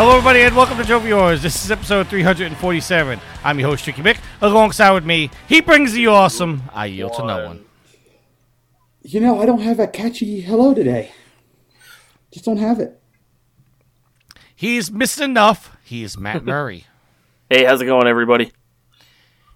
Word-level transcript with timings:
Hello, 0.00 0.12
everybody, 0.12 0.40
and 0.40 0.56
welcome 0.56 0.78
to 0.78 0.84
Trophy 0.84 1.12
Wars. 1.12 1.42
This 1.42 1.62
is 1.62 1.70
episode 1.70 2.06
347. 2.06 3.20
I'm 3.44 3.58
your 3.60 3.68
host, 3.68 3.84
Tricky 3.84 4.00
Mick. 4.00 4.18
Alongside 4.40 4.92
with 4.92 5.04
me, 5.04 5.30
he 5.46 5.60
brings 5.60 5.92
the 5.92 6.06
awesome. 6.06 6.62
I 6.72 6.86
yield 6.86 7.12
to 7.16 7.26
no 7.26 7.44
one. 7.44 7.66
You 9.02 9.20
know, 9.20 9.42
I 9.42 9.44
don't 9.44 9.60
have 9.60 9.78
a 9.78 9.86
catchy 9.86 10.40
hello 10.40 10.72
today. 10.72 11.12
Just 12.32 12.46
don't 12.46 12.56
have 12.56 12.80
it. 12.80 12.98
He's 14.56 14.90
missed 14.90 15.20
enough. 15.20 15.76
He 15.84 16.02
is 16.02 16.16
Matt 16.16 16.44
Murray. 16.46 16.86
Hey, 17.50 17.64
how's 17.64 17.82
it 17.82 17.84
going, 17.84 18.06
everybody? 18.06 18.52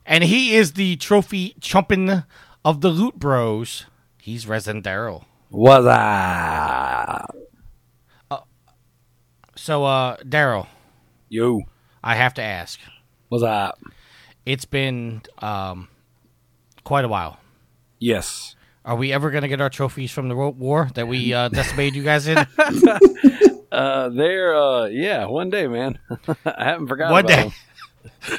and 0.04 0.24
he 0.24 0.54
is 0.54 0.74
the 0.74 0.96
trophy 0.96 1.56
chumping 1.58 2.22
of 2.62 2.82
the 2.82 2.90
Loot 2.90 3.18
Bros. 3.18 3.86
He's 4.20 4.46
Resident 4.46 4.84
Daryl. 4.84 5.24
What's 5.48 5.86
up? 5.86 7.34
So, 9.64 9.84
uh, 9.84 10.18
Daryl, 10.18 10.66
Yo. 11.30 11.62
I 12.02 12.16
have 12.16 12.34
to 12.34 12.42
ask. 12.42 12.78
What's 13.30 13.42
up? 13.42 13.80
It's 14.44 14.66
been 14.66 15.22
um, 15.38 15.88
quite 16.84 17.06
a 17.06 17.08
while. 17.08 17.38
Yes. 17.98 18.56
Are 18.84 18.94
we 18.94 19.10
ever 19.10 19.30
going 19.30 19.40
to 19.40 19.48
get 19.48 19.62
our 19.62 19.70
trophies 19.70 20.10
from 20.10 20.28
the 20.28 20.36
Rope 20.36 20.56
War 20.56 20.90
that 20.96 21.08
we 21.08 21.32
uh, 21.32 21.48
decimated 21.48 21.94
you 21.94 22.02
guys 22.02 22.26
in? 22.26 22.46
Uh, 23.72 24.08
they're 24.10 24.54
uh, 24.54 24.84
yeah, 24.86 25.26
one 25.26 25.50
day, 25.50 25.66
man. 25.66 25.98
I 26.46 26.64
haven't 26.64 26.86
forgotten. 26.86 27.12
One 27.12 27.24
about 27.24 27.50
day. 27.50 28.38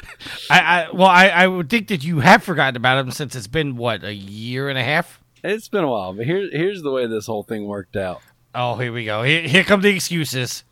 I, 0.50 0.60
I 0.60 0.88
well, 0.94 1.08
I, 1.08 1.28
I 1.28 1.46
would 1.46 1.68
think 1.68 1.88
that 1.88 2.02
you 2.02 2.20
have 2.20 2.42
forgotten 2.42 2.74
about 2.74 3.04
them 3.04 3.10
since 3.10 3.36
it's 3.36 3.46
been 3.46 3.76
what 3.76 4.02
a 4.02 4.14
year 4.14 4.70
and 4.70 4.78
a 4.78 4.82
half. 4.82 5.20
It's 5.44 5.68
been 5.68 5.84
a 5.84 5.88
while, 5.88 6.14
but 6.14 6.24
here, 6.24 6.48
here's 6.50 6.80
the 6.80 6.90
way 6.90 7.06
this 7.06 7.26
whole 7.26 7.42
thing 7.42 7.66
worked 7.66 7.96
out. 7.96 8.22
Oh, 8.54 8.76
here 8.76 8.90
we 8.94 9.04
go. 9.04 9.24
Here, 9.24 9.42
here 9.42 9.62
come 9.62 9.82
the 9.82 9.90
excuses. 9.90 10.64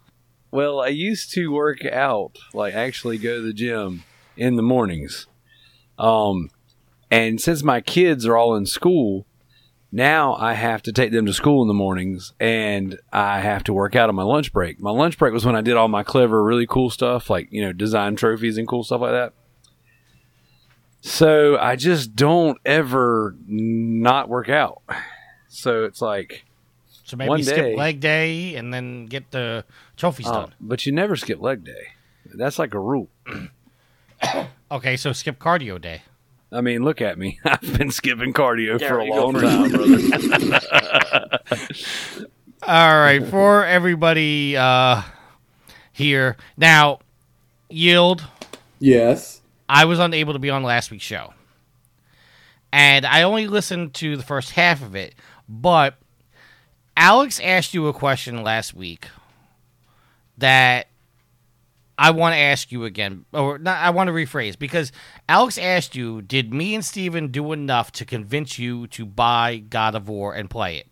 Well, 0.55 0.81
I 0.81 0.87
used 0.87 1.33
to 1.33 1.51
work 1.51 1.85
out, 1.85 2.39
like 2.53 2.75
actually 2.75 3.19
go 3.19 3.39
to 3.39 3.43
the 3.43 3.53
gym 3.53 4.05
in 4.37 4.55
the 4.55 4.63
mornings. 4.63 5.27
Um, 5.99 6.49
and 7.11 7.41
since 7.41 7.65
my 7.65 7.81
kids 7.81 8.25
are 8.25 8.37
all 8.37 8.55
in 8.55 8.65
school, 8.65 9.27
now 9.91 10.37
I 10.37 10.53
have 10.53 10.81
to 10.83 10.93
take 10.93 11.11
them 11.11 11.27
to 11.27 11.33
school 11.33 11.63
in 11.63 11.67
the 11.67 11.75
mornings 11.75 12.35
and 12.39 13.01
I 13.13 13.41
have 13.41 13.65
to 13.65 13.73
work 13.73 13.97
out 13.97 14.09
on 14.09 14.15
my 14.15 14.23
lunch 14.23 14.53
break. 14.53 14.79
My 14.79 14.93
lunch 14.93 15.19
break 15.19 15.33
was 15.33 15.45
when 15.45 15.57
I 15.57 15.61
did 15.61 15.75
all 15.77 15.89
my 15.89 16.05
clever, 16.05 16.41
really 16.41 16.69
cool 16.69 16.89
stuff, 16.89 17.29
like, 17.29 17.49
you 17.51 17.61
know, 17.61 17.73
design 17.73 18.15
trophies 18.15 18.57
and 18.57 18.69
cool 18.69 18.85
stuff 18.85 19.01
like 19.01 19.11
that. 19.11 19.33
So 21.01 21.59
I 21.59 21.75
just 21.75 22.15
don't 22.15 22.59
ever 22.65 23.35
not 23.49 24.29
work 24.29 24.49
out. 24.49 24.83
So 25.49 25.83
it's 25.83 26.01
like, 26.01 26.45
So 27.05 27.17
maybe 27.17 27.29
One 27.29 27.43
skip 27.43 27.57
day- 27.57 27.77
leg 27.77 28.01
day 28.01 28.55
and 28.57 28.73
then 28.73 29.07
get 29.07 29.31
the 29.31 29.65
trophies 29.97 30.27
uh, 30.27 30.33
done. 30.33 30.55
but 30.61 30.87
you 30.87 30.93
never 30.93 31.17
skip 31.17 31.41
leg 31.41 31.65
day. 31.65 31.89
That's 32.35 32.59
like 32.59 32.75
a 32.75 32.81
rule. 32.81 33.09
Okay, 34.71 34.97
so 34.97 35.13
skip 35.13 35.39
cardio 35.39 35.79
day. 35.81 36.01
I 36.51 36.61
mean, 36.63 36.83
look 36.83 37.03
at 37.03 37.19
me. 37.19 37.39
I've 37.45 37.77
been 37.79 37.91
skipping 37.91 38.33
cardio 38.33 38.81
Yeah, 38.81 38.89
for 38.89 38.99
a 39.01 39.05
long 39.05 39.35
first. 39.35 40.11
time. 40.11 42.27
All 42.67 42.99
right, 42.99 43.25
for 43.27 43.65
everybody 43.67 44.57
uh, 44.57 45.03
here 45.93 46.37
now, 46.57 47.01
yield. 47.69 48.25
Yes. 48.79 49.43
I 49.69 49.85
was 49.85 49.99
unable 49.99 50.33
to 50.33 50.39
be 50.39 50.49
on 50.51 50.63
last 50.63 50.91
week's 50.91 51.05
show, 51.05 51.35
and 52.73 53.05
I 53.05 53.23
only 53.23 53.47
listened 53.47 53.93
to 53.95 54.17
the 54.17 54.23
first 54.23 54.53
half 54.53 54.83
of 54.83 54.97
it. 54.97 55.15
But 55.49 55.97
Alex 56.97 57.41
asked 57.41 57.75
you 57.75 57.89
a 57.89 57.93
question 57.93 58.43
last 58.43 58.75
week 58.75 59.09
that 60.39 60.87
I 61.97 62.11
want 62.11 62.35
to 62.35 62.39
ask 62.39 62.73
you 62.73 62.85
again, 62.85 63.25
or 63.33 63.59
not, 63.59 63.79
I 63.79 63.91
want 63.91 64.09
to 64.09 64.13
rephrase 64.13 64.59
because 64.59 64.91
Alex 65.29 65.59
asked 65.59 65.95
you, 65.95 66.23
"Did 66.23 66.53
me 66.53 66.75
and 66.75 66.85
Steven 66.85 67.29
do 67.29 67.53
enough 67.53 67.93
to 67.93 68.05
convince 68.05 68.59
you 68.59 68.87
to 68.89 69.07
buy 69.07 69.59
God 69.59 69.95
of 69.95 70.09
War 70.09 70.35
and 70.35 70.51
play 70.51 70.79
it?" 70.79 70.89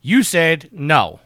You 0.00 0.22
said 0.22 0.68
no. 0.72 1.20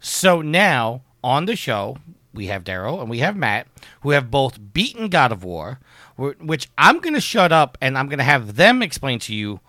So 0.00 0.40
now 0.40 1.02
on 1.22 1.46
the 1.46 1.56
show, 1.56 1.98
we 2.32 2.46
have 2.46 2.64
Daryl 2.64 3.00
and 3.00 3.10
we 3.10 3.18
have 3.18 3.36
Matt, 3.36 3.66
who 4.02 4.10
have 4.10 4.30
both 4.30 4.72
beaten 4.72 5.08
God 5.08 5.32
of 5.32 5.42
War, 5.44 5.80
which 6.16 6.68
I'm 6.78 7.00
going 7.00 7.14
to 7.14 7.20
shut 7.20 7.52
up 7.52 7.76
and 7.80 7.98
I'm 7.98 8.08
going 8.08 8.18
to 8.18 8.24
have 8.24 8.56
them 8.56 8.82
explain 8.82 9.18
to 9.20 9.34
you 9.34 9.60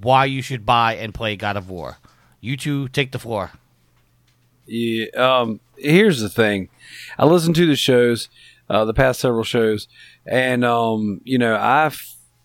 why 0.00 0.24
you 0.26 0.42
should 0.42 0.66
buy 0.66 0.94
and 0.96 1.14
play 1.14 1.36
God 1.36 1.56
of 1.56 1.70
War. 1.70 1.98
You 2.40 2.56
two 2.56 2.88
take 2.88 3.12
the 3.12 3.18
floor. 3.18 3.52
yeah, 4.66 5.06
um, 5.16 5.60
here's 5.76 6.20
the 6.20 6.28
thing. 6.28 6.68
I 7.18 7.26
listened 7.26 7.56
to 7.56 7.66
the 7.66 7.76
shows, 7.76 8.28
uh, 8.68 8.84
the 8.84 8.94
past 8.94 9.20
several 9.20 9.44
shows, 9.44 9.88
and 10.24 10.64
um, 10.64 11.20
you 11.24 11.38
know, 11.38 11.56
I, 11.56 11.90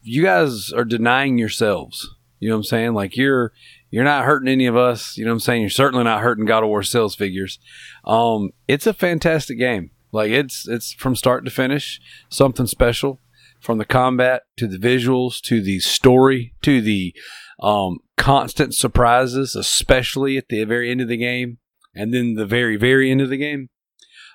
you 0.03 0.23
guys 0.23 0.71
are 0.71 0.85
denying 0.85 1.37
yourselves. 1.37 2.15
You 2.39 2.49
know 2.49 2.55
what 2.55 2.59
I'm 2.59 2.63
saying? 2.65 2.93
Like 2.93 3.15
you're 3.15 3.51
you're 3.91 4.03
not 4.03 4.25
hurting 4.25 4.47
any 4.49 4.65
of 4.65 4.75
us. 4.75 5.17
You 5.17 5.25
know 5.25 5.31
what 5.31 5.35
I'm 5.35 5.39
saying? 5.41 5.61
You're 5.61 5.69
certainly 5.69 6.03
not 6.03 6.21
hurting 6.21 6.45
God 6.45 6.63
of 6.63 6.69
War 6.69 6.81
sales 6.81 7.15
figures. 7.15 7.59
Um, 8.05 8.51
it's 8.67 8.87
a 8.87 8.93
fantastic 8.93 9.59
game. 9.59 9.91
Like 10.11 10.31
it's 10.31 10.67
it's 10.67 10.93
from 10.93 11.15
start 11.15 11.45
to 11.45 11.51
finish 11.51 12.01
something 12.29 12.65
special. 12.65 13.19
From 13.61 13.77
the 13.77 13.85
combat 13.85 14.43
to 14.57 14.67
the 14.67 14.77
visuals 14.77 15.39
to 15.41 15.61
the 15.61 15.79
story 15.79 16.55
to 16.63 16.81
the 16.81 17.15
um, 17.61 17.99
constant 18.17 18.73
surprises, 18.73 19.55
especially 19.55 20.37
at 20.37 20.49
the 20.49 20.63
very 20.63 20.89
end 20.89 21.01
of 21.01 21.07
the 21.07 21.17
game, 21.17 21.59
and 21.93 22.13
then 22.13 22.33
the 22.33 22.45
very 22.45 22.75
very 22.75 23.11
end 23.11 23.21
of 23.21 23.29
the 23.29 23.37
game. 23.37 23.69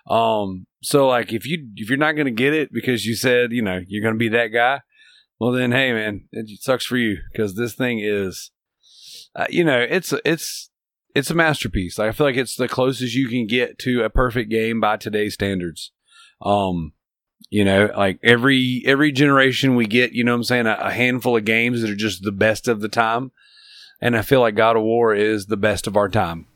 Um, 0.09 0.67
so 0.83 1.09
like 1.09 1.33
if 1.33 1.45
you 1.47 1.69
if 1.75 1.89
you're 1.89 1.99
not 1.99 2.13
gonna 2.13 2.31
get 2.31 2.55
it 2.55 2.73
because 2.73 3.05
you 3.05 3.17
said 3.17 3.51
you 3.53 3.63
know 3.63 3.81
you're 3.89 4.05
gonna 4.05 4.17
be 4.17 4.29
that 4.29 4.49
guy, 4.49 4.81
well 5.41 5.51
then 5.51 5.73
hey 5.73 5.93
man, 5.93 6.29
it 6.31 6.49
sucks 6.63 6.87
for 6.87 6.97
you 6.97 7.19
because 7.33 7.57
this 7.57 7.75
thing 7.75 7.99
is, 7.99 8.53
uh, 9.35 9.47
you 9.51 9.65
know, 9.65 9.81
it's 9.81 10.15
it's 10.25 10.71
it's 11.17 11.31
a 11.31 11.35
masterpiece. 11.35 11.99
Like, 11.99 12.11
I 12.11 12.13
feel 12.13 12.27
like 12.27 12.37
it's 12.37 12.57
the 12.57 12.69
closest 12.69 13.15
you 13.15 13.29
can 13.29 13.47
get 13.47 13.79
to 13.81 14.05
a 14.05 14.11
perfect 14.11 14.51
game 14.51 14.81
by 14.81 14.99
today's 14.99 15.33
standards. 15.33 15.91
Um, 16.43 16.93
you 17.51 17.65
know, 17.65 17.91
like 17.97 18.19
every 18.23 18.83
every 18.87 19.13
generation 19.13 19.77
we 19.77 19.87
get, 19.87 20.13
you 20.13 20.25
know, 20.25 20.33
what 20.33 20.37
I'm 20.37 20.45
saying 20.45 20.67
a, 20.67 20.77
a 20.81 20.91
handful 20.91 21.37
of 21.37 21.45
games 21.45 21.83
that 21.83 21.91
are 21.91 21.97
just 21.97 22.23
the 22.23 22.33
best 22.33 22.69
of 22.69 22.81
the 22.81 22.89
time, 22.89 23.31
and 24.01 24.17
I 24.17 24.23
feel 24.23 24.41
like 24.41 24.55
God 24.55 24.77
of 24.77 24.83
War 24.83 25.15
is 25.15 25.47
the 25.47 25.57
best 25.57 25.87
of 25.87 25.97
our 25.97 26.09
time. 26.09 26.47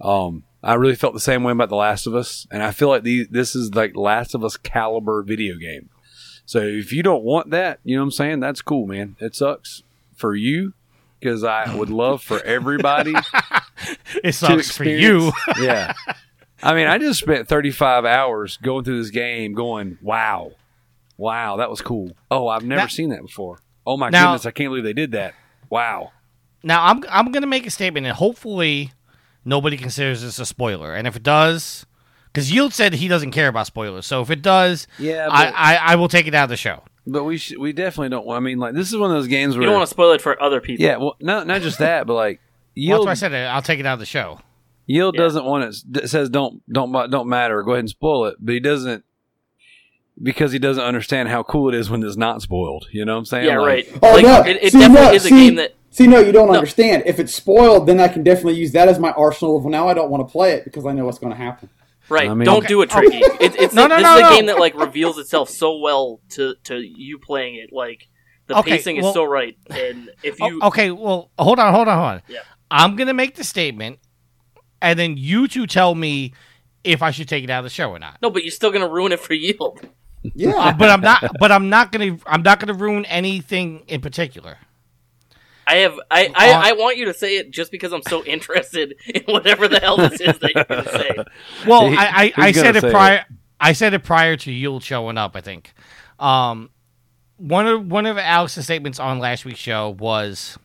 Um, 0.00 0.44
I 0.62 0.74
really 0.74 0.94
felt 0.96 1.14
the 1.14 1.20
same 1.20 1.44
way 1.44 1.52
about 1.52 1.68
The 1.68 1.76
Last 1.76 2.06
of 2.06 2.14
Us, 2.14 2.46
and 2.50 2.62
I 2.62 2.70
feel 2.72 2.88
like 2.88 3.02
these, 3.02 3.28
this 3.28 3.54
is 3.54 3.74
like 3.74 3.96
Last 3.96 4.34
of 4.34 4.44
Us 4.44 4.56
caliber 4.56 5.22
video 5.22 5.56
game. 5.56 5.90
So 6.46 6.58
if 6.60 6.92
you 6.92 7.02
don't 7.02 7.24
want 7.24 7.50
that, 7.50 7.80
you 7.84 7.96
know 7.96 8.02
what 8.02 8.06
I'm 8.06 8.10
saying? 8.12 8.40
That's 8.40 8.60
cool, 8.60 8.86
man. 8.86 9.16
It 9.20 9.34
sucks 9.34 9.82
for 10.14 10.34
you 10.34 10.74
because 11.20 11.42
I 11.42 11.74
would 11.74 11.90
love 11.90 12.22
for 12.22 12.42
everybody 12.42 13.14
It 14.22 14.34
sucks 14.34 14.70
for 14.76 14.84
you. 14.84 15.32
yeah. 15.60 15.94
I 16.64 16.74
mean, 16.74 16.86
I 16.86 16.98
just 16.98 17.20
spent 17.20 17.46
35 17.48 18.04
hours 18.04 18.56
going 18.56 18.84
through 18.84 19.00
this 19.02 19.10
game 19.10 19.52
going, 19.54 19.98
wow, 20.02 20.52
wow, 21.16 21.56
that 21.58 21.70
was 21.70 21.80
cool. 21.80 22.12
Oh, 22.30 22.48
I've 22.48 22.64
never 22.64 22.82
Now- 22.82 22.86
seen 22.88 23.10
that 23.10 23.22
before. 23.22 23.58
Oh 23.86 23.96
my 23.96 24.08
Now- 24.08 24.26
goodness, 24.28 24.46
I 24.46 24.50
can't 24.50 24.70
believe 24.70 24.84
they 24.84 24.92
did 24.94 25.12
that. 25.12 25.34
Wow. 25.70 26.12
Now 26.62 26.84
I'm 26.86 27.04
I'm 27.10 27.30
gonna 27.32 27.46
make 27.46 27.66
a 27.66 27.70
statement, 27.70 28.06
and 28.06 28.16
hopefully 28.16 28.92
nobody 29.44 29.76
considers 29.76 30.22
this 30.22 30.38
a 30.38 30.46
spoiler. 30.46 30.94
And 30.94 31.06
if 31.06 31.14
it 31.16 31.22
does, 31.22 31.84
because 32.32 32.50
Yield 32.50 32.72
said 32.72 32.94
he 32.94 33.08
doesn't 33.08 33.32
care 33.32 33.48
about 33.48 33.66
spoilers, 33.66 34.06
so 34.06 34.22
if 34.22 34.30
it 34.30 34.40
does, 34.40 34.86
Yeah, 34.98 35.28
I, 35.30 35.44
but, 35.46 35.54
I 35.54 35.76
I 35.76 35.94
will 35.96 36.08
take 36.08 36.26
it 36.26 36.34
out 36.34 36.44
of 36.44 36.48
the 36.50 36.56
show. 36.56 36.82
but 37.06 37.24
we 37.24 37.36
sh- 37.36 37.52
we 37.58 37.74
definitely 37.74 38.08
don't. 38.08 38.24
want 38.24 38.38
I 38.38 38.40
mean, 38.40 38.58
like 38.58 38.72
this 38.72 38.88
is 38.90 38.96
one 38.96 39.10
of 39.10 39.16
those 39.18 39.26
games 39.28 39.54
where 39.56 39.62
You 39.64 39.66
don't 39.66 39.76
want 39.76 39.86
to 39.86 39.90
spoil 39.90 40.12
it 40.12 40.22
for 40.22 40.42
other 40.42 40.62
people. 40.62 40.82
yeah, 40.86 40.96
well, 40.96 41.16
not 41.20 41.46
not 41.46 41.60
just 41.60 41.78
that, 41.80 42.06
but 42.06 42.14
like 42.14 42.38
Well, 42.38 42.70
yield 42.74 43.00
that's 43.00 43.06
why 43.06 43.10
I 43.10 43.14
said 43.14 43.32
it. 43.34 43.44
I'll 43.44 43.60
take 43.60 43.80
it 43.80 43.84
out 43.84 43.94
of 43.94 44.00
the 44.00 44.06
show. 44.06 44.40
Yield 44.86 45.14
Yeah. 45.14 45.22
doesn't 45.22 45.44
want 45.44 45.64
it. 45.64 46.04
It 46.04 46.08
says 46.08 46.28
don't 46.30 46.62
don't 46.72 46.92
don't 47.10 47.28
matter. 47.28 47.62
Go 47.62 47.72
ahead 47.72 47.80
and 47.80 47.90
spoil 47.90 48.26
it, 48.26 48.36
but 48.40 48.52
he 48.54 48.60
doesn't 48.60 49.04
because 50.22 50.52
he 50.52 50.58
doesn't 50.58 50.84
understand 50.84 51.28
how 51.28 51.42
cool 51.42 51.68
it 51.68 51.74
is 51.74 51.90
when 51.90 52.02
it's 52.02 52.16
not 52.16 52.40
spoiled. 52.42 52.86
You 52.92 53.04
know 53.04 53.14
what 53.14 53.18
I'm 53.20 53.24
saying? 53.24 53.46
Yeah, 53.46 53.58
Like, 53.58 53.66
right. 53.92 53.98
Oh 54.02 54.12
like, 54.14 54.22
no! 54.24 54.40
It, 54.42 54.62
it 54.62 54.72
see, 54.72 54.78
definitely 54.78 55.06
no, 55.06 55.12
is 55.12 55.24
a 55.24 55.28
see, 55.28 55.46
game 55.48 55.54
that. 55.56 55.74
See, 55.90 56.06
no, 56.08 56.18
you 56.18 56.32
don't 56.32 56.48
No. 56.48 56.54
understand. 56.54 57.04
If 57.06 57.20
it's 57.20 57.32
spoiled, 57.32 57.86
then 57.86 58.00
I 58.00 58.08
can 58.08 58.24
definitely 58.24 58.54
use 58.54 58.72
that 58.72 58.88
as 58.88 58.98
my 58.98 59.12
arsenal 59.12 59.56
of 59.58 59.64
now 59.66 59.86
I 59.88 59.94
don't 59.94 60.10
want 60.10 60.26
to 60.26 60.32
play 60.32 60.52
it 60.54 60.64
because 60.64 60.84
I 60.86 60.92
know 60.92 61.04
what's 61.04 61.18
going 61.20 61.32
to 61.32 61.36
happen. 61.38 61.68
Right. 62.08 62.28
I 62.28 62.34
mean- 62.34 62.44
Don't 62.46 62.58
Okay, 62.58 62.66
do 62.66 62.82
it, 62.82 62.90
Tricky. 62.90 63.18
It, 63.18 63.54
it's 63.56 63.74
No, 63.76 63.86
no, 63.86 63.94
this 63.96 64.02
no, 64.02 64.16
is 64.18 64.26
a 64.26 64.34
game 64.34 64.46
that 64.46 64.58
like 64.58 64.74
reveals 64.74 65.18
itself 65.18 65.48
so 65.48 65.78
well 65.78 66.20
to 66.30 66.54
to 66.64 66.76
you 66.78 67.18
playing 67.18 67.54
it. 67.56 67.70
Like 67.72 68.08
the 68.48 68.58
Okay, 68.58 68.72
pacing 68.72 68.96
well- 68.96 69.08
is 69.08 69.14
so 69.14 69.24
right, 69.24 69.56
and 69.70 70.10
if 70.24 70.38
you 70.40 70.60
okay, 70.64 70.90
well, 70.90 71.30
hold 71.38 71.58
on, 71.60 71.72
hold 71.72 71.86
on, 71.88 71.96
hold 71.96 72.08
on. 72.16 72.22
Yeah. 72.28 72.40
I'm 72.70 72.96
gonna 72.96 73.14
make 73.14 73.36
the 73.36 73.44
statement, 73.44 74.00
and 74.84 74.98
then 74.98 75.16
you 75.16 75.48
two 75.48 75.66
tell 75.66 75.94
me 75.94 76.32
if 76.84 77.02
I 77.02 77.10
should 77.10 77.28
take 77.28 77.42
it 77.44 77.50
out 77.50 77.60
of 77.60 77.64
the 77.64 77.70
show 77.70 77.90
or 77.90 77.98
not. 77.98 78.18
no, 78.22 78.30
but 78.30 78.42
you're 78.44 78.50
still 78.52 78.70
gonna 78.70 78.88
ruin 78.88 79.12
it 79.12 79.20
for 79.20 79.34
yield. 79.34 79.80
Yeah. 80.22 80.72
But 80.78 80.90
I'm 80.90 81.00
not. 81.00 81.32
But 81.38 81.50
I'm 81.52 81.68
not 81.68 81.92
gonna. 81.92 82.18
I'm 82.26 82.42
not 82.42 82.60
gonna 82.60 82.74
ruin 82.74 83.04
anything 83.06 83.82
in 83.88 84.00
particular. 84.00 84.58
I 85.66 85.76
have 85.76 85.98
I, 86.10 86.26
On- 86.26 86.32
I, 86.36 86.70
I 86.70 86.72
want 86.72 86.98
you 86.98 87.06
to 87.06 87.14
say 87.14 87.36
it 87.38 87.50
just 87.50 87.70
because 87.72 87.92
I'm 87.92 88.02
so 88.02 88.22
interested 88.24 88.96
in 89.06 89.22
whatever 89.22 89.66
the 89.66 89.80
hell 89.80 89.96
this 89.96 90.20
is 90.20 90.38
that 90.38 90.54
you're 90.54 90.64
gonna 90.64 90.88
say. 90.90 91.10
Well, 91.66 91.90
He- 91.90 91.96
I 91.96 92.06
I, 92.26 92.32
I 92.36 92.52
said 92.52 92.74
gonna 92.74 92.86
it 92.88 92.90
prior. 92.92 93.24
I 93.60 93.72
said 93.72 93.94
it 93.94 94.04
prior 94.04 94.36
to 94.36 94.52
Yield 94.52 94.82
showing 94.82 95.16
up. 95.18 95.34
I 95.36 95.40
think. 95.40 95.72
Um, 96.18 96.70
one 97.38 97.66
of 97.66 97.90
one 97.90 98.06
of 98.06 98.18
Alex's 98.18 98.64
statements 98.64 99.00
on 99.00 99.18
last 99.18 99.44
week's 99.44 99.58
show 99.58 99.90
was, 99.90 100.58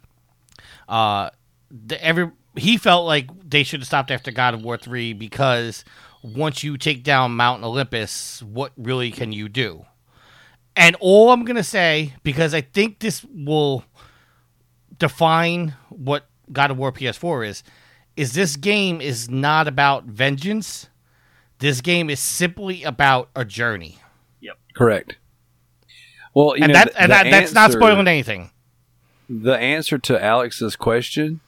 uh, 0.87 1.29
the, 1.71 2.03
every 2.03 2.31
he 2.55 2.77
felt 2.77 3.05
like 3.05 3.29
they 3.49 3.63
should 3.63 3.79
have 3.81 3.87
stopped 3.87 4.11
after 4.11 4.31
God 4.31 4.53
of 4.53 4.63
War 4.63 4.77
three 4.77 5.13
because 5.13 5.83
once 6.21 6.63
you 6.63 6.77
take 6.77 7.03
down 7.03 7.35
Mount 7.35 7.63
Olympus, 7.63 8.43
what 8.43 8.71
really 8.77 9.11
can 9.11 9.31
you 9.31 9.49
do? 9.49 9.85
And 10.75 10.95
all 10.99 11.31
I'm 11.31 11.45
gonna 11.45 11.63
say 11.63 12.13
because 12.23 12.53
I 12.53 12.61
think 12.61 12.99
this 12.99 13.25
will 13.33 13.83
define 14.97 15.75
what 15.89 16.25
God 16.51 16.71
of 16.71 16.77
War 16.77 16.91
PS4 16.91 17.47
is, 17.47 17.63
is 18.15 18.33
this 18.33 18.55
game 18.55 19.01
is 19.01 19.29
not 19.29 19.67
about 19.67 20.05
vengeance. 20.05 20.89
This 21.59 21.81
game 21.81 22.09
is 22.09 22.19
simply 22.19 22.83
about 22.83 23.29
a 23.35 23.43
journey, 23.45 23.99
Yep. 24.41 24.57
Correct. 24.75 25.17
Well, 26.33 26.55
you 26.55 26.63
and 26.63 26.73
know, 26.73 26.79
that 26.79 26.93
the- 26.93 27.01
and 27.01 27.11
the 27.11 27.15
that, 27.15 27.31
that's 27.31 27.53
not 27.53 27.71
spoiling 27.71 28.07
anything. 28.07 28.51
the 29.29 29.57
answer 29.57 29.97
to 29.97 30.23
Alex's 30.23 30.75
question, 30.75 31.41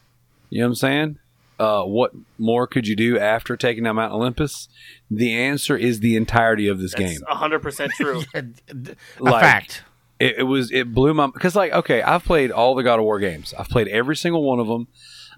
you 0.50 0.60
know 0.60 0.66
what 0.68 0.70
I'm 0.72 0.76
saying? 0.76 1.20
Uh, 1.62 1.84
what 1.84 2.12
more 2.40 2.66
could 2.66 2.88
you 2.88 2.96
do 2.96 3.20
after 3.20 3.56
taking 3.56 3.84
down 3.84 3.96
Mount 3.96 4.12
Olympus? 4.12 4.68
The 5.12 5.32
answer 5.32 5.78
is 5.78 6.00
the 6.00 6.16
entirety 6.16 6.68
of 6.68 6.80
this 6.80 6.96
game. 6.96 7.10
That's 7.10 7.20
game. 7.20 7.38
hundred 7.38 7.60
percent 7.60 7.92
true. 7.92 8.24
A, 8.34 8.40
a 8.40 8.96
Like, 9.20 9.44
fact. 9.44 9.84
It, 10.20 10.40
it 10.40 10.44
was 10.44 10.72
it 10.72 10.92
blew 10.92 11.14
my 11.14 11.28
because 11.28 11.56
like 11.56 11.72
okay, 11.72 12.02
I've 12.02 12.24
played 12.24 12.50
all 12.50 12.74
the 12.74 12.82
God 12.82 12.98
of 12.98 13.06
War 13.06 13.20
games. 13.20 13.54
I've 13.60 13.70
played 13.70 13.88
every 13.90 14.16
single 14.16 14.44
one 14.44 14.60
of 14.60 14.66
them. 14.66 14.88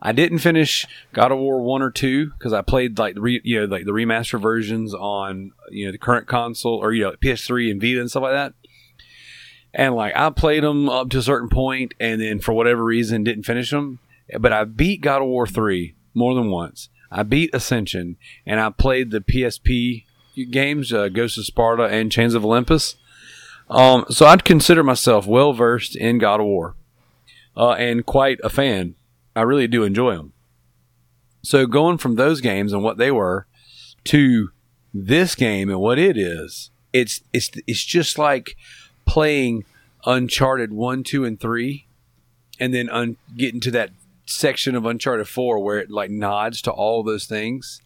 I 0.02 0.14
didn't 0.14 0.38
finish 0.40 0.86
God 1.12 1.34
of 1.34 1.40
War 1.40 1.62
one 1.62 1.82
or 1.82 1.92
two 1.92 2.32
because 2.32 2.54
I 2.54 2.62
played 2.62 2.98
like 2.98 3.16
the 3.16 3.22
re, 3.22 3.42
you 3.44 3.60
know 3.60 3.66
like 3.66 3.84
the 3.84 3.92
remaster 3.92 4.40
versions 4.40 4.94
on 4.94 5.52
you 5.72 5.88
know 5.88 5.92
the 5.92 5.98
current 5.98 6.28
console 6.28 6.78
or 6.78 6.94
you 6.94 7.04
know 7.04 7.12
PS3 7.22 7.70
and 7.70 7.82
Vita 7.82 8.00
and 8.00 8.10
stuff 8.10 8.24
like 8.24 8.32
that. 8.32 8.54
And 9.74 9.94
like 9.94 10.16
I 10.16 10.30
played 10.30 10.64
them 10.64 10.88
up 10.88 11.10
to 11.10 11.18
a 11.18 11.22
certain 11.22 11.50
point, 11.50 11.94
and 12.00 12.22
then 12.22 12.40
for 12.40 12.54
whatever 12.54 12.82
reason 12.82 13.26
didn't 13.26 13.44
finish 13.44 13.72
them. 13.72 14.00
But 14.40 14.54
I 14.54 14.64
beat 14.64 15.02
God 15.02 15.22
of 15.22 15.28
War 15.28 15.46
three 15.46 15.96
more 16.14 16.36
than 16.36 16.50
once. 16.50 16.90
I 17.12 17.24
beat 17.24 17.54
Ascension, 17.54 18.18
and 18.46 18.60
I 18.60 18.70
played 18.70 19.12
the 19.12 19.22
PSP 19.22 20.04
games, 20.50 20.92
uh, 20.92 21.10
Ghost 21.10 21.38
of 21.38 21.46
Sparta 21.46 21.84
and 21.84 22.12
Chains 22.12 22.34
of 22.34 22.44
Olympus. 22.44 22.96
Um, 23.70 24.06
so 24.10 24.26
I'd 24.26 24.44
consider 24.44 24.84
myself 24.84 25.28
well 25.28 25.54
versed 25.54 25.96
in 25.96 26.18
God 26.18 26.40
of 26.40 26.46
War, 26.46 26.76
uh, 27.56 27.72
and 27.72 28.06
quite 28.06 28.40
a 28.44 28.50
fan. 28.50 28.96
I 29.36 29.42
really 29.42 29.68
do 29.68 29.84
enjoy 29.84 30.16
them. 30.16 30.34
So 31.44 31.66
going 31.68 31.98
from 31.98 32.16
those 32.16 32.42
games 32.42 32.72
and 32.72 32.84
what 32.84 32.98
they 32.98 33.12
were 33.12 33.46
to 34.06 34.52
this 34.94 35.36
game 35.36 35.70
and 35.70 35.80
what 35.80 36.00
it 36.00 36.18
is, 36.18 36.72
it's 36.92 37.22
it's 37.34 37.52
it's 37.68 37.84
just 37.84 38.18
like 38.18 38.56
playing 39.06 39.66
Uncharted 40.06 40.74
one, 40.74 41.04
two, 41.04 41.24
and 41.24 41.40
three, 41.40 41.88
and 42.60 42.74
then 42.74 42.90
un- 42.90 43.18
getting 43.38 43.62
to 43.62 43.72
that 43.72 43.92
section 44.26 44.76
of 44.76 44.86
Uncharted 44.86 45.28
four 45.28 45.60
where 45.60 45.80
it 45.80 45.90
like 45.90 46.12
nods 46.12 46.62
to 46.64 46.72
all 46.72 47.04
those 47.04 47.26
things, 47.26 47.82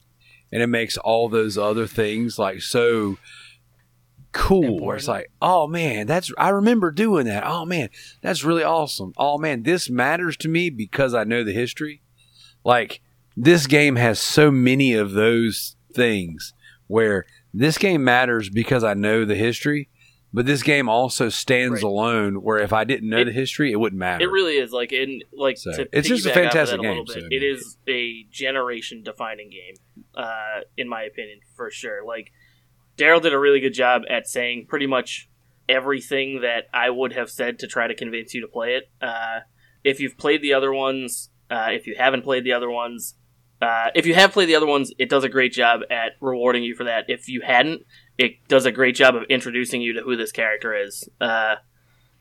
and 0.52 0.62
it 0.62 0.68
makes 0.68 0.98
all 0.98 1.30
those 1.30 1.58
other 1.58 1.88
things 1.88 2.38
like 2.38 2.62
so 2.62 3.18
cool. 4.32 4.80
Where 4.80 4.96
it's 4.96 5.08
like, 5.08 5.32
oh 5.42 5.68
man, 5.68 6.08
that's 6.08 6.32
I 6.38 6.50
remember 6.50 6.92
doing 6.92 7.26
that. 7.26 7.44
Oh 7.46 7.66
man, 7.66 7.90
that's 8.22 8.44
really 8.44 8.64
awesome. 8.64 9.14
Oh 9.18 9.38
man, 9.38 9.64
this 9.64 9.90
matters 9.90 10.38
to 10.38 10.50
me 10.50 10.70
because 10.70 11.14
I 11.14 11.24
know 11.24 11.44
the 11.44 11.54
history. 11.54 12.02
Like 12.64 13.02
this 13.36 13.68
game 13.68 13.96
has 13.96 14.20
so 14.20 14.52
many 14.52 14.94
of 14.94 15.12
those 15.12 15.76
things 15.94 16.54
where 16.88 17.26
this 17.54 17.78
game 17.78 18.04
matters 18.04 18.50
because 18.50 18.84
I 18.84 18.94
know 18.94 19.26
the 19.26 19.36
history, 19.36 19.90
but 20.34 20.46
this 20.46 20.64
game 20.64 20.88
also 20.90 21.30
stands 21.30 21.76
Right. 21.82 21.84
alone. 21.84 22.42
Where 22.44 22.58
if 22.60 22.74
I 22.74 22.84
didn't 22.84 23.10
know 23.10 23.20
It- 23.20 23.26
the 23.26 23.32
history, 23.32 23.72
it 23.72 23.78
wouldn't 23.78 24.00
matter. 24.00 24.24
It 24.24 24.30
really 24.32 24.58
is 24.58 24.72
like 24.72 24.92
in 24.94 25.22
like 25.34 25.58
So, 25.58 25.86
it's 25.92 26.08
just 26.08 26.26
a 26.26 26.30
piggyback 26.30 26.32
off 26.32 26.38
of 26.38 26.44
fantastic 26.44 26.80
a 26.80 26.82
game, 26.84 27.04
bit, 27.06 27.14
so- 27.24 27.28
It 27.32 27.44
is 27.44 27.78
a 27.88 28.24
generation 28.32 29.04
defining 29.04 29.50
game, 29.50 29.76
uh, 30.16 30.62
in 30.78 30.88
my 30.90 31.04
opinion, 31.04 31.40
for 31.56 31.70
sure. 31.72 32.06
Like 32.06 32.32
Daryl 32.98 33.22
did 33.22 33.34
a 33.34 33.40
really 33.40 33.60
good 33.60 33.74
job 33.74 34.04
at 34.10 34.28
saying 34.28 34.66
pretty 34.68 34.88
much 34.88 35.30
everything 35.70 36.42
that 36.42 36.68
I 36.74 36.90
would 36.90 37.14
have 37.14 37.30
said 37.30 37.60
to 37.60 37.68
try 37.68 37.88
to 37.88 37.96
convince 37.96 38.34
you 38.34 38.42
to 38.42 38.48
play 38.48 38.76
it. 38.76 38.90
Uh, 39.02 39.40
if 39.84 40.00
you've 40.00 40.18
played 40.18 40.42
the 40.42 40.54
other 40.54 40.74
ones, 40.74 41.30
uh, 41.50 41.70
if 41.72 41.88
you 41.88 41.96
haven't 41.98 42.24
played 42.24 42.44
the 42.44 42.54
other 42.54 42.70
ones, 42.70 43.16
uh, 43.62 43.90
if 43.96 44.06
you 44.06 44.14
have 44.14 44.32
played 44.32 44.48
the 44.48 44.56
other 44.56 44.66
ones, 44.66 44.94
it 44.98 45.10
does 45.10 45.24
a 45.24 45.30
great 45.30 45.52
job 45.52 45.82
at 45.90 46.14
rewarding 46.22 46.64
you 46.64 46.76
for 46.76 46.84
that. 46.86 47.06
If 47.10 47.28
you 47.28 47.42
hadn't, 47.42 47.82
it 48.18 48.48
does 48.48 48.66
a 48.66 48.72
great 48.72 48.96
job 48.96 49.16
of 49.16 49.24
introducing 49.30 49.82
you 49.82 49.94
to 49.94 50.02
who 50.02 50.16
this 50.16 50.32
character 50.32 50.76
is. 50.76 51.08
Uh, 51.22 51.56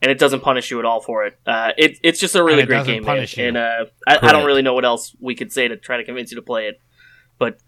and 0.03 0.11
it 0.11 0.19
doesn't 0.19 0.41
punish 0.41 0.71
you 0.71 0.79
at 0.79 0.85
all 0.85 1.01
for 1.01 1.25
it. 1.25 1.39
Uh, 1.47 1.73
it 1.79 1.99
it's 2.03 2.21
just 2.21 2.35
a 2.35 2.45
really 2.45 2.63
it 2.63 2.67
great 2.67 2.85
game, 2.85 3.03
man. 3.03 3.17
punish 3.17 3.37
you. 3.39 3.45
and 3.45 3.57
uh, 3.57 3.87
I, 4.07 4.19
I 4.21 4.33
don't 4.33 4.45
really 4.45 4.63
know 4.63 4.75
what 4.75 4.85
else 4.85 5.17
we 5.21 5.35
could 5.35 5.53
say 5.53 5.69
to 5.69 5.77
try 5.77 5.97
to 5.97 6.05
convince 6.05 6.31
you 6.31 6.37
to 6.37 6.43
play 6.43 6.69
it. 6.69 6.81
But 7.39 7.59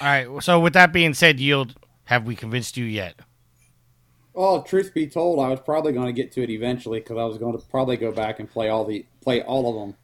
All 0.00 0.08
right. 0.08 0.42
So 0.42 0.58
with 0.58 0.72
that 0.72 0.92
being 0.92 1.14
said, 1.14 1.38
Yield, 1.38 1.76
have 2.04 2.26
we 2.26 2.34
convinced 2.34 2.76
you 2.76 2.84
yet? 2.84 3.20
Well, 4.34 4.62
truth 4.62 4.94
be 4.94 5.06
told, 5.06 5.38
I 5.38 5.48
was 5.50 5.60
probably 5.60 5.92
going 5.92 6.06
to 6.06 6.12
get 6.12 6.32
to 6.32 6.42
it 6.42 6.50
eventually 6.50 7.00
because 7.00 7.18
I 7.18 7.24
was 7.24 7.38
going 7.38 7.56
to 7.56 7.64
probably 7.66 7.96
go 7.96 8.10
back 8.10 8.40
and 8.40 8.50
play 8.50 8.68
all 8.68 8.84
the 8.84 9.06
play 9.20 9.42
all 9.42 9.68
of 9.68 9.76
them. 9.76 9.96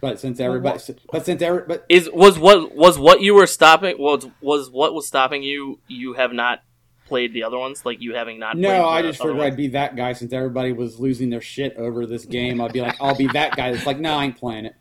But 0.00 0.20
since 0.20 0.38
everybody, 0.38 0.80
but 1.10 1.26
since 1.26 1.42
every, 1.42 1.62
but 1.66 1.84
is 1.88 2.08
was 2.12 2.38
what 2.38 2.74
was 2.74 2.98
what 2.98 3.20
you 3.20 3.34
were 3.34 3.46
stopping 3.48 3.96
was 3.98 4.26
was 4.40 4.70
what 4.70 4.94
was 4.94 5.06
stopping 5.08 5.42
you? 5.42 5.80
You 5.88 6.12
have 6.12 6.32
not 6.32 6.62
played 7.06 7.32
the 7.32 7.42
other 7.42 7.58
ones, 7.58 7.84
like 7.84 8.00
you 8.00 8.14
having 8.14 8.38
not. 8.38 8.56
no, 8.56 8.68
the 8.68 8.84
I 8.84 9.02
just 9.02 9.18
figured 9.18 9.38
ones? 9.38 9.52
I'd 9.52 9.56
be 9.56 9.68
that 9.68 9.96
guy 9.96 10.12
since 10.12 10.32
everybody 10.32 10.72
was 10.72 11.00
losing 11.00 11.30
their 11.30 11.40
shit 11.40 11.76
over 11.76 12.06
this 12.06 12.24
game. 12.24 12.60
I'd 12.60 12.72
be 12.72 12.80
like, 12.80 12.96
I'll 13.00 13.16
be 13.16 13.26
that 13.28 13.56
guy. 13.56 13.70
It's 13.70 13.86
like, 13.86 13.98
no, 13.98 14.14
I 14.14 14.24
ain't 14.26 14.36
playing 14.36 14.66
it. 14.66 14.74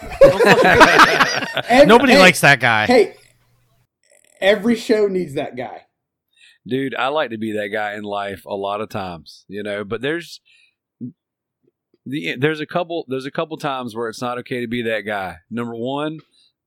Every- 1.68 1.86
Nobody 1.86 2.12
hey, 2.14 2.18
likes 2.18 2.40
that 2.40 2.60
guy. 2.60 2.86
Hey, 2.86 3.14
every 4.40 4.76
show 4.76 5.06
needs 5.08 5.34
that 5.34 5.56
guy. 5.56 5.82
dude 6.66 6.94
i 6.94 7.08
like 7.08 7.30
to 7.30 7.38
be 7.38 7.52
that 7.52 7.68
guy 7.68 7.94
in 7.94 8.02
life 8.02 8.44
a 8.46 8.54
lot 8.54 8.80
of 8.80 8.88
times 8.88 9.44
you 9.48 9.62
know 9.62 9.84
but 9.84 10.00
there's 10.00 10.40
the 12.06 12.36
there's 12.38 12.60
a 12.60 12.66
couple 12.66 13.04
there's 13.08 13.26
a 13.26 13.30
couple 13.30 13.56
times 13.56 13.94
where 13.94 14.08
it's 14.08 14.20
not 14.20 14.38
okay 14.38 14.60
to 14.60 14.66
be 14.68 14.82
that 14.82 15.00
guy 15.02 15.38
number 15.50 15.74
one 15.74 16.18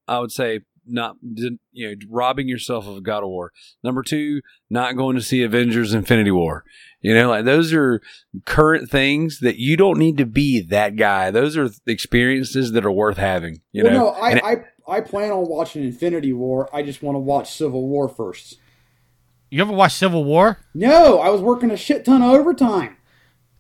i 0.08 0.20
would 0.20 0.32
say 0.32 0.62
not 0.90 1.18
you 1.22 1.58
know 1.76 1.94
robbing 2.10 2.48
yourself 2.48 2.88
of 2.88 3.04
god 3.04 3.24
of 3.24 3.30
war 3.30 3.52
number 3.84 4.02
two 4.02 4.42
not 4.70 4.96
going 4.96 5.16
to 5.16 5.22
see 5.22 5.44
avengers 5.44 5.94
infinity 5.94 6.32
war 6.32 6.64
you 7.02 7.14
know 7.14 7.30
like 7.30 7.46
those 7.46 7.74
are 7.74 8.02
current 8.46 8.90
things 8.90 9.40
that 9.42 9.58
you 9.58 9.76
don't 9.76 10.00
need 10.00 10.18
to 10.18 10.26
be 10.26 10.62
that 10.62 10.96
guy 10.96 11.30
those 11.30 11.58
are 11.58 11.70
experiences 11.86 12.72
that 12.72 12.86
are 12.86 12.92
worth 12.92 13.18
having 13.18 13.62
you 13.74 13.84
well, 13.84 13.94
know 13.94 14.00
no, 14.00 14.10
I, 14.10 14.32
And- 14.32 14.42
I 14.44 14.56
I 14.90 15.02
plan 15.02 15.32
on 15.32 15.50
watching 15.50 15.84
Infinity 15.84 16.32
War. 16.32 16.70
I 16.74 16.82
just 16.82 17.04
want 17.04 17.16
to 17.18 17.20
watch 17.20 17.52
Civil 17.54 17.88
War 17.90 18.08
first. 18.08 18.58
You 19.50 19.62
ever 19.62 19.74
watch 19.74 19.94
Civil 19.94 20.24
War? 20.24 20.60
No, 20.74 21.20
I 21.20 21.30
was 21.30 21.42
working 21.42 21.72
a 21.72 21.78
shit 21.78 22.06
ton 22.06 22.22
of 22.22 22.32
overtime. 22.32 22.97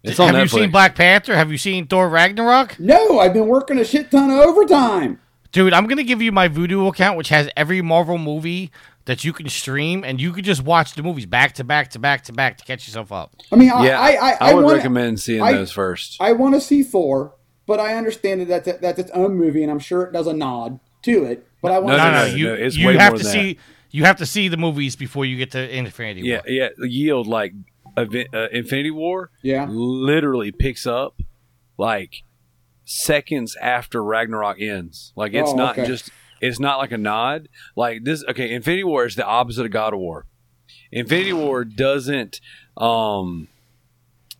It's 0.04 0.20
on 0.20 0.34
have 0.34 0.44
you 0.44 0.48
seen 0.48 0.72
Black 0.72 0.96
Panther? 0.96 1.36
Have 1.36 1.51
you 1.51 1.58
seen 1.58 1.88
Thor 1.88 2.08
Ragnarok? 2.10 2.80
No, 2.80 3.20
I've 3.20 3.34
been 3.34 3.48
working 3.48 3.77
a 3.80 3.84
shit 3.86 4.10
ton 4.12 4.30
of 4.32 4.38
overtime. 4.39 5.20
Dude, 5.51 5.74
I'm 5.74 5.88
gonna 5.88 6.04
give 6.04 6.22
you 6.22 6.32
my 6.32 6.48
Vudu 6.48 6.88
account, 6.88 7.18
which 7.18 7.30
has 7.30 7.50
every 7.58 7.82
Marvel 7.82 8.18
movie 8.18 8.72
that 9.06 9.24
you 9.24 9.32
can 9.34 9.48
stream, 9.50 10.04
and 10.04 10.20
you 10.20 10.32
can 10.34 10.44
just 10.44 10.62
watch 10.63 10.94
the 10.94 11.01
movies 11.04 11.25
back 11.25 11.54
to 11.54 11.63
back 11.63 11.89
to 11.92 12.00
back 12.00 12.24
to 12.24 12.34
back 12.34 12.58
to 12.58 12.66
catch 12.66 12.88
yourself 12.88 13.12
up. 13.12 13.34
I 13.51 13.56
mean, 13.56 13.72
I 13.72 13.86
yeah 13.86 14.00
I, 14.00 14.10
I, 14.12 14.38
I, 14.42 14.54
would 14.54 14.66
wanna, 14.66 14.77
recommend 14.77 15.20
seeing 15.20 15.42
I- 15.42 15.54
those 15.54 15.72
first 15.72 16.18
I 16.20 16.34
want 16.34 16.54
to 16.56 16.62
see 16.62 16.84
Thor, 16.84 17.34
but 17.66 17.80
I 17.80 17.96
understand 17.96 18.42
that 18.42 18.63
that's, 18.66 18.80
that's 18.80 19.00
its 19.00 19.12
own 19.12 19.36
movie, 19.36 19.63
and 19.63 19.72
I'm 19.72 19.80
sure 19.80 20.04
it 20.04 20.13
does 20.13 20.27
a 20.27 20.34
nod 20.34 20.80
to 21.04 21.24
it. 21.24 21.48
But 21.62 21.72
I 21.72 21.80
want 21.80 21.98
No, 21.98 21.98
No, 21.98 22.04
no, 22.04 22.12
no, 22.12 22.24
no. 22.25 22.30
no, 22.30 22.36
You 22.36 22.46
no, 22.48 22.54
it's 22.54 22.75
you 22.77 22.88
way 22.88 22.98
have 22.98 23.13
more 23.13 23.18
to 23.18 23.24
than 23.24 23.34
see 23.34 23.58
you 23.89 24.04
have 24.04 24.18
to 24.18 24.25
see 24.25 24.50
the 24.50 24.58
movies 24.58 24.96
before 24.98 25.25
you 25.25 25.38
get 25.38 25.51
to 25.51 25.75
Infinity 25.75 26.22
Yeah, 26.22 26.36
War. 26.38 26.44
yeah. 26.48 26.70
yeah. 26.77 26.86
Yield 26.86 27.25
like 27.27 27.54
Aven- 27.54 27.66
uh, 27.98 28.48
Infinity 28.51 28.92
War 28.92 29.32
yeah. 29.42 29.66
literally 29.70 30.51
picks 30.51 30.86
up 30.88 31.22
like 31.77 32.24
seconds 32.86 33.56
after 33.62 34.04
Ragnarok 34.04 34.62
ends. 34.62 35.12
Like 35.16 35.34
it's 35.34 35.50
Oh, 35.51 35.56
not 35.56 35.77
okay. 35.77 35.88
just 35.88 36.10
it's 36.39 36.60
not 36.60 36.77
like 36.77 36.92
a 36.92 36.98
nod. 36.98 37.50
Like 37.75 38.04
this 38.04 38.24
okay, 38.30 38.54
Infinity 38.54 38.84
War 38.84 39.06
is 39.06 39.16
the 39.16 39.25
opposite 39.25 39.66
of 39.66 39.72
God 39.72 39.94
of 39.94 40.00
War. 40.00 40.25
Infinity 40.92 41.34
War 41.34 41.66
doesn't 41.66 42.39
um 42.77 43.48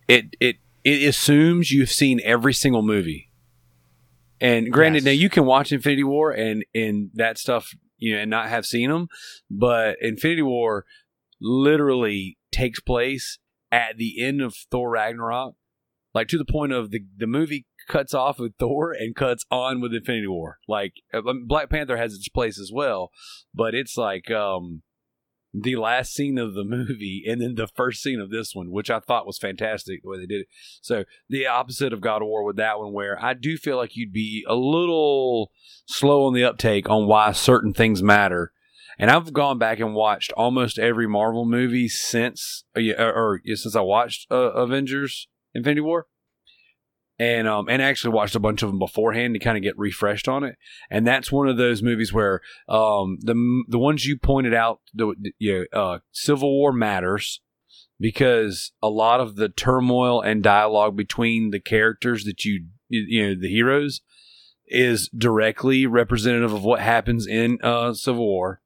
it 0.06 0.34
it 0.40 0.56
it 0.84 1.06
assumes 1.08 1.70
you've 1.70 1.90
seen 1.90 2.20
every 2.24 2.54
single 2.54 2.82
movie. 2.82 3.30
And 4.40 4.72
granted, 4.72 4.98
Yes. 4.98 5.04
now 5.06 5.10
you 5.10 5.28
can 5.28 5.44
watch 5.44 5.72
Infinity 5.72 6.04
War 6.04 6.30
and 6.30 6.64
and 6.74 7.10
that 7.14 7.38
stuff, 7.38 7.74
you 7.98 8.14
know, 8.14 8.20
and 8.22 8.30
not 8.30 8.48
have 8.48 8.64
seen 8.64 8.88
them, 8.88 9.08
but 9.50 9.96
Infinity 10.00 10.42
War 10.42 10.84
literally 11.40 12.38
takes 12.52 12.80
place 12.80 13.38
at 13.70 13.96
the 13.96 14.22
end 14.22 14.40
of 14.40 14.54
Thor 14.70 14.90
Ragnarok, 14.90 15.54
like 16.14 16.28
to 16.28 16.38
the 16.38 16.44
point 16.44 16.72
of 16.72 16.90
the 16.90 17.00
the 17.16 17.26
movie 17.26 17.66
cuts 17.88 18.14
off 18.14 18.38
with 18.38 18.54
Thor 18.58 18.92
and 18.92 19.14
cuts 19.14 19.44
on 19.50 19.80
with 19.80 19.94
Infinity 19.94 20.28
War. 20.28 20.58
Like 20.66 20.94
uh, 21.12 21.22
Black 21.46 21.70
Panther 21.70 21.96
has 21.96 22.14
its 22.14 22.28
place 22.28 22.58
as 22.58 22.70
well, 22.72 23.10
but 23.54 23.74
it's 23.74 23.96
like 23.96 24.30
um 24.30 24.82
the 25.54 25.76
last 25.76 26.12
scene 26.12 26.38
of 26.38 26.54
the 26.54 26.64
movie 26.68 27.24
and 27.26 27.40
then 27.40 27.54
the 27.54 27.66
first 27.66 28.02
scene 28.02 28.20
of 28.20 28.30
this 28.30 28.54
one, 28.54 28.70
which 28.70 28.90
I 28.90 29.00
thought 29.00 29.26
was 29.26 29.38
fantastic 29.38 30.02
the 30.02 30.08
way 30.08 30.18
they 30.18 30.26
did 30.26 30.42
it. 30.42 30.48
So 30.80 31.04
the 31.28 31.46
opposite 31.46 31.92
of 31.92 32.00
God 32.00 32.22
of 32.22 32.28
War 32.28 32.44
with 32.44 32.56
that 32.56 32.78
one, 32.78 32.92
where 32.92 33.22
I 33.22 33.34
do 33.34 33.56
feel 33.56 33.76
like 33.76 33.96
you'd 33.96 34.12
be 34.12 34.44
a 34.48 34.54
little 34.54 35.50
slow 35.86 36.26
on 36.26 36.34
the 36.34 36.44
uptake 36.44 36.88
on 36.88 37.06
why 37.06 37.32
certain 37.32 37.72
things 37.72 38.02
matter. 38.02 38.52
And 38.98 39.10
I've 39.10 39.32
gone 39.32 39.58
back 39.58 39.78
and 39.78 39.94
watched 39.94 40.32
almost 40.32 40.78
every 40.78 41.06
Marvel 41.06 41.46
movie 41.46 41.88
since, 41.88 42.64
uh, 42.76 42.80
or, 42.98 43.12
or 43.12 43.40
since 43.44 43.76
I 43.76 43.80
watched 43.80 44.26
uh, 44.30 44.52
Avengers: 44.52 45.28
Infinity 45.54 45.82
War, 45.82 46.06
and 47.18 47.46
um, 47.46 47.68
and 47.68 47.80
actually 47.80 48.12
watched 48.14 48.34
a 48.34 48.40
bunch 48.40 48.62
of 48.62 48.70
them 48.70 48.78
beforehand 48.78 49.34
to 49.34 49.40
kind 49.40 49.56
of 49.56 49.62
get 49.62 49.78
refreshed 49.78 50.26
on 50.26 50.42
it. 50.42 50.56
And 50.90 51.06
that's 51.06 51.30
one 51.30 51.48
of 51.48 51.56
those 51.56 51.82
movies 51.82 52.12
where 52.12 52.40
um, 52.68 53.18
the 53.20 53.64
the 53.68 53.78
ones 53.78 54.04
you 54.04 54.18
pointed 54.18 54.54
out, 54.54 54.80
the 54.92 55.14
you 55.38 55.66
know, 55.72 55.80
uh, 55.80 55.98
Civil 56.10 56.50
War 56.50 56.72
matters 56.72 57.40
because 58.00 58.72
a 58.82 58.88
lot 58.88 59.20
of 59.20 59.36
the 59.36 59.48
turmoil 59.48 60.20
and 60.20 60.42
dialogue 60.42 60.96
between 60.96 61.50
the 61.50 61.60
characters 61.60 62.24
that 62.24 62.44
you 62.44 62.66
you 62.88 63.22
know 63.22 63.40
the 63.40 63.48
heroes 63.48 64.00
is 64.66 65.08
directly 65.16 65.86
representative 65.86 66.52
of 66.52 66.64
what 66.64 66.80
happens 66.80 67.26
in 67.26 67.58
uh, 67.62 67.94
Civil 67.94 68.26
War, 68.26 68.60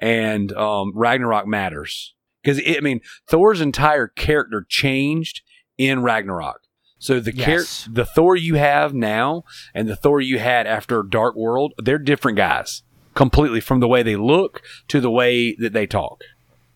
and 0.00 0.52
um, 0.52 0.92
Ragnarok 0.94 1.46
matters 1.46 2.14
because 2.42 2.60
I 2.66 2.80
mean 2.80 3.00
Thor's 3.28 3.60
entire 3.60 4.08
character 4.08 4.64
changed 4.68 5.42
in 5.78 6.02
Ragnarok. 6.02 6.60
So 6.98 7.18
the 7.20 7.34
Yes. 7.34 7.84
char- 7.84 7.94
the 7.94 8.04
Thor 8.04 8.36
you 8.36 8.56
have 8.56 8.92
now 8.94 9.44
and 9.74 9.88
the 9.88 9.96
Thor 9.96 10.20
you 10.20 10.38
had 10.38 10.66
after 10.66 11.02
Dark 11.02 11.34
World, 11.36 11.72
they're 11.78 11.98
different 11.98 12.36
guys 12.36 12.82
completely 13.14 13.60
from 13.60 13.80
the 13.80 13.88
way 13.88 14.02
they 14.02 14.16
look 14.16 14.62
to 14.88 15.00
the 15.00 15.10
way 15.10 15.54
that 15.56 15.72
they 15.72 15.86
talk. 15.86 16.22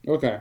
Okay. 0.08 0.40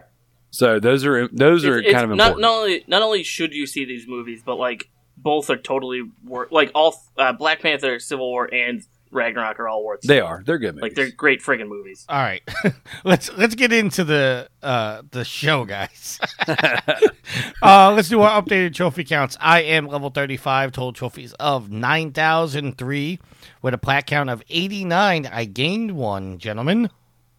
So 0.52 0.80
those 0.80 1.06
are 1.06 1.28
those 1.30 1.66
are 1.66 1.78
It's- 1.80 1.86
it's 1.88 1.94
kind 1.94 2.10
of 2.12 2.16
not, 2.18 2.38
important. 2.38 2.42
not 2.42 2.52
only 2.54 2.84
not 2.88 3.02
only 3.02 3.24
should 3.24 3.54
you 3.54 3.66
see 3.68 3.86
these 3.86 4.08
movies, 4.08 4.42
but 4.46 4.56
like 4.58 4.90
both 5.18 5.50
are 5.50 5.58
totally 5.58 6.02
worth. 6.26 6.52
Like 6.52 6.72
all 6.74 6.96
uh, 7.18 7.34
Black 7.34 7.62
Panther, 7.62 8.00
Civil 8.00 8.30
War, 8.30 8.50
and 8.54 8.84
Ragnarok 9.14 9.60
are 9.60 9.68
all 9.68 9.84
worth. 9.84 10.02
they 10.02 10.20
are. 10.20 10.44
They're 10.46 10.58
good. 10.58 10.78
like 10.82 10.96
they're 10.96 11.12
great 11.12 11.42
friggin' 11.42 11.68
movies. 11.68 12.06
All 12.10 12.20
right, 12.20 12.42
let's 13.04 13.32
let's 13.38 13.56
get 13.56 13.72
into 13.72 14.04
the 14.04 14.50
uh, 14.62 15.04
the 15.12 15.24
show, 15.24 15.66
guys. 15.66 16.20
uh, 16.48 17.94
let's 17.96 18.10
do 18.10 18.22
our 18.22 18.42
updated 18.42 18.74
trophy 18.74 19.04
counts. 19.04 19.38
I 19.40 19.62
am 19.62 19.88
level 19.88 20.10
thirty 20.10 20.38
five, 20.38 20.72
total 20.72 20.94
trophies 20.94 21.34
of 21.34 21.72
nine 21.72 22.12
thousand 22.12 22.78
three, 22.78 23.20
with 23.62 23.74
a 23.74 23.78
plat 23.78 24.08
count 24.08 24.30
of 24.30 24.44
eighty 24.50 24.84
nine. 24.86 25.26
I 25.26 25.46
gained 25.46 25.92
one, 25.92 26.38
gentlemen. 26.38 26.90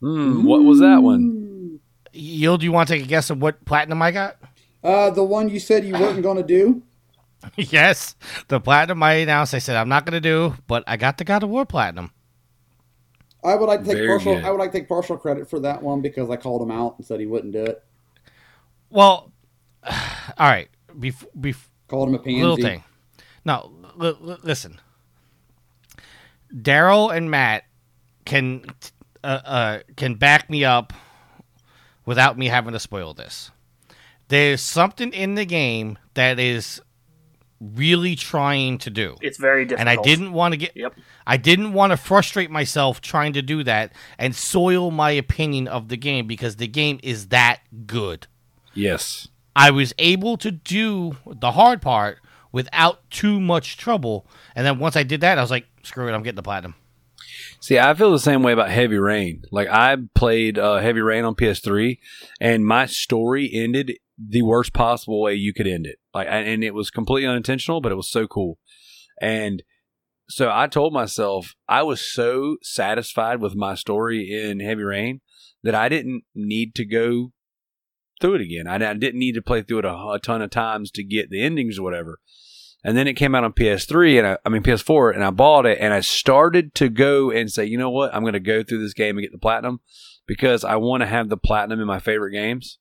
Hmm, 0.00 0.44
what 0.44 0.62
was 0.62 0.80
that 0.80 1.02
one? 1.02 1.80
Yield, 2.12 2.60
do 2.60 2.66
you 2.66 2.72
want 2.72 2.88
to 2.88 2.94
take 2.94 3.04
a 3.04 3.08
guess 3.08 3.30
of 3.30 3.40
what 3.42 3.64
platinum 3.64 4.00
I 4.02 4.10
got? 4.12 4.36
Uh, 4.82 5.10
the 5.10 5.24
one 5.24 5.48
you 5.48 5.58
said 5.58 5.84
you 5.84 5.94
weren't 5.94 6.22
going 6.22 6.36
to 6.36 6.42
do. 6.42 6.82
yes, 7.56 8.14
the 8.48 8.60
platinum 8.60 9.02
I 9.02 9.14
announced. 9.14 9.54
I 9.54 9.58
said 9.58 9.76
I'm 9.76 9.88
not 9.88 10.04
going 10.06 10.14
to 10.14 10.20
do, 10.20 10.54
but 10.66 10.84
I 10.86 10.96
got 10.96 11.18
the 11.18 11.24
God 11.24 11.42
of 11.42 11.50
War 11.50 11.64
platinum. 11.66 12.10
I 13.44 13.54
would 13.56 13.66
like 13.66 13.80
to 13.80 13.86
take 13.86 13.96
Very 13.96 14.08
partial. 14.08 14.34
good. 14.36 14.44
I 14.44 14.50
would 14.50 14.58
like 14.58 14.72
to 14.72 14.78
take 14.78 14.88
partial 14.88 15.18
credit 15.18 15.48
for 15.50 15.60
that 15.60 15.82
one 15.82 16.00
because 16.00 16.30
I 16.30 16.36
called 16.36 16.62
him 16.62 16.70
out 16.70 16.94
and 16.96 17.06
said 17.06 17.20
he 17.20 17.26
wouldn't 17.26 17.52
do 17.52 17.62
it. 17.64 17.84
Well, 18.90 19.32
all 19.86 19.92
right. 20.38 20.68
Bef- 20.98 21.26
bef- 21.38 21.68
Called 21.88 22.08
him 22.08 22.14
a 22.14 22.18
pansy. 22.18 22.40
little 22.40 22.56
thing. 22.56 22.82
No, 23.44 23.70
l- 24.00 24.06
l- 24.26 24.38
listen. 24.42 24.80
Daryl 26.54 27.14
and 27.14 27.30
Matt 27.30 27.64
can 28.24 28.64
uh, 29.22 29.26
uh, 29.44 29.78
can 29.96 30.14
back 30.14 30.48
me 30.48 30.64
up 30.64 30.92
without 32.06 32.38
me 32.38 32.46
having 32.46 32.72
to 32.72 32.80
spoil 32.80 33.12
this. 33.12 33.50
There's 34.28 34.62
something 34.62 35.12
in 35.12 35.34
the 35.34 35.44
game 35.44 35.98
that 36.14 36.38
is 36.38 36.80
really 37.74 38.16
trying 38.16 38.78
to 38.78 38.90
do. 38.90 39.16
It's 39.20 39.38
very 39.38 39.64
difficult. 39.64 39.80
And 39.80 39.88
I 39.88 40.02
didn't 40.02 40.32
want 40.32 40.52
to 40.52 40.58
get 40.58 40.72
Yep. 40.74 40.94
I 41.26 41.36
didn't 41.36 41.72
want 41.72 41.92
to 41.92 41.96
frustrate 41.96 42.50
myself 42.50 43.00
trying 43.00 43.32
to 43.34 43.42
do 43.42 43.62
that 43.64 43.92
and 44.18 44.34
soil 44.34 44.90
my 44.90 45.10
opinion 45.12 45.68
of 45.68 45.88
the 45.88 45.96
game 45.96 46.26
because 46.26 46.56
the 46.56 46.66
game 46.66 47.00
is 47.02 47.28
that 47.28 47.60
good. 47.86 48.26
Yes. 48.74 49.28
I 49.56 49.70
was 49.70 49.94
able 49.98 50.36
to 50.38 50.50
do 50.50 51.16
the 51.26 51.52
hard 51.52 51.80
part 51.80 52.18
without 52.52 53.08
too 53.10 53.40
much 53.40 53.76
trouble. 53.76 54.26
And 54.54 54.66
then 54.66 54.78
once 54.78 54.96
I 54.96 55.02
did 55.02 55.20
that, 55.22 55.38
I 55.38 55.40
was 55.40 55.50
like, 55.50 55.66
screw 55.82 56.08
it, 56.08 56.12
I'm 56.12 56.22
getting 56.22 56.36
the 56.36 56.42
platinum. 56.42 56.74
See, 57.60 57.78
I 57.78 57.94
feel 57.94 58.12
the 58.12 58.18
same 58.18 58.42
way 58.42 58.52
about 58.52 58.70
Heavy 58.70 58.98
Rain. 58.98 59.42
Like 59.50 59.68
I 59.68 59.96
played 60.14 60.58
uh, 60.58 60.78
Heavy 60.78 61.00
Rain 61.00 61.24
on 61.24 61.34
PS3, 61.34 61.98
and 62.40 62.66
my 62.66 62.86
story 62.86 63.50
ended 63.52 63.96
the 64.18 64.42
worst 64.42 64.72
possible 64.72 65.22
way 65.22 65.34
you 65.34 65.52
could 65.52 65.66
end 65.66 65.86
it. 65.86 65.98
Like, 66.14 66.28
and 66.30 66.62
it 66.62 66.74
was 66.74 66.90
completely 66.90 67.28
unintentional, 67.28 67.80
but 67.80 67.92
it 67.92 67.96
was 67.96 68.10
so 68.10 68.26
cool. 68.26 68.58
And 69.20 69.62
so 70.28 70.50
I 70.52 70.68
told 70.68 70.92
myself 70.92 71.54
I 71.68 71.82
was 71.82 72.00
so 72.00 72.56
satisfied 72.62 73.40
with 73.40 73.54
my 73.54 73.74
story 73.74 74.30
in 74.32 74.60
Heavy 74.60 74.82
Rain 74.82 75.20
that 75.62 75.74
I 75.74 75.88
didn't 75.88 76.22
need 76.34 76.74
to 76.76 76.84
go 76.84 77.32
through 78.20 78.36
it 78.36 78.40
again. 78.42 78.66
I, 78.66 78.78
didn't 78.78 79.18
need 79.18 79.34
to 79.34 79.42
play 79.42 79.62
through 79.62 79.80
it 79.80 79.84
a, 79.84 79.94
a 79.94 80.20
ton 80.22 80.40
of 80.40 80.50
times 80.50 80.90
to 80.92 81.02
get 81.02 81.30
the 81.30 81.42
endings 81.42 81.78
or 81.78 81.82
whatever. 81.82 82.20
And 82.84 82.96
then 82.96 83.08
it 83.08 83.14
came 83.14 83.34
out 83.34 83.44
on 83.44 83.52
PS3 83.52 84.18
and 84.18 84.26
I, 84.26 84.38
I 84.44 84.48
mean 84.50 84.62
PS4 84.62 85.14
and 85.14 85.24
I 85.24 85.30
bought 85.30 85.66
it 85.66 85.78
and 85.80 85.92
I 85.92 86.00
started 86.00 86.74
to 86.76 86.88
go 86.88 87.30
and 87.30 87.50
say, 87.50 87.64
you 87.64 87.78
know 87.78 87.90
what? 87.90 88.14
I'm 88.14 88.22
going 88.22 88.34
to 88.34 88.40
go 88.40 88.62
through 88.62 88.82
this 88.82 88.94
game 88.94 89.16
and 89.16 89.24
get 89.24 89.32
the 89.32 89.38
platinum 89.38 89.80
because 90.26 90.64
I 90.64 90.76
want 90.76 91.00
to 91.00 91.06
have 91.06 91.28
the 91.28 91.36
platinum 91.36 91.80
in 91.80 91.86
my 91.86 91.98
favorite 91.98 92.32
games. 92.32 92.78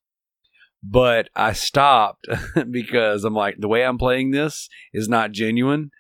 But 0.84 1.30
I 1.36 1.54
stopped 1.54 2.28
because 2.72 3.24
I'm 3.24 3.34
like, 3.34 3.56
the 3.58 3.70
way 3.70 3.86
I'm 3.86 3.98
playing 3.98 4.32
this 4.32 4.68
is 4.94 5.08
not 5.08 5.32
genuine. 5.32 5.92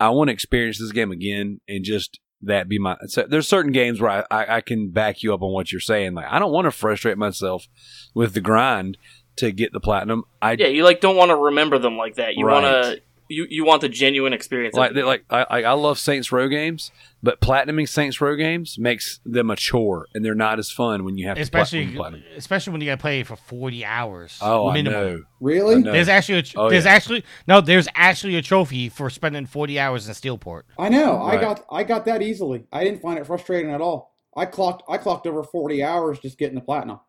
I 0.00 0.10
want 0.10 0.28
to 0.28 0.32
experience 0.32 0.78
this 0.78 0.92
game 0.92 1.10
again 1.10 1.60
and 1.68 1.84
just 1.84 2.18
that 2.42 2.68
be 2.68 2.78
my. 2.78 2.96
So 3.06 3.26
there's 3.28 3.48
certain 3.48 3.72
games 3.72 4.00
where 4.00 4.10
I, 4.10 4.24
I, 4.30 4.56
I 4.56 4.60
can 4.60 4.90
back 4.90 5.22
you 5.22 5.34
up 5.34 5.42
on 5.42 5.52
what 5.52 5.72
you're 5.72 5.80
saying. 5.80 6.14
Like 6.14 6.26
I 6.30 6.38
don't 6.38 6.52
want 6.52 6.64
to 6.66 6.70
frustrate 6.70 7.18
myself 7.18 7.66
with 8.14 8.32
the 8.32 8.40
grind 8.40 8.96
to 9.36 9.52
get 9.52 9.72
the 9.72 9.80
platinum. 9.80 10.24
I 10.40 10.52
Yeah, 10.52 10.68
you 10.68 10.84
like 10.84 11.00
don't 11.00 11.16
want 11.16 11.30
to 11.30 11.36
remember 11.36 11.78
them 11.78 11.96
like 11.96 12.14
that. 12.16 12.36
You 12.36 12.46
Right. 12.46 12.62
want 12.62 12.66
to 12.96 13.02
you 13.28 13.46
you 13.48 13.64
want 13.64 13.80
the 13.82 13.88
genuine 13.88 14.32
experience. 14.32 14.74
like 14.74 14.90
the 14.92 15.00
they, 15.00 15.02
like 15.02 15.24
I, 15.30 15.42
I 15.50 15.62
I 15.62 15.72
love 15.72 15.98
Saints 15.98 16.32
Row 16.32 16.48
games, 16.48 16.90
but 17.22 17.40
platinuming 17.40 17.88
Saints 17.88 18.20
Row 18.20 18.34
games 18.36 18.78
makes 18.78 19.20
them 19.24 19.50
a 19.50 19.56
chore, 19.56 20.06
and 20.14 20.24
they're 20.24 20.34
not 20.34 20.58
as 20.58 20.70
fun 20.70 21.04
when 21.04 21.16
you 21.18 21.26
have 21.28 21.36
to 21.36 21.42
Especially, 21.42 21.94
platinum. 21.94 22.22
especially 22.36 22.72
when 22.72 22.80
you 22.80 22.86
got 22.86 22.96
to 22.96 23.00
play 23.00 23.22
for 23.22 23.36
40 23.36 23.84
hours. 23.84 24.38
Oh, 24.40 24.72
minimum. 24.72 24.98
I 24.98 25.02
know. 25.02 25.22
Really? 25.40 25.74
I 25.76 25.78
know. 25.78 25.92
There's 25.92 26.08
actually 26.08 26.38
a, 26.38 26.44
Oh, 26.56 26.70
there's 26.70 26.84
yeah. 26.84 26.90
actually 26.92 27.24
no 27.46 27.60
there's 27.60 27.88
actually 27.94 28.36
a 28.36 28.42
trophy 28.42 28.88
for 28.88 29.10
spending 29.10 29.46
40 29.46 29.78
hours 29.78 30.08
in 30.08 30.14
Steelport. 30.14 30.62
I 30.78 30.88
know. 30.88 31.22
I 31.22 31.36
got 31.40 31.64
I 31.70 31.84
got 31.84 32.04
that 32.06 32.22
easily. 32.22 32.64
I 32.72 32.84
didn't 32.84 33.02
find 33.02 33.18
it 33.18 33.26
frustrating 33.26 33.70
at 33.72 33.80
all. 33.80 34.14
I 34.36 34.46
clocked 34.46 34.82
I 34.88 34.98
clocked 34.98 35.26
over 35.26 35.42
forty 35.42 35.82
hours 35.82 36.18
just 36.20 36.38
getting 36.38 36.54
the 36.54 36.60
platinum. 36.60 37.00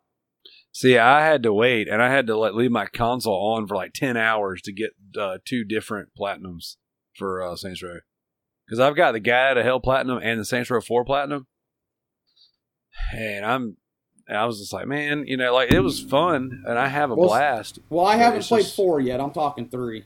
See, 0.71 0.97
I 0.97 1.25
had 1.25 1.43
to 1.43 1.53
wait, 1.53 1.87
and 1.89 2.01
I 2.01 2.09
had 2.11 2.27
to 2.27 2.37
like 2.37 2.53
leave 2.53 2.71
my 2.71 2.85
console 2.85 3.53
on 3.55 3.67
for 3.67 3.75
like 3.75 3.93
ten 3.93 4.15
hours 4.17 4.61
to 4.63 4.71
get 4.71 4.91
uh, 5.19 5.39
two 5.43 5.63
different 5.63 6.09
platinums 6.17 6.75
for 7.15 7.41
uh, 7.43 7.55
Saints 7.55 7.81
Row, 7.83 7.99
because 8.65 8.79
I've 8.79 8.95
got 8.95 9.13
the 9.13 9.19
Gat 9.19 9.51
out 9.51 9.57
of 9.57 9.65
Hell 9.65 9.79
platinum 9.79 10.19
and 10.23 10.39
the 10.39 10.45
Saints 10.45 10.69
Row 10.69 10.79
Four 10.81 11.03
platinum, 11.05 11.47
and 13.13 13.45
I'm. 13.45 13.77
I 14.31 14.45
was 14.45 14.59
just 14.59 14.71
like, 14.71 14.85
man, 14.85 15.23
you 15.25 15.37
know, 15.37 15.51
like 15.55 15.71
it 15.71 15.79
was 15.79 15.99
fun, 15.99 16.63
and 16.67 16.77
I 16.77 16.87
have 16.87 17.09
a 17.09 17.15
Well, 17.15 17.29
blast. 17.29 17.79
Well, 17.89 18.05
I 18.05 18.15
haven't 18.15 18.43
played 18.43 18.61
just- 18.61 18.75
four 18.75 18.99
yet. 18.99 19.19
I'm 19.19 19.31
talking 19.31 19.67
three. 19.69 20.03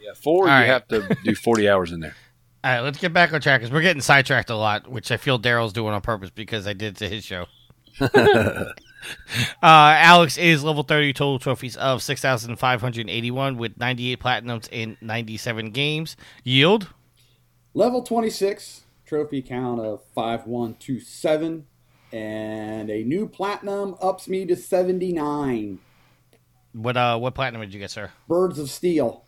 Yeah, 0.00 0.14
four, 0.14 0.44
All 0.44 0.54
you 0.54 0.60
right. 0.60 0.66
have 0.66 0.88
to 0.88 1.14
do 1.24 1.34
forty 1.34 1.68
hours 1.68 1.92
in 1.92 2.00
there. 2.00 2.14
All 2.64 2.72
right, 2.72 2.80
let's 2.80 2.96
get 2.98 3.12
back 3.12 3.34
on 3.34 3.40
track 3.42 3.60
because 3.60 3.70
we're 3.70 3.82
getting 3.82 4.00
sidetracked 4.00 4.48
a 4.48 4.56
lot, 4.56 4.90
which 4.90 5.12
I 5.12 5.18
feel 5.18 5.38
Daryl's 5.38 5.74
doing 5.74 5.92
on 5.92 6.00
purpose 6.00 6.30
because 6.30 6.66
I 6.66 6.72
did 6.72 6.96
to 6.96 7.08
his 7.08 7.22
show. 7.22 7.44
Uh, 9.62 9.94
Alex 9.96 10.38
is 10.38 10.64
level 10.64 10.82
30 10.82 11.12
total 11.12 11.38
trophies 11.38 11.76
of 11.76 12.02
6,581 12.02 13.56
with 13.58 13.78
98 13.78 14.18
platinums 14.18 14.68
in 14.72 14.96
97 15.02 15.70
games. 15.70 16.16
Yield? 16.44 16.88
Level 17.74 18.02
26, 18.02 18.82
trophy 19.04 19.42
count 19.42 19.80
of 19.80 20.02
5127, 20.14 21.66
and 22.12 22.90
a 22.90 23.04
new 23.04 23.28
platinum 23.28 23.96
ups 24.00 24.28
me 24.28 24.46
to 24.46 24.56
79. 24.56 25.78
What 26.72 26.96
uh 26.96 27.18
what 27.18 27.34
platinum 27.34 27.60
did 27.62 27.74
you 27.74 27.80
get, 27.80 27.90
sir? 27.90 28.10
Birds 28.28 28.58
of 28.58 28.70
Steel, 28.70 29.24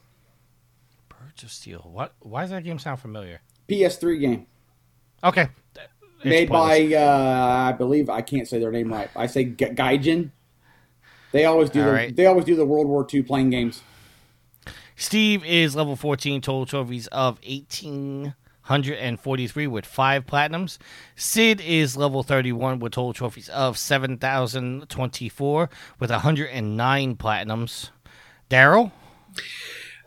Birds 1.08 1.42
of 1.42 1.50
Steel. 1.50 1.88
What? 1.92 2.14
Why 2.20 2.42
does 2.42 2.50
that 2.50 2.64
game 2.64 2.78
sound 2.78 3.00
familiar? 3.00 3.40
PS3 3.68 4.20
game. 4.20 4.46
Okay. 5.24 5.48
Made 6.24 6.48
by, 6.48 6.94
uh, 6.94 7.68
I 7.68 7.72
believe, 7.72 8.08
I 8.08 8.22
can't 8.22 8.46
say 8.46 8.58
their 8.58 8.70
name 8.70 8.92
right. 8.92 9.10
I 9.16 9.26
say 9.26 9.44
G- 9.44 9.66
Gaijin. 9.66 10.30
They 11.32 11.46
always 11.46 11.70
do 11.70 11.82
the, 11.82 11.90
right. 11.90 12.14
they 12.14 12.26
always 12.26 12.44
do 12.44 12.54
the 12.54 12.66
World 12.66 12.86
War 12.86 13.06
II 13.12 13.22
playing 13.22 13.50
games. 13.50 13.82
Steve 14.96 15.44
is 15.44 15.74
level 15.74 15.96
14, 15.96 16.40
total 16.42 16.66
trophies 16.66 17.06
of 17.08 17.40
1,843 17.44 19.66
with 19.66 19.86
five 19.86 20.26
platinums. 20.26 20.78
Sid 21.16 21.60
is 21.60 21.96
level 21.96 22.22
31 22.22 22.78
with 22.78 22.92
total 22.92 23.12
trophies 23.12 23.48
of 23.48 23.76
7,024 23.78 25.70
with 25.98 26.10
109 26.10 27.16
platinums. 27.16 27.90
Daryl, 28.50 28.92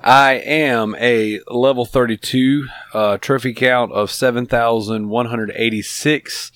I 0.07 0.33
am 0.35 0.93
a 1.00 1.39
level 1.47 1.83
32 1.85 2.67
uh, 2.93 3.17
trophy 3.17 3.53
count 3.55 3.91
of 3.91 4.12
7,186 4.12 6.51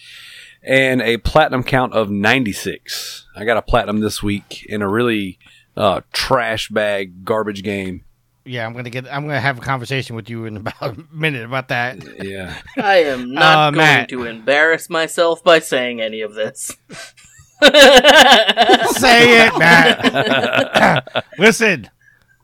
and 0.61 1.01
a 1.01 1.17
platinum 1.17 1.63
count 1.63 1.93
of 1.93 2.11
96. 2.11 3.25
I 3.35 3.45
got 3.45 3.57
a 3.57 3.63
platinum 3.63 4.01
this 4.01 4.21
week 4.21 4.63
in 4.65 4.83
a 4.83 4.87
really 4.87 5.39
uh, 5.75 6.01
trash 6.13 6.69
bag 6.69 7.25
garbage 7.25 7.63
game. 7.63 8.03
yeah, 8.45 8.67
I'm 8.67 8.73
gonna 8.73 8.89
get. 8.91 9.07
I'm 9.11 9.23
gonna 9.25 9.39
have 9.39 9.57
a 9.57 9.61
conversation 9.61 10.15
with 10.15 10.29
you 10.29 10.45
in 10.45 10.55
about 10.57 10.81
a 10.81 10.95
minute 11.11 11.43
about 11.45 11.69
that. 11.69 11.97
Yeah. 12.23 12.55
I 12.77 12.97
am 13.03 13.33
not 13.33 13.43
Uh, 13.43 13.71
going 13.71 13.77
Matt. 13.77 14.09
to 14.09 14.25
embarrass 14.25 14.89
myself 14.91 15.43
by 15.43 15.57
saying 15.59 16.01
any 16.01 16.21
of 16.21 16.35
this. 16.35 16.75
Say 17.63 19.47
it, 19.47 19.57
Matt. 19.57 21.25
Listen, 21.39 21.89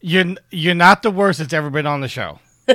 you're 0.06 0.36
you're 0.52 0.76
not 0.76 1.02
the 1.04 1.12
worst 1.12 1.40
that's 1.40 1.54
ever 1.54 1.70
been 1.70 1.88
on 1.88 2.02
the 2.02 2.08
show. 2.08 2.40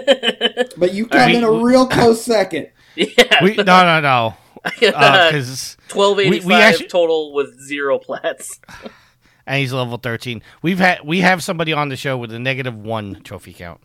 But 0.76 0.94
you 0.94 1.06
come 1.06 1.30
in 1.30 1.44
a 1.44 1.50
real 1.50 1.87
close 1.87 2.22
second. 2.25 2.68
yeah, 2.96 3.42
We, 3.42 3.54
no, 3.56 3.62
no, 3.64 4.00
no. 4.00 4.34
Because 4.78 5.76
twelve 5.88 6.18
eighty 6.20 6.40
we- 6.40 6.46
we 6.46 6.54
actually- 6.54 6.88
total 6.88 7.32
with 7.32 7.58
zero 7.60 7.99
plats. 7.99 8.60
and 9.46 9.58
he's 9.58 9.72
level 9.72 9.99
13. 9.99 10.42
We've 10.62 10.78
had 10.78 11.00
we 11.04 11.20
have 11.20 11.42
somebody 11.42 11.72
on 11.72 11.88
the 11.88 11.96
show 11.96 12.16
with 12.18 12.32
a 12.32 12.38
negative 12.38 12.76
one 12.76 13.22
trophy 13.22 13.52
count. 13.52 13.80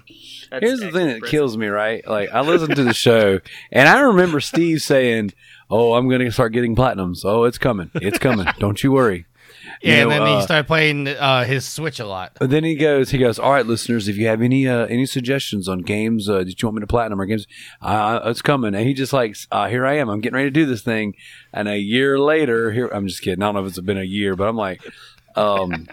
That's 0.51 0.63
Here's 0.65 0.79
the 0.79 0.91
thing 0.91 1.07
that 1.07 1.15
excellent. 1.15 1.25
kills 1.31 1.57
me, 1.57 1.67
right? 1.67 2.05
Like 2.07 2.29
I 2.31 2.41
listened 2.51 2.75
to 2.75 2.83
the 2.83 2.93
show, 2.93 3.39
and 3.71 3.89
I 3.89 3.99
remember 4.01 4.39
Steve 4.39 4.81
saying, 4.81 5.33
"Oh, 5.69 5.93
I'm 5.95 6.07
going 6.07 6.21
to 6.21 6.31
start 6.31 6.53
getting 6.53 6.75
platinums. 6.75 7.21
Oh, 7.25 7.45
it's 7.45 7.57
coming. 7.57 7.89
It's 7.95 8.19
coming. 8.19 8.47
Don't 8.59 8.83
you 8.83 8.91
worry." 8.91 9.25
Yeah, 9.86 10.01
and 10.01 10.12
then 10.12 10.22
uh, 10.24 10.38
he 10.38 10.42
started 10.42 10.65
playing 10.65 11.08
uh, 11.08 11.44
his 11.44 11.63
Switch 11.63 12.00
a 12.00 12.08
lot. 12.08 12.32
But 12.39 12.50
then 12.50 12.63
he 12.63 12.75
goes, 12.75 13.12
he 13.12 13.20
goes, 13.20 13.38
all 13.38 13.51
right, 13.51 13.65
listeners, 13.65 14.08
if 14.08 14.18
you 14.18 14.25
have 14.25 14.42
any 14.42 14.68
uh, 14.68 14.88
any 14.88 15.06
suggestions 15.06 15.68
on 15.68 15.80
games 15.80 16.27
uh, 16.27 16.39
that 16.39 16.62
you 16.62 16.68
want 16.68 16.77
me 16.77 16.82
to 16.82 16.88
platinum 16.88 17.22
or 17.22 17.25
games, 17.27 17.46
uh, 17.84 18.20
it's 18.25 18.42
coming. 18.42 18.74
And 18.74 18.88
he 18.88 18.96
just 18.96 19.13
like, 19.13 19.38
uh, 19.51 19.70
here 19.70 19.86
I 19.86 19.98
am, 19.98 20.10
I'm 20.10 20.22
getting 20.22 20.38
ready 20.38 20.48
to 20.48 20.51
do 20.51 20.65
this 20.65 20.82
thing. 20.82 21.13
And 21.54 21.68
a 21.68 21.77
year 21.77 22.18
later, 22.18 22.72
here 22.72 22.88
I'm 22.88 23.08
just 23.08 23.22
kidding. 23.22 23.44
I 23.44 23.46
don't 23.46 23.56
know 23.56 23.62
if 23.62 23.68
it's 23.68 23.80
been 23.80 24.00
a 24.00 24.04
year, 24.04 24.36
but 24.36 24.48
I'm 24.48 24.58
like, 24.58 24.82
um, 25.36 25.88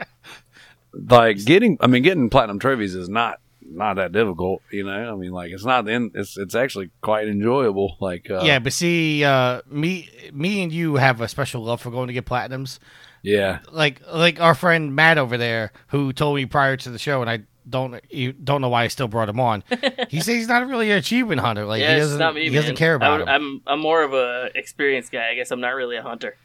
like 0.95 1.45
getting, 1.45 1.77
I 1.81 1.87
mean, 1.87 2.03
getting 2.03 2.31
platinum 2.31 2.59
trophies 2.59 2.95
is 2.95 3.11
not 3.11 3.41
not 3.75 3.97
that 3.97 4.13
difficult, 4.13 4.63
you 4.71 4.85
know. 4.85 5.13
I 5.13 5.15
mean, 5.17 5.33
like 5.33 5.53
it's 5.53 5.65
not 5.65 5.87
in, 5.89 6.13
it's 6.15 6.39
it's 6.39 6.55
actually 6.55 6.91
quite 7.03 7.29
enjoyable. 7.29 7.97
Like, 8.01 8.31
uh, 8.31 8.43
yeah, 8.43 8.59
but 8.59 8.73
see, 8.73 9.23
uh, 9.23 9.61
me, 9.67 10.09
me 10.33 10.63
and 10.63 10.73
you 10.73 10.97
have 10.97 11.21
a 11.21 11.29
special 11.29 11.63
love 11.63 11.81
for 11.81 11.91
going 11.91 12.07
to 12.07 12.15
get 12.15 12.25
platinums. 12.25 12.79
Yeah, 13.23 13.61
Like, 13.71 14.00
like 14.12 14.41
our 14.41 14.55
friend 14.55 14.95
Matt 14.95 15.19
over 15.19 15.37
there, 15.39 15.73
who 15.89 16.13
told 16.13 16.37
me 16.37 16.47
prior 16.47 16.76
to 16.76 16.91
the 16.91 16.99
show, 16.99 17.21
and 17.21 17.30
I 17.30 17.41
don't, 17.69 18.00
you 18.11 18.32
don't 18.32 18.61
know 18.61 18.69
why 18.69 18.85
I 18.85 18.89
still 18.89 19.06
brought 19.08 19.28
him 19.28 19.39
on. 19.39 19.63
he 20.08 20.19
says 20.21 20.35
he's 20.35 20.49
not 20.49 20.67
really 20.67 20.91
an 20.91 20.99
achievement 20.99 21.41
hunter. 21.41 21.65
Like, 21.65 21.80
yeah, 21.80 21.95
he 21.95 22.00
doesn't, 22.00 22.19
not 22.19 22.35
me. 22.35 22.43
he 22.45 22.50
man. 22.50 22.61
doesn't 22.63 22.76
care 22.76 22.95
about 22.95 23.21
I, 23.21 23.23
him. 23.23 23.28
I'm 23.28 23.63
I'm 23.75 23.80
more 23.80 24.02
of 24.02 24.13
a 24.13 24.50
experienced 24.54 25.13
guy. 25.13 25.30
I 25.30 25.35
guess 25.35 25.50
I'm 25.52 25.61
not 25.61 25.71
really 25.71 25.97
a 25.97 26.02
hunter. 26.02 26.37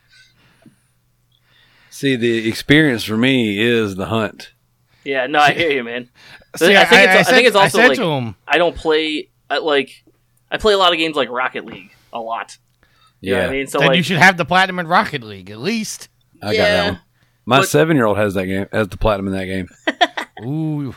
See, 1.89 2.15
the 2.15 2.47
experience 2.47 3.03
for 3.03 3.17
me 3.17 3.59
is 3.59 3.95
the 3.95 4.05
hunt. 4.07 4.51
Yeah, 5.03 5.25
no, 5.27 5.39
I 5.39 5.53
hear 5.53 5.71
you, 5.71 5.83
man. 5.83 6.09
See, 6.57 6.75
I 6.75 6.85
think 6.85 7.01
it's 7.03 7.11
I, 7.11 7.21
said- 7.23 7.33
think 7.35 7.47
it's 7.47 7.55
also 7.55 7.79
I 7.81 7.87
like 7.87 7.97
to 7.97 8.03
him, 8.11 8.35
I 8.47 8.57
don't 8.57 8.75
play 8.75 9.29
I, 9.49 9.57
like 9.59 10.03
I 10.51 10.57
play 10.57 10.73
a 10.73 10.77
lot 10.77 10.91
of 10.91 10.97
games 10.99 11.15
like 11.15 11.29
Rocket 11.29 11.65
League 11.65 11.91
a 12.13 12.19
lot. 12.19 12.57
You 13.21 13.31
know 13.31 13.37
Yeah, 13.37 13.43
what 13.45 13.49
I 13.49 13.53
mean? 13.57 13.67
So 13.67 13.79
then 13.79 13.87
like 13.87 13.97
you 13.97 14.03
should 14.03 14.17
have 14.17 14.37
the 14.37 14.45
platinum 14.45 14.79
in 14.79 14.87
Rocket 14.87 15.23
League 15.23 15.49
at 15.49 15.59
least. 15.59 16.09
I 16.41 16.55
got 16.55 16.63
that 16.63 16.91
one. 16.91 17.01
My 17.45 17.59
but- 17.59 17.69
seven 17.69 17.95
year 17.97 18.05
old 18.05 18.17
has 18.17 18.33
that 18.33 18.45
game, 18.45 18.67
has 18.71 18.87
the 18.89 18.97
platinum 18.97 19.33
in 19.33 19.33
that 19.33 19.45
game. 19.45 19.69
Ooh. 20.45 20.95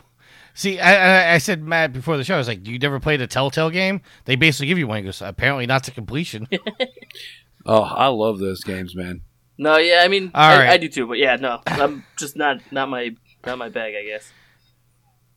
See, 0.52 0.80
I, 0.80 1.30
I, 1.30 1.34
I 1.34 1.38
said 1.38 1.62
Matt 1.62 1.92
before 1.92 2.16
the 2.16 2.24
show. 2.24 2.34
I 2.34 2.38
was 2.38 2.48
like, 2.48 2.62
"Do 2.62 2.72
you 2.72 2.78
never 2.78 3.00
play 3.00 3.16
the 3.16 3.26
Telltale 3.26 3.70
game? 3.70 4.02
They 4.24 4.36
basically 4.36 4.66
give 4.66 4.78
you 4.78 4.86
one." 4.86 4.98
He 4.98 5.04
goes, 5.04 5.22
"Apparently 5.22 5.66
not 5.66 5.84
to 5.84 5.90
completion." 5.90 6.48
Oh, 7.66 7.82
I 7.82 8.06
love 8.06 8.38
those 8.38 8.64
games, 8.64 8.96
man. 8.96 9.20
No, 9.58 9.76
yeah, 9.76 10.00
I 10.02 10.08
mean 10.08 10.30
All 10.34 10.42
I, 10.50 10.58
right. 10.58 10.70
I 10.70 10.76
do 10.78 10.88
too, 10.88 11.06
but 11.06 11.18
yeah, 11.18 11.36
no. 11.36 11.60
I'm 11.66 12.04
just 12.16 12.34
not 12.36 12.60
not 12.72 12.88
my 12.88 13.14
not 13.44 13.58
my 13.58 13.68
bag, 13.68 13.94
I 13.94 14.04
guess. 14.04 14.32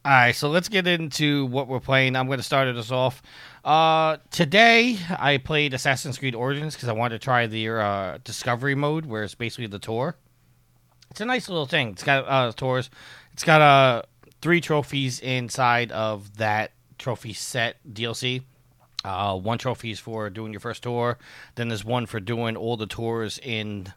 All 0.06 0.12
right, 0.12 0.36
so 0.36 0.50
let's 0.50 0.70
get 0.70 0.88
into 0.88 1.46
what 1.48 1.68
we're 1.68 1.80
playing. 1.80 2.16
I'm 2.16 2.28
going 2.28 2.40
to 2.40 2.44
start 2.44 2.68
us 2.70 2.92
off. 2.92 3.22
Uh, 3.64 4.18
today, 4.30 4.98
I 5.10 5.38
played 5.38 5.74
Assassin's 5.74 6.18
Creed 6.18 6.36
Origins 6.36 6.76
because 6.76 6.90
I 6.90 6.94
wanted 6.94 7.22
to 7.22 7.24
try 7.24 7.48
the 7.48 7.70
uh, 7.70 8.18
Discovery 8.24 8.76
mode, 8.76 9.06
where 9.06 9.24
it's 9.24 9.36
basically 9.36 9.68
the 9.68 9.80
tour. 9.80 10.18
It's 11.10 11.22
a 11.22 11.26
nice 11.26 11.48
little 11.48 11.66
thing. 11.66 11.90
It's 11.90 12.04
got 12.04 12.26
uh, 12.28 12.52
tours. 12.52 12.90
It's 13.32 13.44
got 13.44 13.62
uh, 13.62 14.02
three 14.42 14.60
trophies 14.60 15.20
inside 15.20 15.92
of 15.92 16.38
that 16.38 16.72
trophy 16.98 17.34
set 17.34 17.78
DLC. 17.90 18.44
Uh, 19.06 19.38
one 19.38 19.58
trophy 19.58 19.92
is 19.92 20.00
for 20.00 20.30
doing 20.30 20.52
your 20.52 20.60
first 20.60 20.84
tour. 20.84 21.18
Then 21.56 21.70
there's 21.70 21.86
one 21.86 22.06
for 22.06 22.20
doing 22.20 22.58
all 22.58 22.76
the 22.78 22.88
tours 22.88 23.40
in 23.42 23.94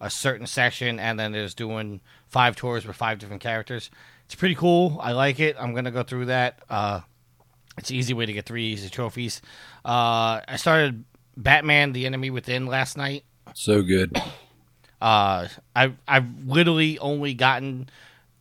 a 0.00 0.10
certain 0.10 0.46
section, 0.46 0.98
and 0.98 1.18
then 1.18 1.32
there's 1.32 1.54
doing 1.54 2.00
five 2.28 2.56
tours 2.56 2.86
with 2.86 2.96
five 2.96 3.18
different 3.18 3.42
characters. 3.42 3.90
It's 4.26 4.34
pretty 4.34 4.54
cool. 4.54 4.98
I 5.00 5.12
like 5.12 5.40
it. 5.40 5.56
I'm 5.58 5.74
gonna 5.74 5.90
go 5.90 6.02
through 6.02 6.26
that. 6.26 6.58
Uh, 6.68 7.00
it's 7.78 7.90
an 7.90 7.96
easy 7.96 8.14
way 8.14 8.26
to 8.26 8.32
get 8.32 8.46
three 8.46 8.66
easy 8.66 8.88
trophies. 8.88 9.42
Uh, 9.84 10.40
I 10.46 10.56
started 10.56 11.04
Batman: 11.36 11.92
The 11.92 12.06
Enemy 12.06 12.30
Within 12.30 12.66
last 12.66 12.96
night. 12.96 13.24
So 13.54 13.82
good. 13.82 14.16
Uh, 15.00 15.48
I've 15.74 15.96
I've 16.08 16.26
literally 16.46 16.98
only 16.98 17.34
gotten 17.34 17.88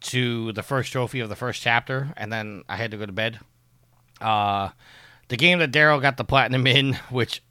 to 0.02 0.52
the 0.54 0.64
first 0.64 0.92
trophy 0.92 1.20
of 1.20 1.30
the 1.30 1.36
first 1.36 1.62
chapter, 1.62 2.14
and 2.16 2.32
then 2.32 2.64
I 2.70 2.76
had 2.76 2.92
to 2.92 2.98
go 2.98 3.06
to 3.06 3.12
bed. 3.12 3.40
Uh, 4.22 4.70
the 5.28 5.38
game 5.38 5.60
that 5.60 5.72
Daryl 5.72 6.02
got 6.02 6.18
the 6.18 6.24
platinum 6.24 6.68
in, 6.68 6.94
which 7.10 7.42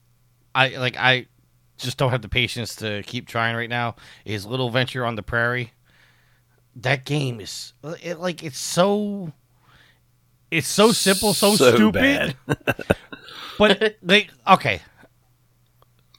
I 0.55 0.77
like, 0.77 0.97
I 0.97 1.27
just 1.77 1.99
don't 1.99 2.11
have 2.11 2.23
the 2.23 2.29
patience 2.29 2.77
to 2.77 3.03
keep 3.05 3.27
trying 3.27 3.57
right 3.57 3.69
now. 3.69 3.97
Is 4.25 4.47
Little 4.47 4.69
Adventure 4.69 5.05
on 5.05 5.17
the 5.17 5.23
Prairie. 5.23 5.73
That 6.77 7.05
game 7.05 7.41
is 7.41 7.73
it, 8.03 8.19
like 8.19 8.43
it's 8.43 8.59
so. 8.59 9.33
It's 10.55 10.69
so 10.69 10.93
simple, 10.93 11.35
so, 11.35 11.57
So 11.57 11.75
stupid. 11.75 12.37
bad. 12.47 12.57
but 13.59 13.97
they 14.03 14.29
okay, 14.47 14.81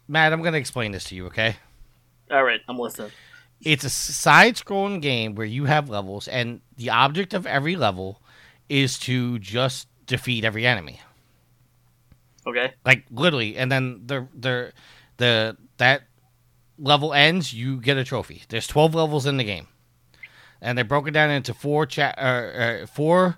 Matt, 0.10 0.34
I'm 0.34 0.41
gonna 0.41 0.58
explain 0.58 0.91
this 0.91 1.06
to 1.06 1.15
you. 1.15 1.28
Okay. 1.28 1.56
All 2.30 2.43
right, 2.43 2.60
I'm 2.67 2.78
listening. 2.78 3.12
it's 3.62 3.84
a 3.86 3.89
side-scrolling 3.89 5.02
game 5.02 5.36
where 5.36 5.45
you 5.45 5.65
have 5.65 5.89
levels, 5.89 6.28
and 6.28 6.60
the 6.76 6.89
object 6.89 7.34
of 7.34 7.45
every 7.48 7.76
level 7.78 8.21
is 8.67 8.98
to 9.00 9.39
just 9.39 9.88
defeat 10.06 10.43
every 10.43 10.65
enemy. 10.67 11.00
Okay. 12.45 12.74
Like 12.86 13.06
literally, 13.12 13.56
and 13.56 13.71
then 13.71 14.02
the 14.06 14.28
the 14.38 14.74
the 15.17 15.58
that 15.78 16.04
level 16.78 17.13
ends, 17.13 17.54
you 17.54 17.80
get 17.80 17.95
a 17.95 18.04
trophy. 18.04 18.43
There's 18.50 18.67
12 18.67 18.93
levels 18.95 19.26
in 19.26 19.38
the 19.38 19.43
game, 19.45 19.67
and 20.62 20.78
they're 20.78 20.84
broken 20.84 21.13
down 21.13 21.30
into 21.32 21.54
four 21.54 21.86
cha- 21.86 22.13
uh, 22.17 22.82
uh, 22.84 22.86
four 22.86 23.38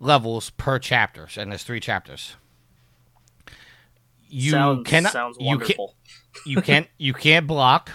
levels 0.00 0.50
per 0.50 0.78
chapters, 0.78 1.36
and 1.36 1.50
there's 1.50 1.62
three 1.62 1.80
chapters. 1.80 2.36
You 4.28 4.50
sounds, 4.50 4.88
cannot 4.88 5.12
sounds 5.12 5.36
you 5.40 5.46
can 5.46 5.58
wonderful. 5.58 5.94
you 6.44 6.60
can't 6.60 6.86
you 6.98 7.14
can't 7.14 7.46
block 7.46 7.90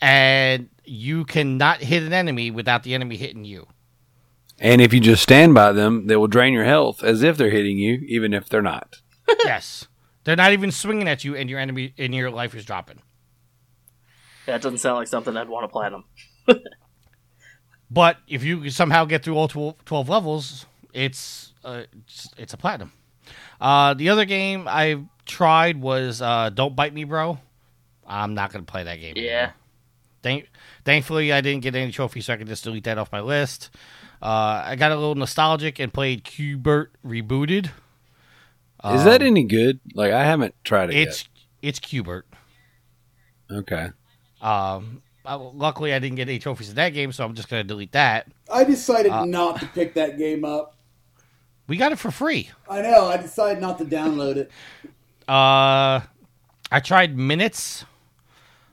and 0.00 0.68
you 0.84 1.24
cannot 1.24 1.80
hit 1.80 2.02
an 2.02 2.12
enemy 2.12 2.50
without 2.50 2.82
the 2.82 2.92
enemy 2.92 3.16
hitting 3.16 3.44
you 3.44 3.68
And 4.58 4.80
if 4.82 4.92
you 4.92 5.00
just 5.00 5.22
stand 5.22 5.54
by 5.54 5.72
them, 5.72 6.08
they 6.08 6.16
will 6.16 6.26
drain 6.26 6.52
your 6.52 6.64
health 6.64 7.02
as 7.04 7.22
if 7.22 7.36
they're 7.36 7.50
hitting 7.50 7.78
you, 7.78 8.00
even 8.06 8.34
if 8.34 8.48
they're 8.48 8.62
not. 8.62 9.00
yes 9.44 9.86
they're 10.24 10.36
not 10.36 10.52
even 10.52 10.70
swinging 10.72 11.06
at 11.06 11.22
you 11.24 11.36
and 11.36 11.48
your 11.48 11.58
enemy 11.60 11.94
and 11.96 12.14
your 12.14 12.30
life 12.30 12.54
is 12.54 12.64
dropping 12.64 13.00
That 14.46 14.60
doesn't 14.60 14.78
sound 14.78 14.96
like 14.96 15.08
something 15.08 15.36
I'd 15.36 15.48
want 15.48 15.64
to 15.64 15.68
platinum. 15.68 16.04
but 17.94 18.18
if 18.28 18.42
you 18.42 18.68
somehow 18.70 19.04
get 19.04 19.22
through 19.22 19.36
all 19.36 19.48
12, 19.48 19.84
12 19.84 20.08
levels 20.08 20.66
it's 20.92 21.52
uh, 21.64 21.82
it's, 22.04 22.30
it's 22.36 22.52
a 22.52 22.56
platinum 22.56 22.92
Uh, 23.60 23.94
the 23.94 24.08
other 24.10 24.24
game 24.24 24.66
I 24.68 25.04
tried 25.26 25.80
was 25.80 26.20
uh, 26.20 26.50
Don't 26.50 26.76
Bite 26.76 26.92
Me, 26.92 27.04
Bro. 27.04 27.38
I'm 28.06 28.34
not 28.34 28.52
going 28.52 28.64
to 28.64 28.70
play 28.70 28.82
that 28.84 28.96
game. 29.00 29.14
Yeah. 29.16 29.22
anymore. 29.24 29.54
Thank, 30.22 30.50
thankfully, 30.84 31.32
I 31.32 31.40
didn't 31.40 31.62
get 31.62 31.74
any 31.74 31.90
trophies, 31.90 32.26
so 32.26 32.34
I 32.34 32.36
can 32.36 32.46
just 32.46 32.64
delete 32.64 32.84
that 32.84 32.98
off 32.98 33.10
my 33.12 33.20
list. 33.20 33.70
Uh, 34.22 34.62
I 34.66 34.76
got 34.76 34.92
a 34.92 34.96
little 34.96 35.14
nostalgic 35.14 35.78
and 35.78 35.92
played 35.92 36.24
Q*bert 36.24 36.92
Rebooted. 37.06 37.70
Is 38.84 39.04
that 39.04 39.22
any 39.22 39.44
good? 39.44 39.80
Like 39.94 40.12
I 40.12 40.24
haven't 40.24 40.54
tried 40.62 40.90
it 40.90 40.96
It's 40.96 41.28
it's 41.62 41.78
Q*bert. 41.78 42.26
Okay. 43.50 43.88
Um, 44.42 45.02
I- 45.24 45.34
luckily, 45.34 45.94
I 45.94 45.98
didn't 45.98 46.16
get 46.16 46.28
any 46.28 46.38
trophies 46.38 46.68
in 46.68 46.74
that 46.76 46.90
game, 46.90 47.10
so 47.12 47.24
I'm 47.24 47.34
just 47.34 47.48
going 47.48 47.62
to 47.62 47.66
delete 47.66 47.92
that. 47.92 48.26
I 48.52 48.64
decided 48.64 49.10
Uh, 49.12 49.24
not 49.24 49.60
to 49.60 49.66
pick 49.66 49.94
that 49.94 50.18
game 50.18 50.44
up. 50.44 50.76
We 51.66 51.76
got 51.78 51.92
it 51.92 51.98
for 51.98 52.10
free. 52.10 52.50
I 52.68 52.82
know. 52.82 53.06
I 53.06 53.16
decided 53.16 53.60
not 53.62 53.78
to 53.78 53.84
download 53.86 54.36
it. 54.36 54.50
Uh, 55.26 56.00
I 56.70 56.80
tried 56.82 57.16
Minutes. 57.16 57.84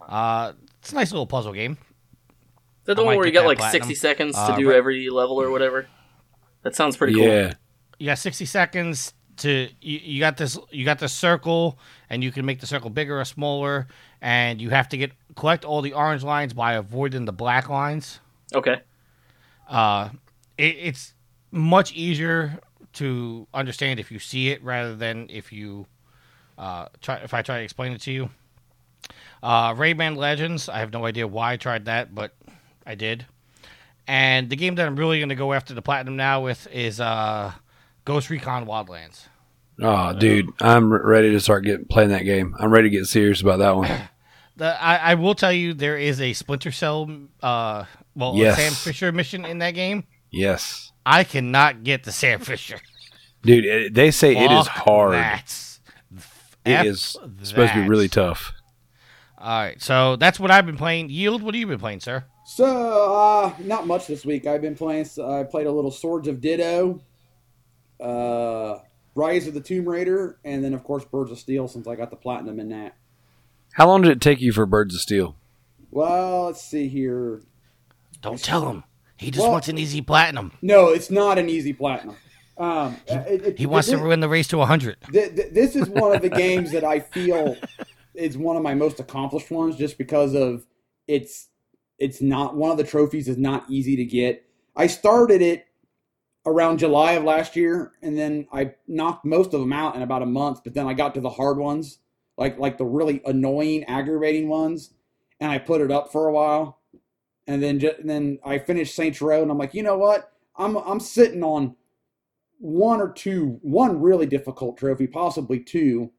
Uh, 0.08 0.54
it's 0.80 0.92
a 0.92 0.96
nice 0.96 1.12
little 1.12 1.28
puzzle 1.28 1.54
game. 1.54 1.74
Is 1.74 2.86
that 2.86 2.96
the 2.96 3.04
I 3.04 3.06
one 3.06 3.18
where 3.18 3.28
you 3.28 3.32
got 3.32 3.46
like 3.46 3.60
platinum. 3.60 3.88
60 3.88 3.96
seconds 3.96 4.36
to 4.36 4.42
Uh, 4.42 4.58
do 4.58 4.68
right- 4.70 4.76
every 4.76 5.10
level 5.10 5.42
or 5.42 5.50
whatever? 5.52 5.88
That 6.64 6.76
sounds 6.76 6.98
pretty 6.98 7.14
cool. 7.14 7.24
Yeah. 7.24 7.54
You 7.98 8.08
got 8.08 8.18
60 8.18 8.46
seconds 8.46 9.14
to 9.38 9.70
you, 9.80 10.00
you 10.04 10.20
got 10.20 10.36
this 10.38 10.58
you 10.72 10.84
got 10.84 11.00
this 11.00 11.14
circle 11.14 11.80
and 12.10 12.24
you 12.24 12.32
can 12.32 12.46
make 12.46 12.60
the 12.60 12.68
circle 12.68 12.90
bigger 12.90 13.20
or 13.20 13.26
smaller 13.26 13.88
and 14.22 14.62
you 14.62 14.70
have 14.70 14.88
to 14.90 14.98
get 14.98 15.12
collect 15.36 15.66
all 15.66 15.82
the 15.82 15.94
orange 15.94 16.24
lines 16.24 16.54
by 16.54 16.74
avoiding 16.74 17.26
the 17.26 17.34
black 17.34 17.70
lines. 17.70 18.20
Okay. 18.54 18.82
Uh, 19.68 20.10
it, 20.58 20.76
it's 20.78 21.14
much 21.52 21.94
easier 21.94 22.60
to 22.94 23.48
understand 23.54 24.00
if 24.00 24.12
you 24.12 24.20
see 24.20 24.50
it 24.50 24.64
rather 24.64 24.96
than 24.96 25.28
if 25.30 25.52
you 25.52 25.88
uh, 26.58 26.88
try 27.02 27.18
if 27.18 27.34
I 27.34 27.42
try 27.42 27.58
to 27.58 27.64
explain 27.64 27.94
it 27.94 28.02
to 28.02 28.12
you. 28.12 28.30
Uh, 29.42 29.74
Rayman 29.74 30.18
Legends, 30.18 30.70
I 30.70 30.80
have 30.80 30.94
no 30.94 31.06
idea 31.06 31.28
why 31.28 31.54
I 31.54 31.58
tried 31.58 31.86
that, 31.86 32.14
but 32.14 32.36
I 32.86 32.94
did. 32.94 33.26
And 34.08 34.50
the 34.50 34.56
game 34.56 34.76
that 34.76 34.86
I'm 34.86 34.96
really 34.96 35.20
going 35.20 35.30
to 35.30 35.36
go 35.36 35.54
after 35.54 35.74
the 35.74 35.82
platinum 35.82 36.16
now 36.16 36.44
with 36.44 36.68
is 36.72 37.00
uh, 37.00 37.52
Ghost 38.06 38.30
Recon 38.30 38.66
Wildlands. 38.66 39.28
Oh, 39.82 40.14
dude, 40.14 40.50
I'm 40.60 40.94
ready 40.94 41.32
to 41.32 41.40
start 41.40 41.64
getting 41.64 41.86
playing 41.86 42.10
that 42.10 42.24
game. 42.24 42.56
I'm 42.60 42.72
ready 42.72 42.90
to 42.90 42.96
get 42.96 43.06
serious 43.06 43.42
about 43.42 43.60
that 43.60 43.76
one. 43.76 43.90
The, 44.62 44.80
I, 44.80 44.96
I 44.98 45.14
will 45.16 45.34
tell 45.34 45.52
you 45.52 45.74
there 45.74 45.98
is 45.98 46.22
a 46.22 46.34
Splinter 46.34 46.72
Cell, 46.72 47.10
uh, 47.42 47.86
well, 48.14 48.36
Yes. 48.36 48.60
a 48.60 48.62
Sam 48.62 48.74
Fisher 48.74 49.12
mission 49.12 49.44
in 49.44 49.58
that 49.58 49.72
game. 49.72 50.04
Yes, 50.30 50.92
I 51.04 51.24
cannot 51.24 51.82
get 51.84 52.04
the 52.04 52.12
Sam 52.12 52.42
Fisher. 52.42 52.78
dude. 53.42 53.66
It, 53.66 53.96
they 53.96 54.12
say 54.12 54.36
it 54.38 54.52
is 54.52 54.68
hard. 54.68 55.14
That's 55.14 55.80
It 56.64 56.74
F 56.74 56.86
is 56.86 57.18
supposed 57.42 57.74
to 57.74 57.82
be 57.82 57.90
really 57.90 58.08
tough. 58.08 58.54
All 59.40 59.48
right, 59.64 59.82
so 59.82 60.16
that's 60.18 60.40
what 60.40 60.52
I've 60.52 60.68
been 60.68 60.78
playing. 60.78 61.10
Yield, 61.10 61.42
what 61.42 61.56
have 61.56 61.60
you 61.60 61.66
been 61.66 61.80
playing, 61.80 62.02
sir? 62.02 62.24
So, 62.46 63.16
uh, 63.16 63.54
not 63.64 63.88
much 63.88 64.06
this 64.06 64.28
week. 64.28 64.46
I've 64.46 64.62
been 64.62 64.76
playing. 64.76 65.08
I 65.26 65.42
played 65.42 65.66
a 65.66 65.72
little 65.72 65.90
Swords 65.90 66.28
of 66.28 66.40
Ditto, 66.40 67.02
uh, 68.00 68.78
Rise 69.16 69.48
of 69.48 69.56
the 69.56 69.62
Tomb 69.62 69.90
Raider, 69.90 70.38
and 70.46 70.64
then 70.64 70.76
of 70.76 70.84
course 70.84 71.04
Birds 71.04 71.32
of 71.32 71.40
Steel. 71.40 71.68
Since 71.68 71.88
I 71.88 71.96
got 71.96 72.12
the 72.12 72.16
platinum 72.16 72.60
in 72.60 72.70
that. 72.70 72.96
How 73.74 73.88
long 73.88 74.02
did 74.02 74.12
it 74.12 74.22
take 74.22 74.42
you 74.42 74.52
for 74.52 74.66
Birds 74.66 74.96
of 74.96 75.02
Steel? 75.02 75.36
Well, 75.90 76.46
let's 76.46 76.62
see 76.62 76.88
here. 76.88 77.42
Don't 78.22 78.42
tell 78.42 78.70
him. 78.70 78.84
He 79.18 79.32
just 79.32 79.44
Well- 79.44 79.52
wants 79.54 79.68
an 79.70 79.78
easy 79.78 80.02
platinum. 80.02 80.52
No, 80.62 80.90
it's 80.90 81.12
not 81.12 81.38
an 81.38 81.50
easy 81.50 81.74
platinum. 81.74 82.16
Um, 82.58 82.98
it- 83.08 83.42
it- 83.46 83.58
He 83.60 83.66
wants 83.66 83.88
to 83.88 83.96
this- 83.96 84.02
ruin 84.02 84.20
the 84.20 84.30
race 84.30 84.48
to 84.50 84.58
100. 84.58 84.98
th- 85.12 85.36
th- 85.36 85.54
this 85.54 85.76
is 85.76 85.90
one 85.90 86.16
of 86.16 86.22
the 86.22 86.30
games 86.46 86.72
that 86.72 86.84
I 86.84 87.00
feel 87.00 87.56
is 88.14 88.38
one 88.38 88.56
of 88.58 88.62
my 88.64 88.74
most 88.76 89.00
accomplished 89.00 89.50
ones, 89.50 89.76
just 89.78 89.98
because 89.98 90.34
of 90.36 90.66
it's 91.08 91.48
it's 91.98 92.20
not 92.22 92.56
one 92.56 92.72
of 92.72 92.78
the 92.78 92.84
trophies 92.84 93.28
is 93.28 93.38
not 93.38 93.64
easy 93.70 93.96
to 93.96 94.04
get. 94.06 94.44
I 94.76 94.88
started 94.88 95.40
it 95.42 95.66
around 96.48 96.80
July 96.80 97.12
of 97.14 97.24
last 97.24 97.56
year, 97.56 97.92
and 98.02 98.18
then 98.18 98.48
I 98.52 98.74
knocked 98.88 99.24
most 99.24 99.54
of 99.54 99.60
them 99.60 99.72
out 99.74 99.96
in 99.96 100.02
about 100.02 100.24
a 100.24 100.26
month. 100.28 100.62
But 100.64 100.74
then 100.74 100.88
I 100.88 100.94
got 100.94 101.14
to 101.16 101.22
the 101.22 101.30
hard 101.30 101.58
ones, 101.58 102.00
like 102.42 102.58
like 102.58 102.80
the 102.80 102.86
really 102.86 103.22
annoying, 103.24 103.84
aggravating 103.84 104.50
ones, 104.50 104.94
and 105.40 105.52
I 105.52 105.60
put 105.60 105.80
it 105.80 105.92
up 105.92 106.12
for 106.12 106.28
a 106.28 106.34
while, 106.34 106.80
and 107.46 107.62
then 107.62 107.80
just, 107.80 108.00
and 108.00 108.10
then 108.10 108.40
I 108.44 108.58
finished 108.58 108.96
Saints 108.96 109.22
Row, 109.22 109.44
and 109.44 109.52
I'm 109.52 109.60
like, 109.60 109.76
you 109.76 109.84
know 109.84 109.98
what? 109.98 110.34
I'm 110.58 110.76
I'm 110.76 111.00
sitting 111.00 111.44
on 111.44 111.76
one 112.58 113.00
or 113.00 113.12
two, 113.12 113.60
one 113.62 114.02
really 114.02 114.26
difficult 114.26 114.78
trophy, 114.78 115.06
possibly 115.06 115.60
two. 115.60 116.12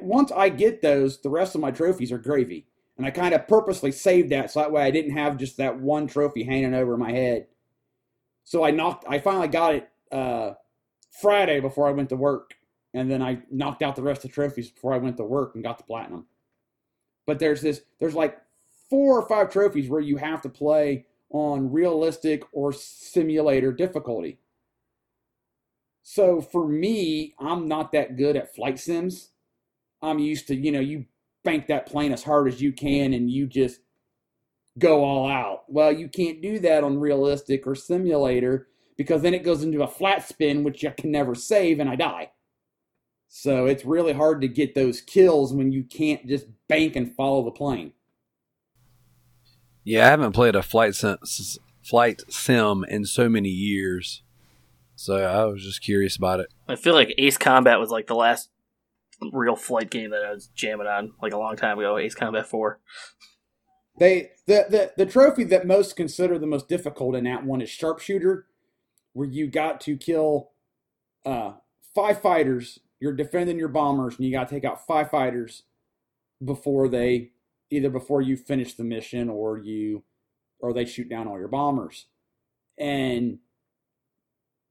Once 0.00 0.30
I 0.30 0.50
get 0.50 0.82
those, 0.82 1.20
the 1.22 1.30
rest 1.30 1.54
of 1.54 1.62
my 1.62 1.70
trophies 1.70 2.12
are 2.12 2.18
gravy. 2.18 2.66
And 2.96 3.04
I 3.04 3.10
kind 3.10 3.34
of 3.34 3.46
purposely 3.46 3.92
saved 3.92 4.30
that 4.30 4.50
so 4.50 4.60
that 4.60 4.72
way 4.72 4.82
I 4.82 4.90
didn't 4.90 5.12
have 5.12 5.36
just 5.36 5.58
that 5.58 5.78
one 5.78 6.06
trophy 6.06 6.44
hanging 6.44 6.72
over 6.72 6.96
my 6.96 7.12
head. 7.12 7.46
So 8.44 8.64
I 8.64 8.70
knocked, 8.70 9.04
I 9.06 9.18
finally 9.18 9.48
got 9.48 9.74
it 9.74 9.88
uh, 10.10 10.52
Friday 11.20 11.60
before 11.60 11.88
I 11.88 11.92
went 11.92 12.08
to 12.08 12.16
work. 12.16 12.54
And 12.96 13.10
then 13.10 13.20
I 13.20 13.42
knocked 13.50 13.82
out 13.82 13.94
the 13.94 14.02
rest 14.02 14.24
of 14.24 14.30
the 14.30 14.34
trophies 14.34 14.70
before 14.70 14.94
I 14.94 14.98
went 14.98 15.18
to 15.18 15.22
work 15.22 15.54
and 15.54 15.62
got 15.62 15.76
the 15.76 15.84
platinum. 15.84 16.24
But 17.26 17.38
there's 17.38 17.60
this, 17.60 17.82
there's 18.00 18.14
like 18.14 18.38
four 18.88 19.20
or 19.20 19.28
five 19.28 19.50
trophies 19.50 19.90
where 19.90 20.00
you 20.00 20.16
have 20.16 20.40
to 20.42 20.48
play 20.48 21.04
on 21.28 21.70
realistic 21.70 22.42
or 22.52 22.72
simulator 22.72 23.70
difficulty. 23.70 24.38
So 26.02 26.40
for 26.40 26.66
me, 26.66 27.34
I'm 27.38 27.68
not 27.68 27.92
that 27.92 28.16
good 28.16 28.34
at 28.34 28.54
flight 28.54 28.78
sims. 28.78 29.28
I'm 30.00 30.18
used 30.18 30.46
to, 30.48 30.56
you 30.56 30.72
know, 30.72 30.80
you 30.80 31.04
bank 31.44 31.66
that 31.66 31.84
plane 31.84 32.12
as 32.12 32.22
hard 32.22 32.48
as 32.48 32.62
you 32.62 32.72
can 32.72 33.12
and 33.12 33.30
you 33.30 33.46
just 33.46 33.80
go 34.78 35.04
all 35.04 35.28
out. 35.28 35.64
Well, 35.68 35.92
you 35.92 36.08
can't 36.08 36.40
do 36.40 36.58
that 36.60 36.82
on 36.82 36.98
realistic 36.98 37.66
or 37.66 37.74
simulator 37.74 38.68
because 38.96 39.20
then 39.20 39.34
it 39.34 39.44
goes 39.44 39.62
into 39.62 39.82
a 39.82 39.86
flat 39.86 40.26
spin, 40.26 40.64
which 40.64 40.82
you 40.82 40.90
can 40.96 41.10
never 41.10 41.34
save, 41.34 41.78
and 41.78 41.90
I 41.90 41.96
die. 41.96 42.30
So 43.28 43.66
it's 43.66 43.84
really 43.84 44.12
hard 44.12 44.40
to 44.40 44.48
get 44.48 44.74
those 44.74 45.00
kills 45.00 45.52
when 45.52 45.72
you 45.72 45.84
can't 45.84 46.26
just 46.26 46.46
bank 46.68 46.96
and 46.96 47.14
follow 47.14 47.44
the 47.44 47.50
plane. 47.50 47.92
Yeah, 49.84 50.06
I 50.06 50.10
haven't 50.10 50.32
played 50.32 50.56
a 50.56 50.62
flight 50.62 50.94
sim, 50.94 51.18
flight 51.82 52.22
sim 52.28 52.84
in 52.88 53.04
so 53.04 53.28
many 53.28 53.50
years, 53.50 54.22
so 54.96 55.16
I 55.16 55.44
was 55.44 55.62
just 55.62 55.80
curious 55.80 56.16
about 56.16 56.40
it. 56.40 56.48
I 56.68 56.74
feel 56.74 56.94
like 56.94 57.14
Ace 57.18 57.38
Combat 57.38 57.78
was 57.78 57.90
like 57.90 58.08
the 58.08 58.16
last 58.16 58.50
real 59.32 59.56
flight 59.56 59.90
game 59.90 60.10
that 60.10 60.24
I 60.24 60.32
was 60.32 60.48
jamming 60.48 60.86
on 60.86 61.12
like 61.22 61.32
a 61.32 61.38
long 61.38 61.56
time 61.56 61.78
ago. 61.78 61.98
Ace 61.98 62.14
Combat 62.14 62.46
Four. 62.46 62.80
They 63.98 64.30
the, 64.46 64.66
the 64.68 64.92
the 64.96 65.06
trophy 65.06 65.44
that 65.44 65.66
most 65.66 65.96
consider 65.96 66.38
the 66.38 66.46
most 66.46 66.68
difficult 66.68 67.14
in 67.14 67.24
that 67.24 67.44
one 67.44 67.60
is 67.60 67.70
sharpshooter, 67.70 68.46
where 69.12 69.28
you 69.28 69.46
got 69.46 69.80
to 69.82 69.96
kill 69.96 70.50
uh, 71.24 71.52
five 71.94 72.20
fighters. 72.20 72.80
You're 73.00 73.12
defending 73.12 73.58
your 73.58 73.68
bombers, 73.68 74.16
and 74.16 74.26
you 74.26 74.32
got 74.32 74.48
to 74.48 74.54
take 74.54 74.64
out 74.64 74.86
five 74.86 75.10
fighters 75.10 75.64
before 76.44 76.88
they 76.88 77.30
either 77.70 77.90
before 77.90 78.22
you 78.22 78.36
finish 78.36 78.74
the 78.74 78.84
mission 78.84 79.28
or 79.28 79.58
you 79.58 80.04
or 80.58 80.72
they 80.72 80.84
shoot 80.84 81.08
down 81.08 81.28
all 81.28 81.38
your 81.38 81.48
bombers. 81.48 82.06
And 82.78 83.38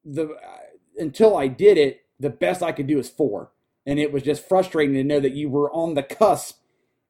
the 0.04 0.30
uh, 0.30 0.58
until 0.98 1.38
I 1.38 1.48
did 1.48 1.78
it, 1.78 2.06
the 2.20 2.30
best 2.30 2.64
I 2.64 2.72
could 2.72 2.88
do 2.88 3.00
is 3.00 3.10
four, 3.10 3.52
and 3.86 4.00
it 4.00 4.12
was 4.12 4.24
just 4.24 4.48
frustrating 4.48 4.96
to 4.96 5.04
know 5.04 5.20
that 5.20 5.34
you 5.34 5.50
were 5.50 5.72
on 5.72 5.94
the 5.94 6.04
cusp 6.04 6.60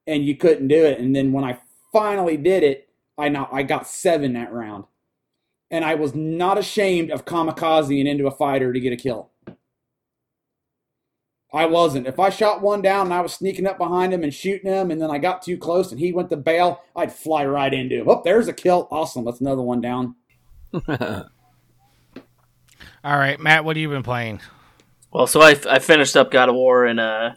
and 0.07 0.25
you 0.25 0.35
couldn't 0.35 0.67
do 0.67 0.85
it. 0.85 0.99
And 0.99 1.15
then 1.15 1.31
when 1.31 1.43
I 1.43 1.59
finally 1.91 2.37
did 2.37 2.63
it, 2.63 2.89
I 3.17 3.29
not 3.29 3.49
I 3.53 3.63
got 3.63 3.87
seven 3.87 4.33
that 4.33 4.51
round, 4.51 4.85
and 5.71 5.85
I 5.85 5.95
was 5.95 6.15
not 6.15 6.57
ashamed 6.57 7.11
of 7.11 7.25
kamikazing 7.25 8.05
into 8.05 8.27
a 8.27 8.31
fighter 8.31 8.73
to 8.73 8.79
get 8.79 8.93
a 8.93 8.97
kill. 8.97 9.31
I 11.53 11.65
wasn't. 11.67 12.07
If 12.07 12.19
I 12.19 12.29
shot 12.29 12.61
one 12.61 12.81
down 12.81 13.07
and 13.07 13.13
I 13.13 13.21
was 13.21 13.33
sneaking 13.33 13.65
up 13.67 13.77
behind 13.77 14.13
him 14.13 14.23
and 14.23 14.33
shooting 14.33 14.71
him, 14.71 14.91
and 14.91 15.01
then 15.01 15.09
I 15.09 15.17
got 15.19 15.41
too 15.41 15.57
close 15.57 15.91
and 15.91 15.99
he 15.99 16.11
went 16.11 16.29
to 16.29 16.37
bail, 16.37 16.81
I'd 16.95 17.13
fly 17.13 17.45
right 17.45 17.73
into 17.73 17.95
him. 18.01 18.09
Oh, 18.09 18.21
there's 18.23 18.47
a 18.47 18.53
kill. 18.53 18.87
Awesome. 18.91 19.23
That's 19.25 19.41
another 19.41 19.61
one 19.61 19.81
down. 19.81 20.15
All 23.05 23.17
right, 23.17 23.39
Matt, 23.39 23.63
what 23.63 23.75
have 23.75 23.81
you 23.81 23.89
been 23.89 24.03
playing? 24.03 24.41
Well, 25.11 25.27
so 25.27 25.41
I, 25.41 25.55
I 25.69 25.79
finished 25.79 26.17
up 26.17 26.31
God 26.31 26.49
of 26.49 26.55
War 26.55 26.85
and 26.85 26.99
uh, 26.99 27.31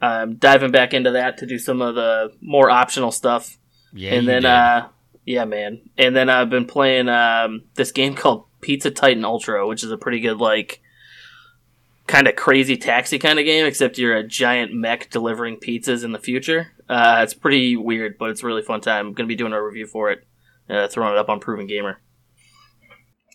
I'm 0.00 0.36
diving 0.36 0.70
back 0.70 0.94
into 0.94 1.12
that 1.12 1.38
to 1.38 1.46
do 1.46 1.58
some 1.58 1.82
of 1.82 1.94
the 1.94 2.32
more 2.40 2.70
optional 2.70 3.12
stuff. 3.12 3.58
Yeah, 3.92 4.14
and 4.14 4.26
then, 4.26 4.44
uh, 4.44 4.88
yeah, 5.26 5.44
man. 5.44 5.80
And 5.98 6.16
then 6.16 6.28
I've 6.28 6.50
been 6.50 6.66
playing 6.66 7.08
um, 7.08 7.62
this 7.74 7.92
game 7.92 8.14
called 8.14 8.46
Pizza 8.60 8.90
Titan 8.90 9.24
Ultra, 9.24 9.66
which 9.66 9.84
is 9.84 9.90
a 9.90 9.96
pretty 9.96 10.20
good, 10.20 10.38
like, 10.38 10.81
kind 12.12 12.28
of 12.28 12.36
crazy 12.36 12.76
taxi 12.76 13.18
kind 13.18 13.38
of 13.38 13.46
game, 13.46 13.64
except 13.64 13.96
you're 13.96 14.14
a 14.14 14.22
giant 14.22 14.70
mech 14.70 15.08
delivering 15.08 15.56
pizzas 15.56 16.04
in 16.04 16.12
the 16.12 16.18
future. 16.18 16.70
Uh, 16.86 17.20
it's 17.22 17.32
pretty 17.32 17.74
weird, 17.74 18.18
but 18.18 18.28
it's 18.28 18.42
a 18.42 18.46
really 18.46 18.60
fun 18.60 18.82
time. 18.82 19.06
I'm 19.06 19.12
going 19.14 19.26
to 19.26 19.32
be 19.32 19.34
doing 19.34 19.54
a 19.54 19.64
review 19.64 19.86
for 19.86 20.10
it, 20.10 20.26
uh, 20.68 20.88
throwing 20.88 21.12
it 21.12 21.18
up 21.18 21.30
on 21.30 21.40
Proven 21.40 21.66
Gamer. 21.66 22.02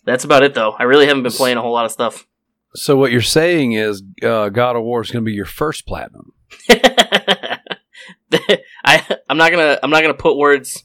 That's 0.04 0.22
about 0.22 0.44
it, 0.44 0.54
though. 0.54 0.76
I 0.78 0.84
really 0.84 1.08
haven't 1.08 1.24
been 1.24 1.32
playing 1.32 1.56
a 1.56 1.60
whole 1.60 1.72
lot 1.72 1.86
of 1.86 1.90
stuff. 1.90 2.28
So 2.76 2.96
what 2.96 3.10
you're 3.10 3.20
saying 3.20 3.72
is 3.72 4.00
uh, 4.22 4.48
God 4.50 4.76
of 4.76 4.84
War 4.84 5.00
is 5.00 5.10
going 5.10 5.24
to 5.24 5.28
be 5.28 5.34
your 5.34 5.44
first 5.44 5.84
platinum. 5.84 6.32
I 8.84 9.02
I'm 9.28 9.38
not 9.38 9.50
gonna 9.50 9.78
I'm 9.82 9.90
not 9.90 10.02
gonna 10.02 10.14
put 10.14 10.36
words 10.36 10.84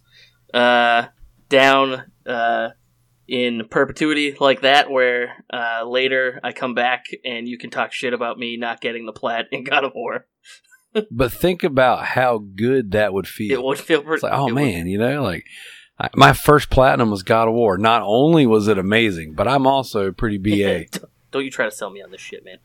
uh, 0.54 1.08
down 1.48 2.12
uh, 2.26 2.70
in 3.28 3.68
perpetuity 3.70 4.36
like 4.40 4.62
that, 4.62 4.90
where 4.92 5.44
uh, 5.52 5.84
later 5.88 6.40
I 6.44 6.52
come 6.52 6.74
back 6.76 7.06
and 7.24 7.48
you 7.48 7.58
can 7.58 7.70
talk 7.70 7.92
shit 7.94 8.14
about 8.14 8.38
me 8.38 8.58
not 8.58 8.82
getting 8.82 9.06
the 9.06 9.14
plat 9.14 9.46
in 9.52 9.64
God 9.64 9.84
of 9.84 9.94
War. 9.96 10.26
But 11.10 11.32
think 11.32 11.64
about 11.64 12.06
how 12.06 12.38
good 12.38 12.92
that 12.92 13.14
would 13.14 13.28
feel. 13.28 13.52
It 13.60 13.64
would 13.64 13.80
feel 13.80 14.02
pretty. 14.04 14.14
It's 14.18 14.24
like, 14.24 14.34
oh 14.34 14.50
it 14.50 14.54
would- 14.54 14.62
man, 14.64 14.86
you 14.86 15.00
know, 15.00 15.24
like 15.24 15.46
I, 16.00 16.10
my 16.16 16.34
first 16.34 16.70
platinum 16.70 17.10
was 17.10 17.24
God 17.24 17.48
of 17.48 17.56
War. 17.56 17.80
Not 17.80 18.04
only 18.06 18.46
was 18.46 18.68
it 18.68 18.78
amazing, 18.78 19.34
but 19.34 19.48
I'm 19.48 19.66
also 19.66 20.12
pretty 20.12 20.38
BA. 20.38 20.86
don't, 20.92 21.06
don't 21.32 21.46
you 21.46 21.50
try 21.50 21.66
to 21.66 21.72
sell 21.72 21.90
me 21.90 22.04
on 22.04 22.12
this 22.12 22.22
shit, 22.22 22.46
man. 22.46 22.58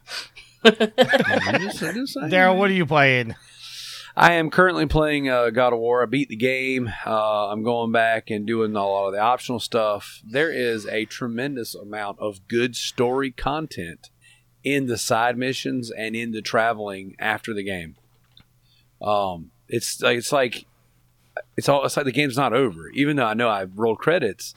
I'm 0.64 1.60
just- 1.62 1.82
I'm 1.82 1.94
just 1.94 2.12
saying, 2.14 2.28
Daryl, 2.30 2.58
what 2.58 2.68
are 2.68 2.74
you 2.74 2.84
playing? 2.84 3.34
I 4.18 4.32
am 4.32 4.50
currently 4.50 4.86
playing 4.86 5.28
uh, 5.28 5.50
God 5.50 5.72
of 5.72 5.78
War. 5.78 6.02
I 6.02 6.06
beat 6.06 6.28
the 6.28 6.34
game. 6.34 6.92
Uh, 7.06 7.50
I'm 7.50 7.62
going 7.62 7.92
back 7.92 8.30
and 8.30 8.44
doing 8.44 8.74
a 8.74 8.84
lot 8.84 9.06
of 9.06 9.12
the 9.12 9.20
optional 9.20 9.60
stuff. 9.60 10.20
There 10.26 10.50
is 10.50 10.86
a 10.86 11.04
tremendous 11.04 11.76
amount 11.76 12.18
of 12.18 12.48
good 12.48 12.74
story 12.74 13.30
content 13.30 14.10
in 14.64 14.86
the 14.86 14.98
side 14.98 15.38
missions 15.38 15.92
and 15.92 16.16
in 16.16 16.32
the 16.32 16.42
traveling 16.42 17.14
after 17.20 17.54
the 17.54 17.62
game. 17.62 17.94
Um, 19.00 19.52
it's 19.68 20.02
like 20.02 20.18
it's 20.18 20.32
like 20.32 20.66
it's 21.56 21.68
all 21.68 21.84
it's 21.84 21.96
like 21.96 22.06
the 22.06 22.10
game's 22.10 22.36
not 22.36 22.52
over. 22.52 22.88
Even 22.94 23.14
though 23.14 23.26
I 23.26 23.34
know 23.34 23.48
I've 23.48 23.78
rolled 23.78 23.98
credits, 23.98 24.52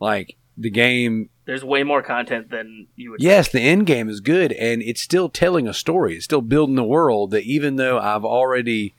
like 0.00 0.38
the 0.56 0.70
game 0.70 1.28
There's 1.52 1.62
way 1.62 1.82
more 1.82 2.00
content 2.00 2.48
than 2.48 2.86
you 2.96 3.10
would. 3.10 3.20
Yes, 3.20 3.46
the 3.46 3.60
end 3.60 3.84
game 3.84 4.08
is 4.08 4.20
good, 4.20 4.52
and 4.52 4.80
it's 4.80 5.02
still 5.02 5.28
telling 5.28 5.68
a 5.68 5.74
story. 5.74 6.16
It's 6.16 6.24
still 6.24 6.40
building 6.40 6.76
the 6.76 6.82
world. 6.82 7.32
That 7.32 7.42
even 7.42 7.76
though 7.76 7.98
I've 7.98 8.24
already, 8.24 8.94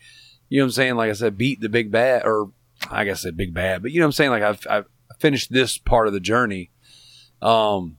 you 0.49 0.59
know, 0.59 0.65
what 0.65 0.67
I'm 0.67 0.71
saying, 0.73 0.95
like 0.95 1.09
I 1.09 1.13
said, 1.13 1.35
beat 1.35 1.61
the 1.61 1.67
big 1.67 1.89
bad, 1.89 2.27
or 2.27 2.51
I 2.91 3.05
guess 3.05 3.21
I 3.21 3.23
said 3.23 3.37
big 3.37 3.55
bad, 3.55 3.81
but 3.81 3.89
you 3.89 3.99
know, 3.99 4.05
what 4.05 4.09
I'm 4.09 4.11
saying, 4.11 4.29
like 4.29 4.43
I've 4.43 4.67
I've 4.69 4.85
finished 5.17 5.51
this 5.51 5.79
part 5.79 6.05
of 6.05 6.13
the 6.13 6.19
journey. 6.19 6.69
Um, 7.41 7.97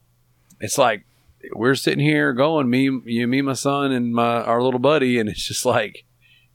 it's 0.61 0.79
like 0.79 1.05
we're 1.53 1.75
sitting 1.75 1.99
here 1.99 2.33
going, 2.33 2.71
me, 2.71 2.85
you, 3.07 3.27
me, 3.27 3.43
my 3.43 3.55
son, 3.55 3.91
and 3.91 4.15
my 4.15 4.41
our 4.41 4.63
little 4.63 4.79
buddy, 4.79 5.19
and 5.19 5.29
it's 5.29 5.49
just 5.49 5.67
like, 5.67 6.05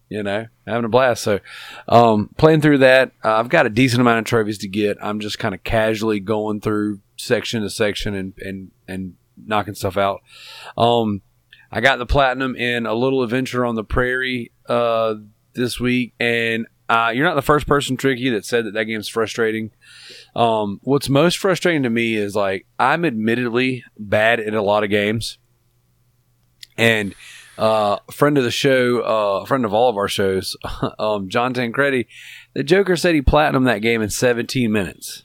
you 0.07 0.23
know, 0.23 0.47
having 0.65 0.85
a 0.85 0.87
blast. 0.87 1.21
So, 1.21 1.41
um, 1.89 2.29
playing 2.37 2.61
through 2.61 2.77
that, 2.77 3.11
uh, 3.25 3.33
I've 3.35 3.49
got 3.49 3.65
a 3.65 3.69
decent 3.69 3.99
amount 3.99 4.19
of 4.19 4.25
trophies 4.25 4.59
to 4.59 4.69
get. 4.69 4.97
I'm 5.03 5.19
just 5.19 5.37
kind 5.37 5.53
of 5.53 5.65
casually 5.65 6.21
going 6.21 6.61
through 6.61 7.01
section 7.19 7.61
to 7.61 7.69
section 7.69 8.13
and 8.13 8.33
and 8.39 8.71
and 8.87 9.15
knocking 9.37 9.75
stuff 9.75 9.97
out. 9.97 10.21
Um, 10.77 11.21
I 11.71 11.81
got 11.81 11.97
the 11.97 12.05
platinum 12.05 12.55
in 12.55 12.85
a 12.85 12.93
little 12.93 13.23
adventure 13.23 13.65
on 13.65 13.75
the 13.75 13.83
prairie 13.83 14.51
uh, 14.67 15.15
this 15.53 15.79
week, 15.79 16.13
and 16.19 16.67
uh, 16.87 17.11
you're 17.13 17.25
not 17.25 17.35
the 17.35 17.41
first 17.41 17.67
person, 17.67 17.95
Tricky, 17.95 18.29
that 18.31 18.45
said 18.45 18.65
that 18.65 18.73
that 18.73 18.85
game's 18.85 19.07
frustrating. 19.07 19.71
Um, 20.35 20.79
what's 20.83 21.09
most 21.09 21.37
frustrating 21.37 21.83
to 21.83 21.89
me 21.89 22.15
is 22.15 22.35
like 22.35 22.65
I'm 22.79 23.05
admittedly 23.05 23.83
bad 23.97 24.39
at 24.39 24.53
a 24.53 24.61
lot 24.61 24.83
of 24.83 24.89
games, 24.89 25.37
and 26.77 27.13
uh, 27.59 27.97
a 28.07 28.11
friend 28.11 28.37
of 28.37 28.43
the 28.43 28.51
show, 28.51 29.01
uh, 29.01 29.43
a 29.43 29.45
friend 29.45 29.65
of 29.65 29.73
all 29.73 29.89
of 29.89 29.97
our 29.97 30.07
shows, 30.07 30.57
um, 30.99 31.29
John 31.29 31.53
Tancredi, 31.53 32.07
the 32.53 32.63
Joker 32.63 32.95
said 32.95 33.13
he 33.13 33.21
platinumed 33.21 33.65
that 33.65 33.81
game 33.81 34.01
in 34.01 34.09
17 34.09 34.71
minutes. 34.71 35.23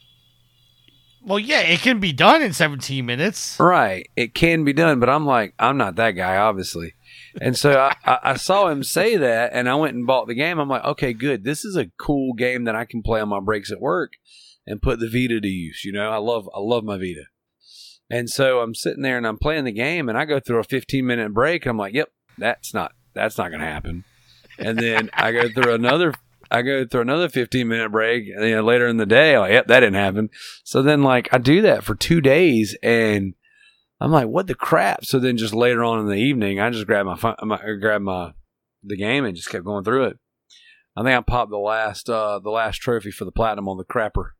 Well, 1.25 1.39
yeah, 1.39 1.61
it 1.61 1.81
can 1.81 2.01
be 2.01 2.13
done 2.13 2.43
in 2.43 2.53
17 2.53 3.05
minutes. 3.05 3.59
Right. 3.59 4.11
It 4.15 4.35
can 4.35 4.65
be 4.65 4.75
done, 4.75 5.01
but 5.01 5.09
I'm 5.09 5.25
like, 5.25 5.55
I'm 5.59 5.79
not 5.79 5.97
that 5.97 6.13
guy, 6.13 6.37
obviously. 6.37 6.95
And 7.41 7.57
so 7.57 7.91
I, 8.05 8.19
I, 8.23 8.37
saw 8.37 8.69
him 8.69 8.85
say 8.85 9.17
that, 9.17 9.51
and 9.55 9.69
I 9.69 9.75
went 9.75 9.97
and 9.97 10.07
bought 10.07 10.29
the 10.29 10.35
game. 10.35 10.59
I'm 10.59 10.69
like, 10.69 10.85
okay, 10.85 11.13
good. 11.13 11.43
This 11.43 11.65
is 11.65 11.77
a 11.77 11.91
cool 11.99 12.35
game 12.35 12.65
that 12.65 12.77
I 12.77 12.85
can 12.85 13.03
play 13.03 13.21
on 13.21 13.29
my 13.31 13.41
breaks 13.41 13.73
at 13.73 13.81
work 13.81 14.13
and 14.67 14.83
put 14.83 15.01
the 15.01 15.09
Vita 15.09 15.41
to 15.41 15.49
use. 15.49 15.83
You 15.85 15.93
know, 15.93 16.11
I 16.11 16.19
love 16.19 16.49
I 16.55 16.61
love 16.61 16.85
my 16.85 16.97
Vita. 16.97 17.25
And 18.11 18.29
so 18.29 18.61
I'm 18.61 18.75
sitting 18.75 19.03
there 19.03 19.17
and 19.17 19.27
I'm 19.27 19.39
playing 19.39 19.65
the 19.65 19.73
game, 19.73 20.09
and 20.09 20.19
I 20.19 20.27
go 20.27 20.39
through 20.41 20.61
a 20.61 20.65
15 20.65 21.07
minute 21.07 21.33
break. 21.33 21.67
I'm 21.67 21.79
like, 21.79 21.95
yep, 21.95 22.11
that's 22.39 22.75
not 22.75 22.93
that's 23.15 23.39
not 23.39 23.49
to 23.49 23.59
happen. 23.59 24.05
And 24.59 24.79
then 24.79 25.11
I 25.15 25.33
go 25.33 25.49
through 25.49 25.75
another. 25.75 26.13
I 26.55 26.62
go 26.62 26.87
through 26.87 27.03
another 27.03 27.29
15 27.29 27.67
minute 27.67 27.90
break, 27.90 28.29
and 28.29 28.43
then 28.43 28.64
later 28.64 28.87
in 28.87 28.97
the 28.97 29.07
day, 29.07 29.38
like, 29.38 29.51
yep, 29.51 29.67
that 29.67 29.81
didn't 29.81 29.95
happen. 29.95 30.31
So 30.62 30.83
then, 30.83 31.03
like, 31.03 31.29
I 31.33 31.38
do 31.38 31.62
that 31.62 31.85
for 31.85 31.95
two 31.95 32.21
days, 32.21 32.77
and 32.83 33.35
I'm 34.01 34.12
like, 34.12 34.29
what 34.29 34.47
the 34.47 34.55
crap? 34.55 35.05
So 35.05 35.19
then, 35.19 35.37
just 35.37 35.55
later 35.55 35.83
on 35.83 36.01
in 36.01 36.07
the 36.07 36.14
evening, 36.14 36.61
I 36.61 36.71
just 36.71 36.87
grabbed 36.87 37.23
my, 37.23 37.35
my 37.43 37.59
grabbed 37.81 38.05
my 38.05 38.33
the 38.83 38.97
game 38.97 39.25
and 39.25 39.35
just 39.35 39.49
kept 39.51 39.64
going 39.64 39.85
through 39.85 40.05
it. 40.05 40.19
I 40.97 41.03
think 41.03 41.17
I 41.17 41.21
popped 41.21 41.51
the 41.51 41.59
last 41.59 42.09
uh 42.09 42.38
the 42.38 42.51
last 42.51 42.77
trophy 42.77 43.11
for 43.11 43.25
the 43.25 43.33
platinum 43.33 43.69
on 43.69 43.79
the 43.79 43.85
crapper. 43.85 44.31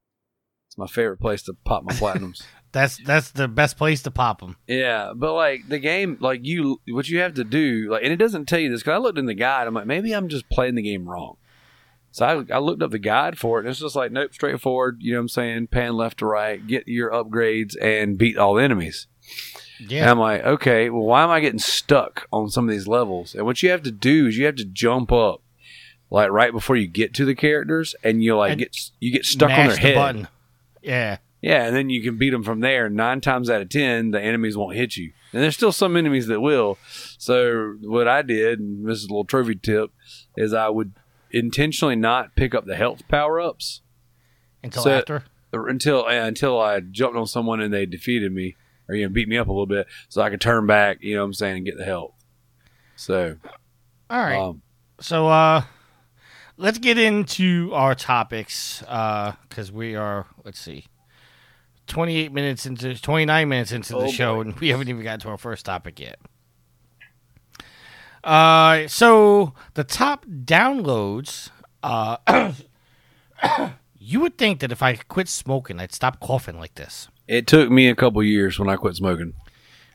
It's 0.69 0.79
my 0.79 0.87
favorite 0.87 1.21
place 1.21 1.43
to 1.43 1.55
pop 1.65 1.85
my 1.85 1.93
platinums. 1.95 2.43
That's 2.73 2.97
that's 3.05 3.31
the 3.31 3.47
best 3.47 3.77
place 3.77 4.03
to 4.03 4.11
pop 4.11 4.41
them. 4.41 4.57
yeah, 4.67 5.13
but 5.15 5.33
like 5.35 5.69
the 5.69 5.79
game, 5.79 6.19
like 6.21 6.41
you, 6.43 6.81
what 6.89 7.09
you 7.09 7.21
have 7.21 7.35
to 7.35 7.45
do, 7.45 7.89
like, 7.89 8.03
and 8.03 8.13
it 8.13 8.17
doesn't 8.17 8.47
tell 8.47 8.59
you 8.59 8.69
this. 8.69 8.83
Cause 8.83 8.95
I 8.95 8.97
looked 8.97 9.17
in 9.17 9.27
the 9.27 9.35
guide. 9.35 9.69
I'm 9.69 9.75
like, 9.75 9.87
maybe 9.87 10.11
I'm 10.11 10.27
just 10.27 10.51
playing 10.51 10.75
the 10.75 10.83
game 10.83 11.09
wrong. 11.09 11.37
So 12.15 12.25
I, 12.25 12.55
I 12.55 12.59
looked 12.61 12.81
up 12.81 12.93
the 12.93 13.01
guide 13.01 13.39
for 13.41 13.59
it, 13.59 13.63
and 13.63 13.71
it's 13.71 13.81
just 13.81 13.97
like, 13.97 14.13
nope, 14.13 14.33
straightforward. 14.33 14.99
You 15.01 15.15
know 15.15 15.19
what 15.19 15.23
I'm 15.23 15.29
saying? 15.31 15.67
Pan 15.67 15.97
left 15.97 16.19
to 16.19 16.27
right, 16.27 16.65
get 16.65 16.87
your 16.87 17.11
upgrades, 17.11 17.75
and 17.83 18.17
beat 18.17 18.39
all 18.39 18.55
the 18.55 18.63
enemies. 18.63 19.09
And 19.81 19.91
Yeah. 19.91 20.09
I'm 20.09 20.21
like, 20.21 20.45
okay, 20.45 20.91
well, 20.91 21.03
why 21.03 21.25
am 21.25 21.31
I 21.31 21.41
getting 21.41 21.59
stuck 21.59 22.29
on 22.33 22.51
some 22.51 22.69
of 22.69 22.71
these 22.73 22.87
levels? 22.87 23.35
And 23.35 23.45
what 23.45 23.65
you 23.65 23.71
have 23.71 23.83
to 23.83 23.91
do 23.91 24.29
is 24.29 24.39
you 24.39 24.47
have 24.47 24.55
to 24.55 24.65
jump 24.65 25.11
up, 25.11 25.43
like 26.09 26.31
right 26.31 26.53
before 26.53 26.77
you 26.77 26.87
get 26.87 27.15
to 27.15 27.25
the 27.25 27.35
characters, 27.35 27.97
and 28.05 28.23
you 28.23 28.37
like 28.37 28.53
And 28.53 28.61
get 28.61 28.77
you 29.01 29.11
get 29.13 29.25
stuck 29.25 29.51
on 29.51 29.67
their 29.67 29.75
the 29.75 29.81
head. 29.81 29.95
button. 29.97 30.29
Yeah. 30.83 31.17
Yeah, 31.43 31.67
and 31.67 31.75
then 31.75 31.91
you 31.91 32.01
can 32.01 32.17
beat 32.17 32.31
them 32.31 32.45
from 32.45 32.61
there. 32.61 32.89
Nine 32.89 33.21
times 33.23 33.51
out 33.51 33.61
of 33.61 33.69
ten, 33.71 34.13
the 34.13 34.21
enemies 34.23 34.57
won't 34.57 34.77
hit 34.77 34.97
you, 34.97 35.13
and 35.33 35.43
there's 35.43 35.57
still 35.57 35.73
some 35.73 35.97
enemies 35.97 36.29
that 36.29 36.41
will. 36.41 36.79
So 37.19 37.75
what 37.83 38.07
I 38.07 38.23
did, 38.23 38.61
and 38.61 38.89
this 38.89 38.99
is 38.99 39.07
a 39.07 39.09
little 39.09 39.25
trophy 39.27 39.57
tip, 39.57 39.91
is 40.39 40.55
I 40.55 40.69
would 40.69 40.93
intentionally 41.35 41.97
not 41.97 42.35
pick 42.37 42.55
up 42.55 42.65
the 42.67 42.77
health 42.77 43.07
power 43.09 43.41
ups 43.41 43.83
Until 44.63 44.83
So- 44.85 44.91
after. 44.99 45.25
until 45.53 46.05
uh, 46.07 46.11
until 46.13 46.61
I 46.61 46.81
jumped 46.81 47.17
on 47.17 47.27
someone 47.27 47.61
and 47.61 47.73
they 47.73 47.87
defeated 47.87 48.33
me 48.33 48.57
or 48.89 48.95
you 48.95 49.05
know 49.05 49.09
beat 49.13 49.29
me 49.29 49.37
up 49.39 49.49
a 49.49 49.53
little 49.53 49.67
bit, 49.67 49.87
so 50.09 50.21
I 50.23 50.31
could 50.31 50.41
turn 50.41 50.67
back. 50.67 50.99
You 51.01 51.15
know 51.17 51.21
what 51.23 51.27
I'm 51.27 51.35
saying, 51.35 51.57
and 51.59 51.67
get 51.67 51.77
the 51.79 51.85
help. 51.85 52.15
So, 52.97 53.37
All 54.11 54.19
right. 54.21 54.37
um, 54.39 54.63
So 55.01 55.27
uh 55.29 55.63
let's 56.57 56.79
get 56.79 56.99
into 56.99 57.71
our 57.75 57.95
topics 57.95 58.83
uh 58.87 59.33
cuz 59.51 59.73
we 59.73 59.97
are 59.97 60.27
let's 60.45 60.61
see 60.61 60.87
28 61.89 62.33
minutes 62.33 62.65
into 62.67 62.95
29 63.01 63.49
minutes 63.49 63.73
into 63.73 63.93
the 63.93 63.99
Oh, 63.99 64.11
show 64.11 64.35
boy. 64.37 64.41
and 64.43 64.61
we 64.61 64.69
haven't 64.69 64.89
even 64.89 65.03
got 65.03 65.21
to 65.21 65.29
our 65.29 65.37
first 65.39 65.65
topic 65.67 65.99
yet. 66.01 66.19
Uh 68.25 68.89
so 68.89 69.53
the 69.75 69.85
top 69.85 70.25
downloads 70.27 71.51
uh 71.83 72.17
you 73.99 74.21
would 74.21 74.39
think 74.39 74.61
that 74.61 74.73
if 74.73 74.83
I 74.83 74.97
quit 74.97 75.29
smoking 75.29 75.79
I'd 75.79 75.93
stop 75.93 76.21
coughing 76.21 76.59
like 76.59 76.75
this. 76.75 77.09
it 77.29 77.47
took 77.47 77.71
me 77.71 77.89
a 77.89 77.95
couple 77.95 78.23
years 78.23 78.59
when 78.59 78.69
I 78.69 78.77
quit 78.77 78.97
smoking. 78.97 79.35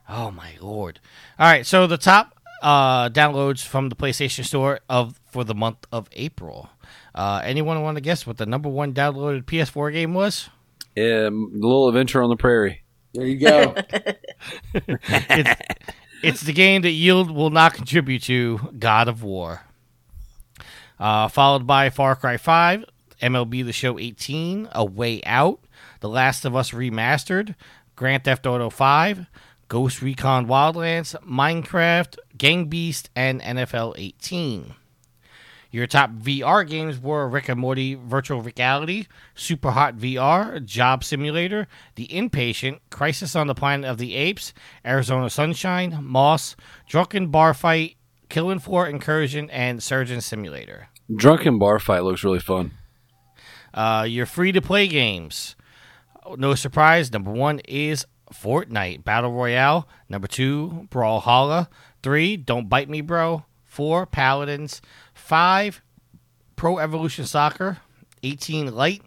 Oh 0.07 0.31
my 0.31 0.53
lord! 0.59 0.99
All 1.37 1.45
right, 1.45 1.65
so 1.65 1.85
the 1.85 1.97
top 1.97 2.33
uh, 2.63 3.09
downloads 3.09 3.63
from 3.65 3.89
the 3.89 3.95
PlayStation 3.95 4.43
Store 4.43 4.79
of 4.89 5.19
for 5.31 5.43
the 5.43 5.53
month 5.53 5.85
of 5.91 6.07
April. 6.13 6.69
Uh, 7.13 7.41
anyone 7.43 7.81
want 7.83 7.95
to 7.97 8.01
guess 8.01 8.25
what 8.25 8.37
the 8.37 8.45
number 8.47 8.69
one 8.69 8.91
downloaded 8.93 9.43
PS4 9.43 9.93
game 9.93 10.15
was? 10.15 10.49
Um, 10.97 11.51
little 11.53 11.87
adventure 11.87 12.23
on 12.23 12.29
the 12.29 12.35
prairie. 12.37 12.81
There 13.13 13.25
you 13.27 13.37
go. 13.39 13.75
It's, 14.83 15.61
it's 16.23 16.41
the 16.41 16.53
game 16.53 16.81
that 16.83 16.91
Yield 16.91 17.31
will 17.31 17.49
not 17.49 17.73
contribute 17.73 18.23
to 18.23 18.59
God 18.77 19.07
of 19.07 19.23
War. 19.23 19.63
Uh, 20.99 21.27
followed 21.27 21.65
by 21.65 21.89
Far 21.89 22.15
Cry 22.15 22.37
5, 22.37 22.85
MLB 23.21 23.65
The 23.65 23.73
Show 23.73 23.97
18, 23.97 24.69
A 24.71 24.83
Way 24.83 25.21
Out, 25.25 25.61
The 26.01 26.09
Last 26.09 26.43
of 26.43 26.55
Us 26.55 26.71
Remastered, 26.71 27.55
Grand 27.95 28.25
Theft 28.25 28.45
Auto 28.45 28.69
5, 28.69 29.27
Ghost 29.69 30.01
Recon 30.01 30.47
Wildlands, 30.47 31.15
Minecraft, 31.23 32.17
Gang 32.37 32.65
Beast, 32.65 33.09
and 33.15 33.41
NFL 33.41 33.93
18. 33.97 34.73
Your 35.71 35.85
top 35.85 36.11
VR 36.11 36.67
games 36.67 36.99
were 36.99 37.27
Rick 37.27 37.47
and 37.47 37.59
Morty 37.59 37.93
Virtual 37.93 38.41
Reality, 38.41 39.05
Super 39.35 39.71
Hot 39.71 39.95
VR, 39.97 40.63
Job 40.65 41.03
Simulator, 41.03 41.67
The 41.95 42.07
Inpatient, 42.07 42.79
Crisis 42.89 43.35
on 43.35 43.45
the 43.47 43.53
Planet 43.53 43.89
of 43.89 43.99
the 43.99 44.15
Apes, 44.15 44.53
Arizona 44.83 45.29
Sunshine, 45.29 45.99
Moss, 46.01 46.55
Drunken 46.87 47.27
Bar 47.27 47.53
Fight, 47.53 47.97
Killing 48.29 48.59
Floor 48.59 48.87
Incursion, 48.87 49.49
and 49.51 49.81
Surgeon 49.83 50.21
Simulator. 50.21 50.87
Drunken 51.15 51.57
bar 51.57 51.79
fight 51.79 52.03
looks 52.03 52.23
really 52.23 52.39
fun. 52.39 52.71
Uh, 53.73 54.05
your 54.07 54.25
free 54.27 54.51
to 54.51 54.61
play 54.61 54.87
games. 54.87 55.55
No 56.37 56.53
surprise, 56.53 57.11
number 57.11 57.31
one 57.31 57.59
is 57.67 58.05
Fortnite 58.31 59.03
Battle 59.03 59.31
Royale. 59.31 59.87
Number 60.07 60.27
two, 60.27 60.87
Brawlhalla. 60.91 61.67
Three, 62.03 62.37
Don't 62.37 62.69
Bite 62.69 62.89
Me, 62.89 63.01
Bro. 63.01 63.45
Four, 63.65 64.05
Paladins. 64.05 64.81
Five, 65.29 65.83
Pro 66.55 66.79
Evolution 66.79 67.23
Soccer. 67.23 67.77
18, 68.23 68.73
Light. 68.73 69.03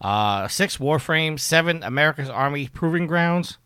Uh, 0.00 0.48
six, 0.48 0.78
Warframe. 0.78 1.38
Seven, 1.38 1.82
America's 1.82 2.30
Army 2.30 2.68
Proving 2.68 3.06
Grounds. 3.06 3.58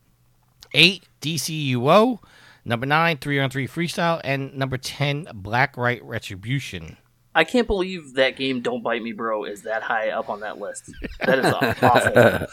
Eight, 0.74 1.04
DCUO. 1.20 2.18
Number 2.64 2.86
nine, 2.86 3.18
three 3.18 3.38
on 3.38 3.50
three 3.50 3.68
freestyle, 3.68 4.20
and 4.24 4.52
number 4.56 4.76
ten, 4.78 5.26
Blacklight 5.26 6.00
Retribution. 6.02 6.96
I 7.36 7.44
can't 7.44 7.68
believe 7.68 8.14
that 8.14 8.34
game 8.34 8.60
Don't 8.60 8.82
Bite 8.82 9.04
Me 9.04 9.12
Bro 9.12 9.44
is 9.44 9.62
that 9.62 9.84
high 9.84 10.10
up 10.10 10.28
on 10.28 10.40
that 10.40 10.58
list. 10.58 10.90
That 11.24 11.38
is 11.38 12.48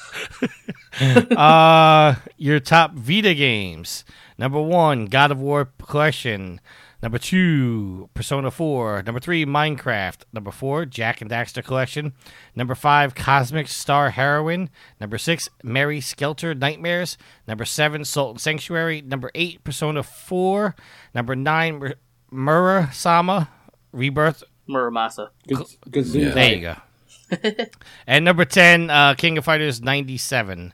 awful. 1.01 1.35
uh, 1.37 2.15
your 2.37 2.59
top 2.59 2.93
Vita 2.93 3.33
games. 3.33 4.05
Number 4.37 4.61
one, 4.61 5.05
God 5.05 5.31
of 5.31 5.41
War 5.41 5.71
Collection. 5.79 6.61
Number 7.05 7.19
two, 7.19 8.09
Persona 8.15 8.49
4. 8.49 9.03
Number 9.03 9.19
three, 9.19 9.45
Minecraft. 9.45 10.23
Number 10.33 10.49
four, 10.49 10.87
Jak 10.87 11.21
and 11.21 11.29
Daxter 11.29 11.63
Collection. 11.63 12.13
Number 12.55 12.73
five, 12.73 13.13
Cosmic 13.13 13.67
Star 13.67 14.09
Heroine. 14.09 14.71
Number 14.99 15.19
six, 15.19 15.47
Mary 15.61 16.01
Skelter 16.01 16.55
Nightmares. 16.55 17.15
Number 17.47 17.63
seven, 17.63 18.05
Salt 18.05 18.31
and 18.31 18.41
Sanctuary. 18.41 19.03
Number 19.03 19.29
eight, 19.35 19.63
Persona 19.63 20.01
4. 20.01 20.75
Number 21.13 21.35
nine, 21.35 21.77
Mur- 21.77 21.93
Muramasa 22.33 23.49
Rebirth. 23.91 24.43
Muramasa. 24.67 25.29
Good, 25.47 25.63
good 25.91 26.05
zoom. 26.07 26.23
Yeah. 26.23 26.29
There 26.31 26.55
you 26.55 26.61
go. 26.61 27.65
and 28.07 28.25
number 28.25 28.45
10, 28.45 28.89
uh, 28.89 29.13
King 29.13 29.37
of 29.37 29.45
Fighters 29.45 29.79
97. 29.79 30.73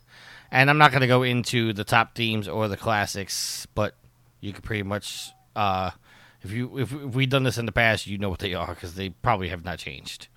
And 0.49 0.69
I'm 0.69 0.77
not 0.77 0.91
going 0.91 1.01
to 1.01 1.07
go 1.07 1.23
into 1.23 1.73
the 1.73 1.83
top 1.83 2.15
themes 2.15 2.47
or 2.47 2.69
the 2.69 2.77
classics, 2.77 3.67
but 3.75 3.95
you 4.39 4.53
could 4.53 4.63
pretty 4.63 4.83
much, 4.83 5.31
uh, 5.57 5.91
if 6.43 6.51
you 6.51 6.77
if, 6.77 6.91
if 6.91 7.13
we've 7.15 7.29
done 7.29 7.43
this 7.43 7.57
in 7.57 7.65
the 7.65 7.71
past, 7.71 8.07
you 8.07 8.17
know 8.17 8.29
what 8.29 8.39
they 8.39 8.53
are 8.53 8.67
because 8.73 8.95
they 8.95 9.09
probably 9.09 9.49
have 9.49 9.63
not 9.65 9.79
changed. 9.79 10.27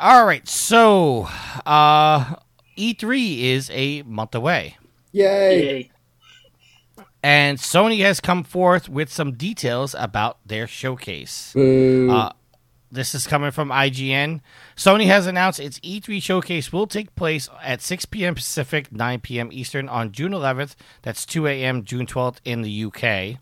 All 0.00 0.26
right, 0.26 0.46
so 0.48 1.28
uh, 1.66 2.36
E3 2.76 3.40
is 3.42 3.70
a 3.72 4.02
month 4.02 4.34
away, 4.34 4.76
Yay. 5.12 5.62
Yay. 5.64 5.90
and 7.22 7.58
Sony 7.58 8.00
has 8.00 8.20
come 8.20 8.42
forth 8.42 8.88
with 8.88 9.10
some 9.12 9.32
details 9.34 9.94
about 9.98 10.38
their 10.46 10.66
showcase. 10.66 11.52
Boo. 11.54 12.10
Uh, 12.10 12.32
this 12.90 13.14
is 13.14 13.26
coming 13.26 13.50
from 13.50 13.70
IGN. 13.70 14.40
Sony 14.76 15.06
has 15.06 15.26
announced 15.26 15.58
its 15.60 15.78
E3 15.80 16.22
showcase 16.22 16.72
will 16.72 16.86
take 16.86 17.14
place 17.14 17.48
at 17.62 17.80
6 17.80 18.04
p.m. 18.06 18.34
Pacific, 18.34 18.92
9 18.92 19.20
p.m. 19.20 19.48
Eastern 19.50 19.88
on 19.88 20.12
June 20.12 20.32
11th. 20.32 20.74
That's 21.00 21.24
2 21.24 21.46
a.m. 21.46 21.84
June 21.84 22.04
12th 22.06 22.36
in 22.44 22.60
the 22.60 22.84
UK. 22.84 23.40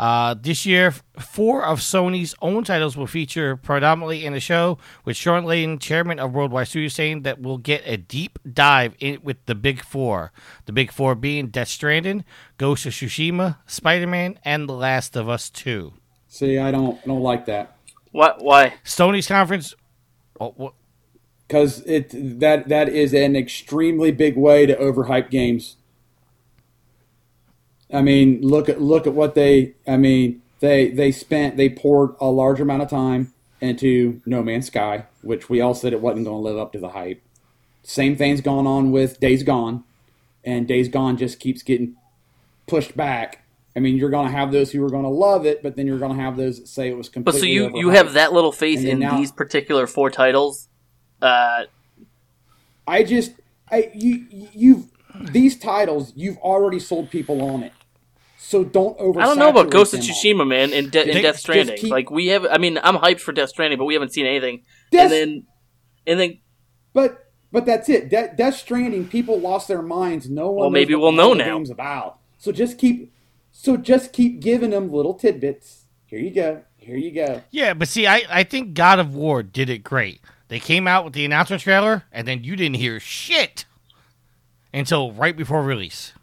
Uh, 0.00 0.32
this 0.32 0.64
year, 0.64 0.94
four 1.18 1.62
of 1.62 1.78
Sony's 1.78 2.34
own 2.40 2.64
titles 2.64 2.96
will 2.96 3.06
feature 3.06 3.54
predominantly 3.54 4.24
in 4.24 4.32
the 4.32 4.40
show, 4.40 4.78
with 5.04 5.14
Shawn 5.14 5.44
Layden, 5.44 5.78
chairman 5.78 6.18
of 6.18 6.32
Worldwide 6.32 6.68
Studios, 6.68 6.94
saying 6.94 7.20
that 7.24 7.38
we'll 7.38 7.58
get 7.58 7.82
a 7.84 7.98
deep 7.98 8.38
dive 8.50 8.94
in 8.98 9.20
with 9.22 9.44
the 9.44 9.54
big 9.54 9.84
four. 9.84 10.32
The 10.64 10.72
big 10.72 10.90
four 10.90 11.14
being 11.14 11.48
Death 11.48 11.68
Stranding, 11.68 12.24
Ghost 12.56 12.86
of 12.86 12.94
Tsushima, 12.94 13.58
Spider 13.66 14.06
Man, 14.06 14.38
and 14.42 14.66
The 14.66 14.72
Last 14.72 15.16
of 15.16 15.28
Us 15.28 15.50
2. 15.50 15.92
See, 16.28 16.58
I 16.58 16.70
don't 16.70 16.98
I 17.04 17.06
don't 17.06 17.20
like 17.20 17.44
that 17.44 17.76
What? 18.10 18.42
Why? 18.42 18.76
Sony's 18.82 19.26
conference. 19.26 19.74
Oh, 20.40 20.54
what? 20.56 20.72
because 21.46 21.80
it 21.80 22.38
that 22.38 22.68
that 22.68 22.88
is 22.88 23.12
an 23.12 23.34
extremely 23.34 24.12
big 24.12 24.36
way 24.36 24.66
to 24.66 24.76
overhype 24.76 25.30
games. 25.30 25.76
I 27.92 28.02
mean, 28.02 28.40
look 28.42 28.68
at 28.68 28.80
look 28.80 29.06
at 29.06 29.14
what 29.14 29.34
they. 29.34 29.74
I 29.86 29.96
mean, 29.96 30.42
they 30.60 30.90
they 30.90 31.12
spent 31.12 31.56
they 31.56 31.68
poured 31.68 32.14
a 32.20 32.26
large 32.26 32.60
amount 32.60 32.82
of 32.82 32.90
time 32.90 33.32
into 33.60 34.20
No 34.24 34.42
Man's 34.42 34.66
Sky, 34.68 35.06
which 35.22 35.48
we 35.48 35.60
all 35.60 35.74
said 35.74 35.92
it 35.92 36.00
wasn't 36.00 36.26
going 36.26 36.36
to 36.36 36.48
live 36.48 36.58
up 36.58 36.72
to 36.72 36.78
the 36.78 36.90
hype. 36.90 37.22
Same 37.82 38.16
thing's 38.16 38.40
going 38.40 38.66
on 38.66 38.92
with 38.92 39.20
Days 39.20 39.42
Gone, 39.42 39.84
and 40.44 40.68
Days 40.68 40.88
Gone 40.88 41.16
just 41.16 41.40
keeps 41.40 41.62
getting 41.62 41.96
pushed 42.66 42.96
back. 42.96 43.44
I 43.74 43.80
mean, 43.80 43.96
you're 43.96 44.10
going 44.10 44.26
to 44.26 44.32
have 44.32 44.52
those 44.52 44.72
who 44.72 44.84
are 44.84 44.90
going 44.90 45.04
to 45.04 45.10
love 45.10 45.46
it, 45.46 45.62
but 45.62 45.76
then 45.76 45.86
you're 45.86 45.98
going 45.98 46.16
to 46.16 46.22
have 46.22 46.36
those 46.36 46.58
that 46.58 46.68
say 46.68 46.88
it 46.88 46.96
was 46.96 47.08
completely. 47.08 47.38
But 47.38 47.40
so 47.40 47.46
you 47.46 47.78
you 47.78 47.90
have 47.90 48.14
that 48.14 48.32
little 48.32 48.52
faith 48.52 48.84
in 48.84 49.00
now- 49.00 49.16
these 49.16 49.32
particular 49.32 49.86
four 49.86 50.10
titles? 50.10 50.68
Uh, 51.22 51.64
I 52.86 53.02
just, 53.02 53.32
I 53.70 53.90
you 53.94 54.26
you've 54.30 54.86
these 55.14 55.58
titles 55.58 56.12
you've 56.16 56.38
already 56.38 56.78
sold 56.78 57.10
people 57.10 57.42
on 57.42 57.62
it, 57.62 57.72
so 58.50 58.64
don't 58.64 58.98
over. 58.98 59.20
I 59.20 59.24
don't 59.26 59.38
know 59.38 59.48
about 59.48 59.70
Ghost 59.70 59.94
of 59.94 60.00
them 60.00 60.10
all. 60.10 60.16
Tsushima, 60.16 60.46
man, 60.46 60.72
and, 60.72 60.90
De- 60.90 61.08
and 61.08 61.22
Death 61.22 61.38
Stranding. 61.38 61.76
keep- 61.76 61.90
like 61.92 62.10
we 62.10 62.26
have, 62.28 62.44
I 62.44 62.58
mean, 62.58 62.80
I'm 62.82 62.96
hyped 62.96 63.20
for 63.20 63.30
Death 63.30 63.50
Stranding, 63.50 63.78
but 63.78 63.84
we 63.84 63.94
haven't 63.94 64.12
seen 64.12 64.26
anything. 64.26 64.62
Death- 64.90 65.04
And 65.04 65.12
then, 65.12 65.46
and 66.06 66.18
then, 66.20 66.38
But 66.92 67.30
but 67.52 67.64
that's 67.64 67.88
it. 67.88 68.08
De- 68.10 68.34
Death 68.36 68.56
Stranding, 68.56 69.06
people 69.06 69.38
lost 69.38 69.68
their 69.68 69.82
minds. 69.82 70.28
No 70.28 70.48
one. 70.50 70.56
Well, 70.58 70.70
maybe 70.70 70.96
we'll 70.96 71.12
know 71.12 71.32
now. 71.32 71.44
Game's 71.56 71.70
about. 71.70 72.18
So 72.38 72.50
just 72.50 72.76
keep, 72.76 73.12
so 73.52 73.76
just 73.76 74.12
keep 74.12 74.40
giving 74.40 74.70
them 74.70 74.90
little 74.90 75.14
tidbits. 75.14 75.84
Here 76.06 76.18
you 76.18 76.30
go. 76.32 76.62
Here 76.76 76.96
you 76.96 77.12
go. 77.12 77.42
Yeah, 77.52 77.74
but 77.74 77.86
see, 77.86 78.08
I, 78.08 78.24
I 78.28 78.42
think 78.42 78.74
God 78.74 78.98
of 78.98 79.14
War 79.14 79.44
did 79.44 79.70
it 79.70 79.84
great. 79.84 80.20
They 80.48 80.58
came 80.58 80.88
out 80.88 81.04
with 81.04 81.12
the 81.12 81.24
announcement 81.24 81.62
trailer, 81.62 82.02
and 82.10 82.26
then 82.26 82.42
you 82.42 82.56
didn't 82.56 82.76
hear 82.76 82.98
shit 82.98 83.64
until 84.74 85.12
right 85.12 85.36
before 85.36 85.62
release. 85.62 86.14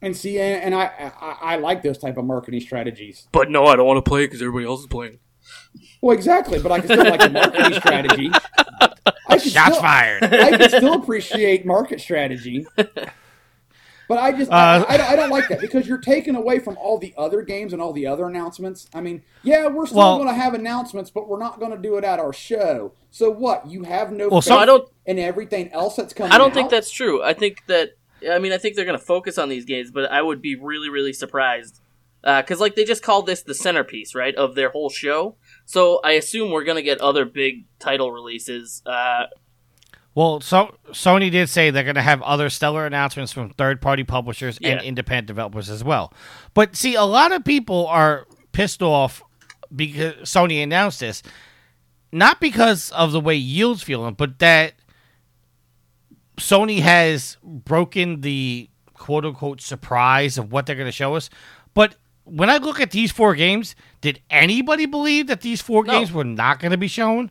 And 0.00 0.16
see, 0.16 0.38
and, 0.38 0.62
and 0.62 0.74
I, 0.74 1.12
I 1.20 1.54
I 1.54 1.56
like 1.56 1.82
those 1.82 1.98
type 1.98 2.16
of 2.16 2.24
marketing 2.24 2.60
strategies. 2.60 3.26
but 3.32 3.50
no, 3.50 3.66
I 3.66 3.74
don't 3.76 3.86
want 3.86 4.04
to 4.04 4.08
play 4.08 4.26
because 4.26 4.40
everybody 4.40 4.64
else 4.66 4.80
is 4.80 4.86
playing. 4.86 5.18
Well, 6.00 6.16
exactly. 6.16 6.60
But 6.60 6.70
I 6.72 6.78
can 6.80 6.88
still 6.88 7.10
like 7.10 7.24
a 7.24 7.30
marketing 7.30 7.72
strategy. 7.80 8.30
I 9.28 9.38
can 9.38 9.50
Shots 9.50 9.70
still, 9.76 9.80
fired. 9.80 10.22
I 10.24 10.56
can 10.56 10.68
still 10.68 10.94
appreciate 10.94 11.66
market 11.66 12.00
strategy. 12.00 12.64
But 12.76 14.16
I 14.18 14.32
just 14.32 14.50
Uh, 14.50 14.86
I, 14.88 14.96
I, 14.96 15.08
I 15.10 15.16
don't 15.16 15.28
like 15.28 15.48
that 15.48 15.60
because 15.60 15.86
you're 15.86 15.98
taking 15.98 16.34
away 16.34 16.60
from 16.60 16.78
all 16.78 16.96
the 16.98 17.12
other 17.18 17.42
games 17.42 17.74
and 17.74 17.82
all 17.82 17.92
the 17.92 18.06
other 18.06 18.26
announcements. 18.26 18.88
I 18.94 19.02
mean, 19.02 19.22
yeah, 19.42 19.66
we're 19.66 19.84
still 19.86 19.98
Well- 19.98 20.16
going 20.16 20.28
to 20.28 20.34
have 20.34 20.54
announcements, 20.54 21.10
but 21.10 21.28
we're 21.28 21.38
not 21.38 21.58
going 21.60 21.72
to 21.72 21.76
do 21.78 21.96
it 21.98 22.04
at 22.04 22.18
our 22.18 22.32
show. 22.32 22.92
So 23.10 23.30
what? 23.30 23.66
You 23.66 23.82
have 23.82 24.10
no 24.10 24.28
Well, 24.28 24.40
faith 24.40 24.48
so 24.48 24.56
I 24.58 24.64
don't- 24.64 24.88
and 25.06 25.18
everything 25.18 25.70
else 25.72 25.96
that's 25.96 26.14
coming. 26.14 26.32
I 26.32 26.38
don't 26.38 26.54
think 26.54 26.70
that's 26.70 26.90
true. 26.90 27.22
I 27.22 27.34
think 27.34 27.66
that 27.66 27.97
I 28.30 28.38
mean 28.38 28.52
I 28.52 28.58
think 28.58 28.76
they're 28.76 28.84
going 28.84 28.98
to 28.98 29.04
focus 29.04 29.38
on 29.38 29.48
these 29.48 29.64
games, 29.64 29.90
but 29.90 30.10
I 30.10 30.22
would 30.22 30.40
be 30.40 30.56
really 30.56 30.88
really 30.88 31.12
surprised 31.12 31.80
because 32.22 32.60
like 32.60 32.74
they 32.74 32.84
just 32.84 33.02
called 33.02 33.26
this 33.26 33.42
the 33.42 33.54
centerpiece 33.54 34.14
right 34.14 34.34
of 34.34 34.54
their 34.54 34.70
whole 34.70 34.90
show. 34.90 35.36
So 35.64 36.00
I 36.04 36.12
assume 36.12 36.50
we're 36.50 36.64
going 36.64 36.76
to 36.76 36.82
get 36.82 37.00
other 37.00 37.24
big 37.24 37.64
title 37.78 38.10
releases. 38.10 38.82
Uh, 38.84 39.26
Well, 40.14 40.40
so 40.40 40.74
Sony 40.90 41.30
did 41.30 41.48
say 41.48 41.70
they're 41.70 41.84
going 41.84 41.94
to 41.94 42.02
have 42.02 42.20
other 42.22 42.50
stellar 42.50 42.84
announcements 42.86 43.30
from 43.30 43.50
third-party 43.50 44.02
publishers 44.02 44.58
and 44.64 44.82
independent 44.82 45.28
developers 45.28 45.70
as 45.70 45.84
well. 45.84 46.12
But 46.54 46.74
see, 46.74 46.96
a 46.96 47.04
lot 47.04 47.30
of 47.30 47.44
people 47.44 47.86
are 47.86 48.26
pissed 48.50 48.82
off 48.82 49.22
because 49.74 50.14
Sony 50.24 50.60
announced 50.60 50.98
this, 50.98 51.22
not 52.10 52.40
because 52.40 52.90
of 52.90 53.12
the 53.12 53.20
way 53.20 53.36
Yield's 53.36 53.84
feeling, 53.84 54.14
but 54.14 54.40
that 54.40 54.74
Sony 56.38 56.80
has 56.80 57.36
broken 57.42 58.20
the 58.22 58.68
quote-unquote 58.94 59.60
surprise 59.60 60.38
of 60.38 60.50
what 60.52 60.66
they're 60.66 60.76
going 60.76 60.86
to 60.88 60.92
show 60.92 61.14
us. 61.14 61.30
But 61.74 61.96
when 62.24 62.50
I 62.50 62.56
look 62.58 62.80
at 62.80 62.90
these 62.90 63.12
four 63.12 63.34
games, 63.34 63.74
did 64.00 64.20
anybody 64.30 64.86
believe 64.86 65.26
that 65.28 65.40
these 65.40 65.60
four 65.62 65.84
No. 65.84 65.92
games 65.92 66.12
were 66.12 66.24
not 66.24 66.58
going 66.60 66.72
to 66.72 66.76
be 66.78 66.88
shown? 66.88 67.30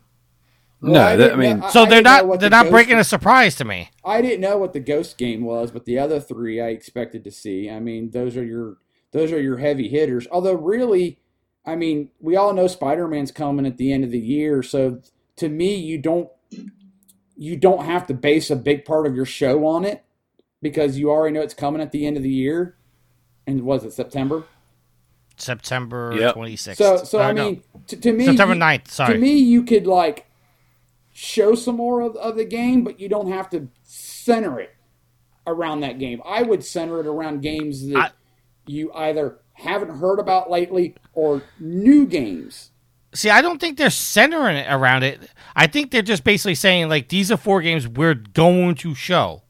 Well, 0.81 0.91
No, 0.93 1.17
that- 1.17 1.33
I 1.33 1.35
mean- 1.35 1.59
know- 1.59 1.69
So 1.69 1.81
I 1.81 1.85
they're 1.85 1.95
didn't 1.97 2.03
know 2.05 2.09
not 2.11 2.27
what 2.27 2.39
they're 2.39 2.49
the 2.49 2.55
not 2.55 2.63
Ghost- 2.63 2.71
breaking 2.71 2.97
a 2.99 3.03
surprise 3.03 3.55
to 3.55 3.65
me. 3.65 3.89
I 4.05 4.21
didn't 4.21 4.41
know 4.41 4.57
what 4.57 4.73
the 4.73 4.79
Ghost 4.79 5.17
game 5.17 5.43
was, 5.43 5.71
but 5.71 5.85
the 5.85 5.97
other 5.99 6.19
three 6.19 6.61
I 6.61 6.67
expected 6.69 7.23
to 7.23 7.31
see. 7.31 7.69
I 7.69 7.79
mean, 7.79 8.11
those 8.11 8.37
are 8.37 8.43
your 8.45 8.77
those 9.13 9.31
are 9.31 9.41
your 9.41 9.57
heavy 9.57 9.87
hitters. 9.87 10.27
Although 10.31 10.53
really, 10.53 11.17
I 11.65 11.75
mean, 11.75 12.09
we 12.19 12.35
all 12.35 12.53
know 12.53 12.67
Spider-Man's 12.67 13.31
coming 13.31 13.65
at 13.65 13.77
the 13.77 13.91
end 13.91 14.03
of 14.03 14.11
the 14.11 14.19
year, 14.19 14.61
so 14.61 14.99
to 15.37 15.49
me, 15.49 15.75
you 15.75 15.97
don't 15.97 16.29
you 17.37 17.55
don't 17.55 17.85
have 17.85 18.07
to 18.07 18.13
base 18.13 18.49
a 18.49 18.55
big 18.55 18.83
part 18.85 19.05
of 19.05 19.15
your 19.15 19.25
show 19.25 19.65
on 19.65 19.85
it 19.85 20.03
because 20.61 20.97
you 20.97 21.09
already 21.11 21.33
know 21.35 21.41
it's 21.41 21.53
coming 21.53 21.81
at 21.81 21.91
the 21.91 22.05
end 22.05 22.17
of 22.17 22.23
the 22.23 22.29
year. 22.29 22.75
And 23.45 23.61
was 23.61 23.83
it 23.85 23.93
September? 23.93 24.43
September 25.37 26.13
Yep. 26.17 26.35
26th. 26.35 26.75
So 26.77 26.97
so 26.97 27.19
Or 27.19 27.23
I 27.23 27.31
no, 27.31 27.45
mean, 27.51 27.63
to, 27.87 27.95
to 27.97 28.11
me, 28.11 28.25
September 28.25 28.55
you- 28.55 28.59
9th, 28.59 28.87
sorry. 28.89 29.13
To 29.13 29.19
me, 29.19 29.37
you 29.37 29.63
could 29.63 29.85
like 29.87 30.25
show 31.13 31.53
some 31.55 31.75
more 31.77 32.01
of, 32.01 32.15
of 32.17 32.35
the 32.35 32.45
game, 32.45 32.83
but 32.83 32.99
you 32.99 33.07
don't 33.07 33.31
have 33.31 33.49
to 33.51 33.67
center 33.83 34.59
it 34.59 34.73
around 35.45 35.81
that 35.81 35.99
game. 35.99 36.21
I 36.25 36.41
would 36.41 36.63
center 36.65 36.99
it 36.99 37.07
around 37.07 37.41
games 37.41 37.87
that 37.87 37.97
I- 37.97 38.11
you 38.65 38.91
either 38.93 39.39
haven't 39.53 39.97
heard 39.99 40.19
about 40.19 40.49
lately 40.51 40.95
or 41.13 41.43
new 41.59 42.05
games. 42.05 42.71
See, 43.17 43.31
I 43.31 43.41
don't 43.41 43.59
think 43.59 43.79
they're 43.79 43.89
centering 43.89 44.57
it 44.57 44.67
around 44.69 45.01
it. 45.01 45.19
I 45.55 45.65
think 45.65 45.89
they're 45.89 46.03
just 46.03 46.23
basically 46.23 46.53
saying 46.53 46.87
like 46.87 47.09
these 47.09 47.31
are 47.31 47.37
four 47.37 47.61
games 47.61 47.87
we're 47.87 48.13
going 48.13 48.75
to 48.75 48.93
show. 48.93 49.41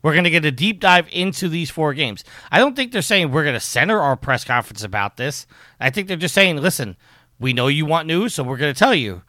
We're 0.00 0.12
going 0.12 0.22
to 0.22 0.30
get 0.30 0.44
a 0.44 0.52
deep 0.52 0.78
dive 0.78 1.08
into 1.10 1.48
these 1.48 1.68
four 1.68 1.92
games. 1.92 2.22
I 2.52 2.60
don't 2.60 2.76
think 2.76 2.92
they're 2.92 3.02
saying 3.02 3.32
we're 3.32 3.42
going 3.42 3.56
to 3.56 3.60
center 3.60 3.98
our 3.98 4.14
press 4.14 4.44
conference 4.44 4.84
about 4.84 5.16
this. 5.16 5.48
I 5.80 5.90
think 5.90 6.06
they're 6.06 6.16
just 6.16 6.34
saying, 6.34 6.58
listen, 6.58 6.96
we 7.40 7.52
know 7.52 7.66
you 7.66 7.84
want 7.84 8.06
news, 8.06 8.32
so 8.32 8.44
we're 8.44 8.58
going 8.58 8.72
to 8.72 8.78
tell 8.78 8.94
you. 8.94 9.22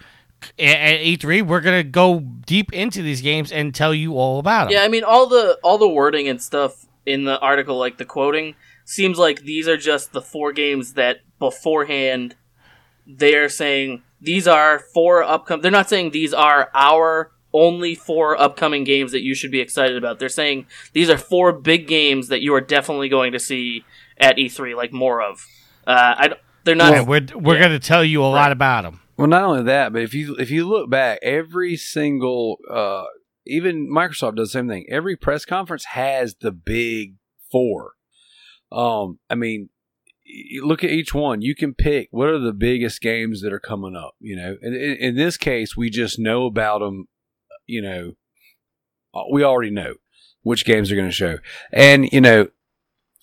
At 0.60 1.00
E3, 1.00 1.42
we're 1.42 1.62
going 1.62 1.84
to 1.84 1.90
go 1.90 2.20
deep 2.20 2.72
into 2.74 3.02
these 3.02 3.22
games 3.22 3.52
and 3.52 3.74
tell 3.74 3.96
you 3.96 4.14
all 4.14 4.38
about 4.38 4.66
them. 4.66 4.74
Yeah, 4.74 4.84
I 4.84 4.90
mean 4.90 5.04
all 5.04 5.26
the 5.26 5.58
all 5.64 5.80
the 5.80 5.90
wording 5.90 6.28
and 6.28 6.40
stuff 6.40 6.86
in 7.08 7.24
the 7.24 7.40
article, 7.40 7.80
like 7.80 7.98
the 7.98 8.06
quoting, 8.06 8.54
seems 8.86 9.18
like 9.18 9.42
these 9.42 9.68
are 9.68 9.78
just 9.78 10.12
the 10.12 10.22
four 10.22 10.54
games 10.54 10.94
that 10.94 11.22
beforehand 11.40 12.36
they're 13.08 13.50
saying 13.50 14.04
these 14.22 14.48
are 14.48 14.80
four 14.80 15.24
upcoming. 15.24 15.62
They're 15.62 15.72
not 15.72 15.90
saying 15.90 16.12
these 16.12 16.34
are 16.34 16.70
our 16.74 17.32
only 17.54 17.96
four 17.96 18.40
upcoming 18.40 18.84
games 18.84 19.12
that 19.14 19.22
you 19.24 19.34
should 19.34 19.52
be 19.52 19.62
excited 19.62 19.96
about. 19.98 20.20
They're 20.20 20.30
saying 20.30 20.68
these 20.94 21.10
are 21.10 21.18
four 21.18 21.54
big 21.54 21.88
games 21.88 22.28
that 22.28 22.42
you 22.42 22.54
are 22.54 22.62
definitely 22.62 23.10
going 23.10 23.32
to 23.32 23.40
see 23.40 23.86
at 24.20 24.36
E3, 24.38 24.76
like 24.76 24.92
more 24.92 25.22
of. 25.22 25.46
Uh, 25.88 26.16
I, 26.18 26.30
they're 26.66 26.76
not. 26.76 26.94
And 26.94 27.08
we're 27.08 27.26
we're 27.36 27.56
Yeah. 27.56 27.68
going 27.70 27.80
to 27.80 27.88
tell 27.88 28.04
you 28.04 28.22
a 28.24 28.28
lot 28.28 28.52
about 28.52 28.84
them. 28.84 29.00
Well, 29.16 29.28
not 29.28 29.44
only 29.44 29.64
that, 29.64 29.94
but 29.94 30.02
if 30.02 30.14
you 30.14 30.36
if 30.36 30.52
you 30.52 30.68
look 30.68 30.90
back, 30.90 31.20
every 31.24 31.76
single 31.78 32.58
uh, 32.70 33.06
even 33.46 33.90
Microsoft 33.90 34.36
does 34.36 34.50
the 34.50 34.60
same 34.60 34.68
thing. 34.68 34.86
Every 34.90 35.16
press 35.16 35.46
conference 35.46 35.86
has 35.86 36.36
the 36.42 36.52
big 36.52 37.16
four. 37.52 37.94
Um, 38.72 39.20
I 39.30 39.36
mean, 39.36 39.70
look 40.62 40.84
at 40.84 40.90
each 40.90 41.14
one. 41.14 41.42
You 41.42 41.56
can 41.56 41.74
pick 41.74 42.10
what 42.12 42.30
are 42.30 42.40
the 42.40 42.54
biggest 42.54 43.02
games 43.02 43.42
that 43.42 43.54
are 43.54 43.60
coming 43.60 43.96
up. 43.96 44.16
You 44.20 44.36
know, 44.36 44.58
and 44.62 44.76
in, 44.76 44.98
in 44.98 45.16
this 45.16 45.38
case, 45.38 45.76
we 45.76 45.90
just 45.90 46.20
know 46.20 46.46
about 46.46 46.80
them. 46.80 47.08
You 47.66 47.82
know, 47.82 48.14
uh, 49.14 49.24
we 49.32 49.44
already 49.44 49.72
know 49.72 49.96
which 50.42 50.66
games 50.66 50.92
are 50.92 50.96
going 50.96 51.10
to 51.10 51.14
show, 51.14 51.38
and 51.72 52.12
you 52.12 52.22
know, 52.22 52.48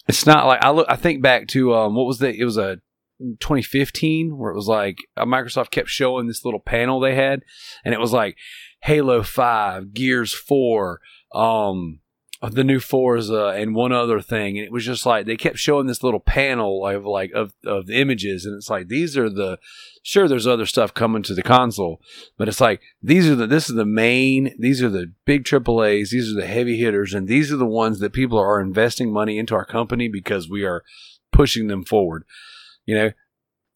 it's 0.06 0.26
not 0.26 0.46
like 0.46 0.62
I 0.62 0.70
look. 0.70 0.86
I 0.88 0.96
think 0.96 1.22
back 1.22 1.48
to 1.48 1.74
um, 1.74 1.94
what 1.94 2.06
was 2.06 2.18
the? 2.18 2.34
It 2.34 2.44
was 2.44 2.58
a 2.58 2.80
2015 3.18 4.36
where 4.36 4.50
it 4.50 4.56
was 4.56 4.68
like 4.68 4.98
uh, 5.16 5.24
Microsoft 5.24 5.70
kept 5.70 5.88
showing 5.88 6.26
this 6.26 6.44
little 6.44 6.60
panel 6.60 7.00
they 7.00 7.14
had, 7.14 7.42
and 7.84 7.94
it 7.94 8.00
was 8.00 8.12
like 8.12 8.36
Halo 8.82 9.22
Five, 9.22 9.94
Gears 9.94 10.34
Four, 10.34 11.00
um, 11.34 12.00
of 12.44 12.54
the 12.54 12.64
new 12.64 12.80
Forza, 12.80 13.54
and 13.56 13.74
one 13.74 13.92
other 13.92 14.20
thing, 14.20 14.58
and 14.58 14.66
it 14.66 14.72
was 14.72 14.84
just 14.84 15.06
like 15.06 15.26
they 15.26 15.36
kept 15.36 15.58
showing 15.58 15.86
this 15.86 16.02
little 16.02 16.20
panel 16.20 16.86
of 16.86 17.04
like 17.04 17.32
of 17.32 17.54
of 17.64 17.90
images, 17.90 18.44
and 18.44 18.56
it's 18.56 18.70
like 18.70 18.88
these 18.88 19.16
are 19.16 19.30
the 19.30 19.58
sure 20.02 20.28
there's 20.28 20.46
other 20.46 20.66
stuff 20.66 20.92
coming 20.92 21.22
to 21.22 21.34
the 21.34 21.42
console, 21.42 22.00
but 22.36 22.48
it's 22.48 22.60
like 22.60 22.80
these 23.02 23.28
are 23.28 23.34
the 23.34 23.46
this 23.46 23.68
is 23.68 23.76
the 23.76 23.84
main, 23.84 24.54
these 24.58 24.82
are 24.82 24.90
the 24.90 25.12
big 25.24 25.44
AAA's, 25.44 26.10
these 26.10 26.30
are 26.30 26.40
the 26.40 26.46
heavy 26.46 26.78
hitters, 26.78 27.14
and 27.14 27.28
these 27.28 27.52
are 27.52 27.56
the 27.56 27.66
ones 27.66 28.00
that 28.00 28.12
people 28.12 28.38
are 28.38 28.60
investing 28.60 29.12
money 29.12 29.38
into 29.38 29.54
our 29.54 29.64
company 29.64 30.08
because 30.08 30.48
we 30.48 30.64
are 30.64 30.82
pushing 31.32 31.66
them 31.66 31.84
forward 31.84 32.24
you 32.86 32.94
know? 32.94 33.10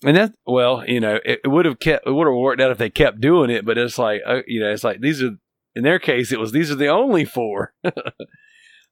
And 0.05 0.17
that 0.17 0.35
well 0.47 0.85
you 0.87 1.01
know 1.01 1.19
it, 1.25 1.41
it 1.43 1.49
would 1.49 1.65
have 1.65 1.81
kept 1.81 2.07
it 2.07 2.13
would 2.13 2.29
have 2.29 2.37
worked 2.37 2.61
out 2.61 2.71
if 2.71 2.79
they 2.79 2.89
kept 2.89 3.21
doing 3.21 3.51
it 3.51 3.65
but 3.65 3.77
it's 3.77 3.99
like 3.99 4.23
uh, 4.25 4.43
you 4.47 4.61
know 4.61 4.71
it's 4.71 4.85
like 4.85 5.01
these 5.01 5.21
are 5.21 5.33
in 5.75 5.83
their 5.83 5.99
case 5.99 6.31
it 6.31 6.39
was 6.39 6.53
these 6.53 6.71
are 6.71 6.77
the 6.77 6.87
only 6.87 7.25
four 7.25 7.75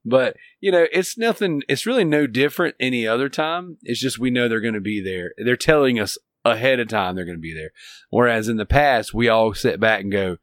but 0.06 0.36
you 0.60 0.70
know 0.70 0.86
it's 0.92 1.18
nothing 1.18 1.62
it's 1.68 1.86
really 1.86 2.04
no 2.04 2.26
different 2.26 2.74
any 2.80 3.06
other 3.06 3.28
time 3.28 3.76
it's 3.82 4.00
just 4.00 4.18
we 4.18 4.30
know 4.30 4.48
they're 4.48 4.60
going 4.60 4.74
to 4.74 4.80
be 4.80 5.02
there 5.02 5.32
they're 5.44 5.56
telling 5.56 5.98
us 5.98 6.16
ahead 6.44 6.78
of 6.78 6.88
time 6.88 7.14
they're 7.14 7.24
going 7.24 7.36
to 7.36 7.40
be 7.40 7.54
there 7.54 7.70
whereas 8.10 8.48
in 8.48 8.56
the 8.56 8.64
past 8.64 9.12
we 9.12 9.28
all 9.28 9.52
sit 9.52 9.80
back 9.80 10.00
and 10.00 10.12
go 10.12 10.36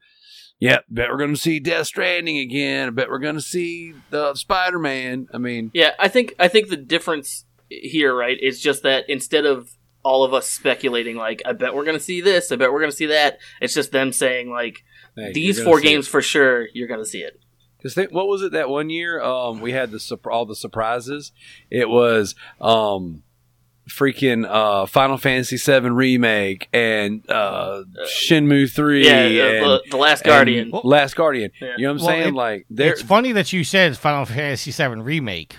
Yep, 0.60 0.84
bet 0.88 1.10
we're 1.10 1.18
going 1.18 1.34
to 1.34 1.40
see 1.40 1.60
Death 1.60 1.88
Stranding 1.88 2.38
again. 2.38 2.86
I 2.86 2.90
bet 2.90 3.10
we're 3.10 3.18
going 3.18 3.34
to 3.34 3.42
see 3.42 3.92
the 4.10 4.34
Spider 4.34 4.78
Man. 4.78 5.26
I 5.34 5.38
mean, 5.38 5.70
Yeah, 5.74 5.90
I 5.98 6.08
think 6.08 6.34
I 6.38 6.48
think 6.48 6.68
the 6.68 6.76
difference 6.76 7.44
here, 7.68 8.14
right, 8.14 8.38
is 8.40 8.60
just 8.60 8.82
that 8.84 9.04
instead 9.08 9.46
of 9.46 9.68
all 10.04 10.22
of 10.22 10.32
us 10.32 10.48
speculating, 10.48 11.16
like, 11.16 11.42
I 11.44 11.52
bet 11.52 11.74
we're 11.74 11.84
gonna 11.84 11.98
see 11.98 12.20
this, 12.20 12.52
I 12.52 12.56
bet 12.56 12.72
we're 12.72 12.80
gonna 12.80 12.92
see 12.92 13.06
that. 13.06 13.38
It's 13.60 13.74
just 13.74 13.90
them 13.90 14.12
saying, 14.12 14.50
like, 14.50 14.84
hey, 15.16 15.32
these 15.32 15.62
four 15.62 15.80
see 15.80 15.86
it. 15.86 15.90
games 15.90 16.08
for 16.08 16.22
sure, 16.22 16.68
you're 16.72 16.88
gonna 16.88 17.04
see 17.04 17.20
it. 17.20 17.40
Because 17.84 18.10
what 18.12 18.26
was 18.26 18.40
it 18.42 18.52
that 18.52 18.70
one 18.70 18.88
year? 18.88 19.20
Um, 19.22 19.60
we 19.60 19.72
had 19.72 19.90
the 19.90 20.18
all 20.30 20.46
the 20.46 20.54
surprises. 20.56 21.32
It 21.70 21.90
was 21.90 22.34
um, 22.58 23.22
freaking 23.88 24.46
uh, 24.48 24.86
Final 24.86 25.18
Fantasy 25.18 25.58
VII 25.58 25.90
remake 25.90 26.68
and 26.72 27.28
uh, 27.30 27.84
Shenmue 28.06 28.70
three. 28.72 29.04
Yeah, 29.04 29.24
and, 29.26 29.64
uh, 29.66 29.68
the, 29.68 29.82
the 29.90 29.96
Last 29.98 30.22
and 30.22 30.30
Guardian. 30.30 30.70
Last 30.82 31.14
Guardian. 31.14 31.50
Yeah. 31.60 31.74
You 31.76 31.84
know 31.84 31.92
what 31.92 32.00
I'm 32.00 32.06
Well, 32.06 32.14
saying? 32.14 32.28
it- 32.28 32.34
like. 32.34 32.66
It's 32.70 33.02
funny 33.02 33.32
that 33.32 33.52
you 33.52 33.64
said 33.64 33.98
Final 33.98 34.24
Fantasy 34.24 34.70
VII 34.70 35.00
remake 35.02 35.56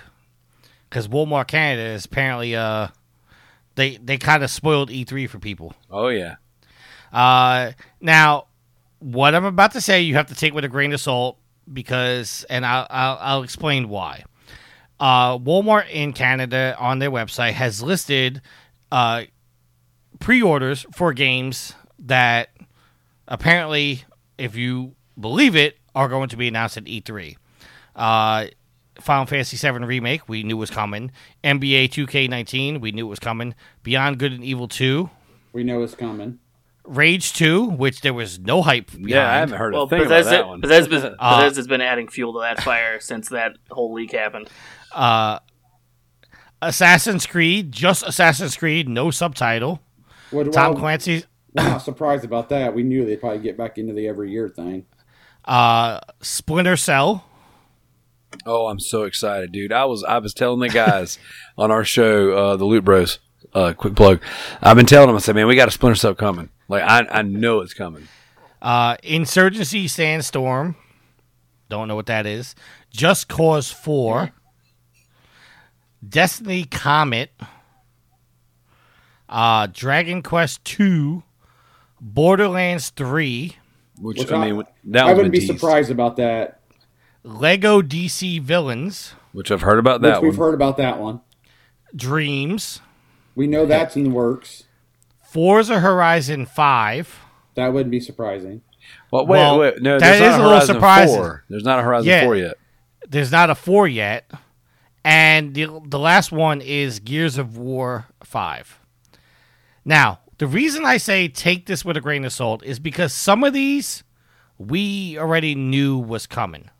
because 0.90 1.06
Walmart 1.06 1.46
Canada 1.46 1.90
is 1.90 2.06
apparently 2.06 2.56
uh 2.56 2.88
they 3.76 3.98
they 3.98 4.18
kind 4.18 4.42
of 4.42 4.50
spoiled 4.50 4.90
E3 4.90 5.28
for 5.30 5.38
people. 5.38 5.74
Oh 5.90 6.08
yeah. 6.08 6.36
Uh, 7.12 7.70
now 8.00 8.46
what 8.98 9.34
I'm 9.34 9.44
about 9.44 9.72
to 9.72 9.80
say 9.80 10.00
you 10.02 10.14
have 10.14 10.26
to 10.26 10.34
take 10.34 10.54
with 10.54 10.64
a 10.64 10.68
grain 10.68 10.92
of 10.92 11.00
salt 11.00 11.38
because, 11.72 12.44
and 12.48 12.64
I'll 12.64 12.86
I'll, 12.90 13.18
I'll 13.20 13.42
explain 13.42 13.88
why. 13.88 14.24
Uh, 14.98 15.38
Walmart 15.38 15.90
in 15.90 16.12
Canada 16.12 16.74
on 16.78 16.98
their 16.98 17.10
website 17.10 17.52
has 17.52 17.82
listed 17.82 18.40
uh, 18.90 19.24
pre-orders 20.20 20.86
for 20.92 21.12
games 21.12 21.74
that 21.98 22.50
apparently, 23.28 24.04
if 24.38 24.56
you 24.56 24.94
believe 25.18 25.54
it, 25.54 25.78
are 25.94 26.08
going 26.08 26.28
to 26.28 26.36
be 26.36 26.48
announced 26.48 26.76
at 26.76 26.84
E3. 26.84 27.36
Uh, 27.94 28.46
Final 29.00 29.26
Fantasy 29.26 29.56
VII 29.56 29.84
Remake, 29.84 30.28
we 30.28 30.42
knew 30.42 30.56
was 30.56 30.70
coming. 30.70 31.10
NBA 31.44 31.90
2K19, 31.90 32.80
we 32.80 32.92
knew 32.92 33.06
it 33.06 33.10
was 33.10 33.18
coming. 33.18 33.54
Beyond 33.82 34.18
Good 34.18 34.32
and 34.32 34.44
Evil 34.44 34.68
2. 34.68 35.10
We 35.52 35.64
know 35.64 35.82
it's 35.82 35.94
coming. 35.94 36.38
Rage 36.86 37.32
2, 37.34 37.64
which 37.64 38.00
there 38.00 38.14
was 38.14 38.38
no 38.38 38.62
hype 38.62 38.86
behind. 38.90 39.08
Yeah, 39.08 39.30
I 39.30 39.36
haven't 39.38 39.58
heard 39.58 39.74
Well, 39.74 39.84
a 39.84 39.88
thing 39.88 40.00
about 40.00 40.08
Bethesda, 40.10 40.30
that 40.30 40.46
one. 40.48 40.60
Bethesda's, 40.60 41.04
Uh, 41.04 41.36
Bethesda's 41.40 41.66
been 41.66 41.80
adding 41.80 42.08
fuel 42.08 42.32
to 42.34 42.40
that 42.40 42.62
fire 42.62 43.00
since 43.00 43.28
that 43.30 43.56
whole 43.70 43.92
leak 43.92 44.12
happened. 44.12 44.48
Uh, 44.94 45.40
Assassin's 46.62 47.26
Creed, 47.26 47.72
just 47.72 48.02
Assassin's 48.06 48.56
Creed, 48.56 48.88
no 48.88 49.10
subtitle. 49.10 49.80
What, 50.30 50.52
Tom 50.52 50.72
well, 50.72 50.80
Clancy, 50.80 51.24
We're 51.54 51.64
not 51.64 51.82
surprised 51.82 52.24
about 52.24 52.48
that. 52.48 52.74
We 52.74 52.82
knew 52.82 53.04
they'd 53.04 53.20
probably 53.20 53.38
get 53.40 53.56
back 53.56 53.78
into 53.78 53.92
the 53.92 54.08
every 54.08 54.30
year 54.30 54.48
thing. 54.48 54.86
uh, 55.44 56.00
Splinter 56.20 56.76
Cell. 56.76 57.24
Oh, 58.44 58.66
I'm 58.66 58.80
so 58.80 59.04
excited, 59.04 59.52
dude! 59.52 59.72
I 59.72 59.84
was 59.84 60.02
I 60.04 60.18
was 60.18 60.34
telling 60.34 60.60
the 60.60 60.68
guys 60.68 61.18
on 61.58 61.70
our 61.70 61.84
show, 61.84 62.32
uh, 62.32 62.56
the 62.56 62.64
Loot 62.64 62.84
Bros. 62.84 63.18
Uh, 63.54 63.72
quick 63.72 63.94
plug. 63.94 64.20
I've 64.60 64.76
been 64.76 64.84
telling 64.86 65.06
them. 65.06 65.16
I 65.16 65.20
said, 65.20 65.34
man, 65.36 65.46
we 65.46 65.54
got 65.54 65.68
a 65.68 65.70
Splinter 65.70 65.94
Cell 65.94 66.14
coming. 66.14 66.50
Like 66.68 66.82
I 66.82 67.06
I 67.10 67.22
know 67.22 67.60
it's 67.60 67.74
coming. 67.74 68.08
Uh, 68.60 68.96
Insurgency 69.02 69.86
Sandstorm. 69.88 70.76
Don't 71.68 71.88
know 71.88 71.94
what 71.96 72.06
that 72.06 72.26
is. 72.26 72.54
Just 72.90 73.28
Cause 73.28 73.70
4. 73.70 74.32
Destiny 76.06 76.64
Comet. 76.64 77.30
Uh, 79.28 79.66
Dragon 79.72 80.22
Quest 80.22 80.64
2. 80.64 81.22
Borderlands 82.00 82.90
3. 82.90 83.56
Which, 84.00 84.18
Which 84.18 84.30
I 84.32 84.36
I- 84.36 84.52
mean, 84.52 84.64
that 84.84 85.06
I 85.06 85.12
wouldn't 85.14 85.32
be 85.32 85.40
teased, 85.40 85.52
surprised 85.52 85.90
about 85.90 86.16
that. 86.16 86.60
Lego 87.24 87.82
DC 87.82 88.40
Villains. 88.40 89.14
Which 89.32 89.50
I've 89.50 89.62
heard 89.62 89.78
about 89.78 90.00
Which 90.00 90.10
that 90.12 90.22
we've 90.22 90.38
one. 90.38 90.48
heard 90.48 90.54
about 90.54 90.76
that 90.76 90.98
one. 91.00 91.20
Dreams. 91.94 92.80
We 93.34 93.46
know 93.46 93.66
that's 93.66 93.96
in 93.96 94.04
the 94.04 94.10
works. 94.10 94.64
Forza 95.28 95.80
Horizon 95.80 96.46
5. 96.46 97.20
That 97.54 97.72
wouldn't 97.72 97.90
be 97.90 98.00
surprising. 98.00 98.62
Well, 99.10 99.26
wait, 99.26 99.38
Well, 99.38 99.58
wait, 99.58 99.82
no, 99.82 99.98
that 99.98 100.18
there's 100.18 100.20
not 100.20 100.30
a 100.30 100.36
a 100.36 100.42
little 100.42 100.50
Horizon 100.50 100.74
surprising. 100.74 101.16
4. 101.16 101.44
There's 101.48 101.64
not 101.64 101.78
a 101.78 101.82
Horizon 101.82 102.08
Yeah. 102.08 102.24
4 102.24 102.36
yet. 102.36 102.54
There's 103.08 103.32
not 103.32 103.50
a 103.50 103.54
4 103.54 103.88
yet. 103.88 104.30
And 105.04 105.54
the, 105.54 105.80
the 105.86 105.98
last 105.98 106.32
one 106.32 106.60
is 106.60 106.98
Gears 107.00 107.38
of 107.38 107.56
War 107.56 108.06
5. 108.24 108.80
Now, 109.84 110.20
the 110.38 110.46
reason 110.46 110.84
I 110.84 110.96
say 110.96 111.28
take 111.28 111.66
this 111.66 111.84
with 111.84 111.96
a 111.96 112.00
grain 112.00 112.24
of 112.24 112.32
salt 112.32 112.64
is 112.64 112.78
because 112.78 113.12
some 113.12 113.44
of 113.44 113.52
these 113.52 114.02
we 114.58 115.16
already 115.18 115.54
knew 115.54 115.98
was 115.98 116.26
coming. 116.26 116.70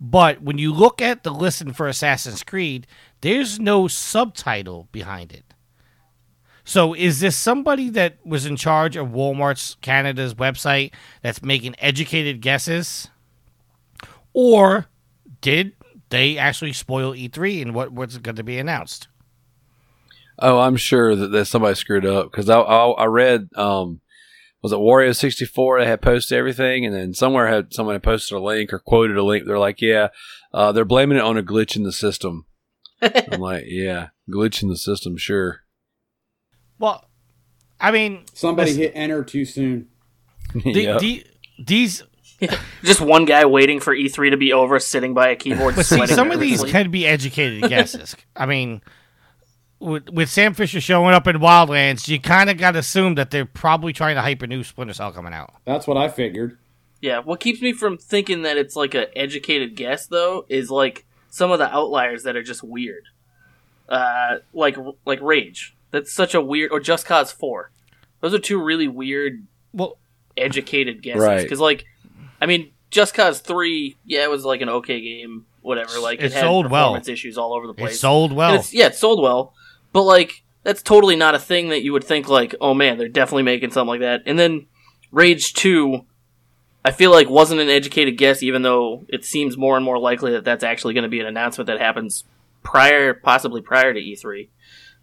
But 0.00 0.42
when 0.42 0.58
you 0.58 0.72
look 0.72 1.00
at 1.00 1.22
the 1.22 1.30
listen 1.32 1.72
for 1.72 1.88
Assassin's 1.88 2.42
Creed, 2.42 2.86
there's 3.22 3.58
no 3.58 3.88
subtitle 3.88 4.88
behind 4.92 5.32
it. 5.32 5.45
So 6.66 6.94
is 6.94 7.20
this 7.20 7.36
somebody 7.36 7.90
that 7.90 8.18
was 8.26 8.44
in 8.44 8.56
charge 8.56 8.96
of 8.96 9.10
Walmart's 9.10 9.76
Canada's 9.82 10.34
website 10.34 10.92
that's 11.22 11.40
making 11.40 11.76
educated 11.78 12.40
guesses? 12.40 13.08
Or 14.32 14.86
did 15.40 15.74
they 16.10 16.36
actually 16.36 16.72
spoil 16.72 17.12
E3 17.12 17.62
and 17.62 17.74
what 17.74 17.92
what's 17.92 18.18
going 18.18 18.34
to 18.34 18.42
be 18.42 18.58
announced? 18.58 19.06
Oh, 20.40 20.58
I'm 20.58 20.76
sure 20.76 21.14
that, 21.14 21.28
that 21.28 21.44
somebody 21.44 21.76
screwed 21.76 22.04
up 22.04 22.32
because 22.32 22.50
I, 22.50 22.58
I 22.58 22.90
I 22.90 23.04
read 23.06 23.48
um 23.54 24.00
was 24.60 24.72
it 24.72 24.78
Wario 24.78 25.14
sixty 25.14 25.44
four? 25.44 25.78
They 25.78 25.86
had 25.86 26.02
posted 26.02 26.36
everything, 26.36 26.84
and 26.84 26.92
then 26.92 27.14
somewhere 27.14 27.46
had 27.46 27.72
someone 27.72 27.94
had 27.94 28.02
posted 28.02 28.36
a 28.36 28.40
link 28.40 28.72
or 28.72 28.80
quoted 28.80 29.16
a 29.16 29.22
link. 29.22 29.46
They're 29.46 29.56
like, 29.56 29.80
"Yeah, 29.80 30.08
uh, 30.52 30.72
they're 30.72 30.84
blaming 30.84 31.18
it 31.18 31.24
on 31.24 31.38
a 31.38 31.44
glitch 31.44 31.76
in 31.76 31.84
the 31.84 31.92
system." 31.92 32.46
I'm 33.00 33.40
like, 33.40 33.66
"Yeah, 33.68 34.08
glitch 34.28 34.64
in 34.64 34.68
the 34.68 34.76
system, 34.76 35.16
sure." 35.16 35.60
Well, 36.78 37.04
I 37.80 37.90
mean, 37.90 38.24
Somebody 38.34 38.70
listen, 38.70 38.82
hit 38.84 38.92
enter 38.94 39.22
too 39.24 39.44
soon. 39.44 39.88
the, 40.54 40.72
Yep. 40.72 41.00
the- 41.00 41.26
these. 41.58 42.02
Just 42.84 43.00
one 43.00 43.24
guy 43.24 43.46
waiting 43.46 43.80
for 43.80 43.94
E3 43.96 44.30
to 44.30 44.36
be 44.36 44.52
over, 44.52 44.78
sitting 44.78 45.14
by 45.14 45.28
a 45.28 45.36
keyboard. 45.36 45.74
But 45.74 45.86
see, 45.86 46.06
some 46.06 46.30
of 46.30 46.38
these 46.38 46.58
nervously. 46.58 46.70
can 46.70 46.90
be 46.90 47.06
educated 47.06 47.70
guesses. 47.70 48.14
I 48.36 48.44
mean, 48.44 48.82
with, 49.78 50.10
with 50.10 50.28
Sam 50.28 50.52
Fisher 50.52 50.78
showing 50.80 51.14
up 51.14 51.26
in 51.26 51.36
Wildlands, 51.36 52.08
you 52.08 52.20
kind 52.20 52.50
of 52.50 52.58
got 52.58 52.72
to 52.72 52.80
assume 52.80 53.14
that 53.14 53.30
they're 53.30 53.46
probably 53.46 53.94
trying 53.94 54.16
to 54.16 54.22
hype 54.22 54.42
a 54.42 54.46
new 54.46 54.62
Splinter 54.64 54.92
Cell 54.92 55.12
coming 55.12 55.32
out. 55.32 55.54
That's 55.64 55.86
what 55.86 55.96
I 55.96 56.08
figured. 56.08 56.58
Yeah, 57.00 57.20
what 57.20 57.40
keeps 57.40 57.62
me 57.62 57.72
from 57.72 57.96
thinking 57.96 58.42
that 58.42 58.56
it's 58.58 58.76
like 58.76 58.94
an 58.94 59.06
educated 59.14 59.74
guess 59.76 60.06
though 60.06 60.44
is 60.48 60.70
like 60.70 61.06
some 61.30 61.50
of 61.50 61.58
the 61.58 61.72
outliers 61.74 62.22
that 62.24 62.36
are 62.36 62.42
just 62.42 62.62
weird. 62.62 63.04
Uh, 63.88 64.38
like 64.52 64.76
like 65.04 65.20
Rage. 65.22 65.75
That's 65.96 66.12
such 66.12 66.34
a 66.34 66.40
weird 66.42 66.70
or 66.72 66.78
Just 66.80 67.06
Cause 67.06 67.32
4. 67.32 67.70
Those 68.20 68.34
are 68.34 68.38
two 68.38 68.62
really 68.62 68.86
weird 68.86 69.46
Well, 69.72 69.96
educated 70.36 71.02
guesses 71.02 71.22
Right. 71.22 71.48
cuz 71.48 71.58
like 71.60 71.84
I 72.40 72.44
mean 72.46 72.72
Just 72.90 73.14
Cause 73.14 73.40
3, 73.40 73.96
yeah, 74.04 74.22
it 74.24 74.30
was 74.30 74.44
like 74.44 74.60
an 74.60 74.68
okay 74.68 75.00
game, 75.00 75.46
whatever. 75.62 75.98
Like 75.98 76.18
It 76.20 76.26
it, 76.26 76.32
had 76.34 76.42
sold 76.42 76.70
well. 76.70 76.84
performance 76.88 77.08
issues 77.08 77.38
all 77.38 77.54
over 77.54 77.66
the 77.66 77.72
it 77.72 77.78
place. 77.78 77.98
sold 78.00 78.32
well. 78.34 78.54
it's, 78.56 78.74
yeah, 78.74 78.86
it 78.86 78.94
sold 78.94 79.22
well, 79.22 79.54
but 79.92 80.02
like 80.02 80.42
that's 80.64 80.82
totally 80.82 81.16
not 81.16 81.34
a 81.34 81.38
thing 81.38 81.68
that 81.70 81.82
you 81.82 81.92
would 81.94 82.04
think 82.04 82.28
like, 82.28 82.54
oh 82.60 82.74
man, 82.74 82.98
they're 82.98 83.08
definitely 83.08 83.44
making 83.44 83.70
something 83.70 83.88
like 83.88 84.00
that. 84.00 84.22
And 84.26 84.38
then 84.38 84.66
Rage 85.12 85.54
Two, 85.54 86.04
I 86.84 86.90
feel 86.90 87.10
like 87.10 87.30
wasn't 87.30 87.60
an 87.60 87.68
educated 87.70 88.18
guess, 88.18 88.42
even 88.42 88.62
though 88.62 89.04
it 89.08 89.24
seems 89.24 89.56
more 89.56 89.76
and 89.76 89.84
more 89.84 89.98
likely 89.98 90.32
that 90.32 90.44
that's 90.44 90.62
actually 90.64 90.92
going 90.94 91.04
to 91.04 91.08
be 91.08 91.20
an 91.20 91.26
announcement 91.26 91.66
that 91.68 91.80
happens 91.80 92.24
prior, 92.62 93.14
possibly 93.14 93.60
prior 93.60 93.94
to 93.94 94.00
E3, 94.00 94.48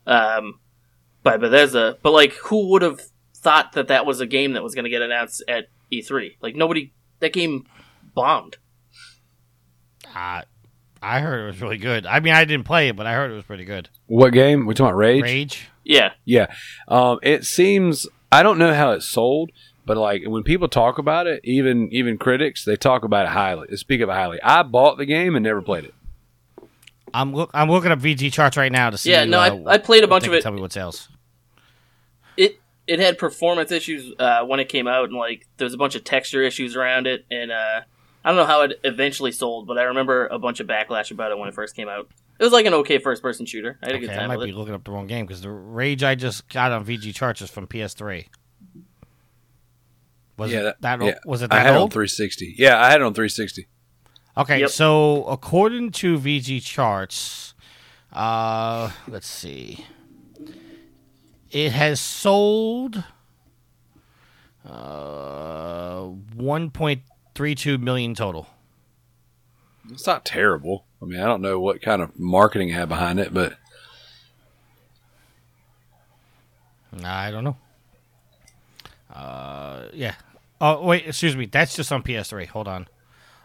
um, 0.05 0.59
by 1.23 1.37
Bethesda. 1.37 1.97
But 2.03 2.11
like, 2.11 2.33
who 2.33 2.69
would 2.71 2.81
have 2.81 3.01
thought 3.35 3.71
that 3.73 3.87
that 3.87 4.05
was 4.05 4.19
a 4.21 4.27
game 4.27 4.53
that 4.53 4.63
was 4.63 4.75
going 4.75 4.83
to 4.85 4.89
get 4.89 5.01
announced 5.01 5.43
at 5.47 5.65
E3? 5.91 6.37
Like 6.41 6.55
nobody. 6.55 6.93
That 7.19 7.33
game 7.33 7.65
bombed. 8.13 8.57
Uh, 10.13 10.41
I 11.01 11.19
heard 11.19 11.43
it 11.43 11.45
was 11.47 11.61
really 11.61 11.77
good. 11.77 12.05
I 12.05 12.19
mean, 12.19 12.33
I 12.33 12.45
didn't 12.45 12.65
play 12.65 12.89
it, 12.89 12.95
but 12.95 13.05
I 13.05 13.13
heard 13.13 13.31
it 13.31 13.35
was 13.35 13.45
pretty 13.45 13.65
good. 13.65 13.89
What 14.07 14.31
game? 14.31 14.65
We 14.65 14.73
talking 14.73 14.87
about 14.87 14.97
Rage? 14.97 15.23
Rage. 15.23 15.69
Yeah, 15.83 16.13
Yeah. 16.25 16.47
Um, 16.87 17.19
it 17.23 17.45
seems 17.45 18.07
I 18.31 18.41
don't 18.43 18.57
know 18.57 18.73
how 18.73 18.91
it 18.91 19.01
sold, 19.03 19.51
but 19.85 19.97
like 19.97 20.23
when 20.25 20.43
people 20.43 20.67
talk 20.69 20.97
about 20.97 21.27
it, 21.27 21.41
even 21.43 21.89
even 21.91 22.17
critics, 22.17 22.63
they 22.63 22.75
talk 22.77 23.03
about 23.03 23.25
it 23.25 23.29
highly. 23.31 23.67
They 23.69 23.75
speak 23.75 23.99
of 24.01 24.09
it 24.09 24.13
highly. 24.13 24.41
I 24.41 24.63
bought 24.63 24.97
the 24.97 25.05
game 25.05 25.35
and 25.35 25.43
never 25.43 25.61
played 25.61 25.85
it. 25.85 25.93
I'm 27.13 27.33
look. 27.33 27.51
I'm 27.53 27.69
looking 27.69 27.91
up 27.91 27.99
VGChartz 27.99 28.55
right 28.57 28.71
now 28.71 28.89
to 28.89 28.97
see. 28.97 29.11
Yeah, 29.11 29.25
no, 29.25 29.39
uh, 29.39 29.61
I- 29.67 29.73
I 29.73 29.77
played 29.77 30.03
a 30.03 30.07
bunch 30.07 30.25
of 30.25 30.33
it. 30.33 30.41
Tell 30.41 30.53
me 30.53 30.61
what 30.61 30.71
sales. 30.71 31.09
It 32.93 32.99
it 32.99 33.03
had 33.05 33.17
performance 33.17 33.71
issues 33.71 34.13
uh, 34.19 34.43
when 34.45 34.59
it 34.59 34.69
came 34.69 34.87
out, 34.87 35.09
and 35.09 35.17
like 35.17 35.47
there 35.57 35.65
was 35.65 35.73
a 35.73 35.77
bunch 35.77 35.95
of 35.95 36.03
texture 36.03 36.43
issues 36.43 36.75
around 36.75 37.07
it, 37.07 37.25
and 37.31 37.51
uh, 37.51 37.81
I 38.23 38.29
don't 38.29 38.35
know 38.37 38.45
how 38.45 38.61
it 38.61 38.79
eventually 38.83 39.31
sold, 39.31 39.65
but 39.67 39.77
I 39.79 39.83
remember 39.83 40.27
a 40.27 40.37
bunch 40.37 40.59
of 40.59 40.67
backlash 40.67 41.09
about 41.11 41.31
it 41.31 41.37
when 41.37 41.49
it 41.49 41.55
first 41.55 41.75
came 41.75 41.89
out. 41.89 42.09
It 42.39 42.43
was 42.43 42.53
like 42.53 42.65
an 42.65 42.73
okay 42.75 42.97
first 42.99 43.21
person 43.21 43.45
shooter. 43.45 43.79
I 43.81 43.85
had 43.87 43.95
a 43.95 43.97
Okay, 43.97 44.07
good 44.07 44.17
I 44.17 44.27
might 44.27 44.37
with 44.37 44.45
be 44.45 44.51
it. 44.51 44.55
looking 44.55 44.73
up 44.73 44.83
the 44.83 44.91
wrong 44.91 45.07
game 45.07 45.25
because 45.25 45.41
the 45.41 45.49
Rage 45.51 46.03
I 46.03 46.15
just 46.15 46.47
got 46.49 46.71
on 46.71 46.85
VGChartz 46.85 47.41
is 47.41 47.49
from 47.49 47.67
PS3. 47.67 48.27
Was 50.37 50.51
yeah, 50.51 50.69
it 50.69 50.75
that? 50.81 50.99
yeah. 50.99 51.05
old? 51.05 51.15
Was 51.25 51.41
it 51.41 51.51
I 51.51 51.57
that 51.57 51.61
had 51.65 51.73
it 51.73 51.75
on 51.75 51.81
old? 51.83 51.93
360. 51.93 52.55
Yeah, 52.57 52.79
I 52.81 52.89
had 52.91 53.01
it 53.01 53.03
on 53.03 53.13
360. 53.13 53.67
Okay, 54.35 54.59
Yep. 54.61 54.69
so 54.71 55.25
according 55.25 55.91
to 55.91 56.17
VGChartz, 56.17 57.53
uh, 58.11 58.91
let's 59.07 59.27
see, 59.27 59.85
it 61.53 61.71
has 61.71 61.99
sold 61.99 63.03
uh 64.65 66.03
1.32 66.35 67.79
million 67.79 68.15
total. 68.15 68.47
It's 69.89 70.07
not 70.07 70.25
terrible. 70.25 70.85
I 71.01 71.05
mean, 71.05 71.19
I 71.19 71.25
don't 71.25 71.41
know 71.41 71.59
what 71.59 71.81
kind 71.81 72.01
of 72.01 72.17
marketing 72.17 72.69
it 72.69 72.73
had 72.73 72.89
behind 72.89 73.19
it, 73.19 73.33
but 73.33 73.57
I 77.03 77.31
don't 77.31 77.43
know. 77.43 77.57
Uh, 79.11 79.87
yeah. 79.93 80.15
Oh 80.61 80.85
wait, 80.85 81.07
excuse 81.07 81.35
me. 81.35 81.45
That's 81.45 81.75
just 81.75 81.91
on 81.91 82.03
PS3. 82.03 82.47
Hold 82.47 82.67
on. 82.67 82.87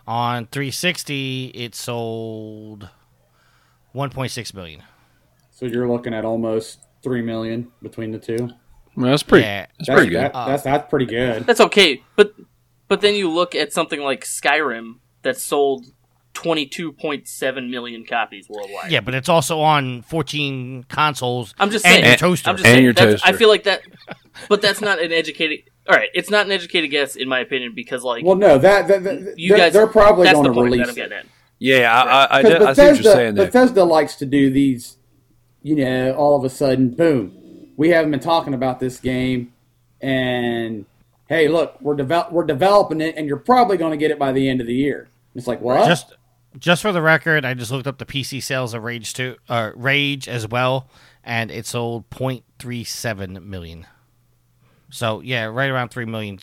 On 0.07 0.47
360, 0.47 1.47
it 1.55 1.75
sold 1.75 2.89
1.6 3.95 4.55
million. 4.55 4.83
So 5.51 5.67
you're 5.67 5.89
looking 5.89 6.15
at 6.15 6.25
almost 6.25 6.79
three 7.03 7.23
million 7.23 7.71
between 7.83 8.13
the 8.13 8.19
two. 8.19 8.51
well, 8.97 9.11
that's 9.11 9.23
pretty. 9.23 9.45
Yeah. 9.47 9.67
That's 9.79 9.89
That's 9.89 9.97
pretty 9.99 10.11
good. 10.11 10.21
that- 10.21 10.33
that's 10.47 10.63
that's 10.63 10.91
pretty 10.91 11.07
good. 11.07 11.47
That's 11.47 11.61
okay, 11.61 12.03
but 12.17 12.35
but 12.89 13.01
then 13.01 13.15
you 13.15 13.31
look 13.31 13.55
at 13.55 13.73
something 13.73 14.01
like 14.01 14.25
Skyrim 14.25 14.97
that 15.23 15.37
sold 15.39 15.87
twenty 16.35 16.67
two 16.67 16.93
point 16.93 17.27
seven 17.29 17.71
million 17.71 18.05
copies 18.05 18.49
worldwide. 18.49 18.91
Yeah, 18.91 19.01
but 19.01 19.15
it's 19.15 19.29
also 19.29 19.61
on 19.61 20.03
14 20.03 20.85
consoles. 20.89 21.55
I'm 21.59 21.71
just 21.71 21.85
and 21.85 21.95
saying. 21.95 22.05
your 22.07 22.17
toaster. 22.17 22.51
I'm 22.51 22.57
just 22.57 22.67
And 22.67 22.75
saying. 22.75 22.85
your 22.85 22.93
that's- 22.93 23.21
I 23.25 23.33
feel 23.33 23.49
like 23.49 23.65
that, 23.65 23.83
but 24.49 24.63
that's 24.63 24.81
not 24.81 25.01
an 25.01 25.13
educated. 25.13 25.61
All 25.89 25.97
right, 25.97 26.11
it's 26.15 26.29
not 26.31 26.45
an 26.47 26.53
educated 26.53 26.91
guess 26.91 27.17
in 27.17 27.29
my 27.29 27.41
opinion 27.41 27.73
because 27.75 28.05
like 28.05 28.23
Well, 28.25 28.37
no, 28.37 28.59
that, 28.59 28.89
that, 28.89 29.05
that 29.05 29.35
you 29.39 29.49
they're, 29.51 29.59
guys, 29.59 29.73
they're 29.73 29.87
probably 29.87 30.31
going 30.31 30.45
to 30.45 30.53
point 30.53 30.55
that 30.55 30.63
release 30.77 30.89
I'm 30.91 30.95
getting 30.95 31.13
it. 31.13 31.21
at. 31.21 31.27
Yeah, 31.59 31.91
I, 31.93 32.25
I, 32.25 32.39
I, 32.39 32.43
Because 32.43 32.53
I 32.53 32.53
see 32.53 32.61
what 32.63 32.77
you're 32.77 32.93
Bethesda, 32.93 33.13
saying 33.13 33.35
there. 33.37 33.47
Bethesda 33.47 33.85
likes 33.85 34.17
to 34.17 34.27
do 34.27 34.51
these. 34.51 34.98
You 35.69 35.77
know, 35.77 36.15
all 36.15 36.37
of 36.37 36.45
a 36.45 36.51
sudden, 36.51 36.91
boom, 36.91 37.73
we 37.77 37.91
haven't 37.91 38.11
been 38.11 38.21
talking 38.21 38.55
about 38.55 38.81
this 38.81 39.01
game, 39.01 39.53
and 40.01 40.87
hey, 41.29 41.49
look, 41.49 41.81
we're 41.81 41.97
develop 41.97 42.33
we're 42.33 42.47
developing 42.47 43.01
it, 43.01 43.17
and 43.17 43.27
you're 43.27 43.37
probably 43.37 43.77
going 43.77 43.93
to 43.93 43.99
get 43.99 44.11
it 44.11 44.19
by 44.19 44.33
the 44.33 44.49
end 44.49 44.61
of 44.61 44.67
the 44.67 44.75
year. 44.75 45.09
It's 45.35 45.47
like 45.47 45.61
what? 45.61 45.87
Just 45.87 46.15
just 46.59 46.83
for 46.83 46.93
the 46.93 47.03
record, 47.03 47.45
I 47.45 47.55
just 47.55 47.71
looked 47.71 47.87
up 47.87 47.99
the 47.99 48.07
PC 48.07 48.43
sales 48.43 48.75
of 48.75 48.83
Rage 48.83 49.13
2 49.15 49.37
uh, 49.49 49.71
Rage 49.75 50.29
as 50.29 50.49
well 50.49 50.89
and 51.29 51.51
it 51.51 51.67
sold 51.67 52.09
0.37 52.11 53.45
million. 53.45 53.87
So, 54.91 55.21
yeah, 55.21 55.45
right 55.45 55.71
around 55.71 55.91
3 55.91 56.07
million 56.07 56.39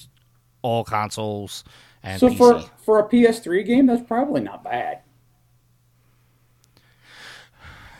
all 0.61 0.83
consoles 0.83 1.63
and 2.03 2.19
so 2.19 2.29
PC. 2.29 2.37
for 2.37 2.61
for 2.77 2.99
a 2.99 3.09
PS3 3.09 3.65
game, 3.65 3.87
that's 3.87 4.07
probably 4.07 4.41
not 4.41 4.63
bad. 4.63 5.01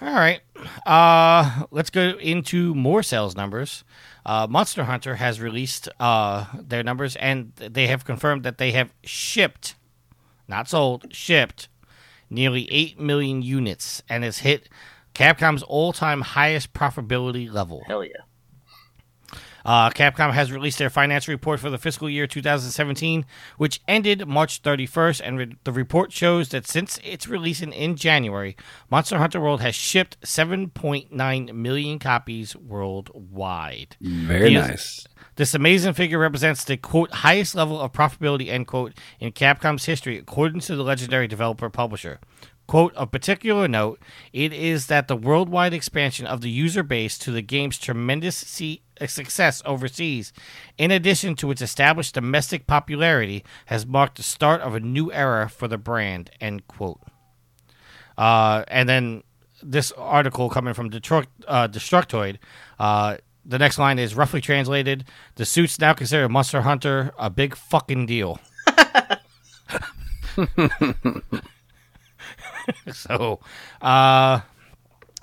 All 0.05 0.13
right. 0.13 0.41
Uh, 0.85 1.63
let's 1.71 1.89
go 1.89 2.09
into 2.19 2.75
more 2.75 3.01
sales 3.01 3.35
numbers. 3.35 3.83
Uh, 4.23 4.45
Monster 4.47 4.83
Hunter 4.83 5.15
has 5.15 5.41
released 5.41 5.89
uh, 5.99 6.45
their 6.53 6.83
numbers, 6.83 7.15
and 7.15 7.53
they 7.55 7.87
have 7.87 8.05
confirmed 8.05 8.43
that 8.43 8.59
they 8.59 8.71
have 8.71 8.93
shipped, 9.03 9.75
not 10.47 10.69
sold, 10.69 11.07
shipped 11.11 11.69
nearly 12.29 12.71
8 12.71 12.99
million 12.99 13.41
units 13.41 14.03
and 14.07 14.23
has 14.23 14.39
hit 14.39 14.69
Capcom's 15.15 15.63
all 15.63 15.91
time 15.91 16.21
highest 16.21 16.73
profitability 16.73 17.51
level. 17.51 17.83
Hell 17.87 18.03
yeah. 18.03 18.11
Uh, 19.65 19.89
Capcom 19.89 20.31
has 20.31 20.51
released 20.51 20.77
their 20.77 20.91
financial 20.91 21.31
report 21.31 21.59
for 21.59 21.69
the 21.71 21.77
fiscal 21.77 22.09
year 22.09 22.27
2017, 22.27 23.25
which 23.57 23.81
ended 23.87 24.27
March 24.27 24.61
31st, 24.61 25.21
and 25.23 25.37
re- 25.37 25.55
the 25.63 25.71
report 25.71 26.11
shows 26.11 26.49
that 26.49 26.67
since 26.67 26.99
its 27.03 27.27
release 27.27 27.61
in, 27.61 27.73
in 27.73 27.95
January, 27.95 28.55
Monster 28.91 29.17
Hunter 29.17 29.41
World 29.41 29.61
has 29.61 29.73
shipped 29.73 30.21
7.9 30.21 31.53
million 31.53 31.99
copies 31.99 32.55
worldwide. 32.55 33.97
Very 33.99 34.53
nice. 34.53 35.07
This 35.35 35.53
amazing 35.53 35.93
figure 35.93 36.19
represents 36.19 36.63
the 36.63 36.77
quote 36.77 37.11
highest 37.11 37.55
level 37.55 37.81
of 37.81 37.91
profitability 37.91 38.47
end 38.47 38.67
quote 38.67 38.93
in 39.19 39.31
Capcom's 39.33 39.85
history, 39.85 40.17
according 40.17 40.61
to 40.61 40.75
the 40.75 40.83
legendary 40.83 41.27
developer 41.27 41.69
publisher. 41.69 42.19
Quote 42.67 42.95
of 42.95 43.11
particular 43.11 43.67
note, 43.67 43.99
it 44.33 44.51
is 44.51 44.87
that 44.87 45.07
the 45.07 45.15
worldwide 45.15 45.73
expansion 45.73 46.25
of 46.25 46.41
the 46.41 46.49
user 46.49 46.81
base 46.81 47.15
to 47.19 47.29
the 47.29 47.43
game's 47.43 47.77
tremendous 47.77 48.35
se- 48.35 48.81
success 49.05 49.61
overseas, 49.65 50.33
in 50.77 50.89
addition 50.89 51.35
to 51.35 51.51
its 51.51 51.61
established 51.61 52.15
domestic 52.15 52.65
popularity, 52.65 53.43
has 53.67 53.85
marked 53.85 54.17
the 54.17 54.23
start 54.23 54.61
of 54.61 54.73
a 54.73 54.79
new 54.79 55.11
era 55.11 55.47
for 55.47 55.67
the 55.67 55.77
brand. 55.77 56.31
End 56.41 56.67
quote. 56.67 56.99
Uh, 58.17 58.63
and 58.67 58.89
then 58.89 59.21
this 59.61 59.91
article 59.91 60.49
coming 60.49 60.73
from 60.73 60.89
Detroit, 60.89 61.27
uh, 61.47 61.67
Destructoid. 61.67 62.37
Uh, 62.79 63.17
the 63.45 63.59
next 63.59 63.77
line 63.77 63.99
is 63.99 64.15
roughly 64.15 64.41
translated: 64.41 65.05
"The 65.35 65.45
suits 65.45 65.79
now 65.79 65.93
consider 65.93 66.27
Monster 66.27 66.61
Hunter 66.61 67.11
a 67.19 67.29
big 67.29 67.55
fucking 67.55 68.07
deal." 68.07 68.39
so, 72.93 73.39
uh, 73.81 74.41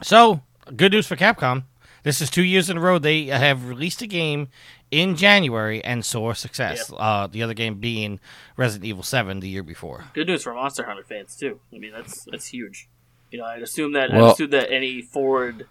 so 0.02 0.42
good 0.76 0.92
news 0.92 1.06
for 1.06 1.16
Capcom. 1.16 1.64
This 2.02 2.20
is 2.20 2.30
two 2.30 2.42
years 2.42 2.68
in 2.68 2.76
a 2.78 2.80
row 2.80 2.98
they 2.98 3.26
have 3.26 3.68
released 3.68 4.02
a 4.02 4.06
game 4.06 4.48
in 4.90 5.16
January 5.16 5.82
and 5.84 6.04
saw 6.04 6.32
success. 6.32 6.92
Uh, 6.96 7.26
the 7.28 7.42
other 7.42 7.54
game 7.54 7.76
being 7.78 8.18
Resident 8.56 8.86
Evil 8.86 9.02
7 9.02 9.40
the 9.40 9.48
year 9.48 9.62
before. 9.62 10.04
Good 10.12 10.26
news 10.26 10.42
for 10.42 10.52
Monster 10.52 10.84
Hunter 10.84 11.04
fans 11.04 11.36
too. 11.36 11.60
I 11.72 11.78
mean, 11.78 11.92
that's 11.92 12.24
that's 12.30 12.46
huge. 12.46 12.88
You 13.30 13.38
know, 13.38 13.44
I'd 13.44 13.62
assume 13.62 13.92
that 13.92 14.10
Well- 14.12 14.26
I'd 14.26 14.32
assume 14.32 14.50
that 14.50 14.70
any 14.70 15.00
forward 15.00 15.66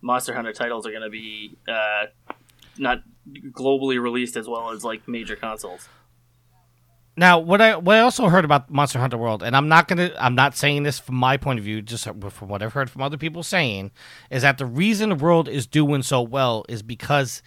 Monster 0.00 0.34
Hunter 0.34 0.52
titles 0.52 0.86
are 0.86 0.90
going 0.90 1.02
to 1.02 1.10
be 1.10 1.56
uh, 1.68 2.06
not 2.78 3.02
globally 3.50 4.00
released 4.00 4.36
as 4.36 4.46
well 4.48 4.70
as 4.70 4.84
like 4.84 5.08
major 5.08 5.34
consoles. 5.36 5.88
Now, 7.16 7.38
what 7.38 7.60
I 7.60 7.76
what 7.76 7.96
I 7.96 8.00
also 8.00 8.28
heard 8.28 8.44
about 8.44 8.70
Monster 8.70 8.98
Hunter 8.98 9.16
World, 9.16 9.42
and 9.42 9.56
I'm 9.56 9.68
not 9.68 9.86
gonna 9.86 10.10
I'm 10.18 10.34
not 10.34 10.56
saying 10.56 10.82
this 10.82 10.98
from 10.98 11.14
my 11.14 11.36
point 11.36 11.60
of 11.60 11.64
view, 11.64 11.80
just 11.80 12.04
from 12.04 12.48
what 12.48 12.62
I've 12.62 12.72
heard 12.72 12.90
from 12.90 13.02
other 13.02 13.16
people 13.16 13.42
saying, 13.42 13.92
is 14.30 14.42
that 14.42 14.58
the 14.58 14.66
reason 14.66 15.10
the 15.10 15.14
world 15.14 15.48
is 15.48 15.66
doing 15.66 16.02
so 16.02 16.20
well 16.22 16.64
is 16.68 16.82
because 16.82 17.42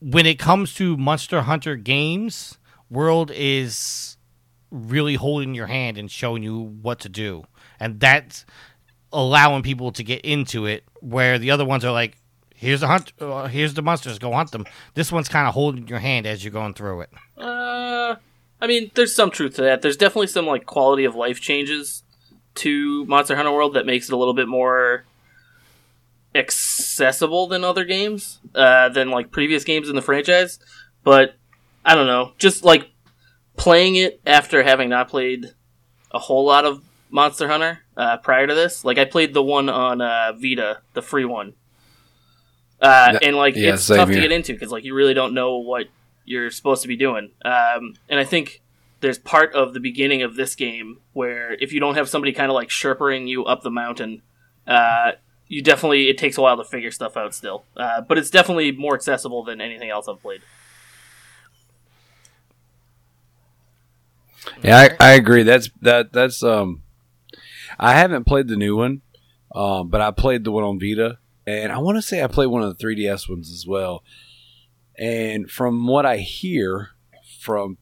when 0.00 0.24
it 0.24 0.38
comes 0.38 0.74
to 0.76 0.96
Monster 0.96 1.42
Hunter 1.42 1.76
games, 1.76 2.58
World 2.90 3.30
is 3.34 4.16
really 4.70 5.16
holding 5.16 5.54
your 5.54 5.66
hand 5.66 5.98
and 5.98 6.10
showing 6.10 6.42
you 6.42 6.58
what 6.58 7.00
to 7.00 7.10
do, 7.10 7.44
and 7.78 8.00
that's 8.00 8.46
allowing 9.12 9.62
people 9.62 9.92
to 9.92 10.02
get 10.02 10.22
into 10.22 10.64
it. 10.64 10.84
Where 11.00 11.38
the 11.38 11.50
other 11.50 11.66
ones 11.66 11.84
are 11.84 11.92
like, 11.92 12.16
here's 12.54 12.80
the 12.80 12.86
hunt, 12.86 13.12
uh, 13.20 13.48
here's 13.48 13.74
the 13.74 13.82
monsters, 13.82 14.18
go 14.18 14.32
hunt 14.32 14.52
them. 14.52 14.64
This 14.94 15.12
one's 15.12 15.28
kind 15.28 15.46
of 15.46 15.52
holding 15.52 15.86
your 15.88 15.98
hand 15.98 16.26
as 16.26 16.42
you're 16.42 16.52
going 16.52 16.72
through 16.72 17.02
it. 17.02 17.10
Uh, 17.36 18.16
I 18.60 18.66
mean, 18.66 18.90
there's 18.94 19.14
some 19.14 19.30
truth 19.30 19.54
to 19.56 19.62
that. 19.62 19.82
There's 19.82 19.96
definitely 19.96 20.26
some 20.28 20.46
like 20.46 20.66
quality 20.66 21.04
of 21.04 21.14
life 21.14 21.40
changes 21.40 22.02
to 22.56 23.04
Monster 23.06 23.36
Hunter 23.36 23.52
World 23.52 23.74
that 23.74 23.86
makes 23.86 24.08
it 24.08 24.12
a 24.12 24.16
little 24.16 24.34
bit 24.34 24.48
more 24.48 25.04
accessible 26.34 27.46
than 27.46 27.64
other 27.64 27.84
games, 27.84 28.38
uh, 28.54 28.88
than 28.88 29.10
like 29.10 29.30
previous 29.30 29.64
games 29.64 29.88
in 29.88 29.96
the 29.96 30.02
franchise. 30.02 30.58
But 31.04 31.36
I 31.84 31.94
don't 31.94 32.06
know, 32.06 32.32
just 32.38 32.64
like 32.64 32.90
playing 33.56 33.96
it 33.96 34.20
after 34.26 34.62
having 34.62 34.88
not 34.88 35.08
played 35.08 35.52
a 36.10 36.18
whole 36.18 36.44
lot 36.44 36.64
of 36.64 36.82
Monster 37.10 37.48
Hunter 37.48 37.80
uh, 37.96 38.16
prior 38.18 38.46
to 38.46 38.54
this. 38.54 38.84
Like 38.84 38.98
I 38.98 39.04
played 39.04 39.34
the 39.34 39.42
one 39.42 39.68
on 39.68 40.00
uh, 40.00 40.32
Vita, 40.32 40.80
the 40.94 41.02
free 41.02 41.24
one. 41.24 41.54
Uh, 42.80 43.18
and 43.22 43.36
like 43.36 43.56
yeah, 43.56 43.74
it's 43.74 43.86
tough 43.88 44.08
to 44.08 44.14
get 44.14 44.30
into 44.30 44.52
because 44.52 44.70
like 44.70 44.84
you 44.84 44.94
really 44.94 45.14
don't 45.14 45.34
know 45.34 45.58
what 45.58 45.86
you're 46.28 46.50
supposed 46.50 46.82
to 46.82 46.88
be 46.88 46.96
doing. 46.96 47.30
Um, 47.44 47.94
and 48.08 48.20
I 48.20 48.24
think 48.24 48.62
there's 49.00 49.18
part 49.18 49.54
of 49.54 49.74
the 49.74 49.80
beginning 49.80 50.22
of 50.22 50.36
this 50.36 50.54
game 50.54 51.00
where 51.12 51.52
if 51.54 51.72
you 51.72 51.80
don't 51.80 51.94
have 51.94 52.08
somebody 52.08 52.32
kind 52.32 52.50
of 52.50 52.54
like 52.54 52.68
sherpering 52.68 53.26
you 53.26 53.44
up 53.44 53.62
the 53.62 53.70
mountain, 53.70 54.22
uh, 54.66 55.12
you 55.46 55.62
definitely 55.62 56.08
it 56.08 56.18
takes 56.18 56.36
a 56.36 56.42
while 56.42 56.56
to 56.56 56.64
figure 56.64 56.90
stuff 56.90 57.16
out 57.16 57.34
still. 57.34 57.64
Uh, 57.76 58.02
but 58.02 58.18
it's 58.18 58.30
definitely 58.30 58.72
more 58.72 58.94
accessible 58.94 59.42
than 59.42 59.60
anything 59.60 59.88
else 59.88 60.06
I've 60.08 60.20
played. 60.20 60.42
Yeah, 64.62 64.88
I, 65.00 65.10
I 65.10 65.12
agree. 65.12 65.42
That's 65.42 65.70
that. 65.82 66.12
That's 66.12 66.42
um, 66.42 66.82
I 67.78 67.94
haven't 67.94 68.24
played 68.24 68.48
the 68.48 68.56
new 68.56 68.76
one, 68.76 69.02
um, 69.54 69.88
but 69.88 70.00
I 70.00 70.10
played 70.10 70.44
the 70.44 70.52
one 70.52 70.64
on 70.64 70.80
Vita, 70.80 71.18
and 71.46 71.72
I 71.72 71.78
want 71.78 71.96
to 71.96 72.02
say 72.02 72.22
I 72.22 72.26
played 72.26 72.46
one 72.46 72.62
of 72.62 72.76
the 72.76 72.84
3DS 72.84 73.28
ones 73.28 73.50
as 73.52 73.66
well. 73.66 74.02
And 74.98 75.50
from 75.50 75.86
what 75.86 76.04
I 76.06 76.16
hear 76.18 76.90
from 77.40 77.78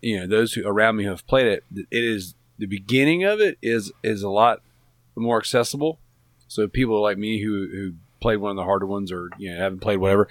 you 0.00 0.20
know 0.20 0.26
those 0.26 0.52
who 0.54 0.66
around 0.66 0.96
me 0.96 1.04
who 1.04 1.10
have 1.10 1.26
played 1.26 1.46
it, 1.46 1.64
it 1.74 1.86
is 2.04 2.34
the 2.58 2.66
beginning 2.66 3.24
of 3.24 3.40
it 3.40 3.58
is 3.62 3.92
is 4.02 4.22
a 4.22 4.28
lot 4.28 4.60
more 5.16 5.38
accessible. 5.38 5.98
So 6.48 6.68
people 6.68 7.00
like 7.02 7.18
me 7.18 7.42
who 7.42 7.68
who 7.72 7.92
played 8.20 8.36
one 8.36 8.50
of 8.50 8.56
the 8.56 8.64
harder 8.64 8.86
ones 8.86 9.12
or 9.12 9.28
you 9.38 9.50
know 9.52 9.58
haven't 9.58 9.80
played 9.80 9.98
whatever, 9.98 10.28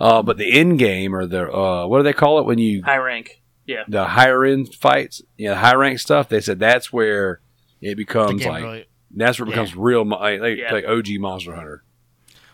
uh, 0.00 0.22
but 0.22 0.38
the 0.38 0.58
end 0.58 0.78
game 0.78 1.14
or 1.14 1.26
the 1.26 1.52
uh, 1.52 1.86
what 1.86 1.98
do 1.98 2.02
they 2.04 2.12
call 2.12 2.38
it 2.40 2.46
when 2.46 2.58
you 2.58 2.82
High 2.82 2.96
rank, 2.96 3.42
yeah. 3.66 3.84
the 3.86 4.04
higher 4.06 4.44
end 4.44 4.74
fights, 4.74 5.22
you 5.36 5.48
know, 5.48 5.54
high 5.54 5.74
rank 5.74 5.98
stuff, 6.00 6.28
they 6.28 6.40
said 6.40 6.58
that's 6.58 6.92
where 6.92 7.40
it 7.80 7.96
becomes 7.96 8.44
like 8.44 8.62
really- 8.64 8.84
that's 9.14 9.38
where 9.38 9.46
it 9.46 9.50
becomes 9.50 9.74
real, 9.74 10.04
mo- 10.04 10.18
like, 10.18 10.40
like, 10.40 10.58
Yeah. 10.58 10.72
like 10.72 10.84
OG 10.84 11.18
Monster 11.18 11.54
Hunter. 11.54 11.82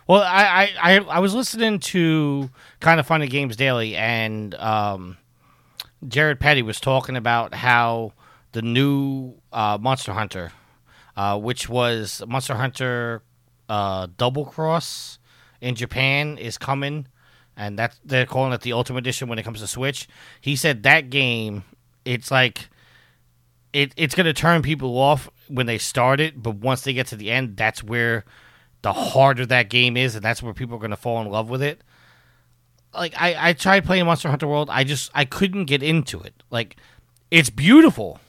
Well, 0.06 0.20
I, 0.20 0.70
I, 0.82 0.98
I, 0.98 1.18
was 1.20 1.34
listening 1.34 1.78
to 1.78 2.50
Kind 2.80 3.00
of 3.00 3.06
Funny 3.06 3.26
Games 3.26 3.56
Daily, 3.56 3.96
and 3.96 4.54
um, 4.56 5.16
Jared 6.06 6.38
Petty 6.40 6.60
was 6.60 6.78
talking 6.78 7.16
about 7.16 7.54
how 7.54 8.12
the 8.52 8.60
new 8.60 9.32
uh, 9.50 9.78
Monster 9.80 10.12
Hunter, 10.12 10.52
uh, 11.16 11.38
which 11.38 11.70
was 11.70 12.22
Monster 12.28 12.54
Hunter 12.54 13.22
uh, 13.70 14.08
Double 14.18 14.44
Cross 14.44 15.18
in 15.62 15.74
Japan, 15.74 16.36
is 16.36 16.58
coming, 16.58 17.06
and 17.56 17.78
that 17.78 17.98
they're 18.04 18.26
calling 18.26 18.52
it 18.52 18.60
the 18.60 18.74
Ultimate 18.74 18.98
Edition 18.98 19.28
when 19.28 19.38
it 19.38 19.42
comes 19.42 19.60
to 19.60 19.66
Switch. 19.66 20.06
He 20.38 20.54
said 20.54 20.82
that 20.82 21.08
game, 21.08 21.64
it's 22.04 22.30
like 22.30 22.68
it, 23.72 23.94
it's 23.96 24.14
going 24.14 24.26
to 24.26 24.34
turn 24.34 24.60
people 24.60 24.98
off 24.98 25.30
when 25.48 25.64
they 25.64 25.78
start 25.78 26.20
it, 26.20 26.42
but 26.42 26.56
once 26.56 26.82
they 26.82 26.92
get 26.92 27.06
to 27.06 27.16
the 27.16 27.30
end, 27.30 27.56
that's 27.56 27.82
where 27.82 28.26
the 28.84 28.92
harder 28.92 29.44
that 29.46 29.68
game 29.70 29.96
is, 29.96 30.14
and 30.14 30.24
that's 30.24 30.42
where 30.42 30.54
people 30.54 30.76
are 30.76 30.78
going 30.78 30.90
to 30.90 30.96
fall 30.96 31.20
in 31.20 31.28
love 31.28 31.50
with 31.50 31.62
it. 31.62 31.80
Like 32.94 33.14
I, 33.20 33.48
I 33.48 33.52
tried 33.54 33.84
playing 33.84 34.04
Monster 34.06 34.28
Hunter 34.28 34.46
World, 34.46 34.70
I 34.70 34.84
just 34.84 35.10
I 35.14 35.24
couldn't 35.24 35.64
get 35.64 35.82
into 35.82 36.20
it. 36.20 36.42
Like 36.50 36.76
it's 37.30 37.50
beautiful. 37.50 38.20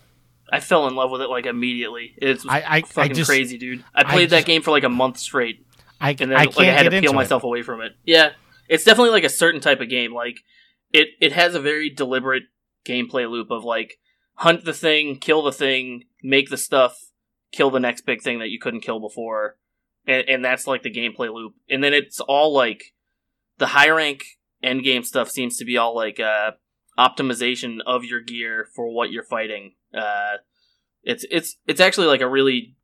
I 0.51 0.60
fell 0.60 0.88
in 0.88 0.95
love 0.95 1.12
with 1.12 1.22
it 1.22 1.30
like 1.30 1.45
immediately. 1.45 2.16
It's 2.18 2.45
I- 2.47 2.62
I- 2.62 2.76
I 2.78 2.82
fucking 2.82 3.14
just- 3.14 3.30
crazy, 3.30 3.58
dude. 3.60 3.84
I 3.93 4.01
I 4.01 4.03
played 4.06 4.30
just- 4.30 4.41
that 4.41 4.45
game 4.47 4.64
for 4.64 4.72
like 4.72 4.84
a 4.84 4.89
month 4.89 5.18
straight, 5.20 5.66
I 6.01 6.12
and 6.12 6.18
then 6.32 6.34
I 6.34 6.45
like 6.45 6.58
I 6.60 6.66
had 6.66 6.84
to 6.89 7.01
peel 7.01 7.12
it. 7.12 7.16
myself 7.16 7.43
away 7.43 7.62
from 7.62 7.82
it. 7.82 7.91
Yeah, 8.06 8.32
it's 8.68 8.84
definitely 8.84 9.12
like 9.12 9.24
a 9.24 9.30
certain 9.30 9.62
type 9.62 9.82
of 9.82 9.89
game. 9.89 10.14
Like 10.14 10.39
it, 10.91 11.10
it 11.22 11.32
has 11.34 11.53
a 11.53 11.60
very 11.60 11.89
deliberate 11.91 12.43
gameplay 12.88 13.30
loop 13.30 13.51
of 13.51 13.64
like 13.64 13.99
hunt 14.36 14.66
the 14.66 14.74
thing, 14.74 15.18
kill 15.20 15.43
the 15.43 15.51
thing, 15.51 16.06
make 16.24 16.49
the 16.49 16.58
stuff, 16.58 16.97
kill 17.51 17.70
the 17.70 17.80
next 17.80 18.01
big 18.06 18.22
thing 18.24 18.39
that 18.39 18.49
you 18.49 18.58
couldn't 18.60 18.82
kill 18.82 18.99
before, 18.99 19.58
and, 20.08 20.28
and 20.28 20.45
that's 20.45 20.68
like 20.68 20.84
the 20.84 20.91
gameplay 20.91 21.34
loop. 21.34 21.53
And 21.70 21.84
then 21.84 21.93
it's 21.93 22.20
all 22.20 22.53
like 22.53 22.93
the 23.58 23.68
high 23.68 23.89
rank 23.89 24.24
end 24.64 24.84
game 24.84 25.03
stuff 25.03 25.30
seems 25.30 25.58
to 25.58 25.66
be 25.66 25.78
all 25.78 25.95
like 25.95 26.20
uh, 26.20 26.51
optimization 26.97 27.80
of 27.86 28.03
your 28.03 28.22
gear 28.22 28.68
for 28.76 28.91
what 28.93 29.12
you're 29.12 29.24
fighting. 29.24 29.74
Uh, 29.93 30.38
it's 31.03 31.26
it's 31.30 31.58
it's 31.68 31.80
actually 31.80 32.08
like 32.08 32.22
a 32.22 32.28
really 32.28 32.76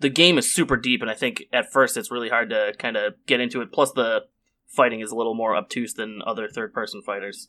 the 0.00 0.10
game 0.10 0.38
is 0.38 0.52
super 0.52 0.76
deep, 0.76 1.00
and 1.00 1.10
I 1.10 1.14
think 1.14 1.44
at 1.52 1.72
first 1.72 1.96
it's 1.96 2.10
really 2.10 2.28
hard 2.28 2.50
to 2.50 2.74
kind 2.78 2.96
of 2.96 3.14
get 3.26 3.40
into 3.40 3.60
it. 3.62 3.72
Plus, 3.72 3.92
the 3.92 4.24
fighting 4.68 5.00
is 5.00 5.10
a 5.10 5.16
little 5.16 5.34
more 5.34 5.56
obtuse 5.56 5.94
than 5.94 6.22
other 6.24 6.48
third 6.48 6.72
person 6.72 7.02
fighters. 7.02 7.48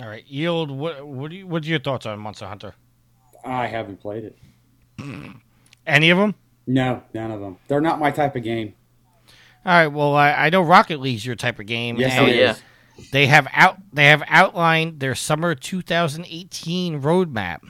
All 0.00 0.08
right, 0.08 0.26
yield. 0.26 0.70
What 0.70 1.06
what 1.06 1.30
do 1.30 1.36
you, 1.36 1.46
what's 1.46 1.66
your 1.66 1.78
thoughts 1.78 2.06
on 2.06 2.18
Monster 2.18 2.46
Hunter? 2.46 2.74
I 3.44 3.66
haven't 3.66 4.00
played 4.00 4.24
it. 4.24 4.38
Any 5.86 6.10
of 6.10 6.18
them? 6.18 6.34
No, 6.66 7.02
none 7.12 7.30
of 7.30 7.40
them. 7.40 7.58
They're 7.68 7.80
not 7.80 7.98
my 7.98 8.10
type 8.10 8.36
of 8.36 8.42
game. 8.42 8.74
All 9.66 9.72
right. 9.72 9.86
Well, 9.86 10.14
I, 10.14 10.32
I 10.32 10.50
know 10.50 10.62
Rocket 10.62 11.00
League's 11.00 11.24
your 11.24 11.36
type 11.36 11.58
of 11.58 11.66
game. 11.66 11.96
Yes, 11.96 12.20
it 12.20 12.36
is. 12.36 12.62
They 13.10 13.26
have 13.26 13.48
out 13.52 13.78
they 13.92 14.06
have 14.06 14.22
outlined 14.28 15.00
their 15.00 15.14
summer 15.14 15.54
2018 15.54 17.02
roadmap. 17.02 17.60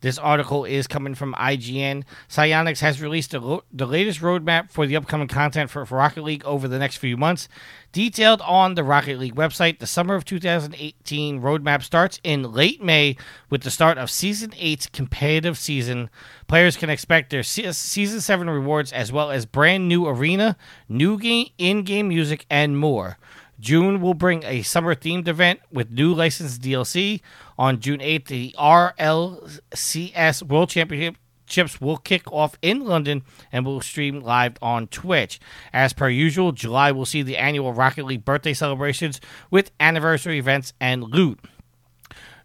This 0.00 0.18
article 0.18 0.64
is 0.64 0.86
coming 0.86 1.14
from 1.14 1.34
IGN. 1.34 2.04
Psyonix 2.28 2.80
has 2.80 3.02
released 3.02 3.32
the, 3.32 3.40
lo- 3.40 3.64
the 3.72 3.86
latest 3.86 4.20
roadmap 4.20 4.70
for 4.70 4.86
the 4.86 4.96
upcoming 4.96 5.28
content 5.28 5.70
for, 5.70 5.84
for 5.84 5.98
Rocket 5.98 6.22
League 6.22 6.44
over 6.44 6.68
the 6.68 6.78
next 6.78 6.96
few 6.96 7.16
months. 7.16 7.48
Detailed 7.92 8.40
on 8.42 8.74
the 8.74 8.84
Rocket 8.84 9.18
League 9.18 9.34
website, 9.34 9.78
the 9.78 9.86
summer 9.86 10.14
of 10.14 10.24
2018 10.24 11.40
roadmap 11.40 11.82
starts 11.82 12.20
in 12.22 12.52
late 12.52 12.82
May 12.82 13.16
with 13.50 13.62
the 13.62 13.70
start 13.70 13.98
of 13.98 14.10
Season 14.10 14.50
8's 14.50 14.86
competitive 14.86 15.58
season. 15.58 16.10
Players 16.46 16.76
can 16.76 16.90
expect 16.90 17.30
their 17.30 17.42
se- 17.42 17.72
Season 17.72 18.20
7 18.20 18.48
rewards 18.48 18.92
as 18.92 19.10
well 19.10 19.30
as 19.30 19.46
brand 19.46 19.88
new 19.88 20.06
arena, 20.06 20.56
new 20.88 21.18
game, 21.18 21.48
in-game 21.58 22.08
music, 22.08 22.46
and 22.50 22.78
more. 22.78 23.18
June 23.60 24.00
will 24.00 24.14
bring 24.14 24.44
a 24.44 24.62
summer 24.62 24.94
themed 24.94 25.26
event 25.26 25.60
with 25.72 25.90
new 25.90 26.14
licensed 26.14 26.62
DLC. 26.62 27.20
On 27.58 27.80
June 27.80 27.98
8th, 27.98 28.26
the 28.26 28.54
RLCS 28.58 30.42
World 30.44 30.70
Championships 30.70 31.80
will 31.80 31.96
kick 31.96 32.30
off 32.32 32.56
in 32.62 32.84
London 32.84 33.24
and 33.50 33.66
will 33.66 33.80
stream 33.80 34.20
live 34.20 34.56
on 34.62 34.86
Twitch. 34.86 35.40
As 35.72 35.92
per 35.92 36.08
usual, 36.08 36.52
July 36.52 36.92
will 36.92 37.06
see 37.06 37.22
the 37.22 37.36
annual 37.36 37.72
Rocket 37.72 38.04
League 38.04 38.24
birthday 38.24 38.54
celebrations 38.54 39.20
with 39.50 39.72
anniversary 39.80 40.38
events 40.38 40.72
and 40.80 41.02
loot. 41.02 41.40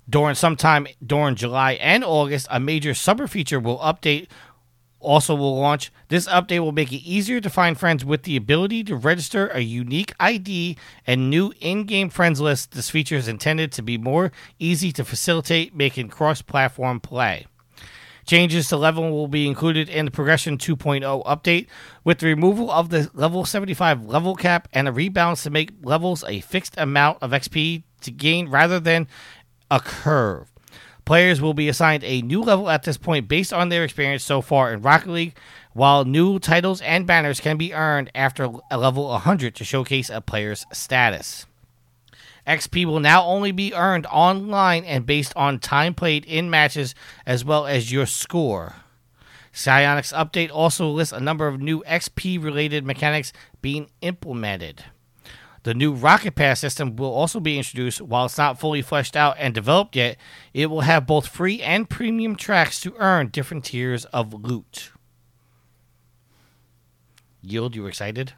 During 0.10 0.36
sometime 0.36 0.88
during 1.06 1.36
July 1.36 1.74
and 1.74 2.04
August, 2.04 2.48
a 2.50 2.60
major 2.60 2.94
summer 2.94 3.26
feature 3.28 3.60
will 3.60 3.80
update 3.80 4.28
also 5.04 5.36
will 5.36 5.60
launch. 5.60 5.92
This 6.08 6.28
update 6.28 6.60
will 6.60 6.72
make 6.72 6.92
it 6.92 7.04
easier 7.04 7.40
to 7.42 7.50
find 7.50 7.78
friends 7.78 8.04
with 8.04 8.24
the 8.24 8.36
ability 8.36 8.84
to 8.86 8.96
register 8.96 9.48
a 9.48 9.60
unique 9.60 10.14
ID 10.20 10.78
and 11.06 11.30
new 11.30 11.54
in-game 11.60 12.10
friends 12.10 12.42
list. 12.42 12.72
This 12.72 12.90
feature 12.90 13.16
is 13.16 13.28
intended 13.28 13.72
to 13.74 13.82
be 13.82 13.98
more 13.98 14.32
easy 14.60 14.92
to 14.94 15.04
facilitate 15.04 15.76
making 15.76 16.10
cross-platform 16.10 17.02
play. 17.02 17.46
Changes 18.26 18.70
to 18.70 18.78
level 18.78 19.12
will 19.12 19.28
be 19.28 19.48
included 19.48 19.90
in 19.90 20.06
the 20.06 20.12
Progression 20.12 20.58
2.0 20.58 21.26
update, 21.26 21.68
with 22.06 22.20
the 22.20 22.28
removal 22.28 22.72
of 22.72 22.90
the 22.90 23.12
level 23.14 23.44
75 23.44 24.06
level 24.06 24.36
cap 24.36 24.70
and 24.72 24.88
a 24.88 24.92
rebalance 24.92 25.44
to 25.44 25.50
make 25.50 25.72
levels 25.82 26.24
a 26.24 26.40
fixed 26.40 26.76
amount 26.78 27.18
of 27.22 27.32
XP 27.32 27.84
to 28.02 28.12
gain 28.12 28.48
rather 28.48 28.80
than 28.80 29.08
a 29.70 29.80
curve. 29.82 30.53
Players 31.06 31.42
will 31.42 31.54
be 31.54 31.68
assigned 31.68 32.04
a 32.04 32.22
new 32.22 32.42
level 32.42 32.70
at 32.70 32.84
this 32.84 32.98
point 32.98 33.28
based 33.28 33.52
on 33.52 33.70
their 33.70 33.84
experience 33.84 34.24
so 34.24 34.42
far 34.42 34.74
in 34.74 34.82
Rocket 34.82 35.10
League, 35.10 35.38
while 35.74 36.06
new 36.06 36.40
titles 36.40 36.82
and 36.82 37.06
banners 37.06 37.42
can 37.42 37.58
be 37.58 37.74
earned 37.74 38.10
after 38.16 38.50
a 38.72 38.78
level 38.78 39.08
100 39.10 39.54
to 39.56 39.66
showcase 39.66 40.10
a 40.10 40.22
player's 40.22 40.66
status. 40.72 41.46
XP 42.48 42.86
will 42.86 43.00
now 43.00 43.24
only 43.24 43.52
be 43.52 43.74
earned 43.74 44.06
online 44.08 44.84
and 44.84 45.06
based 45.06 45.34
on 45.36 45.60
time 45.60 45.94
played 45.94 46.26
in 46.26 46.50
matches 46.50 46.94
as 47.26 47.44
well 47.44 47.66
as 47.66 47.92
your 47.92 48.06
score. 48.06 48.76
Psyonix 49.54 50.14
update 50.14 50.50
also 50.52 50.90
lists 50.90 51.14
a 51.14 51.20
number 51.20 51.48
of 51.48 51.62
new 51.62 51.84
XP 51.84 52.44
related 52.44 52.86
mechanics 52.86 53.32
being 53.62 53.90
implemented. 54.02 54.84
The 55.64 55.74
new 55.74 55.94
Rocket 55.94 56.36
Pass 56.36 56.60
system 56.60 56.96
will 56.98 57.14
also 57.14 57.40
be 57.40 57.58
introduced. 57.58 58.02
While 58.02 58.26
it's 58.26 58.38
not 58.38 58.60
fully 58.60 58.82
fleshed 58.82 59.16
out 59.16 59.38
and 59.40 59.54
developed 59.54 59.96
yet, 59.96 60.18
it 60.54 60.66
will 60.70 60.82
have 60.82 61.08
both 61.08 61.28
free 61.28 61.62
and 61.62 61.90
premium 61.90 62.36
tracks 62.36 62.82
to 62.82 62.94
earn 62.98 63.30
different 63.30 63.64
tiers 63.66 64.04
of 64.06 64.34
loot. 64.34 64.92
Yield, 67.42 67.76
you 67.76 67.88
excited? 67.88 68.34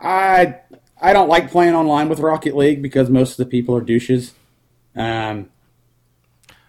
I 0.00 0.56
I 1.00 1.12
don't 1.12 1.28
like 1.28 1.50
playing 1.50 1.74
online 1.74 2.08
with 2.08 2.20
Rocket 2.20 2.56
League 2.56 2.80
because 2.82 3.10
most 3.10 3.32
of 3.32 3.36
the 3.38 3.46
people 3.46 3.76
are 3.76 3.80
douches. 3.80 4.34
Um, 4.94 5.50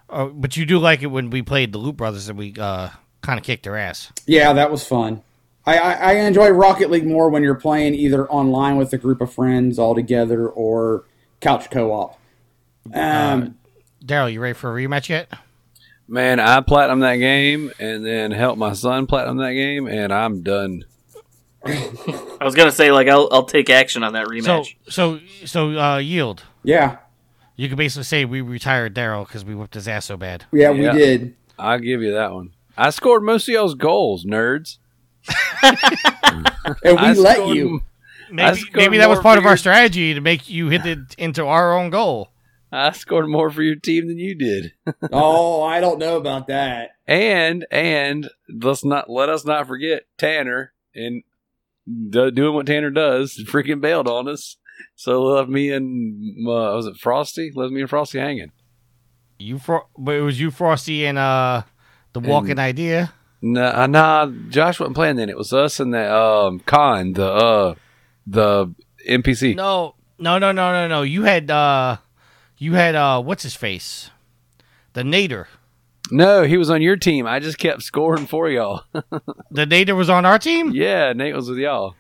Oh, 0.10 0.30
but 0.30 0.56
you 0.56 0.66
do 0.66 0.80
like 0.80 1.04
it 1.04 1.08
when 1.08 1.30
we 1.30 1.42
played 1.42 1.74
the 1.74 1.78
Loot 1.80 1.98
Brothers 1.98 2.30
and 2.30 2.40
we 2.40 2.54
uh, 2.58 2.90
kind 3.22 3.38
of 3.38 3.44
kicked 3.46 3.64
their 3.64 3.76
ass. 3.76 4.12
yeah, 4.26 4.54
that 4.54 4.72
was 4.72 4.88
fun. 4.88 5.22
I, 5.68 5.78
I, 5.78 5.91
I 5.93 6.11
enjoy 6.13 6.49
Rocket 6.49 6.89
League 6.89 7.05
more 7.05 7.30
when 7.30 7.43
you're 7.43 7.53
playing 7.55 7.93
either 7.93 8.28
online 8.30 8.78
with 8.78 8.91
a 8.93 8.97
group 8.97 9.20
of 9.22 9.32
friends 9.34 9.78
all 9.78 9.93
together 9.93 10.47
or 10.47 11.03
couch 11.41 11.70
co-op. 11.70 12.18
Um, 12.93 13.57
Daryl, 14.03 14.32
you 14.32 14.39
ready 14.39 14.53
for 14.53 14.72
a 14.76 14.82
rematch 14.82 15.09
yet? 15.09 15.30
Man, 16.07 16.39
I 16.39 16.61
platinum 16.61 17.01
that 17.01 17.18
game 17.18 17.72
and 17.80 18.05
then 18.05 18.32
help 18.32 18.57
my 18.57 18.72
son 18.74 19.07
platinum 19.07 19.38
that 19.38 19.51
game, 19.53 19.88
and 19.88 20.13
I'm 20.13 20.41
done. 20.41 20.86
I 21.65 22.38
was 22.41 22.55
gonna 22.55 22.72
say 22.72 22.91
like 22.93 23.09
I'll 23.09 23.28
I'll 23.30 23.43
take 23.43 23.70
action 23.70 24.03
on 24.03 24.13
that 24.13 24.28
So, 24.28 24.32
rematch. 24.32 24.76
so, 24.88 25.20
so, 25.45 25.78
uh, 25.78 25.97
yield. 25.97 26.43
yeah, 26.63 26.99
You 27.57 27.68
can 27.68 27.76
basically 27.78 28.03
say 28.05 28.24
we 28.24 28.39
retired 28.39 28.95
Daryl 28.95 29.28
because 29.28 29.43
we 29.43 29.53
whipped 29.53 29.74
his 29.74 29.88
ass 29.88 30.05
so 30.05 30.15
bad. 30.15 30.45
yeah, 30.53 30.72
Yeah. 30.72 30.93
we 30.93 30.97
did. 30.99 31.36
I'll 31.59 31.80
give 31.80 32.01
you 32.01 32.13
that 32.13 32.32
one. 32.32 32.51
I 32.78 32.91
scored 32.91 33.24
most 33.24 33.49
of 33.49 33.53
y'all's 33.53 33.76
goals, 33.76 34.24
nerds. 34.24 34.78
And 36.84 37.00
we 37.00 37.14
let 37.14 37.38
scored 37.38 37.58
you. 37.58 37.82
Maybe, 38.30 38.62
maybe 38.74 38.98
that 38.98 39.10
was 39.10 39.20
part 39.20 39.36
for 39.36 39.40
of 39.40 39.46
our 39.46 39.58
strategy 39.58 40.14
to 40.14 40.22
make 40.22 40.50
you 40.50 40.68
hit 40.70 40.86
it 40.86 41.00
into 41.18 41.46
our 41.46 41.78
own 41.78 41.90
goal. 41.90 42.32
I 42.72 42.92
scored 42.92 43.30
more 43.30 43.50
for 43.50 43.62
your 43.64 43.76
team 43.76 44.08
than 44.08 44.18
you 44.18 44.36
did. 44.36 44.74
Oh, 45.12 45.64
I 45.64 45.80
don't 45.80 46.00
know 46.00 46.18
about 46.18 46.48
that. 46.48 46.92
And 47.08 47.66
and 47.72 48.30
let's 48.50 48.84
not 48.84 49.10
let 49.10 49.30
us 49.30 49.46
not 49.46 49.68
forget 49.68 50.04
Tanner 50.18 50.74
and 50.94 51.24
do, 52.10 52.30
doing 52.32 52.54
what 52.54 52.66
Tanner 52.66 52.90
does, 52.90 53.42
freaking 53.48 53.80
bailed 53.80 54.08
on 54.08 54.28
us. 54.28 54.58
So 54.96 55.24
left 55.24 55.50
me 55.50 55.72
and 55.72 56.46
uh, 56.48 56.76
was 56.76 56.86
it 56.86 56.98
Frosty? 56.98 57.52
Left 57.56 57.72
me 57.72 57.82
and 57.82 57.90
Frosty 57.90 58.20
hanging. 58.20 58.52
You, 59.40 59.60
Fro- 59.60 59.88
but 59.98 60.16
it 60.16 60.22
was 60.22 60.40
you, 60.40 60.52
Frosty, 60.52 61.06
and 61.06 61.18
uh, 61.18 61.62
the 62.14 62.20
walking 62.20 62.60
idea. 62.60 63.14
Nah, 63.42 63.86
nah, 63.88 64.26
Josh 64.50 64.80
wasn't 64.80 64.96
playing 64.96 65.16
then. 65.18 65.30
It 65.30 65.38
was 65.38 65.54
us 65.54 65.80
and 65.80 65.94
the 65.94 66.14
um 66.16 66.60
con, 66.62 67.14
the 67.14 67.32
uh 67.32 67.76
the 68.26 68.74
NPC. 69.08 69.56
No, 69.56 69.96
no, 70.20 70.38
no, 70.40 70.52
no, 70.52 70.72
no, 70.74 70.88
no. 70.88 71.02
You 71.04 71.24
had, 71.24 71.50
uh, 71.50 71.98
you 72.58 72.74
had, 72.74 72.96
uh, 72.96 73.22
what's 73.22 73.44
his 73.44 73.56
face, 73.56 74.10
the 74.94 75.04
Nader. 75.04 75.46
No, 76.12 76.44
he 76.44 76.58
was 76.58 76.70
on 76.70 76.82
your 76.82 76.98
team. 76.98 77.26
I 77.28 77.40
just 77.40 77.58
kept 77.58 77.84
scoring 77.84 78.26
for 78.28 78.50
y'all. 78.50 78.84
The 79.52 79.66
Nader 79.66 79.96
was 79.96 80.10
on 80.10 80.26
our 80.26 80.40
team. 80.40 80.72
yeah, 80.72 81.14
Nate 81.14 81.36
was 81.36 81.50
with 81.50 81.58
y'all. 81.60 81.96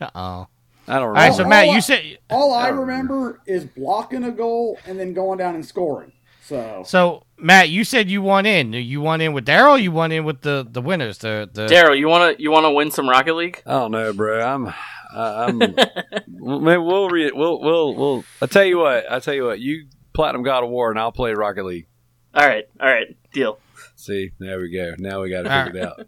Uh 0.00 0.10
oh. 0.14 0.46
I 0.88 0.94
don't 0.98 1.02
All 1.08 1.10
right, 1.12 1.32
so 1.32 1.44
remember. 1.44 1.48
Matt, 1.48 1.64
all 1.66 1.70
I- 1.70 1.74
you 1.74 1.80
said 1.80 2.18
All 2.30 2.54
I 2.54 2.66
I 2.66 2.68
don't 2.70 2.78
remember 2.80 3.40
is 3.46 3.64
blocking 3.64 4.24
a 4.24 4.30
goal 4.32 4.78
and 4.86 4.98
then 4.98 5.14
going 5.14 5.38
down 5.38 5.54
and 5.54 5.64
scoring. 5.64 6.12
So 6.42 6.82
so. 6.86 7.22
Matt, 7.42 7.68
you 7.70 7.82
said 7.84 8.08
you 8.08 8.22
won 8.22 8.46
in. 8.46 8.72
You 8.72 9.00
won 9.00 9.20
in 9.20 9.32
with 9.32 9.44
Daryl. 9.44 9.80
You 9.80 9.90
won 9.90 10.12
in 10.12 10.24
with 10.24 10.42
the 10.42 10.66
the 10.68 10.80
winners. 10.80 11.18
The 11.18 11.50
the. 11.52 11.66
Daryl, 11.66 11.98
you 11.98 12.08
wanna 12.08 12.36
you 12.38 12.50
wanna 12.50 12.72
win 12.72 12.90
some 12.90 13.08
Rocket 13.08 13.34
League? 13.34 13.62
I 13.66 13.72
don't 13.72 13.90
know, 13.90 14.12
bro. 14.12 14.40
I'm, 14.40 14.68
I, 14.68 15.44
I'm. 15.44 15.58
maybe 16.28 16.78
we'll 16.78 17.08
read. 17.08 17.32
We'll, 17.34 17.60
we'll, 17.60 17.94
we'll. 17.94 18.24
I 18.40 18.46
tell 18.46 18.64
you 18.64 18.78
what. 18.78 19.10
I 19.10 19.18
tell 19.18 19.34
you 19.34 19.44
what. 19.44 19.58
You 19.58 19.86
platinum 20.12 20.42
God 20.42 20.62
of 20.62 20.70
War, 20.70 20.90
and 20.90 20.98
I'll 20.98 21.12
play 21.12 21.32
Rocket 21.32 21.64
League. 21.64 21.86
All 22.34 22.46
right, 22.46 22.64
all 22.80 22.88
right, 22.88 23.16
deal. 23.32 23.58
See, 23.96 24.30
there 24.38 24.58
we 24.58 24.70
go. 24.70 24.94
Now 24.98 25.22
we 25.22 25.30
got 25.30 25.42
to 25.42 25.52
All 25.52 25.64
figure 25.66 25.80
it 25.80 25.86
out. 25.86 26.06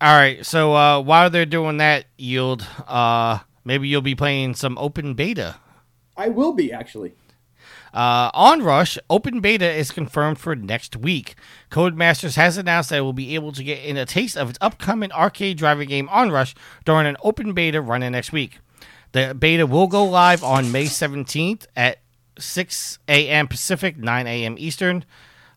All 0.00 0.16
right. 0.16 0.44
So 0.44 0.74
uh, 0.74 1.00
while 1.00 1.30
they're 1.30 1.46
doing 1.46 1.78
that, 1.78 2.04
yield. 2.18 2.66
Uh, 2.86 3.38
maybe 3.64 3.88
you'll 3.88 4.02
be 4.02 4.14
playing 4.14 4.54
some 4.54 4.76
open 4.78 5.14
beta. 5.14 5.56
I 6.16 6.28
will 6.28 6.52
be 6.52 6.72
actually. 6.72 7.14
Uh, 7.94 8.28
on 8.34 8.60
Rush, 8.60 8.98
open 9.08 9.38
beta 9.38 9.70
is 9.70 9.92
confirmed 9.92 10.38
for 10.38 10.56
next 10.56 10.96
week. 10.96 11.36
Codemasters 11.70 12.34
has 12.34 12.58
announced 12.58 12.90
that 12.90 12.98
it 12.98 13.02
will 13.02 13.12
be 13.12 13.36
able 13.36 13.52
to 13.52 13.62
get 13.62 13.84
in 13.84 13.96
a 13.96 14.04
taste 14.04 14.36
of 14.36 14.50
its 14.50 14.58
upcoming 14.60 15.12
arcade 15.12 15.56
driving 15.56 15.88
game 15.88 16.08
OnRush 16.08 16.54
during 16.84 17.06
an 17.06 17.16
open 17.22 17.52
beta 17.52 17.80
running 17.80 18.10
next 18.10 18.32
week. 18.32 18.58
The 19.12 19.32
beta 19.32 19.64
will 19.64 19.86
go 19.86 20.04
live 20.04 20.42
on 20.42 20.72
May 20.72 20.86
17th 20.86 21.66
at 21.76 22.00
6 22.36 22.98
a.m. 23.08 23.46
Pacific, 23.46 23.96
9 23.96 24.26
a.m. 24.26 24.56
Eastern, 24.58 25.04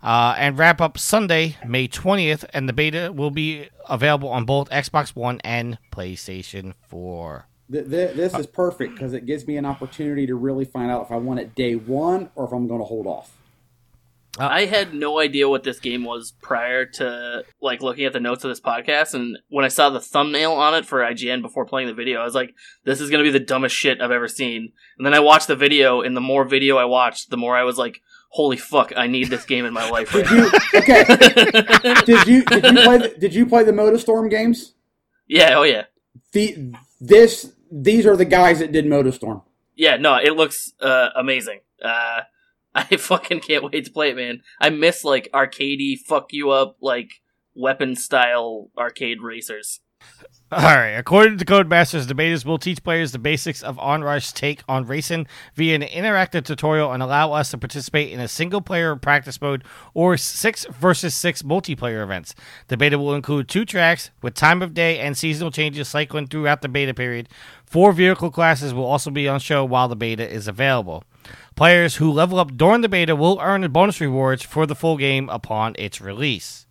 uh, 0.04 0.36
and 0.38 0.60
wrap 0.60 0.80
up 0.80 1.00
Sunday, 1.00 1.58
May 1.66 1.88
20th. 1.88 2.46
And 2.54 2.70
the 2.70 2.74
beta 2.74 3.12
will 3.12 3.32
be 3.32 3.70
available 3.90 4.30
on 4.30 4.46
both 4.46 4.70
Xbox 4.70 5.16
One 5.16 5.42
and 5.44 5.80
PlayStation 5.92 6.76
4. 6.88 7.48
Th- 7.72 7.90
th- 7.90 8.16
this 8.16 8.34
is 8.34 8.48
perfect 8.48 8.94
because 8.94 9.14
it 9.14 9.26
gives 9.26 9.46
me 9.46 9.58
an 9.58 9.66
opportunity 9.66 10.26
to 10.28 10.36
really 10.36 10.66
find 10.66 10.90
out 10.90 11.06
if 11.06 11.12
I 11.12 11.18
want 11.18 11.40
it 11.40 11.56
day 11.56 11.76
one 11.76 12.30
or 12.36 12.46
if 12.46 12.52
I'm 12.54 12.68
going 12.68 12.80
to 12.80 12.86
hold 12.86 13.08
off. 13.08 13.34
I 14.40 14.66
had 14.66 14.94
no 14.94 15.20
idea 15.20 15.50
what 15.50 15.64
this 15.64 15.80
game 15.80 16.04
was 16.04 16.34
prior 16.42 16.86
to 16.86 17.44
like 17.60 17.82
looking 17.82 18.06
at 18.06 18.14
the 18.14 18.20
notes 18.20 18.44
of 18.44 18.50
this 18.50 18.62
podcast, 18.62 19.14
and 19.14 19.38
when 19.50 19.66
I 19.66 19.68
saw 19.68 19.90
the 19.90 20.00
thumbnail 20.00 20.52
on 20.52 20.76
it 20.76 20.86
for 20.86 21.00
IGN 21.00 21.42
before 21.42 21.66
playing 21.66 21.88
the 21.88 21.94
video, 21.94 22.22
I 22.22 22.24
was 22.24 22.36
like, 22.36 22.54
"This 22.84 23.02
is 23.02 23.10
gonna 23.10 23.24
be 23.24 23.32
the 23.32 23.40
dumbest 23.40 23.76
shit 23.76 24.00
I've 24.00 24.12
ever 24.12 24.28
seen." 24.28 24.74
And 24.98 25.06
then 25.06 25.16
I 25.16 25.20
watched 25.20 25.48
the 25.48 25.56
video, 25.56 26.02
and 26.02 26.16
the 26.16 26.22
more 26.22 26.46
video 26.46 26.78
I 26.78 26.86
watched, 26.86 27.32
the 27.32 27.38
more 27.38 27.58
I 27.58 27.64
was 27.64 27.80
like, 27.80 28.02
"Holy 28.30 28.58
fuck, 28.58 28.94
I 28.96 29.08
need 29.08 29.30
this 29.30 29.44
game 29.44 29.66
in 29.66 29.74
my 29.74 29.90
life." 29.90 30.14
Right 30.14 30.24
Did 30.28 30.32
you 30.32 30.52
okay? 30.76 31.04
did 32.06 32.28
you 32.28 32.44
did 32.46 32.64
you 32.64 32.84
play 32.84 32.98
the, 33.00 33.16
did 33.20 33.34
you 33.34 33.46
play 33.48 33.64
the 33.64 33.72
MotorStorm 33.72 34.30
games? 34.30 34.76
yeah, 35.28 35.56
oh 35.58 35.64
yeah, 35.64 35.86
The 36.34 36.74
this 37.02 37.54
these 37.72 38.06
are 38.06 38.16
the 38.16 38.26
guys 38.26 38.60
that 38.60 38.72
did 38.72 38.86
MotorStorm. 38.86 39.44
yeah. 39.76 39.98
No, 39.98 40.16
it 40.16 40.36
looks 40.36 40.74
uh, 40.82 41.10
amazing. 41.16 41.60
Uh, 41.84 42.22
I 42.76 42.84
fucking 42.84 43.40
can't 43.40 43.64
wait 43.64 43.86
to 43.86 43.92
play 43.92 44.12
it, 44.12 44.16
man. 44.16 44.42
I 44.62 44.70
miss 44.70 45.04
like 45.04 45.30
arcadey, 45.34 45.98
fuck 45.98 46.32
you 46.32 46.52
up, 46.52 46.78
like 46.82 47.10
weapon 47.56 47.96
style 47.96 48.70
arcade 48.78 49.22
racers. 49.22 49.80
All 50.50 50.62
right. 50.62 50.92
According 50.92 51.40
to 51.40 51.46
Codemasters, 51.46 52.08
betas 52.08 52.46
will 52.46 52.58
teach 52.58 52.82
players 52.82 53.12
the 53.12 53.20
basics 53.20 53.62
of 53.62 53.76
OnRush's 53.76 54.32
take 54.32 54.64
on 54.66 54.86
racing 54.86 55.28
via 55.56 55.76
an 55.76 55.82
interactive 55.82 56.46
tutorial 56.46 56.94
and 56.94 57.04
allow 57.04 57.34
us 57.34 57.52
to 57.52 57.58
participate 57.58 58.14
in 58.14 58.22
a 58.22 58.30
single 58.30 58.62
player 58.62 58.96
practice 58.96 59.42
mode 59.42 59.66
or 59.94 60.16
six 60.16 60.66
versus 60.68 61.14
six 61.14 61.42
multiplayer 61.42 62.02
events. 62.02 62.34
The 62.70 62.78
beta 62.78 62.98
will 62.98 63.14
include 63.14 63.50
two 63.50 63.66
tracks 63.66 64.10
with 64.22 64.36
time 64.36 64.62
of 64.62 64.74
day 64.74 65.00
and 65.00 65.18
seasonal 65.18 65.52
changes 65.52 65.90
cycling 65.90 66.28
throughout 66.28 66.62
the 66.62 66.70
beta 66.70 66.94
period. 66.94 67.28
Four 67.66 67.92
vehicle 67.92 68.32
classes 68.32 68.74
will 68.74 68.86
also 68.86 69.12
be 69.12 69.28
on 69.28 69.42
show 69.42 69.66
while 69.66 69.90
the 69.90 69.98
beta 69.98 70.26
is 70.26 70.48
available. 70.48 71.04
Players 71.58 71.98
who 71.98 72.10
level 72.10 72.40
up 72.40 72.56
during 72.56 72.80
the 72.80 72.88
beta 72.88 73.18
will 73.18 73.38
earn 73.42 73.70
bonus 73.70 74.00
rewards 74.00 74.44
for 74.44 74.66
the 74.66 74.76
full 74.76 74.96
game 74.96 75.28
upon 75.28 75.76
its 75.78 76.00
release. 76.00 76.67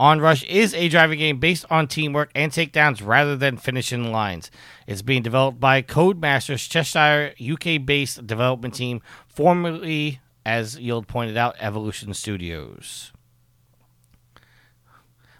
OnRush 0.00 0.48
is 0.48 0.72
a 0.72 0.88
driving 0.88 1.18
game 1.18 1.38
based 1.38 1.66
on 1.70 1.86
teamwork 1.86 2.30
and 2.34 2.50
takedowns 2.50 3.06
rather 3.06 3.36
than 3.36 3.58
finishing 3.58 4.10
lines. 4.10 4.50
It's 4.86 5.02
being 5.02 5.20
developed 5.22 5.60
by 5.60 5.82
Codemasters 5.82 6.66
Cheshire 6.70 7.34
UK 7.38 7.84
based 7.84 8.26
development 8.26 8.72
team, 8.74 9.02
formerly, 9.28 10.20
as 10.46 10.78
Yield 10.78 11.06
pointed 11.06 11.36
out, 11.36 11.54
Evolution 11.60 12.14
Studios. 12.14 13.12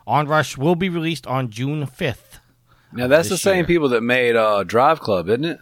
OnRush 0.06 0.58
will 0.58 0.74
be 0.76 0.90
released 0.90 1.26
on 1.26 1.48
June 1.48 1.86
5th. 1.86 2.40
Now 2.92 3.06
that's 3.06 3.28
the 3.30 3.38
same 3.38 3.56
year. 3.58 3.64
people 3.64 3.88
that 3.90 4.02
made 4.02 4.36
uh, 4.36 4.62
Drive 4.64 5.00
Club, 5.00 5.28
isn't 5.30 5.44
it? 5.44 5.58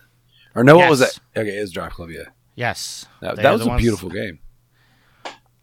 Or 0.57 0.64
no, 0.64 0.76
what 0.78 0.90
was 0.90 1.01
Yes. 1.01 1.20
that? 1.34 1.40
Okay, 1.42 1.51
it's 1.51 1.70
Drive 1.70 1.92
Club. 1.92 2.11
Yeah, 2.11 2.22
Yes. 2.57 3.07
that, 3.20 3.36
that 3.36 3.53
was 3.53 3.62
a 3.64 3.68
ones- 3.68 3.82
beautiful 3.82 4.09
game. 4.09 4.40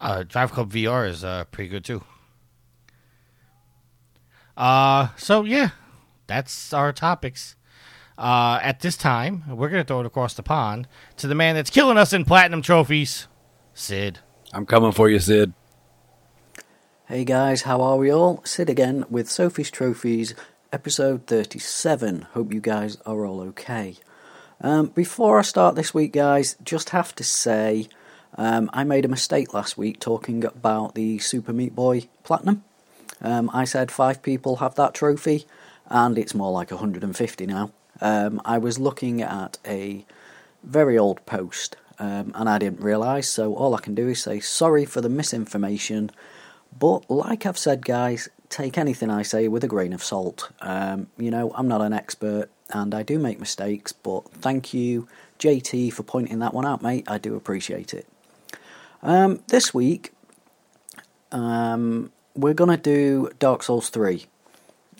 Uh, 0.00 0.22
Drive 0.22 0.52
Club 0.52 0.72
VR 0.72 1.06
is 1.08 1.22
uh, 1.24 1.44
pretty 1.50 1.68
good 1.68 1.84
too. 1.84 2.02
Uh, 4.56 5.08
so 5.16 5.44
yeah, 5.44 5.70
that's 6.26 6.72
our 6.72 6.92
topics. 6.92 7.56
Uh, 8.18 8.58
at 8.62 8.80
this 8.80 8.96
time, 8.96 9.44
we're 9.48 9.68
gonna 9.68 9.84
throw 9.84 10.00
it 10.00 10.06
across 10.06 10.34
the 10.34 10.42
pond 10.42 10.88
to 11.18 11.26
the 11.26 11.34
man 11.34 11.54
that's 11.54 11.70
killing 11.70 11.98
us 11.98 12.12
in 12.12 12.24
platinum 12.24 12.62
trophies, 12.62 13.28
Sid. 13.74 14.20
I'm 14.52 14.64
coming 14.64 14.92
for 14.92 15.10
you, 15.10 15.18
Sid. 15.18 15.52
Hey 17.06 17.24
guys, 17.24 17.62
how 17.62 17.82
are 17.82 17.98
we 17.98 18.10
all? 18.10 18.42
Sid 18.44 18.70
again 18.70 19.04
with 19.10 19.30
Sophie's 19.30 19.70
Trophies, 19.70 20.34
episode 20.72 21.26
37. 21.26 22.22
Hope 22.32 22.52
you 22.52 22.60
guys 22.60 22.96
are 23.04 23.24
all 23.26 23.40
okay. 23.42 23.96
Um, 24.60 24.86
before 24.86 25.38
I 25.38 25.42
start 25.42 25.74
this 25.76 25.92
week, 25.92 26.14
guys, 26.14 26.56
just 26.64 26.90
have 26.90 27.14
to 27.16 27.22
say 27.22 27.88
um, 28.36 28.70
I 28.72 28.84
made 28.84 29.04
a 29.04 29.08
mistake 29.08 29.54
last 29.54 29.76
week 29.78 30.00
talking 30.00 30.44
about 30.44 30.94
the 30.94 31.18
Super 31.18 31.52
Meat 31.52 31.74
Boy 31.74 32.08
Platinum. 32.24 32.64
Um, 33.20 33.50
I 33.52 33.64
said 33.64 33.90
five 33.90 34.22
people 34.22 34.56
have 34.56 34.74
that 34.74 34.94
trophy, 34.94 35.46
and 35.88 36.18
it's 36.18 36.34
more 36.34 36.52
like 36.52 36.70
150 36.70 37.46
now. 37.46 37.70
Um, 38.00 38.40
I 38.44 38.58
was 38.58 38.78
looking 38.78 39.22
at 39.22 39.58
a 39.66 40.04
very 40.62 40.98
old 40.98 41.24
post, 41.26 41.76
um, 41.98 42.32
and 42.34 42.48
I 42.48 42.58
didn't 42.58 42.80
realise, 42.80 43.28
so 43.28 43.54
all 43.54 43.74
I 43.74 43.80
can 43.80 43.94
do 43.94 44.08
is 44.08 44.22
say 44.22 44.40
sorry 44.40 44.84
for 44.84 45.00
the 45.00 45.08
misinformation. 45.08 46.10
But 46.78 47.10
like 47.10 47.46
I've 47.46 47.56
said, 47.56 47.84
guys, 47.84 48.28
take 48.48 48.76
anything 48.76 49.10
I 49.10 49.22
say 49.22 49.48
with 49.48 49.64
a 49.64 49.68
grain 49.68 49.92
of 49.92 50.04
salt. 50.04 50.50
Um, 50.60 51.08
you 51.16 51.30
know, 51.30 51.52
I'm 51.54 51.68
not 51.68 51.80
an 51.80 51.92
expert, 51.92 52.50
and 52.70 52.94
I 52.94 53.02
do 53.02 53.18
make 53.18 53.40
mistakes, 53.40 53.92
but 53.92 54.30
thank 54.32 54.74
you, 54.74 55.08
JT, 55.38 55.92
for 55.92 56.02
pointing 56.02 56.40
that 56.40 56.52
one 56.52 56.66
out, 56.66 56.82
mate. 56.82 57.04
I 57.08 57.18
do 57.18 57.34
appreciate 57.34 57.94
it. 57.94 58.06
Um, 59.02 59.40
this 59.48 59.72
week, 59.72 60.12
um, 61.32 62.12
we're 62.36 62.54
going 62.54 62.70
to 62.70 62.76
do 62.76 63.30
Dark 63.38 63.62
Souls 63.62 63.88
3. 63.88 64.26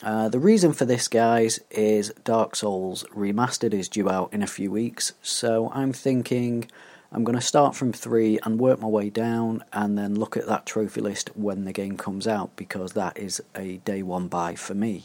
Uh, 0.03 0.29
the 0.29 0.39
reason 0.39 0.73
for 0.73 0.85
this, 0.85 1.07
guys, 1.09 1.61
is 1.71 2.13
Dark 2.25 2.57
Souls 2.57 3.05
Remastered 3.15 3.73
is 3.73 3.89
due 3.89 4.09
out 4.09 4.33
in 4.33 4.43
a 4.43 4.47
few 4.47 4.71
weeks, 4.71 5.13
so 5.23 5.71
I'm 5.73 5.93
thinking 5.93 6.69
I'm 7.13 7.25
going 7.25 7.39
to 7.39 7.45
start 7.45 7.75
from 7.75 7.93
3 7.93 8.39
and 8.45 8.59
work 8.59 8.81
my 8.81 8.89
way 8.89 9.11
down 9.11 9.65
and 9.73 9.97
then 9.97 10.15
look 10.15 10.37
at 10.37 10.47
that 10.47 10.67
trophy 10.67 11.01
list 11.01 11.31
when 11.35 11.65
the 11.65 11.73
game 11.73 11.97
comes 11.97 12.27
out 12.27 12.57
because 12.57 12.93
that 12.93 13.17
is 13.17 13.43
a 13.55 13.79
day 13.79 14.03
one 14.03 14.29
buy 14.29 14.55
for 14.55 14.75
me. 14.75 15.05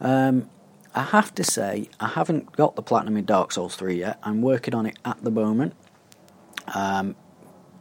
Um, 0.00 0.48
I 0.94 1.02
have 1.02 1.34
to 1.34 1.44
say, 1.44 1.88
I 2.00 2.08
haven't 2.08 2.52
got 2.52 2.76
the 2.76 2.82
Platinum 2.82 3.16
in 3.16 3.24
Dark 3.24 3.52
Souls 3.52 3.76
3 3.76 3.98
yet, 3.98 4.18
I'm 4.22 4.42
working 4.42 4.74
on 4.74 4.86
it 4.86 4.98
at 5.04 5.22
the 5.22 5.30
moment. 5.30 5.74
Um, 6.74 7.14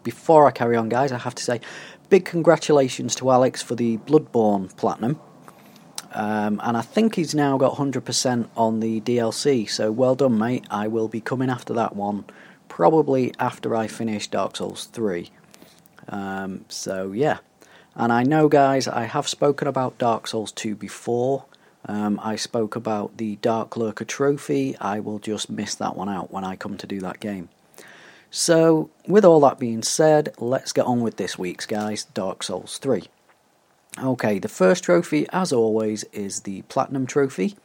before 0.03 0.47
I 0.47 0.51
carry 0.51 0.77
on, 0.77 0.87
guys, 0.87 1.11
I 1.11 1.17
have 1.17 1.35
to 1.35 1.43
say 1.43 1.59
big 2.09 2.25
congratulations 2.25 3.15
to 3.15 3.31
Alex 3.31 3.61
for 3.61 3.75
the 3.75 3.97
Bloodborne 3.99 4.75
Platinum. 4.77 5.19
Um, 6.13 6.59
and 6.63 6.77
I 6.77 6.81
think 6.81 7.15
he's 7.15 7.35
now 7.35 7.57
got 7.57 7.75
100% 7.75 8.47
on 8.55 8.79
the 8.79 9.01
DLC, 9.01 9.69
so 9.69 9.91
well 9.91 10.15
done, 10.15 10.37
mate. 10.37 10.65
I 10.69 10.87
will 10.87 11.07
be 11.07 11.21
coming 11.21 11.49
after 11.49 11.73
that 11.73 11.95
one 11.95 12.25
probably 12.69 13.33
after 13.39 13.75
I 13.75 13.87
finish 13.87 14.27
Dark 14.27 14.55
Souls 14.55 14.85
3. 14.85 15.29
Um, 16.09 16.65
so, 16.69 17.11
yeah. 17.11 17.39
And 17.95 18.13
I 18.13 18.23
know, 18.23 18.47
guys, 18.47 18.87
I 18.87 19.05
have 19.05 19.27
spoken 19.27 19.67
about 19.67 19.97
Dark 19.97 20.27
Souls 20.27 20.51
2 20.51 20.75
before. 20.75 21.45
Um, 21.85 22.19
I 22.21 22.35
spoke 22.35 22.75
about 22.75 23.17
the 23.17 23.37
Dark 23.37 23.77
Lurker 23.77 24.05
trophy. 24.05 24.75
I 24.79 24.99
will 24.99 25.19
just 25.19 25.49
miss 25.49 25.75
that 25.75 25.95
one 25.95 26.09
out 26.09 26.31
when 26.31 26.43
I 26.43 26.55
come 26.55 26.77
to 26.77 26.87
do 26.87 26.99
that 26.99 27.19
game. 27.19 27.49
So, 28.29 28.89
with 29.07 29.23
all 29.23 29.39
that 29.41 29.57
being 29.57 29.83
said, 29.83 30.33
let's 30.37 30.73
get 30.73 30.85
on 30.85 31.01
with 31.01 31.17
this 31.17 31.39
week's, 31.39 31.65
guys 31.65 32.03
Dark 32.13 32.43
Souls 32.43 32.77
3. 32.77 33.03
Okay, 33.99 34.37
the 34.37 34.49
first 34.49 34.83
trophy, 34.83 35.25
as 35.31 35.51
always, 35.51 36.03
is 36.05 36.41
the 36.41 36.61
Platinum 36.63 37.07
Trophy, 37.07 37.55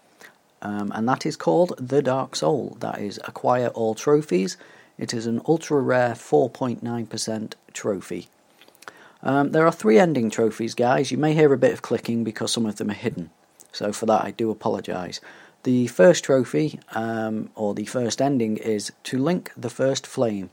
um, 0.62 0.90
and 0.94 1.06
that 1.08 1.26
is 1.26 1.36
called 1.36 1.74
the 1.78 2.00
Dark 2.00 2.36
Soul. 2.36 2.76
That 2.80 3.00
is 3.00 3.20
Acquire 3.24 3.68
All 3.68 3.94
Trophies. 3.94 4.56
It 4.96 5.12
is 5.12 5.26
an 5.26 5.42
ultra 5.46 5.80
rare 5.80 6.12
4.9% 6.12 7.54
trophy. 7.74 8.28
Um, 9.22 9.50
there 9.52 9.66
are 9.66 9.72
three 9.72 9.98
ending 9.98 10.30
trophies, 10.30 10.74
guys. 10.74 11.10
You 11.10 11.18
may 11.18 11.34
hear 11.34 11.52
a 11.52 11.58
bit 11.58 11.72
of 11.72 11.82
clicking 11.82 12.24
because 12.24 12.52
some 12.52 12.66
of 12.66 12.76
them 12.76 12.90
are 12.90 12.94
hidden, 12.94 13.30
so 13.72 13.92
for 13.92 14.06
that 14.06 14.24
I 14.24 14.30
do 14.30 14.50
apologise. 14.50 15.20
The 15.64 15.86
first 15.86 16.24
trophy, 16.24 16.80
um, 16.92 17.50
or 17.54 17.74
the 17.74 17.84
first 17.84 18.20
ending, 18.20 18.56
is 18.56 18.92
to 19.04 19.18
link 19.18 19.52
the 19.56 19.70
first 19.70 20.06
flame, 20.06 20.50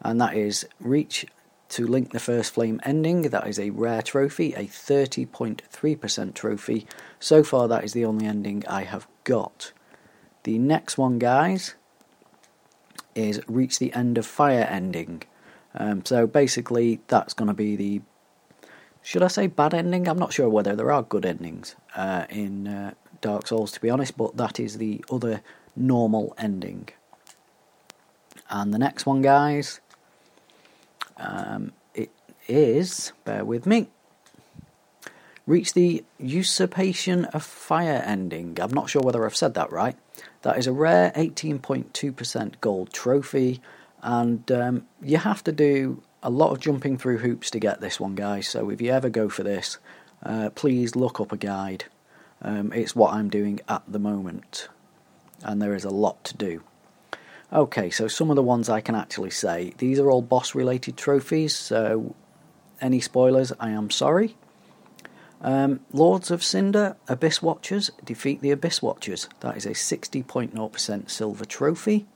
and 0.00 0.20
that 0.20 0.36
is 0.36 0.66
reach 0.78 1.26
to 1.70 1.86
link 1.86 2.12
the 2.12 2.20
first 2.20 2.54
flame 2.54 2.80
ending. 2.84 3.22
That 3.22 3.48
is 3.48 3.58
a 3.58 3.70
rare 3.70 4.02
trophy, 4.02 4.54
a 4.54 4.66
30.3% 4.66 6.34
trophy. 6.34 6.86
So 7.18 7.42
far, 7.42 7.66
that 7.66 7.82
is 7.82 7.92
the 7.92 8.04
only 8.04 8.26
ending 8.26 8.62
I 8.68 8.84
have 8.84 9.08
got. 9.24 9.72
The 10.44 10.58
next 10.58 10.96
one, 10.96 11.18
guys, 11.18 11.74
is 13.16 13.40
reach 13.48 13.80
the 13.80 13.92
end 13.94 14.16
of 14.16 14.26
fire 14.26 14.66
ending. 14.70 15.24
Um, 15.74 16.04
so 16.04 16.28
basically, 16.28 17.00
that's 17.08 17.34
going 17.34 17.48
to 17.48 17.54
be 17.54 17.74
the 17.74 18.02
should 19.02 19.22
I 19.22 19.28
say 19.28 19.46
bad 19.46 19.72
ending? 19.72 20.08
I'm 20.08 20.18
not 20.18 20.32
sure 20.32 20.48
whether 20.48 20.74
there 20.74 20.90
are 20.90 21.02
good 21.04 21.24
endings 21.24 21.76
uh, 21.94 22.26
in 22.28 22.66
uh, 22.66 22.94
Dark 23.26 23.48
Souls, 23.48 23.72
to 23.72 23.80
be 23.80 23.90
honest, 23.90 24.16
but 24.16 24.36
that 24.36 24.60
is 24.60 24.78
the 24.78 25.04
other 25.10 25.42
normal 25.74 26.32
ending. 26.38 26.88
And 28.48 28.72
the 28.72 28.78
next 28.78 29.04
one, 29.04 29.20
guys, 29.20 29.80
um, 31.16 31.72
it 31.92 32.10
is, 32.46 33.12
bear 33.24 33.44
with 33.44 33.66
me, 33.66 33.88
reach 35.44 35.74
the 35.74 36.04
Usurpation 36.20 37.24
of 37.26 37.42
Fire 37.42 38.00
ending. 38.06 38.56
I'm 38.60 38.72
not 38.72 38.88
sure 38.90 39.02
whether 39.02 39.26
I've 39.26 39.34
said 39.34 39.54
that 39.54 39.72
right. 39.72 39.96
That 40.42 40.56
is 40.56 40.68
a 40.68 40.72
rare 40.72 41.10
18.2% 41.16 42.60
gold 42.60 42.92
trophy, 42.92 43.60
and 44.02 44.52
um, 44.52 44.86
you 45.02 45.16
have 45.16 45.42
to 45.42 45.50
do 45.50 46.00
a 46.22 46.30
lot 46.30 46.52
of 46.52 46.60
jumping 46.60 46.96
through 46.96 47.18
hoops 47.18 47.50
to 47.50 47.58
get 47.58 47.80
this 47.80 47.98
one, 47.98 48.14
guys. 48.14 48.46
So 48.46 48.70
if 48.70 48.80
you 48.80 48.92
ever 48.92 49.08
go 49.08 49.28
for 49.28 49.42
this, 49.42 49.78
uh, 50.22 50.50
please 50.54 50.94
look 50.94 51.18
up 51.18 51.32
a 51.32 51.36
guide. 51.36 51.86
Um, 52.42 52.72
it's 52.72 52.94
what 52.94 53.14
I'm 53.14 53.28
doing 53.28 53.60
at 53.68 53.82
the 53.88 53.98
moment, 53.98 54.68
and 55.42 55.60
there 55.60 55.74
is 55.74 55.84
a 55.84 55.90
lot 55.90 56.22
to 56.24 56.36
do. 56.36 56.62
Okay, 57.52 57.90
so 57.90 58.08
some 58.08 58.30
of 58.30 58.36
the 58.36 58.42
ones 58.42 58.68
I 58.68 58.80
can 58.80 58.94
actually 58.94 59.30
say. 59.30 59.72
These 59.78 59.98
are 59.98 60.10
all 60.10 60.22
boss 60.22 60.54
related 60.54 60.96
trophies, 60.96 61.54
so 61.54 62.14
any 62.80 63.00
spoilers, 63.00 63.52
I 63.58 63.70
am 63.70 63.90
sorry. 63.90 64.36
Um, 65.40 65.80
Lords 65.92 66.30
of 66.30 66.42
Cinder, 66.42 66.96
Abyss 67.08 67.42
Watchers, 67.42 67.90
defeat 68.04 68.40
the 68.40 68.50
Abyss 68.50 68.82
Watchers. 68.82 69.28
That 69.40 69.56
is 69.56 69.66
a 69.66 69.70
60.0% 69.70 71.10
silver 71.10 71.44
trophy. 71.44 72.06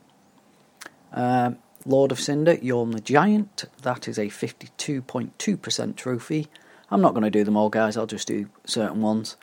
Um, 1.13 1.59
Lord 1.87 2.13
of 2.13 2.21
Cinder, 2.21 2.57
Yhorm 2.57 2.93
the 2.93 3.01
Giant, 3.01 3.65
that 3.83 4.09
is 4.09 4.19
a 4.19 4.27
52.2% 4.27 5.97
trophy. 5.97 6.49
I'm 6.91 7.01
not 7.01 7.15
going 7.15 7.25
to 7.25 7.31
do 7.31 7.45
them 7.45 7.57
all, 7.57 7.69
guys, 7.69 7.97
I'll 7.97 8.07
just 8.07 8.29
do 8.29 8.49
certain 8.65 9.01
ones. 9.01 9.37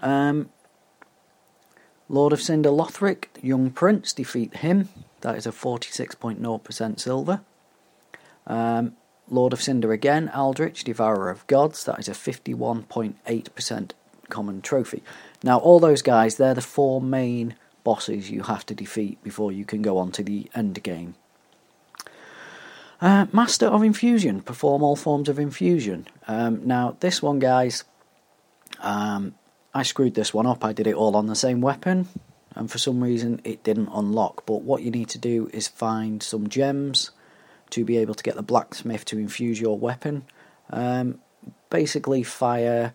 Um, 0.00 0.50
Lord 2.08 2.32
of 2.32 2.40
Cinder 2.40 2.70
Lothric, 2.70 3.26
Young 3.42 3.70
Prince, 3.70 4.12
defeat 4.12 4.58
him. 4.58 4.88
That 5.20 5.36
is 5.36 5.46
a 5.46 5.52
46.0% 5.52 7.00
silver. 7.00 7.40
Um, 8.46 8.96
Lord 9.30 9.52
of 9.52 9.60
Cinder 9.60 9.92
again, 9.92 10.30
Aldrich, 10.34 10.84
Devourer 10.84 11.30
of 11.30 11.46
Gods. 11.46 11.84
That 11.84 11.98
is 11.98 12.08
a 12.08 12.12
51.8% 12.12 13.90
common 14.30 14.62
trophy. 14.62 15.02
Now, 15.42 15.58
all 15.58 15.80
those 15.80 16.02
guys, 16.02 16.36
they're 16.36 16.54
the 16.54 16.62
four 16.62 17.00
main 17.00 17.56
bosses 17.84 18.30
you 18.30 18.42
have 18.42 18.64
to 18.66 18.74
defeat 18.74 19.22
before 19.22 19.52
you 19.52 19.64
can 19.64 19.82
go 19.82 19.98
on 19.98 20.12
to 20.12 20.22
the 20.22 20.50
end 20.54 20.82
game. 20.82 21.14
Uh, 23.00 23.26
Master 23.32 23.66
of 23.66 23.82
Infusion, 23.82 24.40
perform 24.40 24.82
all 24.82 24.96
forms 24.96 25.28
of 25.28 25.38
infusion. 25.38 26.08
Um, 26.26 26.66
now, 26.66 26.96
this 26.98 27.22
one, 27.22 27.38
guys, 27.38 27.84
um, 28.80 29.34
I 29.78 29.84
screwed 29.84 30.14
this 30.14 30.34
one 30.34 30.46
up. 30.46 30.64
I 30.64 30.72
did 30.72 30.88
it 30.88 30.96
all 30.96 31.14
on 31.14 31.28
the 31.28 31.36
same 31.36 31.60
weapon, 31.60 32.08
and 32.56 32.68
for 32.68 32.78
some 32.78 33.00
reason 33.00 33.40
it 33.44 33.62
didn't 33.62 33.90
unlock. 33.92 34.44
But 34.44 34.62
what 34.62 34.82
you 34.82 34.90
need 34.90 35.08
to 35.10 35.18
do 35.18 35.48
is 35.52 35.68
find 35.68 36.20
some 36.20 36.48
gems 36.48 37.12
to 37.70 37.84
be 37.84 37.96
able 37.98 38.14
to 38.14 38.24
get 38.24 38.34
the 38.34 38.42
blacksmith 38.42 39.04
to 39.04 39.18
infuse 39.18 39.60
your 39.60 39.78
weapon. 39.78 40.24
Um, 40.70 41.20
basically, 41.70 42.24
fire, 42.24 42.92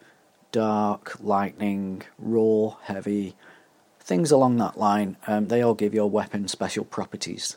dark, 0.52 1.16
lightning, 1.22 2.04
raw, 2.20 2.76
heavy, 2.84 3.38
things 4.02 4.30
along 4.30 4.58
that 4.58 4.78
line. 4.78 5.16
Um, 5.26 5.48
they 5.48 5.62
all 5.62 5.76
give 5.76 5.94
your 5.94 6.10
weapon 6.10 6.50
special 6.50 6.84
properties. 6.84 7.56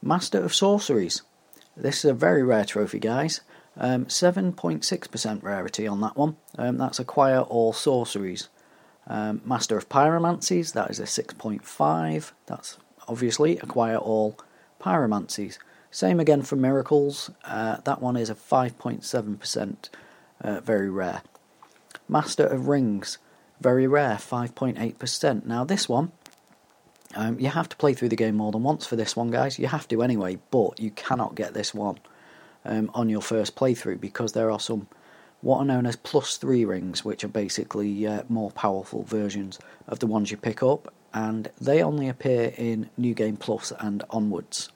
Master 0.00 0.42
of 0.42 0.54
Sorceries. 0.54 1.20
This 1.76 1.98
is 1.98 2.10
a 2.10 2.14
very 2.14 2.42
rare 2.42 2.64
trophy, 2.64 3.00
guys. 3.00 3.42
Um, 3.80 4.06
7.6% 4.06 5.42
rarity 5.42 5.86
on 5.86 6.00
that 6.00 6.16
one. 6.16 6.36
Um, 6.58 6.78
that's 6.78 6.98
acquire 6.98 7.40
all 7.40 7.72
sorceries. 7.72 8.48
Um, 9.06 9.40
Master 9.44 9.78
of 9.78 9.88
Pyromancies, 9.88 10.72
that 10.72 10.90
is 10.90 10.98
a 10.98 11.04
6.5. 11.04 12.32
That's 12.46 12.78
obviously 13.06 13.56
acquire 13.58 13.96
all 13.96 14.36
pyromancies. 14.80 15.58
Same 15.90 16.20
again 16.20 16.42
for 16.42 16.56
Miracles. 16.56 17.30
Uh, 17.44 17.76
that 17.84 18.02
one 18.02 18.16
is 18.16 18.28
a 18.28 18.34
5.7%, 18.34 19.88
uh, 20.42 20.60
very 20.60 20.90
rare. 20.90 21.22
Master 22.08 22.46
of 22.46 22.68
Rings, 22.68 23.18
very 23.60 23.86
rare, 23.86 24.16
5.8%. 24.16 25.46
Now, 25.46 25.64
this 25.64 25.88
one, 25.88 26.12
um, 27.14 27.38
you 27.38 27.48
have 27.48 27.68
to 27.70 27.76
play 27.76 27.94
through 27.94 28.10
the 28.10 28.16
game 28.16 28.36
more 28.36 28.52
than 28.52 28.62
once 28.62 28.86
for 28.86 28.96
this 28.96 29.16
one, 29.16 29.30
guys. 29.30 29.58
You 29.58 29.68
have 29.68 29.88
to 29.88 30.02
anyway, 30.02 30.38
but 30.50 30.78
you 30.78 30.90
cannot 30.90 31.34
get 31.34 31.54
this 31.54 31.72
one 31.72 31.98
um, 32.68 32.90
on 32.94 33.08
your 33.08 33.22
first 33.22 33.56
playthrough 33.56 34.00
because 34.00 34.32
there 34.32 34.50
are 34.50 34.60
some 34.60 34.86
what 35.40 35.58
are 35.58 35.64
known 35.64 35.86
as 35.86 35.96
plus 35.96 36.36
three 36.36 36.64
rings, 36.64 37.04
which 37.04 37.22
are 37.22 37.28
basically 37.28 38.06
uh, 38.06 38.22
more 38.28 38.50
powerful 38.50 39.04
versions 39.04 39.58
of 39.86 40.00
the 40.00 40.06
ones 40.06 40.30
you 40.32 40.36
pick 40.36 40.64
up, 40.64 40.92
and 41.14 41.48
they 41.60 41.80
only 41.80 42.08
appear 42.08 42.52
in 42.56 42.90
New 42.96 43.14
Game 43.14 43.36
Plus 43.36 43.72
and 43.78 44.02
onwards. 44.10 44.68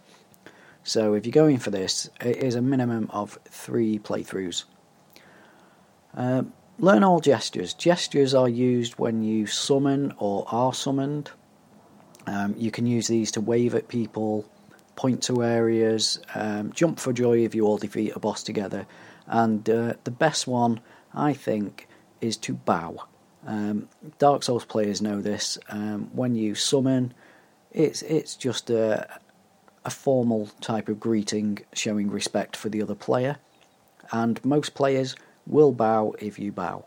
So 0.84 1.14
if 1.14 1.26
you're 1.26 1.32
going 1.32 1.58
for 1.58 1.70
this, 1.70 2.08
it 2.20 2.36
is 2.36 2.54
a 2.54 2.62
minimum 2.62 3.10
of 3.10 3.38
three 3.48 3.98
playthroughs. 3.98 4.64
Uh, 6.16 6.44
learn 6.78 7.02
all 7.02 7.20
gestures. 7.20 7.74
Gestures 7.74 8.32
are 8.32 8.48
used 8.48 8.98
when 8.98 9.22
you 9.22 9.46
summon 9.46 10.14
or 10.18 10.44
are 10.48 10.72
summoned. 10.72 11.32
Um, 12.26 12.54
you 12.56 12.70
can 12.70 12.86
use 12.86 13.08
these 13.08 13.32
to 13.32 13.40
wave 13.40 13.74
at 13.74 13.88
people, 13.88 14.48
point 14.96 15.22
to 15.24 15.42
areas, 15.42 16.20
um, 16.34 16.72
jump 16.72 17.00
for 17.00 17.12
joy 17.12 17.44
if 17.44 17.54
you 17.54 17.66
all 17.66 17.78
defeat 17.78 18.12
a 18.14 18.20
boss 18.20 18.42
together, 18.42 18.86
and 19.26 19.68
uh, 19.68 19.94
the 20.04 20.10
best 20.10 20.46
one, 20.46 20.80
I 21.14 21.32
think, 21.32 21.88
is 22.20 22.36
to 22.38 22.54
bow. 22.54 23.04
Um, 23.46 23.88
Dark 24.18 24.42
Souls 24.42 24.64
players 24.64 25.02
know 25.02 25.20
this. 25.20 25.58
Um, 25.68 26.10
when 26.12 26.34
you 26.34 26.54
summon, 26.54 27.14
it's 27.72 28.02
it's 28.02 28.36
just 28.36 28.70
a, 28.70 29.20
a 29.84 29.90
formal 29.90 30.46
type 30.60 30.88
of 30.88 31.00
greeting 31.00 31.58
showing 31.72 32.10
respect 32.10 32.56
for 32.56 32.68
the 32.68 32.82
other 32.82 32.94
player, 32.94 33.38
and 34.12 34.44
most 34.44 34.74
players 34.74 35.16
will 35.46 35.72
bow 35.72 36.14
if 36.20 36.38
you 36.38 36.52
bow. 36.52 36.84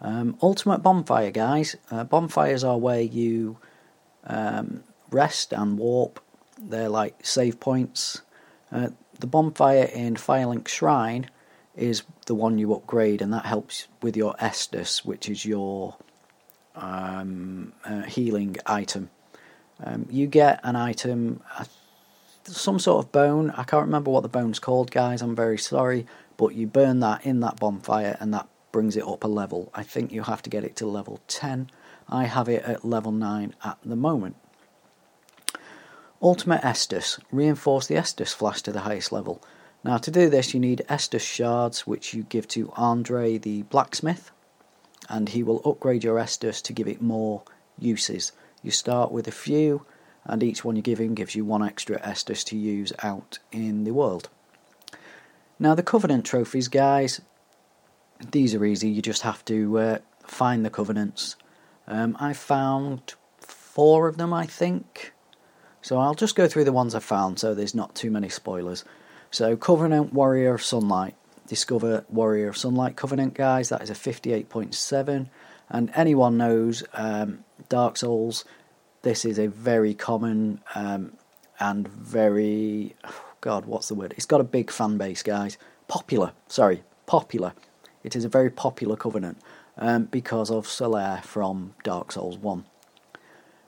Um, 0.00 0.36
ultimate 0.42 0.78
bonfire, 0.78 1.30
guys. 1.30 1.76
Uh, 1.90 2.04
bonfires 2.04 2.64
are 2.64 2.78
where 2.78 3.02
you 3.02 3.58
um, 4.24 4.82
rest 5.10 5.52
and 5.52 5.78
warp. 5.78 6.20
They're 6.60 6.88
like 6.88 7.24
save 7.24 7.60
points. 7.60 8.22
Uh, 8.70 8.88
the 9.18 9.26
bonfire 9.26 9.90
in 9.92 10.14
Firelink 10.14 10.68
Shrine 10.68 11.30
is 11.76 12.02
the 12.26 12.34
one 12.34 12.58
you 12.58 12.74
upgrade, 12.74 13.22
and 13.22 13.32
that 13.32 13.46
helps 13.46 13.88
with 14.02 14.16
your 14.16 14.34
Estus, 14.34 15.04
which 15.04 15.28
is 15.28 15.44
your 15.44 15.96
um, 16.74 17.72
uh, 17.84 18.02
healing 18.02 18.56
item. 18.66 19.10
Um, 19.82 20.06
you 20.10 20.26
get 20.26 20.60
an 20.62 20.76
item, 20.76 21.42
uh, 21.58 21.64
some 22.44 22.78
sort 22.78 23.04
of 23.04 23.12
bone. 23.12 23.50
I 23.50 23.64
can't 23.64 23.86
remember 23.86 24.10
what 24.10 24.22
the 24.22 24.28
bone's 24.28 24.58
called, 24.58 24.90
guys. 24.90 25.22
I'm 25.22 25.36
very 25.36 25.58
sorry, 25.58 26.06
but 26.36 26.54
you 26.54 26.66
burn 26.66 27.00
that 27.00 27.24
in 27.24 27.40
that 27.40 27.58
bonfire, 27.58 28.16
and 28.20 28.32
that 28.34 28.48
brings 28.72 28.96
it 28.96 29.06
up 29.06 29.24
a 29.24 29.28
level. 29.28 29.70
I 29.74 29.82
think 29.82 30.12
you 30.12 30.22
have 30.22 30.42
to 30.42 30.50
get 30.50 30.64
it 30.64 30.76
to 30.76 30.86
level 30.86 31.20
10. 31.28 31.70
I 32.08 32.24
have 32.24 32.48
it 32.48 32.62
at 32.64 32.84
level 32.84 33.12
9 33.12 33.54
at 33.64 33.78
the 33.84 33.96
moment. 33.96 34.36
Ultimate 36.22 36.60
Estus. 36.60 37.18
Reinforce 37.32 37.86
the 37.86 37.94
Estus 37.94 38.34
Flask 38.34 38.64
to 38.64 38.72
the 38.72 38.80
highest 38.80 39.10
level. 39.10 39.42
Now, 39.82 39.96
to 39.96 40.10
do 40.10 40.28
this, 40.28 40.52
you 40.52 40.60
need 40.60 40.84
Estus 40.88 41.22
shards, 41.22 41.86
which 41.86 42.12
you 42.12 42.24
give 42.24 42.46
to 42.48 42.72
Andre 42.76 43.38
the 43.38 43.62
blacksmith, 43.62 44.30
and 45.08 45.30
he 45.30 45.42
will 45.42 45.62
upgrade 45.64 46.04
your 46.04 46.18
Estus 46.18 46.62
to 46.64 46.74
give 46.74 46.86
it 46.86 47.00
more 47.00 47.42
uses. 47.78 48.32
You 48.62 48.70
start 48.70 49.10
with 49.10 49.26
a 49.26 49.32
few, 49.32 49.86
and 50.24 50.42
each 50.42 50.62
one 50.62 50.76
you 50.76 50.82
give 50.82 51.00
him 51.00 51.14
gives 51.14 51.34
you 51.34 51.46
one 51.46 51.62
extra 51.62 51.98
Estus 52.00 52.44
to 52.46 52.56
use 52.58 52.92
out 53.02 53.38
in 53.50 53.84
the 53.84 53.92
world. 53.92 54.28
Now, 55.58 55.74
the 55.74 55.82
Covenant 55.82 56.26
trophies, 56.26 56.68
guys, 56.68 57.22
these 58.30 58.54
are 58.54 58.64
easy. 58.64 58.90
You 58.90 59.00
just 59.00 59.22
have 59.22 59.42
to 59.46 59.78
uh, 59.78 59.98
find 60.26 60.66
the 60.66 60.70
Covenants. 60.70 61.36
Um, 61.88 62.16
I 62.20 62.34
found 62.34 63.14
four 63.38 64.08
of 64.08 64.18
them, 64.18 64.34
I 64.34 64.44
think. 64.44 65.14
So 65.82 65.98
I'll 65.98 66.14
just 66.14 66.36
go 66.36 66.46
through 66.46 66.64
the 66.64 66.72
ones 66.72 66.94
I 66.94 66.98
found 67.00 67.38
so 67.38 67.54
there's 67.54 67.74
not 67.74 67.94
too 67.94 68.10
many 68.10 68.28
spoilers. 68.28 68.84
So 69.30 69.56
Covenant 69.56 70.12
Warrior 70.12 70.54
of 70.54 70.62
Sunlight. 70.62 71.14
Discover 71.46 72.04
Warrior 72.08 72.48
of 72.48 72.56
Sunlight 72.56 72.96
Covenant, 72.96 73.34
guys. 73.34 73.70
That 73.70 73.82
is 73.82 73.90
a 73.90 73.94
58.7. 73.94 75.28
And 75.68 75.90
anyone 75.94 76.36
knows 76.36 76.84
um, 76.92 77.44
Dark 77.68 77.96
Souls, 77.96 78.44
this 79.02 79.24
is 79.24 79.38
a 79.38 79.46
very 79.46 79.94
common 79.94 80.60
um, 80.74 81.14
and 81.58 81.88
very. 81.88 82.94
Oh 83.04 83.24
God, 83.40 83.64
what's 83.64 83.88
the 83.88 83.94
word? 83.94 84.14
It's 84.16 84.26
got 84.26 84.40
a 84.40 84.44
big 84.44 84.70
fan 84.70 84.98
base, 84.98 85.22
guys. 85.22 85.56
Popular, 85.88 86.32
sorry, 86.48 86.82
popular. 87.06 87.54
It 88.04 88.14
is 88.14 88.24
a 88.24 88.28
very 88.28 88.50
popular 88.50 88.96
covenant 88.96 89.38
um, 89.76 90.04
because 90.04 90.50
of 90.50 90.66
Solaire 90.66 91.22
from 91.22 91.74
Dark 91.82 92.12
Souls 92.12 92.38
1. 92.38 92.64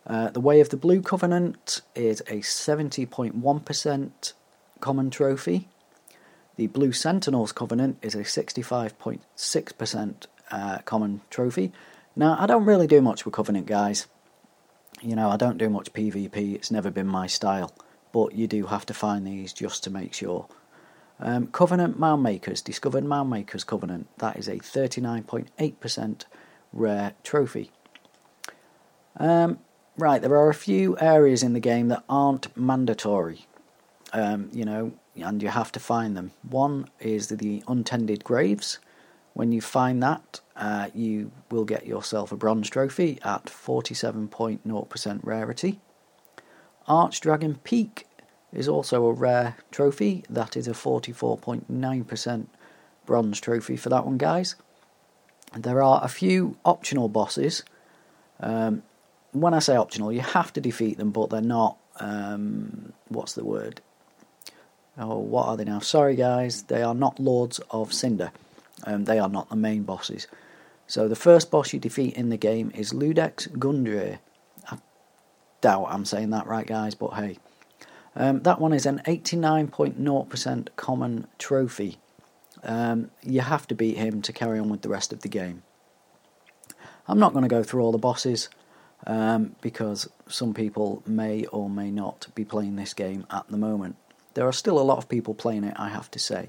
Uh, 0.07 0.31
the 0.31 0.41
Way 0.41 0.61
of 0.61 0.71
the 0.71 0.77
Blue 0.77 1.01
Covenant 1.01 1.83
is 1.95 2.21
a 2.23 2.41
70.1% 2.41 4.33
common 4.81 5.11
trophy. 5.11 5.69
The 6.57 6.67
Blue 6.67 6.93
Sentinels 6.93 7.53
Covenant 7.53 7.99
is 8.03 8.15
a 8.15 8.23
65.6% 8.23 10.15
uh, 10.51 10.79
common 10.85 11.21
trophy. 11.31 11.73
Now, 12.15 12.37
I 12.39 12.47
don't 12.47 12.65
really 12.65 12.87
do 12.87 13.01
much 13.01 13.25
with 13.25 13.35
Covenant, 13.35 13.67
guys. 13.67 14.07
You 15.01 15.17
know, 15.17 15.31
I 15.31 15.37
don't 15.37 15.57
do 15.57 15.71
much 15.71 15.93
PvP, 15.93 16.55
it's 16.55 16.71
never 16.71 16.91
been 16.91 17.07
my 17.07 17.27
style. 17.27 17.73
But 18.13 18.35
you 18.35 18.47
do 18.47 18.67
have 18.67 18.85
to 18.87 18.95
find 18.95 19.27
these 19.27 19.53
just 19.53 19.83
to 19.85 19.91
make 19.91 20.13
sure. 20.13 20.47
Um, 21.19 21.47
Covenant 21.47 21.99
Mound 21.99 22.23
Makers, 22.23 22.61
discovered 22.61 23.05
Mound 23.05 23.31
Makers 23.31 23.65
Covenant, 23.65 24.09
that 24.19 24.37
is 24.37 24.49
a 24.49 24.57
39.8% 24.57 26.25
rare 26.73 27.15
trophy. 27.23 27.71
Um, 29.17 29.59
Right, 29.99 30.23
there 30.23 30.37
are 30.37 30.49
a 30.49 30.55
few 30.55 30.97
areas 30.99 31.43
in 31.43 31.53
the 31.53 31.61
game 31.61 31.89
that 31.89 32.03
aren't 32.09 32.57
mandatory, 32.57 33.47
um, 34.15 34.49
you 34.51 34.65
know, 34.65 34.93
and 35.17 35.43
you 35.43 35.49
have 35.49 35.71
to 35.73 35.81
find 35.81 36.17
them. 36.17 36.31
One 36.49 36.89
is 36.99 37.29
the 37.29 37.63
untended 37.69 38.25
graves. 38.25 38.79
When 39.35 39.53
you 39.53 39.61
find 39.61 40.03
that, 40.03 40.41
uh, 40.57 40.89
you 40.95 41.31
will 41.51 41.65
get 41.65 41.87
yourself 41.87 42.33
a 42.33 42.37
bronze 42.37 42.71
trophy 42.71 43.19
at 43.23 43.47
47.0% 43.47 45.21
rarity. 45.23 45.81
Archdragon 46.89 47.63
Peak 47.63 48.07
is 48.51 48.69
also 48.69 49.05
a 49.05 49.13
rare 49.13 49.57
trophy. 49.71 50.25
That 50.29 50.57
is 50.57 50.69
a 50.69 50.73
44.9% 50.73 52.47
bronze 53.05 53.41
trophy 53.41 53.77
for 53.77 53.91
that 53.91 54.07
one, 54.07 54.17
guys. 54.17 54.55
There 55.55 55.83
are 55.83 56.03
a 56.03 56.09
few 56.09 56.57
optional 56.65 57.09
bosses. 57.09 57.63
Um, 58.41 58.83
when 59.33 59.55
I 59.55 59.59
say 59.59 59.77
optional, 59.77 60.13
you 60.13 60.21
have 60.21 60.53
to 60.55 60.61
defeat 60.61 60.99
them, 60.99 61.11
but 61.11 61.31
they're 61.31 61.41
not. 61.41 61.79
Um, 62.01 62.93
what's 63.09 63.35
the 63.35 63.45
word? 63.45 63.81
Oh, 64.99 65.19
what 65.19 65.47
are 65.47 65.57
they 65.57 65.65
now? 65.65 65.81
Sorry, 65.81 66.17
guys, 66.17 66.65
they 66.65 66.83
are 66.83 66.95
not 66.95 67.19
Lords 67.19 67.61
of 67.71 67.93
Cinder. 67.93 68.31
Um, 68.85 69.05
they 69.05 69.19
are 69.19 69.29
not 69.29 69.49
the 69.49 69.57
main 69.57 69.85
bosses. 69.85 70.27
So 70.87 71.09
the 71.09 71.17
first 71.17 71.51
boss 71.51 71.73
you 71.73 71.81
defeat 71.81 72.15
in 72.15 72.29
the 72.29 72.37
game 72.37 72.71
is 72.75 72.93
Ludex 72.93 73.49
Gundyr. 73.49 74.19
I 74.71 74.79
doubt 75.61 75.89
I'm 75.89 76.05
saying 76.05 76.31
that 76.31 76.47
right, 76.47 76.67
guys, 76.67 76.95
but 76.95 77.15
hey. 77.15 77.39
Um, 78.15 78.43
that 78.43 78.61
one 78.61 78.75
is 78.75 78.85
an 78.85 79.01
89.0% 79.07 80.69
common 80.77 81.27
trophy. 81.39 81.97
Um, 82.63 83.11
you 83.23 83.41
have 83.41 83.67
to 83.69 83.75
beat 83.75 83.97
him 83.97 84.21
to 84.23 84.33
carry 84.35 84.59
on 84.59 84.69
with 84.69 84.83
the 84.83 84.91
rest 84.91 85.15
of 85.15 85.23
the 85.23 85.29
game. 85.29 85.63
I'm 87.09 87.19
not 87.19 87.33
going 87.33 87.43
to 87.43 87.49
go 87.49 87.63
through 87.63 87.83
all 87.83 87.93
the 87.93 87.99
bosses 87.99 88.51
um, 89.07 89.57
because 89.61 90.09
some 90.29 90.55
people 90.55 91.03
may 91.07 91.45
or 91.47 91.69
may 91.69 91.91
not 91.91 92.29
be 92.35 92.45
playing 92.45 92.77
this 92.77 92.95
game 92.95 93.27
at 93.31 93.49
the 93.49 93.57
moment. 93.57 93.97
There 94.35 94.47
are 94.47 94.53
still 94.53 94.79
a 94.79 94.83
lot 94.83 94.99
of 94.99 95.09
people 95.09 95.35
playing 95.35 95.65
it, 95.65 95.75
I 95.77 95.89
have 95.89 96.11
to 96.13 96.19
say. 96.19 96.49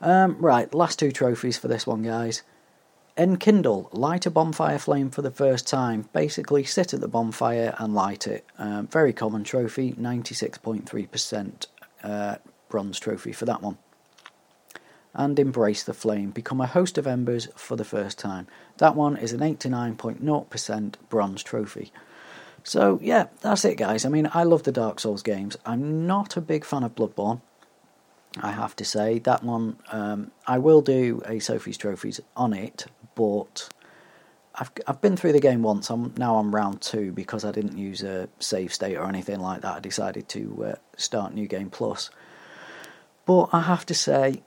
Um, 0.00 0.36
right, 0.38 0.72
last 0.74 0.98
two 0.98 1.10
trophies 1.10 1.56
for 1.56 1.68
this 1.68 1.86
one, 1.86 2.02
guys. 2.02 2.42
Enkindle, 3.16 3.88
light 3.92 4.26
a 4.26 4.30
bonfire 4.30 4.78
flame 4.78 5.10
for 5.10 5.22
the 5.22 5.30
first 5.30 5.66
time. 5.66 6.08
Basically, 6.12 6.64
sit 6.64 6.92
at 6.92 7.00
the 7.00 7.08
bonfire 7.08 7.74
and 7.78 7.94
light 7.94 8.26
it. 8.26 8.44
Um, 8.58 8.88
very 8.88 9.14
common 9.14 9.42
trophy, 9.42 9.92
96.3% 9.94 11.66
uh, 12.02 12.36
bronze 12.68 13.00
trophy 13.00 13.32
for 13.32 13.46
that 13.46 13.62
one 13.62 13.78
and 15.16 15.38
embrace 15.38 15.82
the 15.82 15.94
flame. 15.94 16.30
Become 16.30 16.60
a 16.60 16.66
host 16.66 16.98
of 16.98 17.06
embers 17.06 17.48
for 17.56 17.74
the 17.74 17.84
first 17.84 18.18
time. 18.18 18.46
That 18.76 18.94
one 18.94 19.16
is 19.16 19.32
an 19.32 19.40
89.0% 19.40 20.94
bronze 21.08 21.42
trophy. 21.42 21.90
So, 22.62 23.00
yeah, 23.02 23.26
that's 23.40 23.64
it, 23.64 23.76
guys. 23.76 24.04
I 24.04 24.10
mean, 24.10 24.28
I 24.34 24.42
love 24.42 24.64
the 24.64 24.72
Dark 24.72 25.00
Souls 25.00 25.22
games. 25.22 25.56
I'm 25.64 26.06
not 26.06 26.36
a 26.36 26.40
big 26.40 26.64
fan 26.64 26.82
of 26.82 26.94
Bloodborne, 26.94 27.40
I 28.40 28.52
have 28.52 28.76
to 28.76 28.84
say. 28.84 29.18
That 29.20 29.42
one, 29.42 29.78
um, 29.90 30.32
I 30.46 30.58
will 30.58 30.82
do 30.82 31.22
a 31.26 31.38
Sophie's 31.38 31.78
Trophies 31.78 32.20
on 32.36 32.52
it, 32.52 32.86
but 33.14 33.70
I've, 34.54 34.70
I've 34.86 35.00
been 35.00 35.16
through 35.16 35.32
the 35.32 35.40
game 35.40 35.62
once. 35.62 35.88
I'm 35.88 36.12
now 36.18 36.34
on 36.34 36.50
round 36.50 36.82
two 36.82 37.12
because 37.12 37.44
I 37.44 37.52
didn't 37.52 37.78
use 37.78 38.02
a 38.02 38.28
save 38.38 38.74
state 38.74 38.96
or 38.96 39.08
anything 39.08 39.40
like 39.40 39.62
that. 39.62 39.76
I 39.76 39.80
decided 39.80 40.28
to 40.30 40.64
uh, 40.66 40.74
start 40.98 41.32
New 41.32 41.46
Game 41.46 41.70
Plus. 41.70 42.10
But 43.26 43.50
I 43.52 43.62
have 43.62 43.86
to 43.86 43.94
say, 43.94 44.42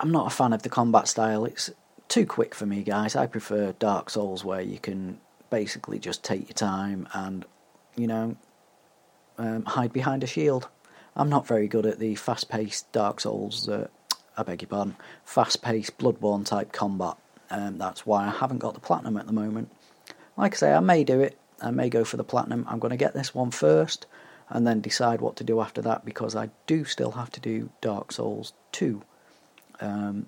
I'm 0.00 0.10
not 0.10 0.26
a 0.26 0.30
fan 0.30 0.52
of 0.52 0.62
the 0.62 0.68
combat 0.68 1.08
style. 1.08 1.44
It's 1.44 1.70
too 2.08 2.26
quick 2.26 2.54
for 2.54 2.66
me, 2.66 2.82
guys. 2.82 3.16
I 3.16 3.26
prefer 3.26 3.72
Dark 3.72 4.10
Souls 4.10 4.44
where 4.44 4.60
you 4.60 4.78
can 4.78 5.20
basically 5.50 5.98
just 5.98 6.24
take 6.24 6.48
your 6.48 6.54
time 6.54 7.08
and, 7.12 7.44
you 7.96 8.06
know, 8.06 8.36
um, 9.38 9.64
hide 9.64 9.92
behind 9.92 10.24
a 10.24 10.26
shield. 10.26 10.68
I'm 11.16 11.28
not 11.28 11.46
very 11.46 11.68
good 11.68 11.86
at 11.86 12.00
the 12.00 12.16
fast 12.16 12.48
paced 12.48 12.90
Dark 12.92 13.20
Souls, 13.20 13.68
uh, 13.68 13.86
I 14.36 14.42
beg 14.42 14.62
your 14.62 14.68
pardon, 14.68 14.96
fast 15.24 15.62
paced 15.62 15.96
Bloodborne 15.98 16.44
type 16.44 16.72
combat. 16.72 17.16
Um, 17.50 17.78
that's 17.78 18.04
why 18.04 18.26
I 18.26 18.30
haven't 18.30 18.58
got 18.58 18.74
the 18.74 18.80
platinum 18.80 19.16
at 19.16 19.26
the 19.26 19.32
moment. 19.32 19.70
Like 20.36 20.54
I 20.54 20.56
say, 20.56 20.72
I 20.72 20.80
may 20.80 21.04
do 21.04 21.20
it. 21.20 21.38
I 21.62 21.70
may 21.70 21.88
go 21.88 22.04
for 22.04 22.16
the 22.16 22.24
platinum. 22.24 22.66
I'm 22.68 22.80
going 22.80 22.90
to 22.90 22.96
get 22.96 23.14
this 23.14 23.32
one 23.32 23.52
first 23.52 24.06
and 24.48 24.66
then 24.66 24.80
decide 24.80 25.20
what 25.20 25.36
to 25.36 25.44
do 25.44 25.60
after 25.60 25.80
that 25.82 26.04
because 26.04 26.34
I 26.34 26.50
do 26.66 26.84
still 26.84 27.12
have 27.12 27.30
to 27.32 27.40
do 27.40 27.70
Dark 27.80 28.10
Souls 28.10 28.52
2. 28.72 29.02
Um, 29.80 30.26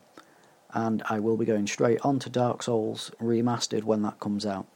and 0.72 1.02
I 1.08 1.20
will 1.20 1.36
be 1.36 1.44
going 1.44 1.66
straight 1.66 2.00
on 2.02 2.18
to 2.20 2.30
Dark 2.30 2.62
Souls 2.62 3.10
Remastered 3.20 3.84
when 3.84 4.02
that 4.02 4.20
comes 4.20 4.44
out. 4.44 4.66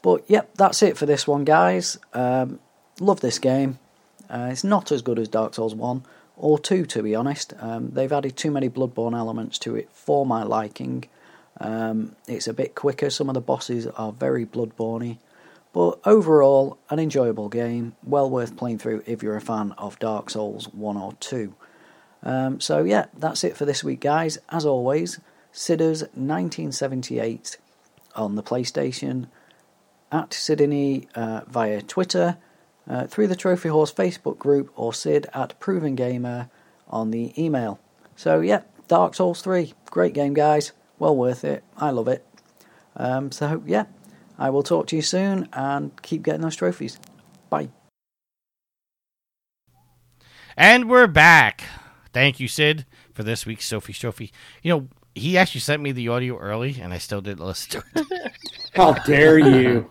But 0.00 0.24
yep, 0.28 0.50
that's 0.56 0.82
it 0.82 0.98
for 0.98 1.06
this 1.06 1.26
one, 1.26 1.44
guys. 1.44 1.98
Um, 2.12 2.58
love 2.98 3.20
this 3.20 3.38
game. 3.38 3.78
Uh, 4.28 4.48
it's 4.50 4.64
not 4.64 4.90
as 4.90 5.02
good 5.02 5.18
as 5.18 5.28
Dark 5.28 5.54
Souls 5.54 5.74
1 5.74 6.04
or 6.36 6.58
2, 6.58 6.86
to 6.86 7.02
be 7.02 7.14
honest. 7.14 7.54
Um, 7.60 7.90
they've 7.90 8.12
added 8.12 8.36
too 8.36 8.50
many 8.50 8.68
Bloodborne 8.68 9.16
elements 9.16 9.58
to 9.60 9.76
it 9.76 9.88
for 9.92 10.26
my 10.26 10.42
liking. 10.42 11.04
Um, 11.60 12.16
it's 12.26 12.48
a 12.48 12.54
bit 12.54 12.74
quicker, 12.74 13.10
some 13.10 13.28
of 13.28 13.34
the 13.34 13.40
bosses 13.40 13.86
are 13.86 14.10
very 14.10 14.44
Bloodborne 14.44 15.18
but 15.72 16.00
overall, 16.04 16.78
an 16.90 16.98
enjoyable 16.98 17.48
game, 17.48 17.96
well 18.04 18.28
worth 18.28 18.56
playing 18.56 18.78
through 18.78 19.02
if 19.06 19.22
you're 19.22 19.36
a 19.36 19.40
fan 19.40 19.72
of 19.78 19.98
Dark 19.98 20.28
Souls 20.28 20.68
1 20.72 20.96
or 20.96 21.14
2. 21.14 21.54
Um, 22.22 22.60
so, 22.60 22.84
yeah, 22.84 23.06
that's 23.16 23.44
it 23.44 23.56
for 23.56 23.64
this 23.64 23.82
week, 23.82 24.00
guys. 24.00 24.38
As 24.48 24.64
always, 24.64 25.20
Sidders 25.52 26.02
1978 26.14 27.58
on 28.14 28.36
the 28.36 28.42
PlayStation, 28.42 29.26
at 30.12 30.34
Sydney 30.34 31.08
uh, 31.14 31.40
via 31.48 31.80
Twitter, 31.82 32.36
uh, 32.88 33.06
through 33.06 33.28
the 33.28 33.36
Trophy 33.36 33.70
Horse 33.70 33.92
Facebook 33.92 34.38
group, 34.38 34.70
or 34.76 34.92
Sid 34.92 35.26
at 35.32 35.58
Proven 35.58 35.94
Gamer 35.94 36.50
on 36.88 37.10
the 37.10 37.32
email. 37.42 37.80
So, 38.14 38.40
yeah, 38.40 38.62
Dark 38.88 39.14
Souls 39.14 39.40
3, 39.40 39.72
great 39.86 40.12
game, 40.12 40.34
guys. 40.34 40.72
Well 40.98 41.16
worth 41.16 41.44
it. 41.44 41.64
I 41.76 41.90
love 41.90 42.08
it. 42.08 42.24
Um, 42.94 43.32
so, 43.32 43.62
yeah, 43.66 43.86
I 44.38 44.50
will 44.50 44.62
talk 44.62 44.86
to 44.88 44.96
you 44.96 45.02
soon 45.02 45.48
and 45.52 46.00
keep 46.02 46.22
getting 46.22 46.42
those 46.42 46.56
trophies. 46.56 46.98
Bye. 47.48 47.70
And 50.56 50.90
we're 50.90 51.06
back. 51.06 51.64
Thank 52.12 52.40
you, 52.40 52.48
Sid, 52.48 52.86
for 53.12 53.22
this 53.22 53.46
week's 53.46 53.66
Sophie's 53.66 53.98
Trophy. 53.98 54.32
You 54.62 54.72
know, 54.72 54.88
he 55.14 55.36
actually 55.36 55.60
sent 55.60 55.82
me 55.82 55.92
the 55.92 56.08
audio 56.08 56.38
early, 56.38 56.78
and 56.80 56.92
I 56.92 56.98
still 56.98 57.20
didn't 57.20 57.44
listen 57.44 57.82
to 57.82 57.84
it. 57.96 58.32
How 58.74 58.92
dare 58.92 59.38
you? 59.38 59.88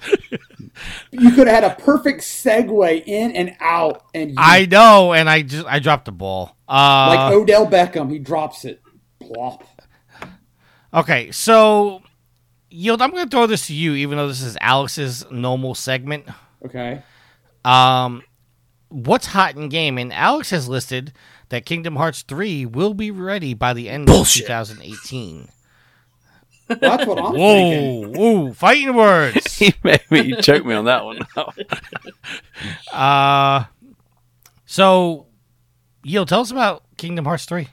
you 1.12 1.32
could 1.32 1.48
have 1.48 1.64
had 1.64 1.64
a 1.64 1.76
perfect 1.76 2.22
segue 2.22 3.04
in 3.06 3.32
and 3.36 3.56
out, 3.60 4.06
and 4.14 4.32
you, 4.32 4.36
I 4.40 4.66
know, 4.66 5.14
and 5.14 5.30
I 5.30 5.44
just 5.44 5.68
I 5.68 5.80
dropped 5.80 6.06
the 6.06 6.12
ball. 6.12 6.56
Uh, 6.68 7.16
like 7.16 7.34
Odell 7.34 7.68
Beckham, 7.68 8.12
he 8.12 8.18
drops 8.18 8.66
it. 8.66 8.82
Plop. 9.20 9.64
okay, 10.94 11.32
so 11.32 12.02
Yield, 12.74 13.02
I'm 13.02 13.12
going 13.12 13.26
to 13.26 13.30
throw 13.30 13.48
this 13.48 13.68
to 13.68 13.74
you, 13.74 13.96
even 13.96 14.18
though 14.18 14.30
this 14.30 14.42
is 14.42 14.58
Alex's 14.62 15.30
normal 15.30 15.76
segment. 15.76 16.26
Okay. 16.66 17.04
Um, 17.66 18.24
what's 18.88 19.28
hot 19.28 19.58
in 19.58 19.68
game? 19.68 19.98
And 19.98 20.14
Alex 20.14 20.52
has 20.52 20.70
listed 20.70 21.12
that 21.52 21.66
Kingdom 21.66 21.98
Hearts 21.98 22.24
3 22.24 22.66
will 22.66 22.94
be 22.94 23.12
ready 23.12 23.54
by 23.54 23.74
the 23.74 23.90
end 23.90 24.08
Bullshit. 24.08 24.44
of 24.50 24.68
2018. 24.70 25.50
Well, 26.70 26.80
that's 26.80 27.06
what 27.06 27.20
I'm 27.20 27.34
Whoa, 27.36 28.04
thinking. 28.04 28.22
whoa, 28.22 28.54
fighting 28.54 28.96
words. 28.96 29.58
he 29.58 29.74
made 29.84 30.10
me 30.10 30.22
you 30.22 30.42
choked 30.42 30.66
me 30.66 30.74
on 30.74 30.86
that 30.86 31.04
one. 31.04 31.20
uh, 32.94 33.66
so, 34.66 35.28
Yield, 36.04 36.30
tell 36.30 36.40
us 36.40 36.52
about 36.52 36.84
Kingdom 36.98 37.26
Hearts 37.26 37.44
3. 37.46 37.68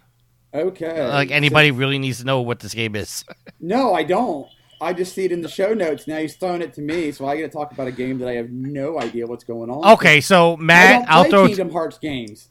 Okay. 0.53 1.09
Like, 1.09 1.31
anybody 1.31 1.71
really 1.71 1.99
needs 2.01 2.19
to 2.19 2.25
know 2.25 2.41
what 2.41 2.59
this 2.59 2.75
game 2.75 2.97
is. 2.97 3.25
No, 3.61 3.95
I 3.95 4.03
don't. 4.03 4.49
I 4.81 4.93
just 4.93 5.15
see 5.15 5.25
it 5.25 5.31
in 5.33 5.41
the 5.41 5.49
show 5.49 5.73
notes. 5.75 6.09
Now 6.09 6.19
he's 6.19 6.35
throwing 6.37 6.63
it 6.63 6.73
to 6.75 6.81
me, 6.81 7.13
so 7.13 7.27
I 7.27 7.37
get 7.37 7.43
to 7.51 7.57
talk 7.57 7.71
about 7.73 7.87
a 7.87 7.93
game 7.93 8.19
that 8.19 8.29
I 8.29 8.35
have 8.35 8.51
no 8.51 8.99
idea 9.01 9.27
what's 9.27 9.45
going 9.45 9.71
on. 9.71 9.93
Okay, 9.95 10.21
so, 10.21 10.55
I 10.55 10.57
Matt, 10.57 11.07
don't 11.07 11.11
I'll 11.11 11.25
throw 11.31 11.45
it 11.45 11.49
Kingdom 11.49 11.71
Hearts 11.71 11.99
games. 11.99 12.49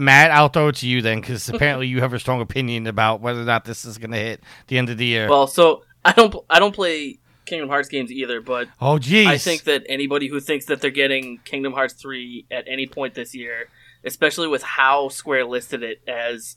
Matt, 0.00 0.30
I'll 0.30 0.48
throw 0.48 0.68
it 0.68 0.76
to 0.76 0.88
you 0.88 1.02
then, 1.02 1.20
because 1.20 1.48
apparently 1.48 1.86
you 1.86 2.00
have 2.00 2.12
a 2.12 2.18
strong 2.18 2.40
opinion 2.40 2.86
about 2.86 3.20
whether 3.20 3.40
or 3.40 3.44
not 3.44 3.64
this 3.64 3.84
is 3.84 3.98
going 3.98 4.10
to 4.12 4.16
hit 4.18 4.42
the 4.68 4.78
end 4.78 4.88
of 4.90 4.98
the 4.98 5.06
year. 5.06 5.28
Well, 5.28 5.46
so 5.46 5.84
I 6.04 6.12
don't 6.12 6.34
I 6.48 6.58
don't 6.58 6.74
play 6.74 7.18
Kingdom 7.46 7.68
Hearts 7.68 7.88
games 7.88 8.10
either, 8.10 8.40
but 8.40 8.68
oh, 8.80 8.98
geez. 8.98 9.26
I 9.26 9.38
think 9.38 9.64
that 9.64 9.84
anybody 9.88 10.28
who 10.28 10.40
thinks 10.40 10.66
that 10.66 10.80
they're 10.80 10.90
getting 10.90 11.38
Kingdom 11.44 11.72
Hearts 11.72 11.94
3 11.94 12.46
at 12.50 12.64
any 12.68 12.86
point 12.86 13.14
this 13.14 13.34
year, 13.34 13.68
especially 14.04 14.48
with 14.48 14.62
how 14.62 15.08
Square 15.08 15.46
listed 15.46 15.82
it 15.82 16.00
as 16.08 16.56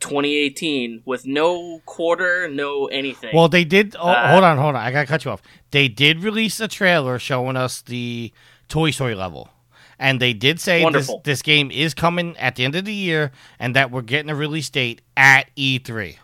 2018 0.00 1.02
with 1.04 1.26
no 1.26 1.80
quarter, 1.86 2.48
no 2.48 2.86
anything. 2.86 3.30
Well, 3.34 3.48
they 3.48 3.64
did. 3.64 3.96
Oh, 3.98 4.08
Uh, 4.08 4.32
hold 4.32 4.44
on, 4.44 4.58
hold 4.58 4.74
on. 4.74 4.82
I 4.82 4.90
gotta 4.90 5.06
cut 5.06 5.24
you 5.24 5.30
off. 5.30 5.42
They 5.70 5.88
did 5.88 6.22
release 6.22 6.60
a 6.60 6.68
trailer 6.68 7.18
showing 7.18 7.56
us 7.56 7.80
the 7.82 8.32
Toy 8.68 8.90
Story 8.90 9.14
level, 9.14 9.50
and 9.98 10.20
they 10.20 10.32
did 10.32 10.60
say 10.60 10.78
this, 10.78 10.84
Wonderful. 10.84 11.20
this 11.24 11.42
game 11.42 11.70
is 11.70 11.94
coming 11.94 12.36
at 12.36 12.56
the 12.56 12.64
end 12.64 12.74
of 12.74 12.84
the 12.84 12.92
year, 12.94 13.32
and 13.58 13.74
that 13.76 13.90
we're 13.90 14.02
getting 14.02 14.30
a 14.30 14.34
release 14.34 14.68
date 14.70 15.02
at 15.16 15.48
E 15.56 15.78
E3. 15.78 16.16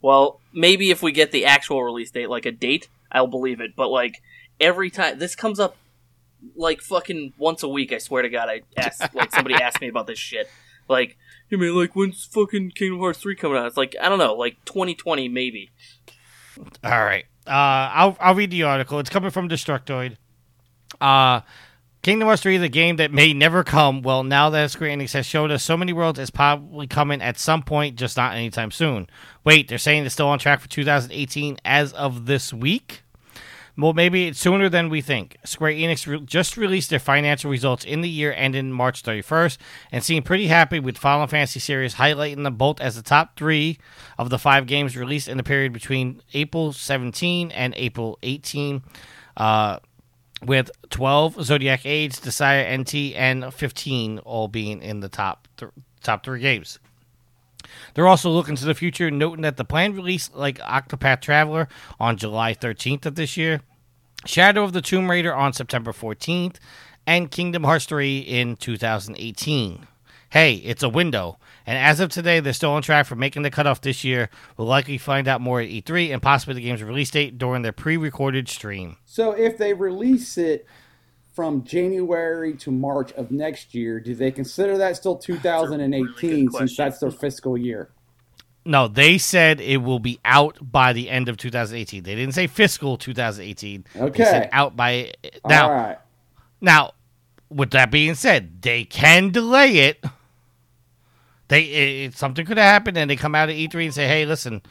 Well, 0.00 0.40
maybe 0.52 0.90
if 0.90 1.02
we 1.02 1.12
get 1.12 1.32
the 1.32 1.46
actual 1.46 1.82
release 1.82 2.10
date, 2.10 2.28
like 2.28 2.46
a 2.46 2.52
date, 2.52 2.88
I'll 3.10 3.26
believe 3.26 3.60
it. 3.60 3.74
But 3.74 3.88
like 3.88 4.22
every 4.60 4.90
time 4.90 5.18
this 5.18 5.34
comes 5.34 5.58
up, 5.58 5.76
like 6.56 6.80
fucking 6.80 7.32
once 7.38 7.62
a 7.62 7.68
week, 7.68 7.92
I 7.92 7.98
swear 7.98 8.22
to 8.22 8.28
God, 8.28 8.48
I 8.48 8.62
ask 8.76 9.14
like 9.14 9.34
somebody 9.34 9.54
asked 9.54 9.80
me 9.80 9.88
about 9.88 10.06
this 10.06 10.18
shit. 10.18 10.50
Like, 10.88 11.16
hey 11.48 11.56
man, 11.56 11.74
like 11.74 11.96
when's 11.96 12.24
fucking 12.24 12.72
Kingdom 12.72 12.98
Hearts 13.00 13.18
three 13.20 13.34
coming 13.36 13.56
out? 13.56 13.66
It's 13.66 13.76
like 13.76 13.96
I 14.00 14.08
don't 14.08 14.18
know, 14.18 14.34
like 14.34 14.62
2020 14.66 15.28
maybe. 15.28 15.70
All 16.82 17.04
right. 17.04 17.24
Uh, 17.46 17.50
I'll 17.92 18.16
I'll 18.20 18.34
read 18.34 18.50
the 18.50 18.62
article. 18.62 18.98
It's 18.98 19.10
coming 19.10 19.30
from 19.30 19.48
Destructoid. 19.48 20.16
Uh, 21.00 21.40
Kingdom 22.04 22.28
Hearts 22.28 22.42
3 22.42 22.56
is 22.56 22.62
a 22.62 22.68
game 22.68 22.96
that 22.96 23.12
may 23.12 23.32
never 23.32 23.64
come. 23.64 24.02
Well, 24.02 24.24
now 24.24 24.50
that 24.50 24.70
Square 24.70 24.90
Enix 24.90 25.14
has 25.14 25.24
showed 25.24 25.50
us 25.50 25.64
so 25.64 25.74
many 25.74 25.94
worlds, 25.94 26.18
it's 26.18 26.28
probably 26.28 26.86
coming 26.86 27.22
at 27.22 27.38
some 27.38 27.62
point, 27.62 27.96
just 27.96 28.18
not 28.18 28.36
anytime 28.36 28.70
soon. 28.70 29.08
Wait, 29.42 29.68
they're 29.68 29.78
saying 29.78 30.04
it's 30.04 30.12
still 30.12 30.28
on 30.28 30.38
track 30.38 30.60
for 30.60 30.68
2018 30.68 31.56
as 31.64 31.94
of 31.94 32.26
this 32.26 32.52
week? 32.52 33.04
Well, 33.78 33.94
maybe 33.94 34.26
it's 34.26 34.38
sooner 34.38 34.68
than 34.68 34.90
we 34.90 35.00
think. 35.00 35.38
Square 35.46 35.72
Enix 35.72 36.06
re- 36.06 36.20
just 36.20 36.58
released 36.58 36.90
their 36.90 36.98
financial 36.98 37.50
results 37.50 37.86
in 37.86 38.02
the 38.02 38.10
year 38.10 38.34
ending 38.36 38.70
March 38.70 39.02
31st 39.02 39.56
and 39.90 40.04
seemed 40.04 40.26
pretty 40.26 40.48
happy 40.48 40.80
with 40.80 40.98
Final 40.98 41.26
Fantasy 41.26 41.58
series 41.58 41.94
highlighting 41.94 42.44
them 42.44 42.56
both 42.56 42.82
as 42.82 42.96
the 42.96 43.02
top 43.02 43.34
three 43.34 43.78
of 44.18 44.28
the 44.28 44.38
five 44.38 44.66
games 44.66 44.94
released 44.94 45.26
in 45.26 45.38
the 45.38 45.42
period 45.42 45.72
between 45.72 46.20
April 46.34 46.74
17 46.74 47.50
and 47.52 47.72
April 47.78 48.18
18. 48.22 48.82
Uh, 49.38 49.78
with 50.46 50.70
12 50.90 51.44
Zodiac 51.44 51.84
Age, 51.84 52.12
Dissidia 52.20 52.78
NT, 52.78 53.16
and 53.16 53.52
15 53.52 54.18
all 54.20 54.48
being 54.48 54.82
in 54.82 55.00
the 55.00 55.08
top 55.08 55.48
th- 55.56 55.72
top 56.02 56.24
three 56.24 56.40
games. 56.40 56.78
They're 57.94 58.06
also 58.06 58.30
looking 58.30 58.56
to 58.56 58.64
the 58.64 58.74
future, 58.74 59.10
noting 59.10 59.42
that 59.42 59.56
the 59.56 59.64
planned 59.64 59.96
release, 59.96 60.30
like 60.34 60.58
Octopath 60.58 61.20
Traveler, 61.20 61.68
on 61.98 62.16
July 62.16 62.54
13th 62.54 63.06
of 63.06 63.14
this 63.14 63.36
year, 63.36 63.60
Shadow 64.26 64.64
of 64.64 64.72
the 64.72 64.82
Tomb 64.82 65.10
Raider 65.10 65.34
on 65.34 65.52
September 65.52 65.92
14th, 65.92 66.56
and 67.06 67.30
Kingdom 67.30 67.64
Hearts 67.64 67.86
3 67.86 68.18
in 68.18 68.56
2018. 68.56 69.86
Hey, 70.34 70.54
it's 70.54 70.82
a 70.82 70.88
window. 70.88 71.38
And 71.64 71.78
as 71.78 72.00
of 72.00 72.10
today, 72.10 72.40
they're 72.40 72.52
still 72.52 72.72
on 72.72 72.82
track 72.82 73.06
for 73.06 73.14
making 73.14 73.42
the 73.42 73.52
cutoff 73.52 73.80
this 73.82 74.02
year. 74.02 74.30
We'll 74.56 74.66
likely 74.66 74.98
find 74.98 75.28
out 75.28 75.40
more 75.40 75.60
at 75.60 75.68
E3 75.68 76.12
and 76.12 76.20
possibly 76.20 76.54
the 76.54 76.60
game's 76.60 76.82
release 76.82 77.08
date 77.12 77.38
during 77.38 77.62
their 77.62 77.70
pre 77.70 77.96
recorded 77.96 78.48
stream. 78.48 78.96
So 79.04 79.30
if 79.30 79.56
they 79.58 79.74
release 79.74 80.36
it 80.36 80.66
from 81.32 81.62
January 81.62 82.52
to 82.54 82.72
March 82.72 83.12
of 83.12 83.30
next 83.30 83.76
year, 83.76 84.00
do 84.00 84.12
they 84.12 84.32
consider 84.32 84.76
that 84.76 84.96
still 84.96 85.14
2018 85.14 86.50
since 86.50 86.76
that's 86.76 86.98
their 86.98 87.12
fiscal 87.12 87.56
year? 87.56 87.90
No, 88.64 88.88
they 88.88 89.18
said 89.18 89.60
it 89.60 89.76
will 89.76 90.00
be 90.00 90.18
out 90.24 90.58
by 90.60 90.92
the 90.92 91.10
end 91.10 91.28
of 91.28 91.36
2018. 91.36 92.02
They 92.02 92.16
didn't 92.16 92.34
say 92.34 92.48
fiscal 92.48 92.96
2018. 92.96 93.84
They 93.94 94.00
Okay. 94.00 94.24
said 94.24 94.48
out 94.50 94.74
by 94.74 95.12
now. 95.46 95.68
All 95.68 95.74
right. 95.76 95.98
Now, 96.60 96.94
with 97.50 97.70
that 97.70 97.92
being 97.92 98.16
said, 98.16 98.62
they 98.62 98.82
can 98.82 99.30
delay 99.30 99.76
it. 99.76 100.04
They 101.48 101.62
it, 101.62 102.16
something 102.16 102.46
could 102.46 102.56
have 102.56 102.64
happened, 102.72 102.96
and 102.96 103.10
they 103.10 103.16
come 103.16 103.34
out 103.34 103.48
at 103.50 103.56
E3 103.56 103.84
and 103.86 103.94
say, 103.94 104.06
"Hey, 104.06 104.24
listen, 104.24 104.62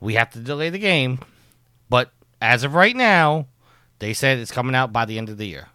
we 0.00 0.14
have 0.14 0.30
to 0.30 0.38
delay 0.38 0.70
the 0.70 0.78
game." 0.78 1.18
But 1.88 2.12
as 2.40 2.62
of 2.64 2.74
right 2.74 2.94
now, 2.94 3.46
they 3.98 4.12
said 4.12 4.38
it's 4.38 4.52
coming 4.52 4.74
out 4.74 4.92
by 4.92 5.04
the 5.04 5.18
end 5.18 5.28
of 5.28 5.38
the 5.38 5.46
year. 5.46 5.68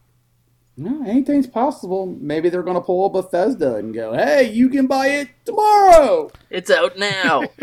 No, 0.77 1.03
anything's 1.05 1.47
possible. 1.47 2.05
Maybe 2.05 2.49
they're 2.49 2.63
going 2.63 2.75
to 2.75 2.81
pull 2.81 3.05
a 3.05 3.09
Bethesda 3.09 3.75
and 3.75 3.93
go, 3.93 4.13
"Hey, 4.13 4.51
you 4.51 4.69
can 4.69 4.87
buy 4.87 5.07
it 5.07 5.29
tomorrow." 5.45 6.31
It's 6.49 6.69
out 6.71 6.97
now. 6.97 7.43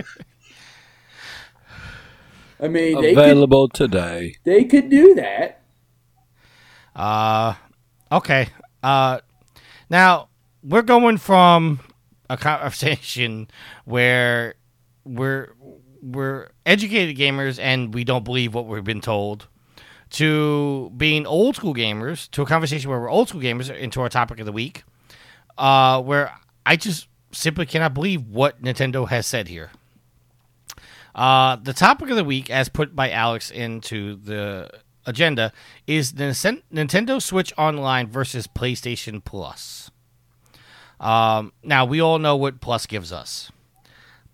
I 2.60 2.69
mean, 2.69 3.01
they 3.01 3.12
could, 3.14 3.24
Available 3.24 3.69
today. 3.69 4.36
they 4.44 4.64
could 4.64 4.89
do 4.89 5.14
that. 5.16 5.62
Uh, 6.94 7.55
okay. 8.12 8.48
Uh, 8.82 9.19
now 9.90 10.28
we're 10.62 10.82
going 10.82 11.16
from 11.16 11.81
a 12.32 12.36
conversation 12.38 13.46
where 13.84 14.54
we're 15.04 15.52
we're 16.02 16.48
educated 16.66 17.16
gamers 17.16 17.60
and 17.60 17.94
we 17.94 18.04
don't 18.04 18.24
believe 18.24 18.54
what 18.54 18.66
we've 18.66 18.82
been 18.82 19.02
told 19.02 19.46
to 20.10 20.90
being 20.96 21.26
old 21.26 21.54
school 21.56 21.74
gamers 21.74 22.30
to 22.30 22.42
a 22.42 22.46
conversation 22.46 22.90
where 22.90 22.98
we're 22.98 23.10
old 23.10 23.28
school 23.28 23.40
gamers 23.40 23.74
into 23.76 24.00
our 24.00 24.09
topic 24.09 24.40
of 24.40 24.46
the 24.46 24.52
week 24.52 24.82
uh, 25.59 26.00
where 26.00 26.34
i 26.64 26.74
just 26.74 27.06
simply 27.32 27.66
cannot 27.66 27.92
believe 27.92 28.26
what 28.26 28.62
nintendo 28.62 29.09
has 29.09 29.26
said 29.26 29.48
here. 29.48 29.70
Uh, 31.14 31.56
the 31.56 31.74
topic 31.74 32.09
of 32.09 32.16
the 32.16 32.24
week 32.24 32.48
as 32.50 32.70
put 32.70 32.96
by 32.96 33.10
alex 33.10 33.50
into 33.50 34.16
the 34.16 34.70
agenda 35.04 35.52
is 35.86 36.12
the 36.12 36.24
nintendo 36.72 37.20
switch 37.20 37.52
online 37.59 38.09
versus 38.09 38.46
playstation 38.46 39.22
plus 39.22 39.90
um, 41.02 41.52
now 41.62 41.84
we 41.84 42.00
all 42.00 42.18
know 42.18 42.36
what 42.36 42.60
plus 42.60 42.86
gives 42.86 43.12
us 43.12 43.52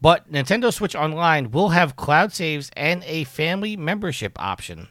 but 0.01 0.31
Nintendo 0.31 0.73
Switch 0.73 0.95
Online 0.95 1.51
will 1.51 1.71
have 1.71 1.97
cloud 1.97 2.33
saves 2.33 2.71
and 2.77 3.03
a 3.05 3.25
family 3.25 3.77
membership 3.77 4.41
option. 4.41 4.89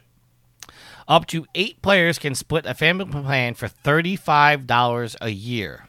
Up 1.08 1.26
to 1.28 1.46
eight 1.56 1.82
players 1.82 2.20
can 2.20 2.36
split 2.36 2.66
a 2.66 2.74
family 2.74 3.06
plan 3.06 3.54
for 3.54 3.68
$35 3.68 5.16
a 5.22 5.30
year. 5.30 5.88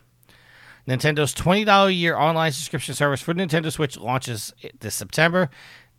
Nintendo's 0.86 1.34
$20 1.34 1.86
a 1.86 1.92
year 1.92 2.16
online 2.16 2.52
subscription 2.52 2.94
service 2.94 3.20
for 3.20 3.34
Nintendo 3.34 3.70
Switch 3.72 3.98
launches 3.98 4.54
this 4.78 4.94
September, 4.94 5.50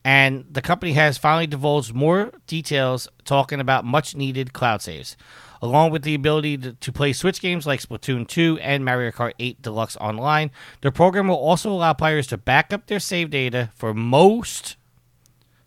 and 0.05 0.45
the 0.49 0.61
company 0.61 0.93
has 0.93 1.17
finally 1.17 1.45
divulged 1.45 1.93
more 1.93 2.31
details 2.47 3.09
talking 3.25 3.59
about 3.59 3.83
much 3.83 4.15
needed 4.15 4.53
cloud 4.53 4.81
saves. 4.81 5.17
Along 5.61 5.91
with 5.91 6.03
the 6.03 6.15
ability 6.15 6.57
to, 6.57 6.73
to 6.73 6.91
play 6.91 7.13
Switch 7.13 7.41
games 7.41 7.67
like 7.67 7.81
Splatoon 7.81 8.27
2 8.27 8.59
and 8.61 8.85
Mario 8.85 9.11
Kart 9.11 9.33
8 9.39 9.61
Deluxe 9.61 9.97
Online, 9.97 10.51
the 10.81 10.91
program 10.91 11.27
will 11.27 11.35
also 11.35 11.71
allow 11.71 11.93
players 11.93 12.27
to 12.27 12.37
back 12.37 12.71
up 12.71 12.87
their 12.87 12.99
save 12.99 13.29
data 13.29 13.71
for 13.75 13.93
most, 13.93 14.77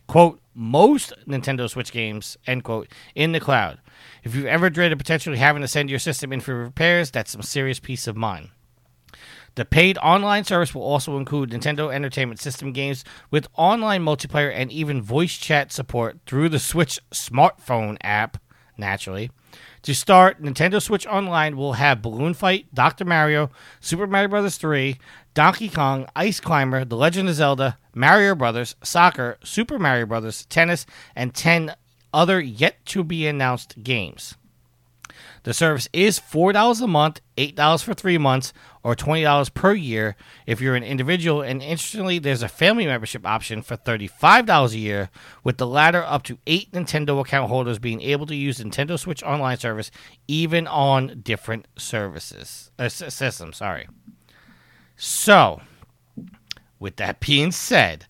quote, 0.06 0.40
most 0.55 1.12
Nintendo 1.27 1.69
Switch 1.69 1.93
games, 1.93 2.36
end 2.47 2.64
quote, 2.64 2.89
in 3.14 3.32
the 3.32 3.40
cloud. 3.40 3.78
If 4.23 4.35
you've 4.35 4.47
ever 4.47 4.70
dreaded 4.70 4.98
potentially 4.98 5.39
having 5.39 5.62
to 5.62 5.69
send 5.69 5.90
your 5.90 5.98
system 5.98 6.32
in 6.32 6.40
for 6.40 6.55
repairs, 6.55 7.10
that's 7.10 7.32
some 7.32 7.43
serious 7.43 7.81
peace 7.81 8.06
of 8.06 8.16
mind. 8.16 8.51
The 9.55 9.64
paid 9.66 9.98
online 9.98 10.44
service 10.44 10.74
will 10.74 10.82
also 10.82 11.19
include 11.19 11.51
Nintendo 11.51 11.93
Entertainment 11.93 12.40
System 12.40 12.73
games 12.73 13.05
with 13.31 13.48
online 13.55 14.02
multiplayer 14.02 14.51
and 14.55 14.73
even 14.73 15.02
voice 15.02 15.36
chat 15.36 15.70
support 15.70 16.19
through 16.24 16.48
the 16.48 16.59
Switch 16.59 16.98
smartphone 17.10 17.98
app, 18.01 18.39
naturally. 18.78 19.31
To 19.82 19.94
start, 19.94 20.42
Nintendo 20.42 20.80
Switch 20.80 21.06
Online 21.06 21.56
will 21.56 21.74
have 21.74 22.02
Balloon 22.02 22.34
Fight, 22.34 22.66
Dr. 22.72 23.04
Mario, 23.04 23.50
Super 23.80 24.06
Mario 24.06 24.28
Bros. 24.28 24.56
3, 24.56 24.98
Donkey 25.34 25.68
Kong, 25.68 26.06
Ice 26.14 26.40
Climber, 26.40 26.84
The 26.84 26.96
Legend 26.96 27.28
of 27.28 27.34
Zelda, 27.34 27.78
Mario 27.94 28.34
Brothers, 28.34 28.76
Soccer, 28.82 29.38
Super 29.42 29.78
Mario 29.78 30.06
Bros., 30.06 30.46
Tennis, 30.46 30.86
and 31.16 31.34
10 31.34 31.74
other 32.12 32.40
yet 32.40 32.84
to 32.86 33.02
be 33.02 33.26
announced 33.26 33.82
games. 33.82 34.36
The 35.44 35.52
service 35.52 35.89
is 35.93 36.20
$4 36.20 36.81
a 36.81 36.86
month, 36.86 37.20
$8 37.36 37.82
for 37.82 37.94
three 37.94 38.19
months, 38.19 38.52
or 38.85 38.94
$20 38.94 39.55
per 39.55 39.74
year 39.74 40.16
if 40.47 40.60
you're 40.60 40.77
an 40.77 40.85
individual. 40.85 41.43
And 41.43 41.60
interestingly, 41.62 42.19
there's 42.19 42.43
a 42.43 42.48
family 42.48 42.86
membership 42.86 43.27
option 43.27 43.62
for 43.62 43.77
$35 43.77 44.73
a 44.73 44.78
year, 44.78 45.10
with 45.43 45.59
the 45.59 45.66
latter 45.66 46.02
up 46.02 46.23
to 46.24 46.39
eight 46.47 46.70
Nintendo 46.73 47.20
account 47.20 47.48
holders 47.48 47.78
being 47.78 48.01
able 48.02 48.27
to 48.27 48.36
use 48.36 48.59
Nintendo 48.59 48.98
Switch 48.98 49.23
Online 49.23 49.56
service 49.56 49.90
even 50.28 50.66
on 50.66 51.20
different 51.23 51.66
services 51.77 52.70
uh, 52.78 52.89
systems. 52.89 53.56
Sorry. 53.56 53.89
So, 54.97 55.60
with 56.78 56.97
that 56.97 57.19
being 57.19 57.51
said, 57.51 58.06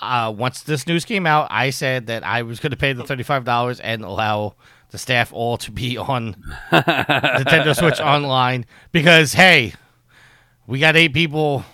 uh, 0.00 0.32
once 0.36 0.62
this 0.62 0.86
news 0.86 1.04
came 1.04 1.26
out, 1.26 1.46
I 1.50 1.70
said 1.70 2.06
that 2.06 2.24
I 2.24 2.42
was 2.42 2.58
going 2.58 2.72
to 2.72 2.76
pay 2.76 2.92
the 2.92 3.04
thirty-five 3.04 3.44
dollars 3.44 3.78
and 3.78 4.04
allow 4.04 4.56
the 4.94 4.98
staff 4.98 5.32
all 5.32 5.56
to 5.56 5.72
be 5.72 5.98
on 5.98 6.36
Nintendo 6.70 7.76
Switch 7.76 7.98
Online 7.98 8.64
because 8.92 9.32
hey, 9.32 9.74
we 10.68 10.78
got 10.78 10.94
eight 10.94 11.12
people 11.12 11.64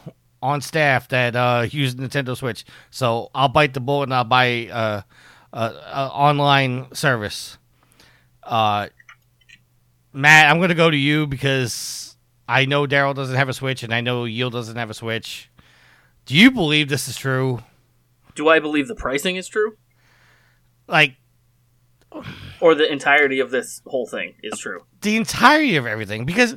on 0.41 0.63
staff 0.63 1.07
that 1.09 1.37
uh, 1.37 1.67
use 1.71 1.95
Nintendo 1.95 2.35
Switch, 2.35 2.65
so 2.91 3.31
I'll 3.35 3.51
bite 3.51 3.75
the 3.75 3.81
bullet 3.81 4.05
and 4.05 4.15
I'll 4.15 4.25
buy 4.25 4.69
uh, 4.73 5.03
a, 5.53 5.61
a 5.61 6.09
online 6.09 6.95
service. 6.95 7.59
Uh, 8.43 8.89
Matt, 10.15 10.51
I'm 10.51 10.57
going 10.57 10.71
to 10.71 10.75
go 10.75 10.91
to 10.91 10.97
you 10.97 11.27
because 11.27 12.17
I 12.49 12.65
know 12.65 12.87
Daryl 12.87 13.15
doesn't 13.15 13.37
have 13.37 13.51
a 13.51 13.53
Switch 13.53 13.83
and 13.83 13.93
I 13.93 14.01
know 14.01 14.25
Yield 14.25 14.55
doesn't 14.55 14.77
have 14.77 14.89
a 14.89 14.95
Switch. 14.95 15.51
Do 16.25 16.35
you 16.35 16.51
believe 16.51 16.89
this 16.89 17.07
is 17.07 17.19
true? 17.19 17.63
Do 18.35 18.49
I 18.49 18.61
believe 18.61 18.89
the 18.89 18.95
pricing 18.95 19.37
is 19.37 19.47
true, 19.47 19.77
Like 20.89 21.17
or 22.61 22.74
the 22.74 22.91
entirety 22.91 23.41
of 23.41 23.51
this 23.51 23.81
whole 23.87 24.07
thing 24.07 24.35
is 24.43 24.59
true? 24.59 24.85
the 25.03 25.16
entirety 25.16 25.77
of 25.77 25.87
everything 25.87 26.24
because 26.24 26.57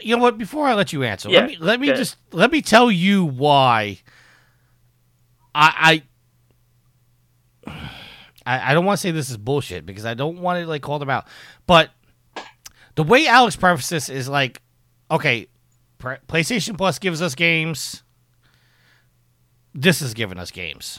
you 0.00 0.16
know 0.16 0.22
what 0.22 0.36
before 0.38 0.66
i 0.66 0.74
let 0.74 0.92
you 0.92 1.02
answer 1.02 1.28
Yeah, 1.30 1.40
let 1.40 1.48
me 1.48 1.56
let 1.60 1.80
me 1.80 1.86
just 1.88 2.16
let 2.32 2.50
me 2.50 2.60
tell 2.62 2.90
you 2.90 3.24
why 3.24 3.98
i 5.54 6.02
i 7.66 7.72
i, 8.46 8.70
I 8.70 8.74
don't 8.74 8.84
want 8.84 8.98
to 8.98 9.02
say 9.02 9.10
this 9.10 9.30
is 9.30 9.36
bullshit 9.36 9.86
because 9.86 10.04
i 10.04 10.14
don't 10.14 10.38
want 10.40 10.60
to 10.62 10.66
like 10.66 10.82
call 10.82 10.98
them 10.98 11.10
out 11.10 11.26
but 11.66 11.90
the 12.94 13.02
way 13.02 13.26
alex 13.26 13.56
prefaces 13.56 13.88
this 13.90 14.08
is 14.08 14.28
like 14.28 14.60
okay 15.10 15.46
playstation 15.98 16.76
plus 16.76 16.98
gives 16.98 17.22
us 17.22 17.34
games 17.34 18.02
this 19.74 20.00
is 20.02 20.14
giving 20.14 20.38
us 20.38 20.50
games 20.50 20.98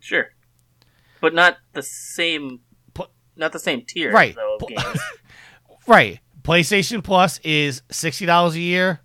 Sure, 0.00 0.30
but 1.20 1.34
not 1.34 1.58
the 1.74 1.82
same. 1.82 2.60
Pl- 3.38 3.44
Not 3.44 3.52
the 3.52 3.58
same 3.58 3.82
tier, 3.82 4.12
Right. 4.12 4.34
Though, 4.34 4.54
of 4.54 4.58
Pl- 4.60 4.68
games. 4.68 5.00
Right. 5.86 6.20
PlayStation 6.42 7.02
Plus 7.02 7.38
is 7.44 7.82
sixty 7.90 8.26
dollars 8.26 8.54
a 8.54 8.60
year. 8.60 9.00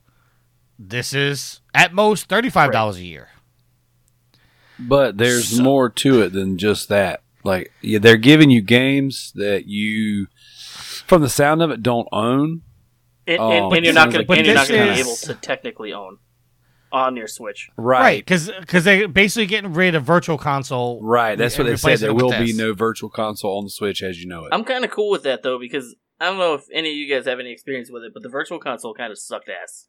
This 0.79 1.13
is 1.13 1.61
at 1.73 1.93
most 1.93 2.27
thirty 2.27 2.49
five 2.49 2.71
dollars 2.71 2.97
a 2.97 3.03
year. 3.03 3.29
But 4.79 5.17
there's 5.17 5.57
So- 5.57 5.63
more 5.63 5.89
to 5.89 6.21
it 6.21 6.33
than 6.33 6.57
just 6.57 6.89
that. 6.89 7.21
Like 7.43 7.71
yeah, 7.81 7.99
they're 7.99 8.17
giving 8.17 8.49
you 8.49 8.61
games 8.61 9.31
that 9.35 9.65
you, 9.67 10.27
from 11.05 11.21
the 11.21 11.29
sound 11.29 11.61
of 11.61 11.71
it, 11.71 11.83
don't 11.83 12.07
own. 12.11 12.61
and, 13.27 13.39
Oh, 13.39 13.51
and, 13.51 13.69
but 13.69 13.77
and 13.77 13.85
you're 13.85 13.93
not 13.93 14.11
going 14.11 14.25
but 14.25 14.37
and 14.37 14.47
you're 14.47 14.55
not 14.55 14.67
going 14.67 14.87
to 14.87 14.93
be 14.93 14.99
able 14.99 15.15
to 15.17 15.33
technically 15.35 15.91
own 15.93 16.17
on 16.93 17.17
your 17.17 17.27
Switch. 17.27 17.69
Right, 17.75 18.23
because 18.23 18.49
because 18.59 18.85
they're 18.85 19.07
basically 19.07 19.47
getting 19.47 19.73
rid 19.73 19.95
of 19.95 20.03
Virtual 20.03 20.37
Console. 20.37 21.01
Right. 21.03 21.37
That's 21.37 21.57
what 21.57 21.65
they 21.65 21.75
said. 21.75 21.99
There 21.99 22.11
it 22.11 22.13
with 22.13 22.23
will 22.23 22.31
be 22.31 22.47
this. 22.47 22.57
no 22.57 22.73
virtual 22.73 23.09
console 23.09 23.57
on 23.57 23.65
the 23.65 23.71
Switch 23.71 24.01
as 24.03 24.21
you 24.21 24.27
know 24.27 24.45
it. 24.45 24.53
I'm 24.53 24.63
kind 24.63 24.85
of 24.85 24.91
cool 24.91 25.09
with 25.09 25.23
that 25.23 25.43
though 25.43 25.59
because 25.59 25.95
I 26.21 26.25
don't 26.25 26.37
know 26.37 26.53
if 26.53 26.65
any 26.71 26.91
of 26.91 26.95
you 26.95 27.13
guys 27.13 27.25
have 27.25 27.39
any 27.39 27.51
experience 27.51 27.89
with 27.91 28.03
it, 28.03 28.13
but 28.13 28.23
the 28.23 28.29
Virtual 28.29 28.59
Console 28.59 28.93
kind 28.93 29.11
of 29.11 29.19
sucked 29.19 29.49
ass. 29.49 29.87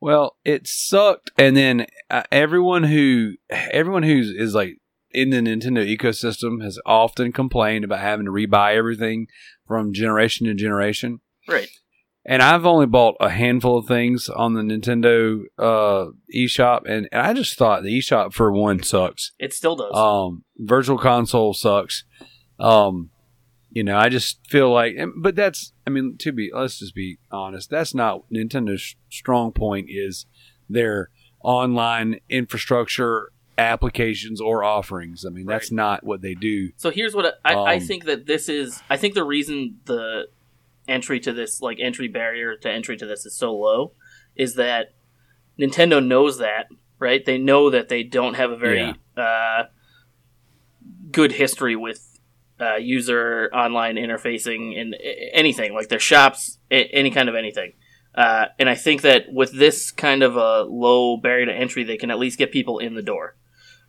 Well, 0.00 0.36
it 0.44 0.68
sucked, 0.68 1.32
and 1.36 1.56
then 1.56 1.86
uh, 2.08 2.22
everyone 2.30 2.84
who 2.84 3.32
everyone 3.50 4.04
who's 4.04 4.30
is 4.30 4.54
like 4.54 4.76
in 5.10 5.30
the 5.30 5.38
Nintendo 5.38 5.84
ecosystem 5.84 6.62
has 6.62 6.78
often 6.86 7.32
complained 7.32 7.84
about 7.84 8.00
having 8.00 8.26
to 8.26 8.30
rebuy 8.30 8.76
everything 8.76 9.26
from 9.66 9.92
generation 9.92 10.46
to 10.46 10.54
generation. 10.54 11.20
Right. 11.48 11.68
And 12.30 12.42
I've 12.42 12.66
only 12.66 12.84
bought 12.84 13.16
a 13.20 13.30
handful 13.30 13.78
of 13.78 13.86
things 13.86 14.28
on 14.28 14.52
the 14.52 14.60
Nintendo 14.60 15.44
uh, 15.58 16.10
eShop, 16.36 16.82
and, 16.86 17.08
and 17.10 17.22
I 17.22 17.32
just 17.32 17.56
thought 17.56 17.82
the 17.82 17.98
eShop 17.98 18.34
for 18.34 18.52
one 18.52 18.82
sucks. 18.82 19.32
It 19.38 19.54
still 19.54 19.76
does. 19.76 19.96
Um, 19.96 20.44
Virtual 20.58 20.98
Console 20.98 21.54
sucks. 21.54 22.04
Um, 22.60 23.08
you 23.70 23.82
know, 23.82 23.96
I 23.96 24.10
just 24.10 24.46
feel 24.46 24.70
like, 24.70 24.96
but 25.16 25.36
that's, 25.36 25.72
I 25.86 25.90
mean, 25.90 26.18
to 26.18 26.32
be, 26.32 26.50
let's 26.52 26.80
just 26.80 26.94
be 26.94 27.18
honest, 27.32 27.70
that's 27.70 27.94
not 27.94 28.24
Nintendo's 28.30 28.94
strong 29.08 29.50
point. 29.50 29.86
Is 29.88 30.26
their 30.68 31.08
online 31.42 32.20
infrastructure 32.28 33.32
applications 33.56 34.38
or 34.38 34.62
offerings? 34.62 35.24
I 35.24 35.30
mean, 35.30 35.46
that's 35.46 35.72
not 35.72 36.04
what 36.04 36.20
they 36.20 36.34
do. 36.34 36.72
So 36.76 36.90
here's 36.90 37.14
what 37.14 37.38
I, 37.42 37.54
I 37.54 37.74
Um, 37.76 37.80
think 37.80 38.04
that 38.04 38.26
this 38.26 38.50
is. 38.50 38.82
I 38.90 38.98
think 38.98 39.14
the 39.14 39.24
reason 39.24 39.78
the 39.86 40.28
entry 40.88 41.20
to 41.20 41.32
this, 41.32 41.60
like 41.60 41.78
entry 41.80 42.08
barrier 42.08 42.56
to 42.56 42.70
entry 42.70 42.96
to 42.96 43.06
this, 43.06 43.26
is 43.26 43.36
so 43.36 43.54
low, 43.54 43.92
is 44.34 44.54
that 44.54 44.94
Nintendo 45.58 46.04
knows 46.04 46.38
that, 46.38 46.66
right? 46.98 47.24
They 47.24 47.38
know 47.38 47.70
that 47.70 47.88
they 47.88 48.02
don't 48.02 48.34
have 48.34 48.50
a 48.50 48.56
very 48.56 48.94
uh, 49.16 49.64
good 51.10 51.32
history 51.32 51.76
with 51.76 52.18
uh, 52.60 52.76
user 52.76 53.50
online 53.52 53.96
interfacing 53.96 54.80
and 54.80 54.96
anything 55.32 55.74
like 55.74 55.88
their 55.88 56.00
shops, 56.00 56.58
a- 56.70 56.88
any 56.92 57.10
kind 57.10 57.28
of 57.28 57.34
anything. 57.34 57.72
Uh, 58.14 58.46
and 58.58 58.68
I 58.68 58.74
think 58.74 59.02
that 59.02 59.26
with 59.32 59.52
this 59.52 59.92
kind 59.92 60.22
of 60.22 60.36
a 60.36 60.62
low 60.62 61.16
barrier 61.16 61.46
to 61.46 61.52
entry, 61.52 61.84
they 61.84 61.96
can 61.96 62.10
at 62.10 62.18
least 62.18 62.38
get 62.38 62.50
people 62.50 62.78
in 62.78 62.94
the 62.94 63.02
door. 63.02 63.36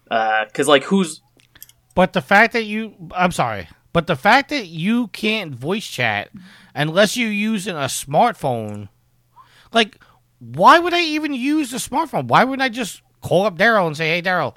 Because 0.03 0.67
like 0.67 0.83
who's 0.83 1.21
But 1.95 2.13
the 2.13 2.21
fact 2.21 2.53
that 2.53 2.63
you, 2.65 3.09
I'm 3.15 3.31
sorry, 3.31 3.67
but 3.93 4.07
the 4.07 4.15
fact 4.15 4.49
that 4.49 4.67
you 4.67 5.07
can't 5.07 5.53
voice 5.53 5.85
chat 5.85 6.29
unless 6.75 7.17
you're 7.17 7.31
using 7.31 7.75
a 7.75 7.87
smartphone, 7.87 8.89
like, 9.73 9.99
why 10.39 10.79
would 10.79 10.93
I 10.93 11.01
even 11.01 11.33
use 11.33 11.71
the 11.71 11.77
smartphone? 11.77 12.27
Why 12.27 12.43
wouldn't 12.43 12.63
I 12.63 12.69
just 12.69 13.01
call 13.21 13.45
up 13.45 13.57
Daryl 13.57 13.87
and 13.87 13.97
say, 13.97 14.09
hey, 14.09 14.21
Daryl, 14.21 14.55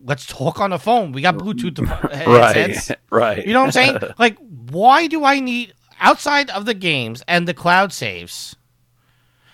let's 0.00 0.26
talk 0.26 0.60
on 0.60 0.70
the 0.70 0.78
phone? 0.78 1.12
We 1.12 1.22
got 1.22 1.36
Bluetooth 1.36 1.78
headsets. 2.12 2.90
Right, 3.10 3.36
right. 3.36 3.46
You 3.46 3.52
know 3.52 3.60
what 3.60 3.66
I'm 3.66 3.72
saying? 3.72 3.98
like, 4.18 4.38
why 4.70 5.06
do 5.06 5.24
I 5.24 5.40
need 5.40 5.74
outside 6.00 6.50
of 6.50 6.64
the 6.64 6.74
games 6.74 7.22
and 7.28 7.46
the 7.46 7.54
cloud 7.54 7.92
saves? 7.92 8.56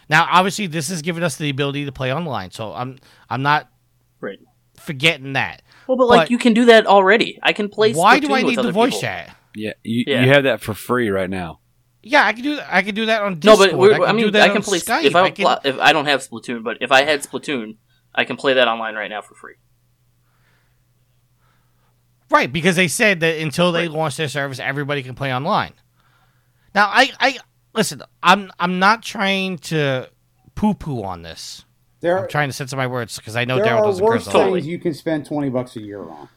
Now, 0.09 0.27
obviously, 0.31 0.67
this 0.67 0.89
has 0.89 1.03
given 1.03 1.23
us 1.23 1.37
the 1.37 1.51
ability 1.51 1.85
to 1.85 1.93
play 1.93 2.13
online, 2.13 2.51
so 2.51 2.73
I'm 2.73 2.99
I'm 3.29 3.43
not 3.43 3.71
right? 4.21 4.41
forgetting 4.77 5.35
that. 5.35 5.63
Well, 5.91 5.97
but 5.97 6.07
like 6.07 6.21
But- 6.21 6.31
you 6.31 6.39
can 6.39 6.55
do 6.55 6.67
that 6.67 6.87
already. 6.87 7.41
I 7.43 7.53
can 7.53 7.69
play. 7.69 7.93
Why 7.93 8.21
do 8.21 8.33
I 8.33 8.43
need 8.43 8.59
the 8.59 8.71
voice 8.71 8.91
people. 8.93 9.01
chat? 9.01 9.37
Yeah, 9.57 9.73
you, 9.83 10.05
Yeah. 10.07 10.23
you 10.23 10.29
have 10.29 10.45
that 10.45 10.61
for 10.61 10.73
free 10.73 11.11
right 11.11 11.29
now. 11.29 11.59
Yeah, 12.01 12.25
I 12.25 12.33
can 12.33 12.45
do 12.45 12.55
that. 12.57 12.69
I 12.73 12.83
can 12.83 12.95
do 12.95 13.07
that 13.07 13.23
on 13.23 13.41
No, 13.43 13.57
but 13.57 13.75
we're, 13.75 13.91
I, 13.95 13.95
I, 13.95 14.07
can 14.07 14.17
do 14.19 14.23
mean, 14.23 14.33
that 14.35 14.43
I 14.49 14.53
can 14.53 14.63
play 14.63 14.79
Skype. 14.79 15.03
if 15.03 15.17
I, 15.17 15.23
I 15.25 15.31
can- 15.33 15.45
pl- 15.47 15.59
if 15.65 15.81
I 15.81 15.93
don't 15.93 16.07
have 16.07 16.21
Splatoon, 16.21 16.63
but 16.63 16.79
if 16.81 16.93
I 16.93 17.03
had 17.03 17.23
Splatoon, 17.25 17.79
I 18.15 18.25
can 18.25 18.37
play 18.37 18.55
that 18.55 18.69
online 18.69 18.95
right 18.95 19.11
now 19.11 19.21
for 19.21 19.35
free. 19.35 19.55
right 22.31 22.53
because 22.53 22.77
they 22.77 22.87
said 22.87 23.19
that 23.21 23.39
until 23.41 23.73
they 23.73 23.89
launch 23.89 24.17
their 24.17 24.29
service, 24.29 24.61
everybody 24.61 25.03
can 25.03 25.17
play 25.17 25.35
online. 25.35 25.73
Now, 26.73 26.87
I, 26.87 27.11
I 27.19 27.39
listen. 27.75 28.03
I'm 28.23 28.53
I'm 28.61 28.79
not 28.79 29.03
trying 29.03 29.59
to 29.59 30.09
poo 30.55 30.75
poo 30.75 31.03
on 31.03 31.23
this. 31.23 31.65
There, 32.01 32.19
I'm 32.19 32.29
trying 32.29 32.49
to 32.49 32.53
censor 32.53 32.77
my 32.77 32.87
words 32.87 33.17
because 33.17 33.37
I 33.37 33.45
know 33.45 33.57
there 33.57 33.67
Daryl 33.67 33.85
doesn't 33.85 34.05
worse 34.05 34.25
curse. 34.25 34.25
things 34.25 34.35
a 34.35 34.39
lot. 34.39 34.45
Totally. 34.45 34.63
you 34.63 34.79
can 34.79 34.95
spend 34.95 35.27
twenty 35.27 35.51
bucks 35.51 35.77
a 35.77 35.81
year 35.83 36.03
on. 36.03 36.29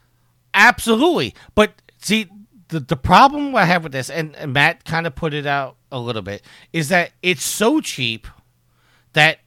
Absolutely, 0.54 1.34
but 1.56 1.82
see, 2.02 2.28
the 2.68 2.80
the 2.80 2.98
problem 2.98 3.56
I 3.56 3.66
have 3.66 3.84
with 3.84 3.92
this, 3.92 4.10
and, 4.10 4.36
and 4.36 4.54
Matt 4.54 4.84
kind 4.86 5.08
of 5.08 5.16
put 5.16 5.34
it 5.34 5.46
out 5.46 5.78
a 5.92 6.00
little 6.00 6.22
bit, 6.22 6.42
is 6.74 6.90
that 6.90 7.12
it's 7.22 7.44
so 7.44 7.80
cheap 7.82 8.28
that 9.14 9.40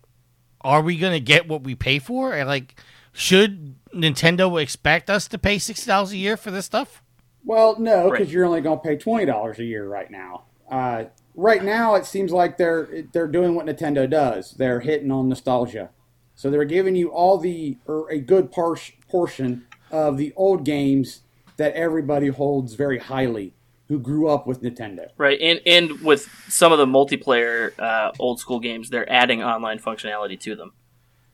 are 0.63 0.81
we 0.83 0.97
going 0.99 1.13
to 1.13 1.21
get 1.21 1.47
what 1.49 1.63
we 1.63 1.75
pay 1.75 1.99
for? 1.99 2.33
And 2.33 2.49
like, 2.49 2.81
should 3.13 3.77
Nintendo 3.95 4.61
expect 4.61 5.09
us 5.11 5.29
to 5.29 5.39
pay 5.39 5.59
sixty 5.59 5.87
dollars 5.87 6.13
a 6.13 6.17
year 6.17 6.37
for 6.37 6.51
this 6.51 6.65
stuff? 6.67 7.03
Well, 7.45 7.79
no, 7.79 8.11
because 8.11 8.27
Right. 8.27 8.35
you're 8.35 8.45
only 8.47 8.61
going 8.63 8.79
to 8.79 8.83
pay 8.83 8.97
twenty 8.97 9.27
dollars 9.27 9.59
a 9.59 9.65
year 9.65 9.87
right 9.87 10.11
now. 10.11 10.45
Uh, 10.71 11.05
right 11.37 11.63
now, 11.63 11.95
it 11.95 12.05
seems 12.07 12.33
like 12.33 12.57
they're 12.57 13.05
they're 13.13 13.29
doing 13.29 13.55
what 13.55 13.67
Nintendo 13.67 14.11
does. 14.11 14.53
They're 14.53 14.81
hitting 14.81 15.13
on 15.13 15.29
nostalgia, 15.29 15.91
so 16.37 16.51
they're 16.51 16.65
giving 16.65 16.95
you 16.95 17.09
all 17.11 17.39
the 17.39 17.77
or 17.87 18.09
a 18.11 18.21
good 18.21 18.53
par- 18.53 18.77
portion 19.09 19.67
of 19.91 20.17
the 20.17 20.33
old 20.37 20.65
games 20.65 21.23
that 21.57 21.73
everybody 21.75 22.29
holds 22.29 22.75
very 22.75 22.99
highly, 22.99 23.55
who 23.89 23.99
grew 23.99 24.29
up 24.29 24.47
with 24.47 24.63
Nintendo. 24.63 25.07
Right, 25.17 25.39
and 25.41 25.61
and 25.67 26.01
with 26.03 26.29
some 26.49 26.71
of 26.73 26.79
the 26.79 26.87
multiplayer 26.87 27.73
uh, 27.79 28.13
old 28.19 28.39
school 28.39 28.61
games, 28.61 28.91
they're 28.91 29.11
adding 29.11 29.43
online 29.43 29.79
functionality 29.81 30.39
to 30.41 30.55
them. 30.55 30.73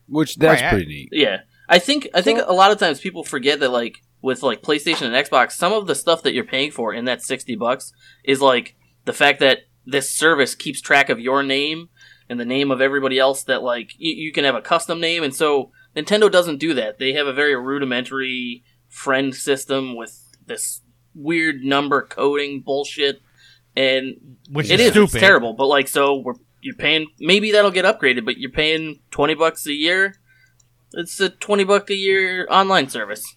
Which 0.08 0.36
that's 0.36 0.62
Right, 0.62 0.70
pretty 0.70 0.86
neat. 0.86 1.08
Yeah, 1.12 1.38
I 1.68 1.78
think 1.78 2.08
I 2.14 2.22
think 2.22 2.38
So- 2.40 2.50
a 2.50 2.54
lot 2.54 2.70
of 2.70 2.78
times 2.78 3.00
people 3.00 3.24
forget 3.24 3.60
that 3.60 3.70
like 3.70 3.96
with 4.20 4.42
like 4.42 4.62
PlayStation 4.62 5.06
and 5.12 5.14
Xbox, 5.26 5.52
some 5.52 5.72
of 5.72 5.86
the 5.88 5.94
stuff 5.96 6.22
that 6.22 6.32
you're 6.34 6.44
paying 6.44 6.70
for 6.70 6.94
in 6.94 7.06
that 7.06 7.22
sixty 7.22 7.56
bucks 7.56 7.92
is 8.24 8.40
like 8.40 8.76
the 9.04 9.12
fact 9.12 9.40
that 9.40 9.60
this 9.84 10.12
service 10.12 10.54
keeps 10.54 10.80
track 10.80 11.08
of 11.08 11.18
your 11.18 11.42
name 11.42 11.88
and 12.28 12.38
the 12.40 12.44
name 12.44 12.70
of 12.70 12.80
everybody 12.80 13.18
else 13.18 13.44
that 13.44 13.62
like 13.62 13.92
you, 13.98 14.12
you 14.14 14.32
can 14.32 14.44
have 14.44 14.54
a 14.54 14.60
custom 14.62 15.00
name, 15.00 15.22
and 15.22 15.34
so 15.34 15.70
Nintendo 15.96 16.30
doesn't 16.30 16.58
do 16.58 16.74
that. 16.74 16.98
They 16.98 17.12
have 17.14 17.26
a 17.26 17.32
very 17.32 17.54
rudimentary 17.56 18.64
friend 18.88 19.34
system 19.34 19.96
with 19.96 20.18
this 20.46 20.80
weird 21.14 21.62
number 21.62 22.02
coding 22.06 22.60
bullshit, 22.60 23.20
and 23.76 24.36
Which 24.50 24.70
it 24.70 24.80
is 24.80 24.86
is 24.86 24.92
stupid. 24.92 25.14
it's 25.14 25.20
terrible. 25.20 25.54
But 25.54 25.66
like, 25.66 25.88
so 25.88 26.16
we're 26.18 26.34
you're 26.60 26.76
paying 26.76 27.08
maybe 27.18 27.52
that'll 27.52 27.70
get 27.70 27.84
upgraded, 27.84 28.24
but 28.24 28.38
you're 28.38 28.50
paying 28.50 29.00
twenty 29.10 29.34
bucks 29.34 29.66
a 29.66 29.72
year. 29.72 30.14
It's 30.94 31.18
a 31.20 31.28
twenty 31.28 31.64
buck 31.64 31.90
a 31.90 31.94
year 31.94 32.46
online 32.50 32.88
service. 32.88 33.36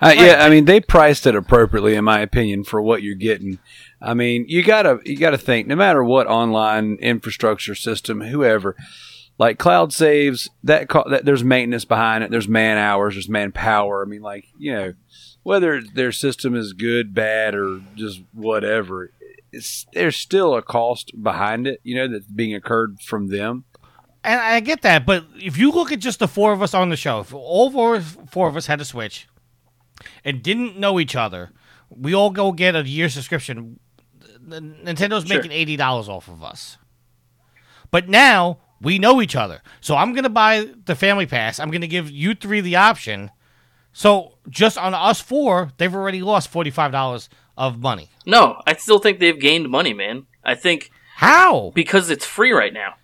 Uh, 0.00 0.14
yeah, 0.16 0.44
I 0.44 0.48
mean 0.48 0.64
they 0.64 0.80
priced 0.80 1.26
it 1.26 1.34
appropriately, 1.34 1.94
in 1.94 2.04
my 2.04 2.20
opinion, 2.20 2.64
for 2.64 2.80
what 2.80 3.02
you're 3.02 3.14
getting. 3.14 3.58
I 4.00 4.14
mean, 4.14 4.44
you 4.48 4.62
gotta 4.62 5.00
you 5.04 5.16
gotta 5.16 5.38
think, 5.38 5.66
no 5.66 5.76
matter 5.76 6.04
what 6.04 6.26
online 6.26 6.96
infrastructure 7.00 7.74
system, 7.74 8.20
whoever, 8.20 8.76
like 9.38 9.58
cloud 9.58 9.92
saves, 9.92 10.48
that, 10.64 10.88
co- 10.88 11.08
that 11.08 11.24
there's 11.24 11.44
maintenance 11.44 11.84
behind 11.84 12.22
it, 12.24 12.30
there's 12.30 12.48
man 12.48 12.78
hours, 12.78 13.14
there's 13.14 13.28
manpower. 13.28 14.04
I 14.04 14.08
mean, 14.08 14.22
like 14.22 14.46
you 14.56 14.72
know, 14.72 14.94
whether 15.42 15.82
their 15.82 16.12
system 16.12 16.54
is 16.54 16.72
good, 16.72 17.14
bad, 17.14 17.54
or 17.54 17.80
just 17.96 18.22
whatever, 18.32 19.12
there's 19.92 20.16
still 20.16 20.54
a 20.54 20.62
cost 20.62 21.12
behind 21.20 21.66
it, 21.66 21.80
you 21.82 21.96
know, 21.96 22.06
that's 22.06 22.26
being 22.26 22.52
incurred 22.52 23.00
from 23.00 23.28
them. 23.28 23.64
And 24.24 24.40
I 24.40 24.60
get 24.60 24.82
that, 24.82 25.06
but 25.06 25.24
if 25.36 25.56
you 25.56 25.70
look 25.70 25.90
at 25.90 26.00
just 26.00 26.18
the 26.18 26.28
four 26.28 26.52
of 26.52 26.60
us 26.60 26.74
on 26.74 26.90
the 26.90 26.96
show, 26.96 27.20
if 27.20 27.32
all 27.32 27.70
four 27.70 28.00
four 28.00 28.48
of 28.48 28.56
us 28.56 28.66
had 28.66 28.80
a 28.80 28.84
Switch 28.84 29.26
and 30.24 30.42
didn't 30.42 30.78
know 30.78 31.00
each 31.00 31.16
other, 31.16 31.50
we 31.88 32.14
all 32.14 32.30
go 32.30 32.52
get 32.52 32.76
a 32.76 32.86
year 32.86 33.08
subscription. 33.08 33.80
N- 34.52 34.78
Nintendo's 34.84 35.26
Sure. 35.26 35.36
making 35.36 35.52
eighty 35.52 35.76
dollars 35.76 36.08
off 36.08 36.28
of 36.28 36.42
us. 36.42 36.76
But 37.90 38.08
now 38.08 38.58
we 38.80 38.98
know 38.98 39.20
each 39.22 39.34
other, 39.36 39.62
so 39.80 39.96
I'm 39.96 40.12
gonna 40.14 40.28
buy 40.28 40.68
the 40.84 40.94
Family 40.94 41.26
Pass. 41.26 41.58
I'm 41.58 41.70
gonna 41.70 41.86
give 41.86 42.10
you 42.10 42.34
three 42.34 42.60
the 42.60 42.76
option. 42.76 43.30
So 43.92 44.34
just 44.48 44.78
on 44.78 44.94
us 44.94 45.20
four, 45.20 45.72
they've 45.78 45.94
already 45.94 46.20
lost 46.22 46.48
forty 46.48 46.70
five 46.70 46.92
dollars 46.92 47.28
of 47.56 47.78
money. 47.80 48.08
No, 48.26 48.60
I 48.66 48.74
still 48.74 48.98
think 48.98 49.18
they've 49.18 49.38
gained 49.40 49.68
money, 49.68 49.92
man. 49.94 50.26
I 50.44 50.54
think 50.54 50.90
How? 51.16 51.72
because 51.74 52.08
it's 52.10 52.24
free 52.24 52.52
right 52.52 52.72
now. 52.72 52.94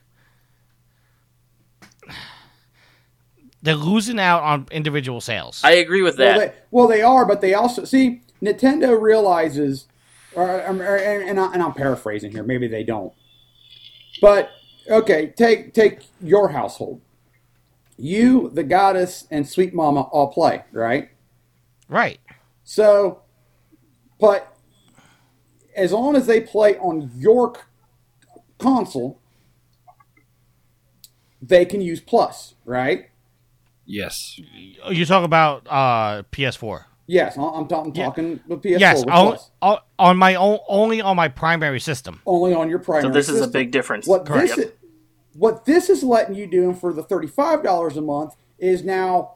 They're 3.63 3.75
losing 3.75 4.21
out 4.21 4.43
on 4.43 4.67
individual 4.71 5.21
sales. 5.23 5.63
I 5.65 5.73
agree 5.73 6.03
with 6.03 6.19
Well 6.19 6.39
that. 6.39 6.55
they, 6.55 6.59
well, 6.71 6.87
they 6.87 7.01
are, 7.03 7.25
but 7.25 7.41
they 7.41 7.55
also 7.55 7.85
see 7.85 8.21
Nintendo 8.43 9.01
realizes, 9.01 9.87
or, 10.37 10.61
or- 10.61 10.97
and, 10.97 11.39
I, 11.41 11.53
and 11.53 11.63
I'm 11.63 11.73
paraphrasing 11.75 12.31
here. 12.33 12.43
Maybe 12.43 12.69
they 12.69 12.83
don't. 12.85 13.13
But 14.21 14.51
okay, 14.89 15.33
take 15.37 15.75
take 15.75 16.01
your 16.21 16.49
household. 16.49 17.01
You, 17.97 18.51
the 18.53 18.65
goddess, 18.65 19.27
and 19.31 19.49
Sweet 19.49 19.73
Mama 19.75 20.03
all 20.03 20.33
play, 20.33 20.65
right? 20.73 21.11
right. 21.89 22.19
So, 22.65 23.23
but 24.19 24.57
as 25.77 25.93
long 25.93 26.17
as 26.17 26.27
they 26.27 26.41
play 26.41 26.77
on 26.79 27.11
your 27.15 27.55
c- 27.55 27.61
console, 28.59 29.21
they 31.43 31.65
can 31.65 31.81
use 31.81 32.01
Plus, 32.01 32.55
right? 32.65 33.11
Yes, 33.87 34.41
You 34.91 35.05
talk 35.05 35.25
about 35.25 35.67
uh, 35.69 36.23
PS4. 36.33 36.85
Yes, 37.07 37.37
I- 37.37 37.43
I'm, 37.43 37.67
I'm 37.71 37.93
Yeah. 37.95 38.05
talking 38.07 38.41
the 38.49 38.57
PS4 38.57 38.81
yes, 38.81 39.05
on, 39.05 39.39
on, 39.61 39.79
on 39.99 40.17
my 40.17 40.35
own, 40.37 40.59
only 40.69 41.01
on 41.01 41.17
my 41.17 41.29
primary 41.29 41.81
system. 41.81 42.21
only 42.27 42.55
on 42.55 42.71
your 42.71 42.79
primary. 42.79 43.03
So 43.05 43.11
this 43.11 43.29
is 43.29 43.41
a 43.43 43.49
big 43.49 43.71
difference. 43.71 44.07
What 44.07 44.25
Correct. 44.25 44.57
this 44.57 44.59
is, 44.67 44.73
what 45.35 45.65
this 45.67 45.91
is 45.91 46.03
letting 46.03 46.35
you 46.35 46.47
do 46.47 46.73
for 46.73 46.93
the 46.93 47.03
thirty-five 47.03 47.63
dollars 47.63 47.97
a 47.97 48.01
month 48.01 48.35
is 48.59 48.85
now 48.85 49.35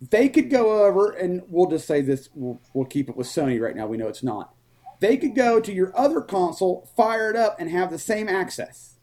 they 0.00 0.28
could 0.28 0.48
go 0.50 0.84
over 0.86 1.10
and 1.10 1.42
we'll 1.48 1.68
just 1.68 1.86
say 1.86 2.00
this. 2.00 2.28
We'll, 2.34 2.60
we'll 2.72 2.86
keep 2.86 3.08
it 3.10 3.16
with 3.16 3.26
Sony 3.26 3.60
right 3.60 3.76
now. 3.76 3.86
We 3.86 3.96
know 3.96 4.08
it's 4.08 4.22
not. 4.22 4.54
They 5.00 5.16
could 5.16 5.34
go 5.34 5.60
to 5.60 5.72
your 5.72 5.92
other 5.98 6.20
console, 6.22 6.88
fire 6.96 7.28
it 7.30 7.36
up, 7.36 7.56
and 7.60 7.68
have 7.70 7.90
the 7.90 7.98
same 7.98 8.28
access. 8.28 8.94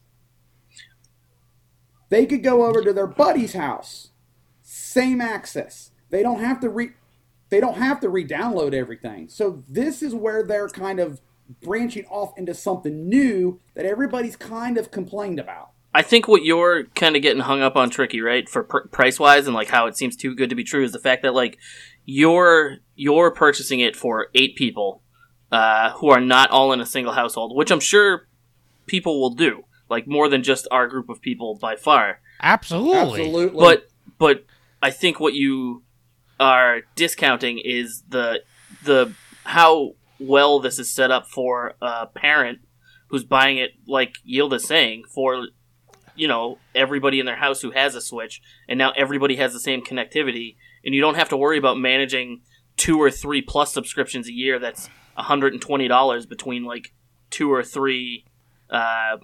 They 2.08 2.26
could 2.26 2.42
go 2.42 2.66
over 2.66 2.82
to 2.82 2.92
their 2.92 3.06
buddy's 3.06 3.54
house, 3.54 4.08
same 4.62 5.20
access. 5.20 5.90
They 6.10 6.22
don't 6.22 6.40
have 6.40 6.60
to 6.60 6.68
re. 6.68 6.90
They 7.52 7.60
don't 7.60 7.76
have 7.76 8.00
to 8.00 8.08
re-download 8.08 8.72
everything. 8.72 9.28
So 9.28 9.62
this 9.68 10.02
is 10.02 10.14
where 10.14 10.42
they're 10.42 10.70
kind 10.70 10.98
of 10.98 11.20
branching 11.62 12.06
off 12.06 12.32
into 12.38 12.54
something 12.54 13.10
new 13.10 13.60
that 13.74 13.84
everybody's 13.84 14.36
kind 14.36 14.78
of 14.78 14.90
complained 14.90 15.38
about. 15.38 15.72
I 15.94 16.00
think 16.00 16.26
what 16.26 16.46
you're 16.46 16.84
kind 16.94 17.14
of 17.14 17.20
getting 17.20 17.42
hung 17.42 17.60
up 17.60 17.76
on 17.76 17.90
tricky, 17.90 18.22
right? 18.22 18.48
For 18.48 18.64
pr- 18.64 18.88
price 18.90 19.20
wise 19.20 19.46
and 19.46 19.54
like 19.54 19.68
how 19.68 19.86
it 19.86 19.98
seems 19.98 20.16
too 20.16 20.34
good 20.34 20.48
to 20.48 20.56
be 20.56 20.64
true 20.64 20.82
is 20.82 20.92
the 20.92 20.98
fact 20.98 21.24
that 21.24 21.34
like 21.34 21.58
you're 22.06 22.78
you're 22.96 23.30
purchasing 23.30 23.80
it 23.80 23.96
for 23.96 24.28
eight 24.34 24.56
people 24.56 25.02
uh, 25.50 25.90
who 25.90 26.08
are 26.08 26.22
not 26.22 26.50
all 26.50 26.72
in 26.72 26.80
a 26.80 26.86
single 26.86 27.12
household, 27.12 27.54
which 27.54 27.70
I'm 27.70 27.80
sure 27.80 28.28
people 28.86 29.20
will 29.20 29.34
do, 29.34 29.64
like 29.90 30.06
more 30.06 30.30
than 30.30 30.42
just 30.42 30.66
our 30.70 30.88
group 30.88 31.10
of 31.10 31.20
people 31.20 31.56
by 31.56 31.76
far. 31.76 32.22
Absolutely. 32.40 33.20
Absolutely. 33.20 33.60
But 33.60 33.90
but 34.16 34.46
I 34.80 34.90
think 34.90 35.20
what 35.20 35.34
you 35.34 35.82
are 36.40 36.82
discounting 36.94 37.58
is 37.58 38.02
the 38.08 38.42
the 38.84 39.12
how 39.44 39.94
well 40.18 40.60
this 40.60 40.78
is 40.78 40.90
set 40.90 41.10
up 41.10 41.26
for 41.26 41.74
a 41.80 42.06
parent 42.06 42.60
who's 43.08 43.24
buying 43.24 43.58
it, 43.58 43.72
like 43.86 44.16
Yield 44.24 44.54
is 44.54 44.66
saying, 44.66 45.04
for 45.14 45.48
you 46.14 46.26
know 46.26 46.58
everybody 46.74 47.20
in 47.20 47.26
their 47.26 47.36
house 47.36 47.60
who 47.60 47.70
has 47.70 47.94
a 47.94 48.00
Switch, 48.00 48.40
and 48.68 48.78
now 48.78 48.92
everybody 48.96 49.36
has 49.36 49.52
the 49.52 49.60
same 49.60 49.82
connectivity, 49.82 50.56
and 50.84 50.94
you 50.94 51.00
don't 51.00 51.16
have 51.16 51.28
to 51.28 51.36
worry 51.36 51.58
about 51.58 51.78
managing 51.78 52.40
two 52.76 53.00
or 53.00 53.10
three 53.10 53.42
plus 53.42 53.72
subscriptions 53.72 54.28
a 54.28 54.32
year. 54.32 54.58
That's 54.58 54.88
hundred 55.14 55.52
and 55.52 55.62
twenty 55.62 55.88
dollars 55.88 56.26
between 56.26 56.64
like 56.64 56.92
two 57.30 57.52
or 57.52 57.62
three. 57.62 58.24
Uh, 58.70 59.18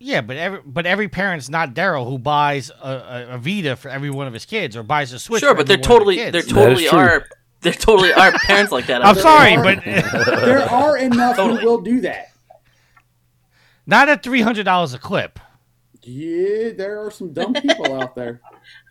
Yeah, 0.00 0.20
but 0.20 0.36
every 0.36 0.60
but 0.64 0.86
every 0.86 1.08
parent's 1.08 1.48
not 1.48 1.74
Daryl 1.74 2.08
who 2.08 2.18
buys 2.18 2.70
a, 2.70 2.88
a, 2.88 3.26
a 3.34 3.38
Vita 3.38 3.74
for 3.76 3.88
every 3.88 4.10
one 4.10 4.26
of 4.28 4.32
his 4.32 4.44
kids 4.44 4.76
or 4.76 4.82
buys 4.84 5.12
a 5.12 5.18
Switch. 5.18 5.40
sure, 5.40 5.50
for 5.50 5.56
but 5.56 5.66
they're 5.66 5.76
one 5.76 5.82
totally 5.82 6.30
they're 6.30 6.42
totally 6.42 6.88
are 6.88 7.26
they're 7.62 7.72
totally 7.72 8.12
are 8.12 8.30
parents 8.46 8.70
like 8.70 8.86
that. 8.86 9.02
I'm 9.04 9.16
out 9.16 9.18
sorry, 9.18 9.56
are- 9.56 9.62
but 9.64 9.84
there 9.84 10.62
are 10.70 10.96
enough 10.96 11.36
Totally. 11.36 11.60
who 11.60 11.66
will 11.66 11.80
do 11.80 12.00
that. 12.02 12.28
not 13.86 14.08
at 14.08 14.22
three 14.22 14.40
hundred 14.42 14.64
dollars 14.64 14.94
a 14.94 14.98
clip. 14.98 15.40
Yeah, 16.02 16.70
there 16.76 17.04
are 17.04 17.10
some 17.10 17.32
dumb 17.32 17.52
people 17.54 18.00
out 18.00 18.14
there. 18.14 18.40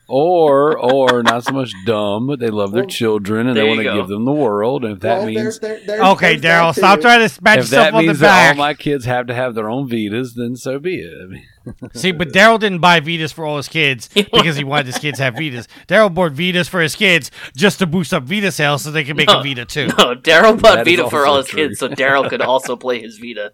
Or, 0.10 0.78
or 0.78 1.22
not 1.22 1.44
so 1.44 1.52
much 1.52 1.74
dumb, 1.86 2.28
but 2.28 2.40
they 2.40 2.50
love 2.50 2.72
their 2.72 2.84
Well, 2.84 2.90
children 2.90 3.48
and 3.48 3.58
they 3.58 3.64
want 3.68 3.80
to 3.82 3.84
give 3.94 4.08
them 4.08 4.24
the 4.24 4.32
world. 4.32 4.86
And 4.86 4.94
if 4.94 5.00
that 5.02 5.18
Well, 5.18 5.26
means 5.28 5.60
there- 5.60 5.80
there- 5.80 5.86
there's- 5.86 6.12
Okay, 6.16 6.38
there's 6.38 6.42
that 6.44 6.48
Daryl, 6.64 6.74
too. 6.74 6.80
stop 6.80 7.02
trying 7.02 7.28
to 7.28 7.42
pat 7.42 7.58
if 7.60 7.64
yourself 7.66 7.84
that 7.88 7.94
on 7.94 8.04
the 8.04 8.08
means 8.08 8.20
that 8.20 8.50
all 8.52 8.56
my 8.56 8.74
kids 8.74 9.04
have 9.04 9.28
to 9.28 9.34
have 9.34 9.54
their 9.54 9.70
own 9.70 9.90
Vitas, 9.90 10.36
then 10.36 10.56
so 10.56 10.80
be 10.80 10.96
it. 11.02 11.12
I 11.22 11.26
mean, 11.26 11.44
See, 11.94 12.14
but 12.14 12.30
Daryl 12.30 12.58
didn't 12.58 12.80
buy 12.80 13.02
Vitas 13.02 13.34
for 13.34 13.44
all 13.46 13.58
his 13.58 13.68
kids 13.68 14.08
because 14.14 14.56
he 14.56 14.64
wanted 14.64 14.86
his 14.86 14.98
kids 14.98 15.18
to 15.18 15.26
have 15.26 15.34
Vitas. 15.36 15.68
Daryl 15.90 16.14
bought 16.14 16.32
Vitas 16.32 16.70
for 16.70 16.80
his 16.80 16.96
kids 16.96 17.30
just 17.58 17.80
to 17.80 17.86
boost 17.86 18.14
up 18.14 18.24
Vita 18.24 18.50
sales 18.54 18.84
so 18.84 18.92
they 18.92 19.04
can 19.04 19.18
make 19.18 19.28
No. 19.28 19.42
a 19.42 19.44
Vita 19.44 19.66
too. 19.66 19.88
No, 19.88 20.16
Daryl 20.16 20.58
bought 20.62 20.86
That 20.86 20.88
is 20.88 20.96
Vita 21.00 21.10
for 21.10 21.26
all 21.26 21.36
his 21.38 21.48
true. 21.48 21.68
kids, 21.68 21.80
so 21.80 21.90
Daryl 21.90 22.30
could 22.30 22.42
also 22.54 22.78
play 22.78 23.02
his 23.02 23.18
Vita. 23.18 23.52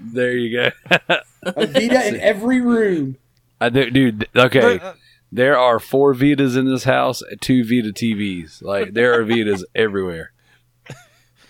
there 0.00 0.36
you 0.36 0.56
go. 0.56 0.70
A 1.44 1.66
Vita 1.66 2.08
in 2.08 2.18
every 2.20 2.60
room. 2.62 3.16
I 3.60 3.68
do, 3.70 3.90
dude. 3.90 4.28
Okay, 4.36 4.78
But, 4.78 4.82
uh, 4.82 4.94
there 5.32 5.58
are 5.58 5.78
four 5.80 6.14
Vitas 6.14 6.56
in 6.56 6.66
this 6.66 6.84
house, 6.84 7.22
two 7.40 7.64
Vita 7.64 7.92
TVs. 7.92 8.62
Like 8.62 8.92
there 8.94 9.14
are 9.18 9.24
Vitas 9.24 9.62
everywhere. 9.74 10.32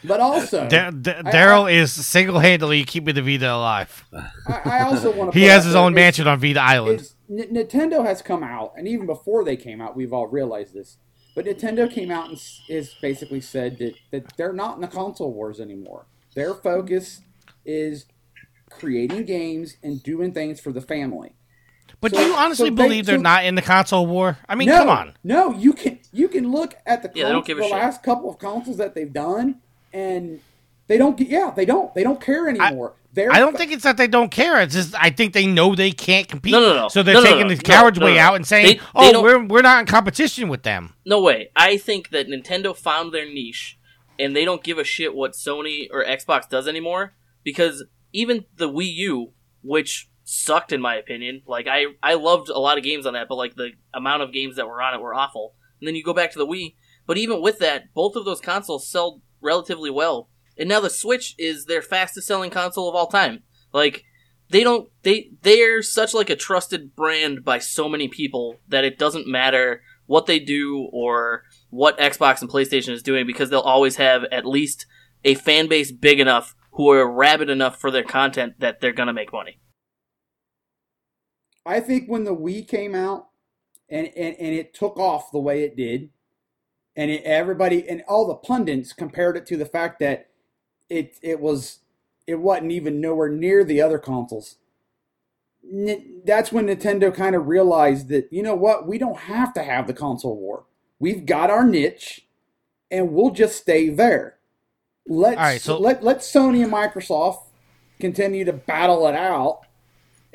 But 0.05 0.21
also, 0.21 0.69
Da- 0.69 0.91
Da- 0.91 1.23
Daryl 1.23 1.73
is 1.73 1.93
single 1.93 2.39
handedly 2.39 2.85
keeping 2.85 3.15
the 3.17 3.23
Vita 3.23 3.53
alive. 3.53 4.05
I, 4.47 4.61
I 4.65 4.81
also 4.83 5.11
want 5.11 5.33
to. 5.33 5.39
He 5.39 5.47
has 5.47 5.65
his 5.65 5.75
own 5.75 5.95
mansion 5.95 6.29
on 6.29 6.39
Vita 6.39 6.61
Island. 6.61 7.01
Is, 7.01 7.15
N- 7.29 7.53
Nintendo 7.55 8.05
has 8.07 8.23
come 8.23 8.45
out, 8.45 8.75
and 8.77 8.87
even 8.87 9.07
before 9.07 9.43
they 9.45 9.57
came 9.57 9.81
out, 9.81 9.97
we've 9.97 10.13
all 10.13 10.29
realized 10.29 10.75
this. 10.75 10.99
But 11.35 11.47
Nintendo 11.47 11.91
came 11.91 12.11
out 12.13 12.27
and 12.29 12.37
s- 12.37 12.61
is 12.69 12.95
basically 13.03 13.41
said 13.41 13.79
that, 13.79 13.95
that 14.13 14.37
they're 14.37 14.53
not 14.53 14.77
in 14.77 14.81
the 14.83 14.87
console 14.87 15.33
wars 15.33 15.59
anymore. 15.61 16.07
Their 16.35 16.55
focus 16.55 17.23
is 17.65 18.07
creating 18.71 19.25
games 19.25 19.77
and 19.83 20.03
doing 20.03 20.33
things 20.33 20.61
for 20.61 20.73
the 20.73 20.81
family. 20.83 21.33
But 22.01 22.13
so- 22.15 22.19
do 22.21 22.27
you 22.27 22.35
honestly 22.35 22.69
so 22.69 22.75
believe 22.75 23.07
they're 23.07 23.17
so- 23.17 23.23
not 23.23 23.45
in 23.45 23.55
the 23.55 23.63
console 23.63 24.07
war? 24.07 24.39
I 24.49 24.55
mean, 24.55 24.69
no, 24.69 24.79
come 24.79 24.89
on. 24.91 25.13
No, 25.25 25.53
you 25.53 25.73
can 25.73 25.99
you 26.13 26.29
can 26.29 26.51
look 26.53 26.75
at 26.87 27.03
the 27.03 27.11
Yeah, 27.15 27.27
they 27.29 27.33
cons- 27.33 27.47
give 27.47 27.59
a 27.59 27.61
the 27.63 27.67
shit. 27.69 27.77
last 27.77 28.03
couple 28.03 28.31
of 28.31 28.39
consoles 28.39 28.77
that 28.77 28.95
they've 28.95 29.13
done, 29.13 29.57
and 29.93 30.41
they 30.89 30.99
don't. 30.99 31.17
get 31.17 31.29
Yeah, 31.29 31.53
they 31.55 31.65
don't. 31.65 31.95
They 31.95 32.03
don't 32.03 32.21
care 32.21 32.49
anymore. 32.49 32.95
They're 33.13 33.33
I 33.33 33.39
don't 33.39 33.53
fo- 33.53 33.59
think 33.59 33.73
it's 33.73 33.85
that 33.85 33.97
they 33.97 34.09
don't 34.09 34.31
care. 34.31 34.61
It's 34.61 34.75
just 34.75 34.95
I 34.95 35.09
think 35.09 35.33
they 35.33 35.47
know 35.47 35.75
they 35.75 35.91
can't 35.91 36.29
compete. 36.29 36.53
No, 36.53 36.61
no, 36.61 36.75
no. 36.75 36.89
So 36.89 37.03
they're 37.03 37.15
No, 37.15 37.21
no, 37.23 37.27
taking 37.27 37.49
no. 37.49 37.55
the 37.55 37.63
coward's 37.63 37.99
no, 37.99 38.05
way 38.05 38.17
no. 38.17 38.21
out 38.21 38.35
and 38.37 38.47
saying, 38.47 38.67
They- 38.67 38.75
they 38.75 38.81
"Oh, 38.95 39.13
don't- 39.13 39.25
we're 39.25 39.43
we're 39.47 39.63
not 39.63 39.81
in 39.81 39.87
competition 39.87 40.49
with 40.49 40.65
them." 40.65 40.93
No 41.07 41.21
way. 41.23 41.49
I 41.57 41.79
think 41.79 42.11
that 42.11 42.29
Nintendo 42.29 42.77
found 42.77 43.13
their 43.13 43.25
niche, 43.25 43.79
and 44.19 44.37
they 44.37 44.45
don't 44.45 44.63
give 44.63 44.77
a 44.77 44.85
shit 44.85 45.15
what 45.15 45.33
Sony 45.33 45.87
or 45.91 46.05
Xbox 46.05 46.47
does 46.49 46.69
anymore. 46.69 47.15
Because 47.43 47.85
even 48.13 48.45
the 48.57 48.69
Wii 48.69 48.93
U, 48.97 49.33
which 49.63 50.09
sucked 50.29 50.73
in 50.73 50.81
my 50.81 50.97
opinion, 50.97 51.41
like 51.47 51.67
I 51.69 51.87
I 52.03 52.15
loved 52.15 52.49
a 52.49 52.59
lot 52.59 52.77
of 52.77 52.85
games 52.85 53.07
on 53.07 53.15
that, 53.15 53.29
but 53.29 53.37
like 53.37 53.55
the 53.55 53.71
amount 53.95 54.23
of 54.23 54.33
games 54.33 54.57
that 54.57 54.67
were 54.67 54.83
on 54.83 54.95
it 54.95 55.01
were 55.01 55.15
awful. 55.15 55.55
And 55.81 55.87
then 55.87 55.95
you 55.95 56.03
go 56.03 56.13
back 56.13 56.33
to 56.33 56.39
the 56.39 56.47
Wii, 56.47 56.75
but 57.07 57.17
even 57.17 57.41
with 57.41 57.61
that, 57.61 57.95
both 57.95 58.17
of 58.17 58.25
those 58.25 58.41
consoles 58.41 58.89
sell 58.89 59.23
relatively 59.41 59.91
well. 59.91 60.29
And 60.59 60.69
now 60.69 60.81
the 60.81 60.91
Switch 60.91 61.35
is 61.39 61.67
their 61.67 61.81
fastest 61.81 62.27
selling 62.27 62.51
console 62.51 62.89
of 62.89 62.95
all 62.95 63.07
time. 63.07 63.45
Like 63.73 64.05
they 64.51 64.65
don't 64.65 64.91
they 65.03 65.31
they're 65.43 65.81
such 65.81 66.13
like 66.13 66.31
a 66.31 66.37
trusted 66.37 66.97
brand 66.97 67.45
by 67.45 67.59
so 67.59 67.89
many 67.89 68.09
people 68.09 68.57
that 68.69 68.85
it 68.85 68.99
doesn't 68.99 69.29
matter 69.29 69.83
what 70.07 70.27
they 70.27 70.41
do 70.41 70.89
or 70.93 71.45
what 71.71 71.99
Xbox 71.99 72.41
and 72.41 72.51
PlayStation 72.51 72.91
is 72.91 73.03
doing 73.03 73.27
because 73.27 73.51
they'll 73.51 73.61
always 73.61 73.97
have 73.97 74.25
at 74.33 74.47
least 74.47 74.87
a 75.25 75.35
fan 75.35 75.69
base 75.69 75.93
big 75.93 76.19
enough 76.19 76.55
who 76.73 76.91
are 76.91 77.11
rabid 77.11 77.49
enough 77.49 77.81
for 77.81 77.91
their 77.91 78.05
content 78.05 78.55
that 78.59 78.81
they're 78.81 78.93
gonna 78.93 79.13
make 79.13 79.33
money. 79.33 79.61
I 81.67 81.81
think 81.81 82.09
when 82.09 82.25
the 82.25 82.35
Wii 82.35 82.67
came 82.69 82.95
out 82.95 83.29
and, 83.89 84.07
and, 84.17 84.37
and 84.39 84.55
it 84.55 84.73
took 84.75 84.99
off 84.99 85.31
the 85.33 85.39
way 85.39 85.63
it 85.65 85.77
did, 85.77 86.11
and 86.97 87.11
it, 87.11 87.23
everybody 87.25 87.87
and 87.89 88.03
all 88.09 88.27
the 88.27 88.35
pundits 88.35 88.93
compared 88.93 89.37
it 89.37 89.47
to 89.47 89.57
the 89.57 89.67
fact 89.67 89.99
that 90.01 90.29
it 90.89 91.17
it 91.23 91.41
was 91.41 91.81
it 92.27 92.37
wasn't 92.37 92.73
even 92.73 93.01
nowhere 93.01 93.29
near 93.29 93.65
the 93.65 93.83
other 93.83 93.99
consoles. 93.99 94.57
N- 95.71 96.23
That's 96.25 96.53
when 96.53 96.67
Nintendo 96.67 97.15
kind 97.15 97.35
of 97.37 97.49
realized 97.49 98.09
that 98.09 98.29
you 98.33 98.43
know 98.43 98.55
what 98.55 98.87
we 98.87 98.97
don't 98.99 99.19
have 99.19 99.53
to 99.55 99.63
have 99.63 99.87
the 99.87 99.93
console 99.95 100.37
war. 100.37 100.65
We've 100.99 101.27
got 101.27 101.51
our 101.51 101.65
niche, 101.67 102.27
and 102.91 103.13
we'll 103.13 103.31
just 103.33 103.59
stay 103.61 103.91
there. 103.91 104.39
Let's 105.07 105.37
right, 105.37 105.61
so- 105.61 105.79
let 105.79 106.03
let 106.03 106.19
Sony 106.19 106.63
and 106.65 106.73
Microsoft 106.73 107.43
continue 108.01 108.45
to 108.45 108.53
battle 108.53 109.07
it 109.07 109.15
out. 109.15 109.61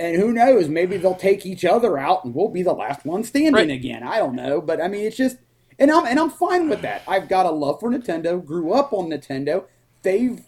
And 0.01 0.15
who 0.15 0.31
knows? 0.33 0.67
Maybe 0.67 0.97
they'll 0.97 1.13
take 1.13 1.45
each 1.45 1.63
other 1.63 1.97
out, 1.97 2.25
and 2.25 2.33
we'll 2.33 2.47
be 2.49 2.63
the 2.63 2.73
last 2.73 3.05
one 3.05 3.23
standing 3.23 3.53
Right. 3.53 3.69
again. 3.69 4.01
I 4.01 4.17
don't 4.17 4.35
know, 4.35 4.59
but 4.59 4.81
I 4.81 4.87
mean, 4.87 5.05
it's 5.05 5.15
just, 5.15 5.37
and 5.77 5.91
I'm 5.91 6.05
and 6.05 6.19
I'm 6.19 6.31
fine 6.31 6.69
with 6.69 6.81
that. 6.81 7.03
I've 7.07 7.29
got 7.29 7.45
a 7.45 7.51
love 7.51 7.79
for 7.79 7.91
Nintendo. 7.91 8.43
Grew 8.43 8.73
up 8.73 8.93
on 8.93 9.09
Nintendo. 9.11 9.65
They've, 10.01 10.41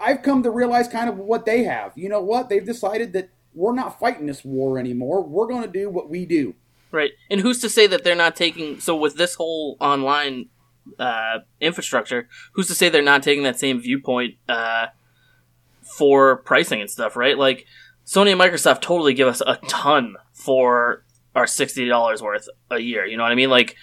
I've 0.00 0.22
come 0.22 0.42
to 0.42 0.50
realize 0.50 0.88
kind 0.88 1.10
of 1.10 1.18
what 1.18 1.44
they 1.44 1.64
have. 1.64 1.92
You 1.96 2.08
know 2.08 2.22
what? 2.22 2.48
They've 2.48 2.64
decided 2.64 3.12
that 3.12 3.28
we're 3.54 3.74
not 3.74 4.00
fighting 4.00 4.26
this 4.26 4.42
war 4.44 4.78
anymore. 4.78 5.22
We're 5.22 5.46
going 5.48 5.62
to 5.62 5.68
do 5.68 5.90
what 5.90 6.08
we 6.08 6.24
do. 6.24 6.54
Right. 6.90 7.10
And 7.30 7.40
who's 7.42 7.60
to 7.60 7.68
say 7.68 7.86
that 7.88 8.04
they're 8.04 8.14
not 8.14 8.36
taking 8.36 8.80
so 8.80 8.96
with 8.96 9.16
this 9.16 9.34
whole 9.34 9.76
online 9.80 10.46
uh, 10.98 11.40
infrastructure, 11.60 12.26
who's 12.52 12.68
to 12.68 12.74
say 12.74 12.88
they're 12.88 13.02
not 13.02 13.22
taking 13.22 13.42
that 13.42 13.58
same 13.58 13.80
viewpoint 13.80 14.36
uh, 14.48 14.86
for 15.82 16.36
pricing 16.36 16.80
and 16.80 16.90
stuff, 16.90 17.16
right? 17.16 17.36
Like 17.36 17.66
Sony 18.08 18.32
and 18.32 18.40
Microsoft 18.40 18.80
totally 18.80 19.12
give 19.12 19.28
us 19.28 19.42
a 19.46 19.56
ton 19.68 20.16
for 20.32 21.04
our 21.34 21.46
sixty 21.46 21.86
dollars 21.86 22.22
worth 22.22 22.48
a 22.70 22.78
year. 22.78 23.04
You 23.04 23.18
know 23.18 23.22
what 23.22 23.32
I 23.32 23.34
mean? 23.34 23.50
Like 23.50 23.76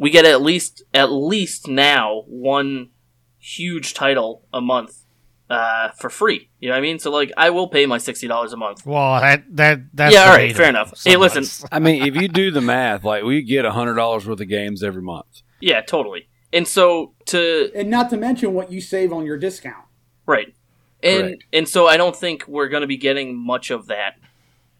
we 0.00 0.10
get 0.10 0.24
at 0.24 0.42
least 0.42 0.82
at 0.92 1.12
least 1.12 1.68
now 1.68 2.24
one 2.26 2.90
huge 3.38 3.94
title 3.94 4.44
a 4.52 4.60
month 4.60 5.04
uh, 5.48 5.90
for 5.90 6.10
free. 6.10 6.50
You 6.58 6.68
know 6.68 6.74
what 6.74 6.78
I 6.78 6.80
mean? 6.80 6.98
So 6.98 7.12
like 7.12 7.30
I 7.36 7.50
will 7.50 7.68
pay 7.68 7.86
my 7.86 7.98
sixty 7.98 8.26
dollars 8.26 8.52
a 8.52 8.56
month. 8.56 8.84
Well, 8.84 9.20
that 9.20 9.44
that 9.50 9.80
that's 9.94 10.12
Yeah, 10.12 10.22
all 10.22 10.36
right, 10.36 10.54
fair 10.56 10.68
enough. 10.68 11.00
Hey, 11.04 11.16
listen. 11.16 11.44
I 11.72 11.78
mean, 11.78 12.02
if 12.02 12.16
you 12.16 12.26
do 12.26 12.50
the 12.50 12.60
math, 12.60 13.04
like 13.04 13.22
we 13.22 13.42
get 13.42 13.64
a 13.64 13.70
hundred 13.70 13.94
dollars 13.94 14.26
worth 14.26 14.40
of 14.40 14.48
games 14.48 14.82
every 14.82 15.02
month. 15.02 15.42
Yeah, 15.60 15.82
totally. 15.82 16.28
And 16.52 16.66
so 16.66 17.14
to 17.26 17.70
And 17.76 17.90
not 17.90 18.10
to 18.10 18.16
mention 18.16 18.54
what 18.54 18.72
you 18.72 18.80
save 18.80 19.12
on 19.12 19.24
your 19.24 19.36
discount. 19.36 19.84
Right. 20.26 20.54
And 21.02 21.22
Correct. 21.22 21.44
and 21.52 21.68
so 21.68 21.86
I 21.86 21.96
don't 21.96 22.16
think 22.16 22.46
we're 22.48 22.68
going 22.68 22.80
to 22.80 22.86
be 22.86 22.96
getting 22.96 23.36
much 23.36 23.70
of 23.70 23.86
that 23.86 24.16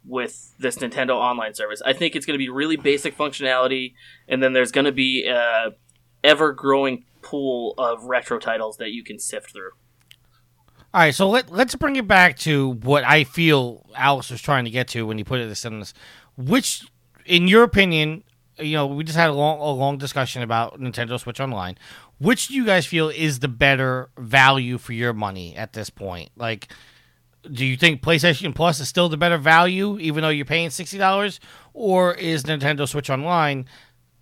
with 0.04 0.52
this 0.58 0.78
Nintendo 0.78 1.10
online 1.10 1.54
service. 1.54 1.82
I 1.84 1.92
think 1.92 2.16
it's 2.16 2.26
going 2.26 2.34
to 2.34 2.38
be 2.38 2.48
really 2.48 2.76
basic 2.76 3.16
functionality 3.16 3.94
and 4.26 4.42
then 4.42 4.52
there's 4.52 4.72
going 4.72 4.86
to 4.86 4.92
be 4.92 5.26
a 5.26 5.72
ever 6.24 6.52
growing 6.52 7.04
pool 7.22 7.74
of 7.78 8.04
retro 8.04 8.38
titles 8.38 8.78
that 8.78 8.90
you 8.90 9.04
can 9.04 9.18
sift 9.18 9.52
through. 9.52 9.70
All 10.94 11.02
right, 11.02 11.14
so 11.14 11.28
let 11.28 11.50
let's 11.50 11.74
bring 11.74 11.96
it 11.96 12.08
back 12.08 12.38
to 12.38 12.70
what 12.82 13.04
I 13.04 13.24
feel 13.24 13.86
Alex 13.94 14.30
was 14.30 14.40
trying 14.40 14.64
to 14.64 14.70
get 14.70 14.88
to 14.88 15.06
when 15.06 15.18
he 15.18 15.24
put 15.24 15.46
this 15.46 15.66
in 15.66 15.80
this. 15.80 15.92
Which, 16.36 16.86
in 17.26 17.46
your 17.46 17.62
opinion, 17.62 18.24
you 18.58 18.72
know, 18.72 18.86
we 18.86 19.04
just 19.04 19.18
had 19.18 19.28
a 19.28 19.34
long 19.34 19.60
a 19.60 19.70
long 19.70 19.98
discussion 19.98 20.42
about 20.42 20.80
Nintendo 20.80 21.20
Switch 21.20 21.40
Online. 21.40 21.76
Which 22.18 22.48
do 22.48 22.54
you 22.54 22.64
guys 22.64 22.84
feel 22.84 23.10
is 23.10 23.38
the 23.38 23.48
better 23.48 24.10
value 24.18 24.78
for 24.78 24.92
your 24.92 25.12
money 25.12 25.54
at 25.54 25.72
this 25.72 25.88
point? 25.88 26.30
Like, 26.36 26.68
do 27.50 27.64
you 27.64 27.76
think 27.76 28.02
PlayStation 28.02 28.54
Plus 28.54 28.80
is 28.80 28.88
still 28.88 29.08
the 29.08 29.16
better 29.16 29.38
value, 29.38 29.98
even 30.00 30.22
though 30.22 30.28
you're 30.28 30.44
paying 30.44 30.70
sixty 30.70 30.98
dollars, 30.98 31.38
or 31.72 32.14
is 32.14 32.42
Nintendo 32.42 32.88
Switch 32.88 33.08
Online? 33.08 33.66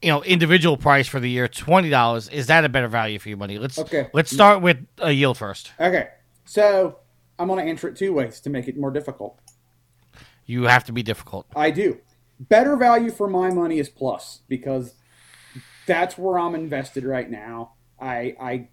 You 0.03 0.11
know, 0.11 0.23
individual 0.23 0.77
price 0.77 1.09
for 1.09 1.21
the 1.21 1.31
year 1.31 1.49
twenty 1.49 1.89
dollars. 1.89 2.29
Is 2.29 2.49
that 2.49 2.65
a 2.65 2.69
better 2.69 2.89
value 2.89 3.19
for 3.19 3.31
your 3.31 3.39
money? 3.39 3.59
Let's 3.59 3.79
Okay. 3.79 4.09
Let's 4.13 4.31
start 4.31 4.61
with 4.61 4.79
a 4.99 5.13
yield 5.13 5.39
first. 5.39 5.73
Okay. 5.81 6.09
So 6.45 6.99
I'm 7.39 7.49
going 7.49 7.65
to 7.65 7.71
answer 7.71 7.89
it 7.89 7.97
two 7.97 8.13
ways 8.13 8.41
to 8.41 8.51
make 8.51 8.69
it 8.69 8.77
more 8.77 8.91
difficult. 8.91 9.41
You 10.45 10.65
have 10.65 10.85
to 10.85 10.93
be 10.93 11.03
difficult. 11.03 11.47
I 11.57 11.71
do. 11.71 11.99
Better 12.39 12.77
value 12.77 13.11
for 13.11 13.29
my 13.29 13.51
money 13.51 13.79
is 13.79 13.89
plus 13.89 14.41
because 14.49 14.95
that's 15.87 16.19
where 16.19 16.39
I'm 16.39 16.55
invested 16.55 17.05
right 17.05 17.29
now. 17.29 17.73
I 18.01 18.37
I 18.41 18.69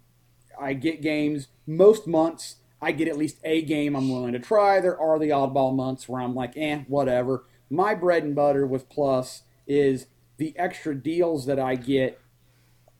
I 0.60 0.72
get 0.74 1.02
games 1.02 1.48
most 1.66 2.06
months. 2.06 2.56
I 2.80 2.92
get 2.92 3.08
at 3.08 3.16
least 3.16 3.38
a 3.44 3.62
game 3.62 3.96
I'm 3.96 4.10
willing 4.10 4.32
to 4.34 4.38
try. 4.38 4.80
There 4.80 4.98
are 5.00 5.18
the 5.18 5.30
oddball 5.30 5.74
months 5.74 6.08
where 6.08 6.20
I'm 6.20 6.34
like, 6.34 6.52
eh, 6.56 6.80
whatever. 6.86 7.44
My 7.70 7.94
bread 7.94 8.24
and 8.24 8.34
butter 8.34 8.66
with 8.66 8.88
Plus 8.90 9.42
is 9.66 10.06
the 10.36 10.56
extra 10.58 10.94
deals 10.94 11.46
that 11.46 11.58
I 11.58 11.76
get 11.76 12.20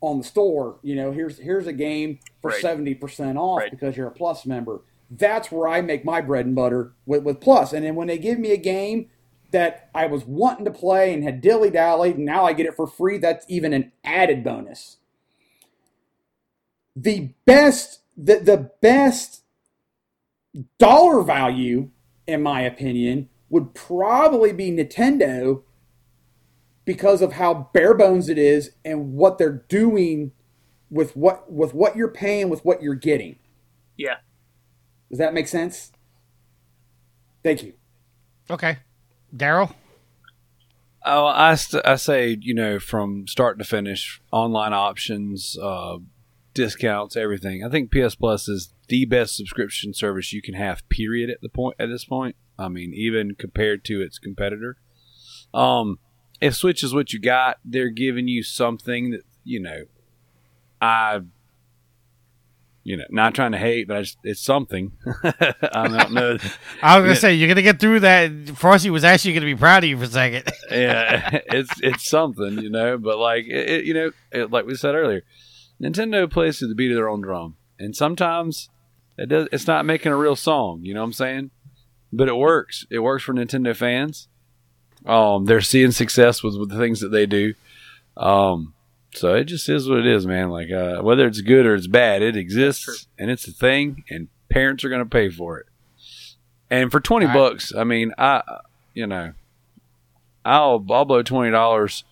on 0.01 0.19
the 0.19 0.25
store. 0.25 0.79
You 0.83 0.97
know, 0.97 1.13
here's 1.13 1.39
here's 1.39 1.67
a 1.67 1.73
game 1.73 2.19
for 2.41 2.51
Right. 2.51 2.61
seventy 2.63 2.95
percent 2.95 3.37
off 3.39 3.59
Right. 3.61 3.71
because 3.71 3.97
you're 3.97 4.09
a 4.09 4.13
Plus 4.13 4.47
member. 4.47 4.81
That's 5.11 5.53
where 5.53 5.69
I 5.69 5.83
make 5.83 6.05
my 6.05 6.21
bread 6.23 6.47
and 6.47 6.55
butter 6.55 6.93
with, 7.07 7.23
with 7.23 7.41
Plus. 7.41 7.73
And 7.73 7.85
then 7.85 7.95
when 7.95 8.09
they 8.09 8.19
give 8.19 8.39
me 8.39 8.53
a 8.53 8.57
game 8.57 9.11
that 9.51 9.91
I 9.95 10.07
was 10.07 10.25
wanting 10.25 10.65
to 10.65 10.71
play 10.71 11.13
and 11.13 11.23
had 11.23 11.41
dilly 11.41 11.71
dallied, 11.71 12.17
and 12.17 12.25
now 12.25 12.45
I 12.45 12.53
get 12.55 12.67
it 12.67 12.75
for 12.75 12.87
free, 12.87 13.19
that's 13.19 13.45
even 13.49 13.73
an 13.73 13.93
added 14.03 14.43
bonus. 14.43 14.97
The 16.97 17.31
best, 17.45 18.01
the, 18.17 18.37
the 18.37 18.71
best 18.81 19.43
dollar 20.79 21.23
value, 21.23 21.91
in 22.27 22.43
my 22.43 22.61
opinion, 22.63 23.29
would 23.49 23.75
probably 23.75 24.53
be 24.53 24.71
Nintendo 24.71 25.63
because 26.85 27.23
of 27.23 27.35
how 27.35 27.71
bare 27.73 27.95
bones 27.95 28.29
it 28.29 28.39
is 28.39 28.73
and 28.85 29.15
what 29.15 29.39
they're 29.39 29.65
doing 29.69 30.33
with 30.91 31.17
what 31.17 31.51
with 31.51 31.75
what 31.75 31.97
you're 31.97 32.09
paying 32.09 32.49
with 32.49 32.65
what 32.65 32.83
you're 32.83 32.95
getting. 32.95 33.37
Yeah. 33.97 34.17
Does 35.11 35.19
that 35.19 35.35
make 35.35 35.49
sense? 35.49 35.93
Thank 37.43 37.63
you. 37.63 37.75
Okay. 38.51 38.79
Daryl? 39.35 39.75
Oh, 41.05 41.27
I, 41.27 41.55
st- 41.57 41.87
I 41.87 41.97
say, 41.97 42.39
you 42.41 42.55
know, 42.55 42.79
from 42.79 43.27
start 43.29 43.59
to 43.59 43.65
finish, 43.65 44.23
online 44.33 44.73
options, 44.73 45.59
uh, 45.61 45.99
discounts, 46.55 47.17
everything. 47.17 47.65
I 47.65 47.69
think 47.69 47.91
PS 47.93 48.15
Plus 48.15 48.49
is 48.49 48.73
the 48.89 49.05
best 49.05 49.37
subscription 49.37 49.93
service 49.93 50.33
you 50.33 50.41
can 50.41 50.55
have. 50.55 50.89
Period. 50.89 51.29
At 51.31 51.41
the 51.43 51.49
point 51.49 51.77
at 51.79 51.89
this 51.89 52.05
point, 52.05 52.37
I 52.59 52.69
mean, 52.69 52.93
even 52.95 53.35
compared 53.35 53.85
to 53.87 54.01
its 54.01 54.19
competitor. 54.19 54.77
Um, 55.53 55.99
if 56.41 56.55
Switch 56.55 56.83
is 56.83 56.95
what 56.95 57.13
you 57.13 57.19
got, 57.21 57.59
they're 57.65 57.91
giving 57.91 58.29
you 58.29 58.43
something 58.43 59.11
that 59.11 59.23
you 59.45 59.61
know. 59.61 59.85
I, 60.81 61.21
you 62.83 62.99
know, 62.99 63.05
not 63.09 63.35
trying 63.35 63.53
to 63.53 63.59
hate, 63.59 63.89
but 63.89 63.97
I 63.97 64.01
just, 64.03 64.19
it's 64.25 64.45
something. 64.45 64.93
I 65.25 65.89
don't 65.89 66.13
know. 66.13 66.37
I 66.83 66.99
was 66.99 67.05
gonna 67.07 67.15
say 67.17 67.35
you're 67.35 67.49
gonna 67.49 67.63
get 67.63 67.81
through 67.81 68.01
that. 68.01 68.31
Frosty 68.57 68.91
was 68.91 69.05
actually 69.05 69.33
gonna 69.35 69.47
be 69.47 69.55
proud 69.57 69.85
of 69.85 69.89
you 69.91 69.97
for 69.97 70.05
a 70.05 70.09
second. 70.09 70.51
yeah, 70.71 71.31
it's 71.47 71.71
it's 71.81 72.09
something, 72.09 72.59
you 72.59 72.69
know. 72.69 72.99
But 72.99 73.19
like 73.19 73.47
it, 73.47 73.69
it- 73.71 73.85
you 73.87 73.95
know, 73.95 74.11
it, 74.33 74.51
like 74.51 74.67
we 74.67 74.75
said 74.75 74.95
earlier, 74.95 75.23
Nintendo 75.85 76.31
plays 76.31 76.59
to 76.59 76.67
the 76.67 76.75
beat 76.75 76.91
of 76.91 76.97
their 76.97 77.11
own 77.11 77.21
drum, 77.21 77.57
and 77.79 77.95
sometimes 77.95 78.71
it 79.19 79.29
does. 79.29 79.49
It's 79.53 79.67
not 79.67 79.85
making 79.85 80.13
a 80.13 80.17
real 80.17 80.35
song, 80.35 80.81
you 80.83 80.95
know 80.95 81.01
what 81.01 81.07
I'm 81.07 81.13
saying? 81.13 81.51
But 82.13 82.29
it 82.29 82.37
works. 82.37 82.87
It 82.91 83.01
works 83.01 83.25
for 83.25 83.35
Nintendo 83.35 83.77
fans. 83.77 84.29
Um, 85.05 85.45
they're 85.45 85.61
seeing 85.61 85.91
success 85.91 86.43
with, 86.43 86.57
with 86.57 86.71
the 86.71 86.79
things 86.79 87.01
that 87.01 87.11
they 87.11 87.27
do. 87.27 87.55
Um, 88.17 88.73
so 89.13 89.35
it 89.35 89.45
just 89.45 89.69
is 89.69 89.89
what 89.89 89.99
it 89.99 90.07
is, 90.07 90.27
man. 90.27 90.49
Like 90.49 90.71
uh, 90.71 91.03
whether 91.03 91.27
it's 91.27 91.43
good 91.43 91.67
or 91.67 91.75
it's 91.75 91.87
bad, 91.87 92.23
it 92.23 92.37
exists 92.37 93.07
and 93.19 93.31
it's 93.31 93.47
a 93.47 93.53
thing, 93.53 94.05
and 94.09 94.29
parents 94.49 94.85
are 94.85 94.89
going 94.89 95.05
to 95.05 95.09
pay 95.11 95.29
for 95.29 95.59
it. 95.59 95.67
And 96.71 96.91
for 96.91 97.01
twenty 97.01 97.27
right. 97.27 97.35
bucks, 97.35 97.75
I 97.75 97.85
mean, 97.85 98.15
I, 98.17 98.43
you 98.95 99.07
know, 99.07 99.35
I'll 100.45 100.85
I'll 100.91 101.05
blow 101.05 101.23
twenty 101.23 101.51
dollars 101.51 102.05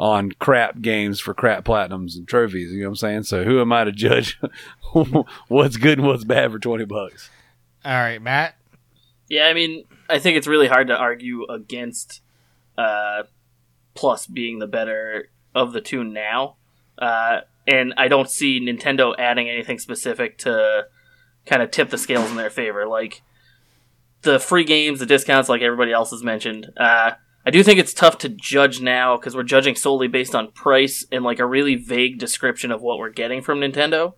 on 0.00 0.32
crap 0.32 0.80
games 0.80 1.20
for 1.20 1.34
crap 1.34 1.62
platinums 1.62 2.16
and 2.16 2.26
trophies. 2.26 2.72
You 2.72 2.80
know 2.80 2.86
what 2.86 2.92
I'm 2.92 2.96
saying? 2.96 3.22
So 3.24 3.44
who 3.44 3.60
am 3.60 3.70
I 3.70 3.84
to 3.84 3.92
judge 3.92 4.40
what's 5.48 5.76
good 5.76 5.98
and 5.98 6.06
what's 6.06 6.24
bad 6.24 6.50
for 6.50 6.58
twenty 6.58 6.86
bucks? 6.86 7.28
All 7.84 7.92
right, 7.92 8.20
Matt. 8.20 8.56
Yeah, 9.28 9.46
I 9.46 9.52
mean, 9.52 9.84
I 10.08 10.18
think 10.18 10.38
it's 10.38 10.46
really 10.46 10.68
hard 10.68 10.88
to 10.88 10.96
argue 10.96 11.44
against 11.44 12.22
uh, 12.78 13.24
Plus 13.94 14.26
being 14.26 14.58
the 14.58 14.66
better 14.66 15.28
of 15.54 15.72
the 15.72 15.82
two 15.82 16.02
now. 16.02 16.56
Uh, 16.98 17.40
and 17.66 17.92
I 17.98 18.08
don't 18.08 18.30
see 18.30 18.58
Nintendo 18.58 19.14
adding 19.18 19.50
anything 19.50 19.78
specific 19.78 20.38
to 20.38 20.86
kind 21.44 21.62
of 21.62 21.70
tip 21.70 21.90
the 21.90 21.98
scales 21.98 22.30
in 22.30 22.36
their 22.36 22.50
favor. 22.50 22.86
Like 22.86 23.20
the 24.22 24.40
free 24.40 24.64
games, 24.64 25.00
the 25.00 25.06
discounts, 25.06 25.50
like 25.50 25.60
everybody 25.60 25.92
else 25.92 26.10
has 26.10 26.22
mentioned. 26.22 26.72
Uh, 26.76 27.12
I 27.50 27.52
do 27.52 27.64
think 27.64 27.80
it's 27.80 27.92
tough 27.92 28.18
to 28.18 28.28
judge 28.28 28.80
now 28.80 29.16
because 29.16 29.34
we're 29.34 29.42
judging 29.42 29.74
solely 29.74 30.06
based 30.06 30.36
on 30.36 30.52
price 30.52 31.04
and 31.10 31.24
like 31.24 31.40
a 31.40 31.44
really 31.44 31.74
vague 31.74 32.16
description 32.16 32.70
of 32.70 32.80
what 32.80 33.00
we're 33.00 33.10
getting 33.10 33.42
from 33.42 33.58
Nintendo. 33.58 34.12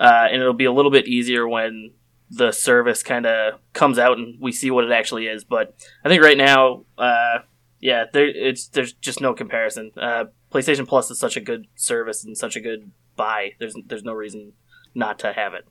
Uh, 0.00 0.28
and 0.30 0.40
it'll 0.40 0.54
be 0.54 0.64
a 0.64 0.72
little 0.72 0.90
bit 0.90 1.06
easier 1.06 1.46
when 1.46 1.92
the 2.30 2.52
service 2.52 3.02
kind 3.02 3.26
of 3.26 3.60
comes 3.74 3.98
out 3.98 4.16
and 4.16 4.40
we 4.40 4.50
see 4.50 4.70
what 4.70 4.84
it 4.84 4.92
actually 4.92 5.26
is. 5.26 5.44
But 5.44 5.76
I 6.06 6.08
think 6.08 6.22
right 6.22 6.38
now, 6.38 6.86
uh, 6.96 7.40
yeah, 7.80 8.06
there 8.10 8.28
it's 8.28 8.68
there's 8.68 8.94
just 8.94 9.20
no 9.20 9.34
comparison. 9.34 9.90
Uh, 9.94 10.24
PlayStation 10.50 10.88
Plus 10.88 11.10
is 11.10 11.18
such 11.18 11.36
a 11.36 11.42
good 11.42 11.66
service 11.74 12.24
and 12.24 12.34
such 12.34 12.56
a 12.56 12.60
good 12.60 12.90
buy. 13.14 13.52
There's 13.58 13.76
there's 13.84 14.04
no 14.04 14.14
reason 14.14 14.54
not 14.94 15.18
to 15.18 15.34
have 15.34 15.52
it. 15.52 15.68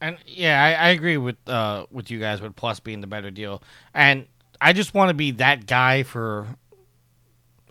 And 0.00 0.16
yeah, 0.26 0.60
I, 0.60 0.86
I 0.86 0.88
agree 0.88 1.16
with 1.16 1.36
uh 1.46 1.86
with 1.92 2.10
you 2.10 2.18
guys 2.18 2.40
with 2.40 2.56
Plus 2.56 2.80
being 2.80 3.02
the 3.02 3.06
better 3.06 3.30
deal. 3.30 3.62
And 3.94 4.26
I 4.60 4.72
just 4.72 4.94
want 4.94 5.08
to 5.10 5.14
be 5.14 5.30
that 5.32 5.66
guy 5.66 6.02
for 6.02 6.46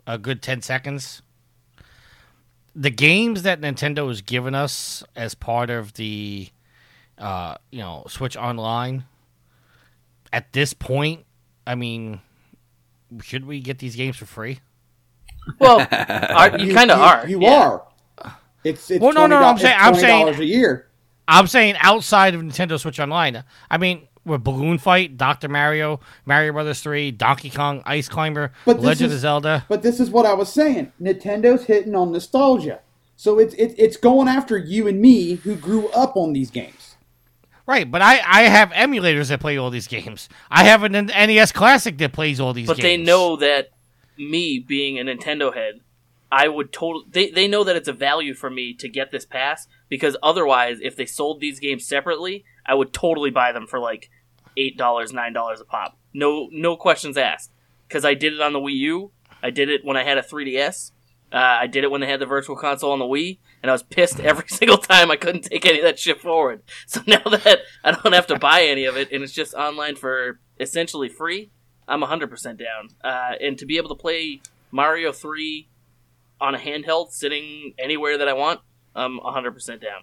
a 0.06 0.18
good 0.18 0.42
ten 0.42 0.62
seconds. 0.62 1.22
The 2.74 2.90
games 2.90 3.42
that 3.42 3.60
Nintendo 3.60 4.08
has 4.08 4.22
given 4.22 4.54
us 4.54 5.02
as 5.16 5.34
part 5.34 5.70
of 5.70 5.94
the 5.94 6.48
uh 7.18 7.56
you 7.70 7.80
know 7.80 8.04
Switch 8.08 8.36
Online 8.36 9.04
at 10.32 10.52
this 10.52 10.72
point, 10.74 11.24
I 11.66 11.74
mean, 11.74 12.20
should 13.22 13.44
we 13.46 13.60
get 13.60 13.78
these 13.78 13.96
games 13.96 14.16
for 14.16 14.26
free? 14.26 14.60
Well, 15.58 15.80
are, 15.90 16.58
you, 16.58 16.74
kind 16.74 16.90
of 16.90 17.00
are. 17.00 17.26
You 17.26 17.40
yeah. 17.40 17.68
are. 17.68 17.86
It's 18.64 18.90
it's 18.90 19.00
Well, 19.00 19.12
no, 19.14 19.26
no, 19.26 19.40
no, 19.40 19.46
I'm 19.46 19.56
$20 19.56 19.60
saying- 19.60 19.76
I'm 19.78 19.94
saying- 19.94 20.26
$20 20.26 20.38
a 20.38 20.44
year. 20.44 20.84
I'm 21.26 21.46
saying 21.46 21.76
outside 21.80 22.34
of 22.34 22.40
Nintendo 22.42 22.78
Switch 22.80 22.98
Online. 23.00 23.44
I 23.70 23.76
mean, 23.78 24.08
with 24.28 24.44
Balloon 24.44 24.78
Fight, 24.78 25.16
Doctor 25.16 25.48
Mario, 25.48 26.00
Mario 26.24 26.52
Brothers 26.52 26.80
Three, 26.80 27.10
Donkey 27.10 27.50
Kong, 27.50 27.82
Ice 27.86 28.08
Climber, 28.08 28.52
But 28.64 28.76
this 28.76 28.84
Legend 28.84 29.08
is- 29.10 29.14
of 29.16 29.20
Zelda. 29.20 29.64
But 29.68 29.82
this 29.82 29.98
is 30.00 30.10
what 30.10 30.26
I 30.26 30.34
was 30.34 30.52
saying. 30.52 30.92
Nintendo's 31.00 31.64
hitting 31.64 31.94
on 31.94 32.12
nostalgia, 32.12 32.80
so 33.16 33.38
it's 33.38 33.54
it, 33.54 33.74
it's 33.78 33.96
going 33.96 34.28
after 34.28 34.56
you 34.56 34.86
and 34.86 35.00
me 35.00 35.34
who 35.34 35.56
grew 35.56 35.88
up 35.88 36.16
on 36.16 36.32
these 36.32 36.50
games. 36.50 36.96
Right, 37.66 37.90
but 37.90 38.00
I, 38.00 38.20
I 38.26 38.42
have 38.44 38.70
emulators 38.70 39.28
that 39.28 39.40
play 39.40 39.58
all 39.58 39.68
these 39.68 39.86
games. 39.88 40.30
I 40.50 40.64
have 40.64 40.84
an 40.84 40.92
NES 40.92 41.52
Classic 41.52 41.98
that 41.98 42.14
plays 42.14 42.40
all 42.40 42.54
these 42.54 42.66
games. 42.66 42.78
But 42.78 42.82
games. 42.82 43.06
they 43.06 43.12
know 43.12 43.36
that 43.36 43.68
me 44.16 44.58
being 44.58 44.98
a 44.98 45.02
Nintendo 45.02 45.54
head, 45.54 45.80
I 46.32 46.48
would 46.48 46.72
totally. 46.72 47.04
They 47.10 47.30
they 47.30 47.46
know 47.46 47.64
that 47.64 47.76
it's 47.76 47.88
a 47.88 47.92
value 47.92 48.32
for 48.34 48.48
me 48.48 48.72
to 48.74 48.88
get 48.88 49.10
this 49.10 49.26
pass 49.26 49.66
because 49.90 50.16
otherwise, 50.22 50.78
if 50.82 50.96
they 50.96 51.04
sold 51.06 51.40
these 51.40 51.58
games 51.60 51.86
separately, 51.86 52.44
I 52.66 52.74
would 52.74 52.92
totally 52.92 53.30
buy 53.30 53.52
them 53.52 53.66
for 53.66 53.78
like 53.78 54.10
eight 54.58 54.76
dollars, 54.76 55.12
nine 55.12 55.32
dollars 55.32 55.60
a 55.60 55.64
pop. 55.64 55.96
No 56.12 56.48
no 56.52 56.76
questions 56.76 57.16
asked. 57.16 57.52
Because 57.86 58.04
I 58.04 58.12
did 58.12 58.34
it 58.34 58.40
on 58.40 58.52
the 58.52 58.58
Wii 58.58 58.76
U. 58.76 59.12
I 59.42 59.50
did 59.50 59.70
it 59.70 59.84
when 59.84 59.96
I 59.96 60.04
had 60.04 60.18
a 60.18 60.22
3DS. 60.22 60.92
Uh, 61.32 61.36
I 61.36 61.66
did 61.66 61.84
it 61.84 61.90
when 61.90 62.00
they 62.00 62.06
had 62.06 62.20
the 62.20 62.26
Virtual 62.26 62.56
Console 62.56 62.92
on 62.92 62.98
the 62.98 63.04
Wii, 63.04 63.38
and 63.62 63.70
I 63.70 63.74
was 63.74 63.82
pissed 63.82 64.20
every 64.20 64.48
single 64.48 64.78
time 64.78 65.10
I 65.10 65.16
couldn't 65.16 65.42
take 65.42 65.64
any 65.64 65.78
of 65.78 65.84
that 65.84 65.98
shit 65.98 66.20
forward. 66.20 66.62
So 66.86 67.02
now 67.06 67.22
that 67.24 67.60
I 67.84 67.92
don't 67.92 68.14
have 68.14 68.26
to 68.28 68.38
buy 68.38 68.62
any 68.62 68.84
of 68.84 68.96
it, 68.96 69.12
and 69.12 69.22
it's 69.22 69.32
just 69.32 69.54
online 69.54 69.96
for 69.96 70.40
essentially 70.58 71.08
free, 71.08 71.50
I'm 71.86 72.02
100% 72.02 72.58
down. 72.58 72.88
Uh, 73.02 73.32
and 73.40 73.58
to 73.58 73.66
be 73.66 73.76
able 73.76 73.90
to 73.90 73.94
play 73.94 74.40
Mario 74.70 75.12
3 75.12 75.68
on 76.40 76.54
a 76.54 76.58
handheld, 76.58 77.12
sitting 77.12 77.74
anywhere 77.78 78.18
that 78.18 78.28
I 78.28 78.32
want, 78.32 78.60
I'm 78.94 79.18
100% 79.18 79.80
down. 79.80 80.02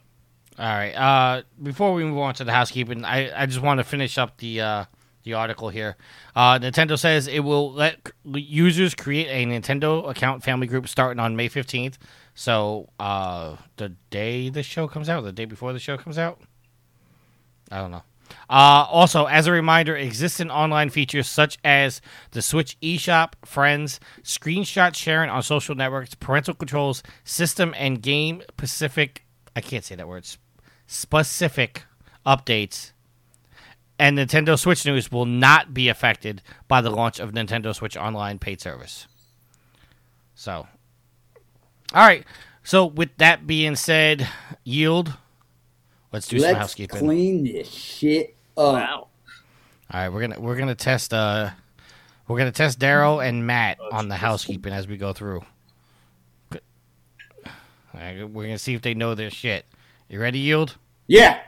All 0.58 0.66
right. 0.66 0.94
Uh, 0.94 1.44
before 1.62 1.94
we 1.94 2.06
move 2.06 2.18
on 2.18 2.34
to 2.36 2.44
the 2.46 2.54
housekeeping, 2.54 3.04
I, 3.04 3.44
I 3.44 3.46
just 3.46 3.62
want 3.62 3.80
to 3.80 3.84
finish 3.84 4.18
up 4.18 4.38
the 4.38 4.62
uh, 4.62 4.86
the 5.24 5.34
article 5.34 5.70
here. 5.70 5.98
Uh, 6.36 6.60
Nintendo 6.60 6.98
says 6.98 7.28
it 7.28 7.40
will 7.40 7.74
let 7.74 8.12
users 8.24 8.96
create 8.96 9.28
a 9.28 9.46
Nintendo 9.46 10.10
account 10.10 10.44
family 10.44 10.68
group 10.68 10.88
starting 10.88 11.20
on 11.20 11.36
May 11.36 11.50
fifteenth. 11.50 11.98
So 12.36 12.90
uh, 13.00 13.58
the 13.78 13.90
day 14.10 14.50
the 14.50 14.64
show 14.64 14.88
comes 14.88 15.10
out, 15.10 15.24
the 15.24 15.32
day 15.32 15.46
before 15.46 15.74
the 15.74 15.80
show 15.80 15.98
comes 15.98 16.18
out. 16.18 16.40
I 17.72 17.80
don't 17.80 17.92
know. 17.92 18.04
Uh, 18.50 18.86
also, 18.90 19.26
as 19.26 19.48
a 19.48 19.52
reminder, 19.52 19.96
existing 19.96 20.52
online 20.52 20.90
features 20.90 21.28
such 21.28 21.58
as 21.64 22.02
the 22.32 22.42
Switch 22.42 22.80
eShop, 22.82 23.34
Friends, 23.44 24.00
screenshot 24.24 24.96
sharing 24.96 25.30
on 25.30 25.44
social 25.44 25.76
networks, 25.76 26.16
parental 26.16 26.54
controls, 26.54 27.04
system 27.24 27.74
and 27.78 28.02
game 28.02 28.42
specific. 28.50 29.26
I 29.56 29.62
can't 29.62 29.84
say 29.84 29.96
that 29.96 30.08
word. 30.08 30.28
S- 30.88 30.96
Specific 30.96 31.84
updates 32.26 32.92
and 33.98 34.18
Nintendo 34.18 34.58
Switch 34.60 34.86
news 34.86 35.12
will 35.12 35.26
not 35.26 35.74
be 35.74 35.88
affected 35.88 36.42
by 36.68 36.82
the 36.82 36.90
launch 36.90 37.20
of 37.20 37.32
Nintendo 37.32 37.74
Switch 37.74 37.96
Online 37.96 38.40
paid 38.40 38.60
service. 38.60 39.08
So, 40.36 40.68
all 41.94 42.06
right. 42.06 42.26
So, 42.64 42.86
with 42.86 43.16
that 43.18 43.46
being 43.48 43.76
said, 43.76 44.28
yield. 44.64 45.14
Let's 46.12 46.28
do 46.28 46.40
some 46.40 46.48
Let's 46.48 46.58
housekeeping. 46.60 47.00
clean 47.00 47.44
this 47.44 47.70
shit 47.70 48.36
up. 48.58 48.74
Wow. 48.74 49.08
All 49.92 50.00
right, 50.02 50.10
we're 50.10 50.22
gonna 50.22 50.40
we're 50.40 50.56
gonna 50.58 50.76
test 50.76 51.14
uh 51.14 51.52
we're 52.28 52.38
gonna 52.38 52.52
test 52.52 52.80
Daryl 52.80 53.26
and 53.26 53.46
Matt 53.46 53.78
on 53.92 54.08
the 54.10 54.16
housekeeping 54.16 54.74
as 54.74 54.88
we 54.88 54.98
go 54.98 55.14
through. 55.14 55.44
Good. 56.50 56.62
All 57.46 57.52
right, 57.94 58.28
we're 58.30 58.44
gonna 58.44 58.58
see 58.58 58.74
if 58.74 58.82
they 58.82 58.94
know 58.94 59.14
their 59.14 59.30
shit. 59.30 59.66
You 60.10 60.20
ready, 60.20 60.40
yield? 60.40 60.78
Yeah. 61.08 61.40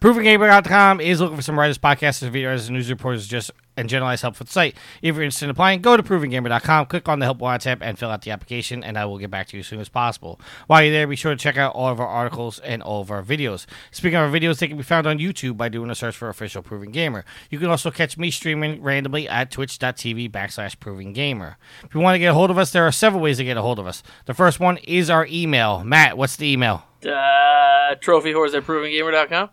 ProvingGamer.com 0.00 1.00
is 1.00 1.20
looking 1.20 1.36
for 1.36 1.42
some 1.42 1.58
writers, 1.58 1.78
podcasters, 1.78 2.28
video 2.28 2.50
editors, 2.50 2.68
and 2.68 2.76
news 2.76 2.90
reporters 2.90 3.26
just 3.26 3.50
and 3.76 3.88
generalized 3.88 4.22
help 4.22 4.36
for 4.36 4.44
the 4.44 4.50
site. 4.50 4.76
If 5.02 5.14
you're 5.14 5.24
interested 5.24 5.46
in 5.46 5.50
applying, 5.50 5.80
go 5.80 5.96
to 5.96 6.02
ProvingGamer.com, 6.02 6.86
click 6.86 7.08
on 7.08 7.18
the 7.18 7.26
Help 7.26 7.38
Wanted 7.38 7.60
tab, 7.62 7.82
and 7.82 7.98
fill 7.98 8.10
out 8.10 8.22
the 8.22 8.30
application, 8.30 8.84
and 8.84 8.98
I 8.98 9.04
will 9.04 9.18
get 9.18 9.30
back 9.30 9.48
to 9.48 9.56
you 9.56 9.60
as 9.60 9.66
soon 9.66 9.80
as 9.80 9.88
possible. 9.88 10.40
While 10.66 10.82
you're 10.82 10.92
there, 10.92 11.06
be 11.06 11.16
sure 11.16 11.32
to 11.32 11.38
check 11.38 11.56
out 11.56 11.74
all 11.74 11.88
of 11.88 12.00
our 12.00 12.06
articles 12.06 12.58
and 12.60 12.82
all 12.82 13.00
of 13.00 13.10
our 13.10 13.22
videos. 13.22 13.66
Speaking 13.90 14.16
of 14.16 14.32
our 14.32 14.40
videos, 14.40 14.58
they 14.58 14.68
can 14.68 14.76
be 14.76 14.82
found 14.82 15.06
on 15.06 15.18
YouTube 15.18 15.56
by 15.56 15.68
doing 15.68 15.90
a 15.90 15.94
search 15.94 16.16
for 16.16 16.28
Official 16.28 16.62
Proving 16.62 16.90
Gamer. 16.90 17.24
You 17.50 17.58
can 17.58 17.68
also 17.68 17.90
catch 17.90 18.16
me 18.16 18.30
streaming 18.30 18.82
randomly 18.82 19.28
at 19.28 19.50
twitch.tv 19.50 20.30
backslash 20.30 20.78
Proving 20.78 21.12
Gamer. 21.12 21.56
If 21.84 21.94
you 21.94 22.00
want 22.00 22.14
to 22.14 22.18
get 22.18 22.30
a 22.30 22.34
hold 22.34 22.50
of 22.50 22.58
us, 22.58 22.72
there 22.72 22.86
are 22.86 22.92
several 22.92 23.22
ways 23.22 23.38
to 23.38 23.44
get 23.44 23.56
a 23.56 23.62
hold 23.62 23.78
of 23.78 23.86
us. 23.86 24.02
The 24.26 24.34
first 24.34 24.60
one 24.60 24.78
is 24.78 25.10
our 25.10 25.26
email. 25.30 25.82
Matt, 25.84 26.16
what's 26.16 26.36
the 26.36 26.50
email? 26.50 26.84
Uh, 27.04 27.94
trophy 28.00 28.32
horse 28.32 28.54
at 28.54 28.64
provinggamer.com. 28.64 29.50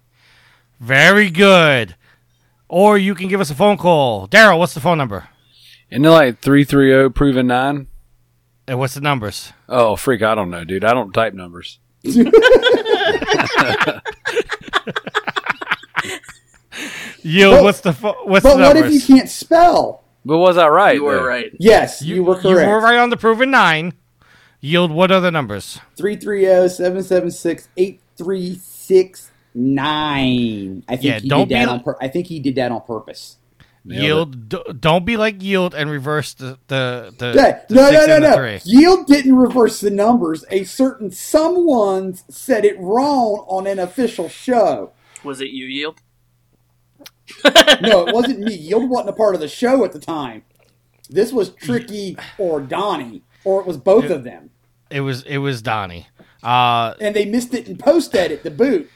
Very 0.80 1.30
good 1.30 1.96
or 2.72 2.98
you 2.98 3.14
can 3.14 3.28
give 3.28 3.42
us 3.42 3.52
a 3.52 3.56
phone 3.56 3.78
call. 3.78 4.30
Daryl, 4.30 4.58
what's 4.58 4.74
the 4.74 4.80
phone 4.80 4.98
number? 4.98 5.28
In 5.90 6.04
the 6.04 6.10
it 6.10 6.12
like 6.12 6.40
330 6.40 7.14
proven 7.14 7.48
nine? 7.48 7.88
And 8.66 8.80
what's 8.80 8.94
the 8.94 9.02
numbers? 9.02 9.52
Oh, 9.68 9.98
freak. 9.98 10.22
I 10.22 10.36
don't 10.36 10.50
know, 10.50 10.64
dude. 10.64 10.86
I 10.86 10.94
don't 10.94 11.12
type 11.12 11.34
numbers. 11.34 11.80
Yo, 17.24 17.52
but, 17.52 17.64
what's 17.64 17.82
the 17.82 17.92
what's 17.92 18.44
but 18.44 18.54
the 18.54 18.62
numbers? 18.62 18.84
what 18.84 18.86
if 18.86 18.94
you 18.94 19.02
can't 19.02 19.30
spell? 19.30 20.04
But 20.24 20.38
was 20.38 20.58
I 20.58 20.70
right? 20.70 20.96
You 20.96 21.04
were 21.04 21.28
right. 21.28 21.52
Yes, 21.60 22.02
you, 22.02 22.16
you, 22.16 22.24
were 22.24 22.36
correct. 22.36 22.62
You 22.62 22.68
were 22.68 22.80
right 22.80 22.98
on 22.98 23.10
the 23.10 23.18
proven 23.18 23.52
nine. 23.52 23.94
Yield 24.62 24.92
what 24.92 25.12
are 25.12 25.20
the 25.20 25.30
numbers? 25.30 25.80
330 25.98 26.70
776 26.70 27.68
836 27.76 29.31
nine. 29.54 30.84
I 30.88 30.96
think 30.96 31.04
yeah, 31.04 31.20
he 31.20 31.30
don't 31.30 31.48
did 31.48 31.56
that 31.56 31.70
on 31.70 31.84
pur- 31.84 31.98
I 32.02 32.08
think 32.08 32.28
he 32.28 32.40
did 32.40 32.56
that 32.56 32.72
on 32.72 32.82
purpose. 32.82 33.38
yield, 33.84 34.50
d- 34.50 34.64
don't 34.80 35.06
be 35.06 35.18
like 35.18 35.42
yield 35.42 35.74
and 35.74 35.90
reverse 35.90 36.34
the 36.34 36.60
the, 36.68 37.14
the, 37.18 37.64
the 37.68 37.76
no 37.76 37.92
no 37.92 38.06
no 38.06 38.36
no. 38.36 38.60
Yield 38.64 39.08
didn't 39.08 39.36
reverse 39.36 39.80
the 39.82 39.90
numbers. 39.90 40.46
A 40.50 40.64
certain 40.64 41.12
someone 41.12 42.16
said 42.30 42.66
it 42.66 42.80
wrong 42.80 43.46
on 43.48 43.68
an 43.68 43.80
official 43.80 44.30
show. 44.30 44.92
Was 45.24 45.42
it 45.42 45.50
you, 45.50 45.66
yield? 45.66 46.02
no, 47.82 48.08
it 48.08 48.14
wasn't 48.14 48.40
me. 48.40 48.54
Yield 48.54 48.90
wasn't 48.90 49.10
a 49.10 49.14
part 49.14 49.36
of 49.36 49.42
the 49.42 49.48
show 49.48 49.86
at 49.86 49.94
the 49.94 50.00
time. 50.00 50.44
This 51.10 51.34
was 51.34 51.50
Tricky 51.50 52.18
or 52.38 52.62
Donnie, 52.62 53.24
or 53.44 53.60
it 53.60 53.68
was 53.68 53.78
both 53.78 54.06
it, 54.06 54.12
of 54.12 54.24
them. 54.24 54.50
It 54.90 55.02
was 55.02 55.24
it 55.24 55.38
was 55.38 55.62
Donnie. 55.62 56.08
Uh, 56.44 56.96
and 57.00 57.16
they 57.16 57.26
missed 57.26 57.54
it 57.54 57.68
in 57.68 57.78
post 57.78 58.16
edit 58.16 58.44
the 58.44 58.52
boot. 58.52 58.90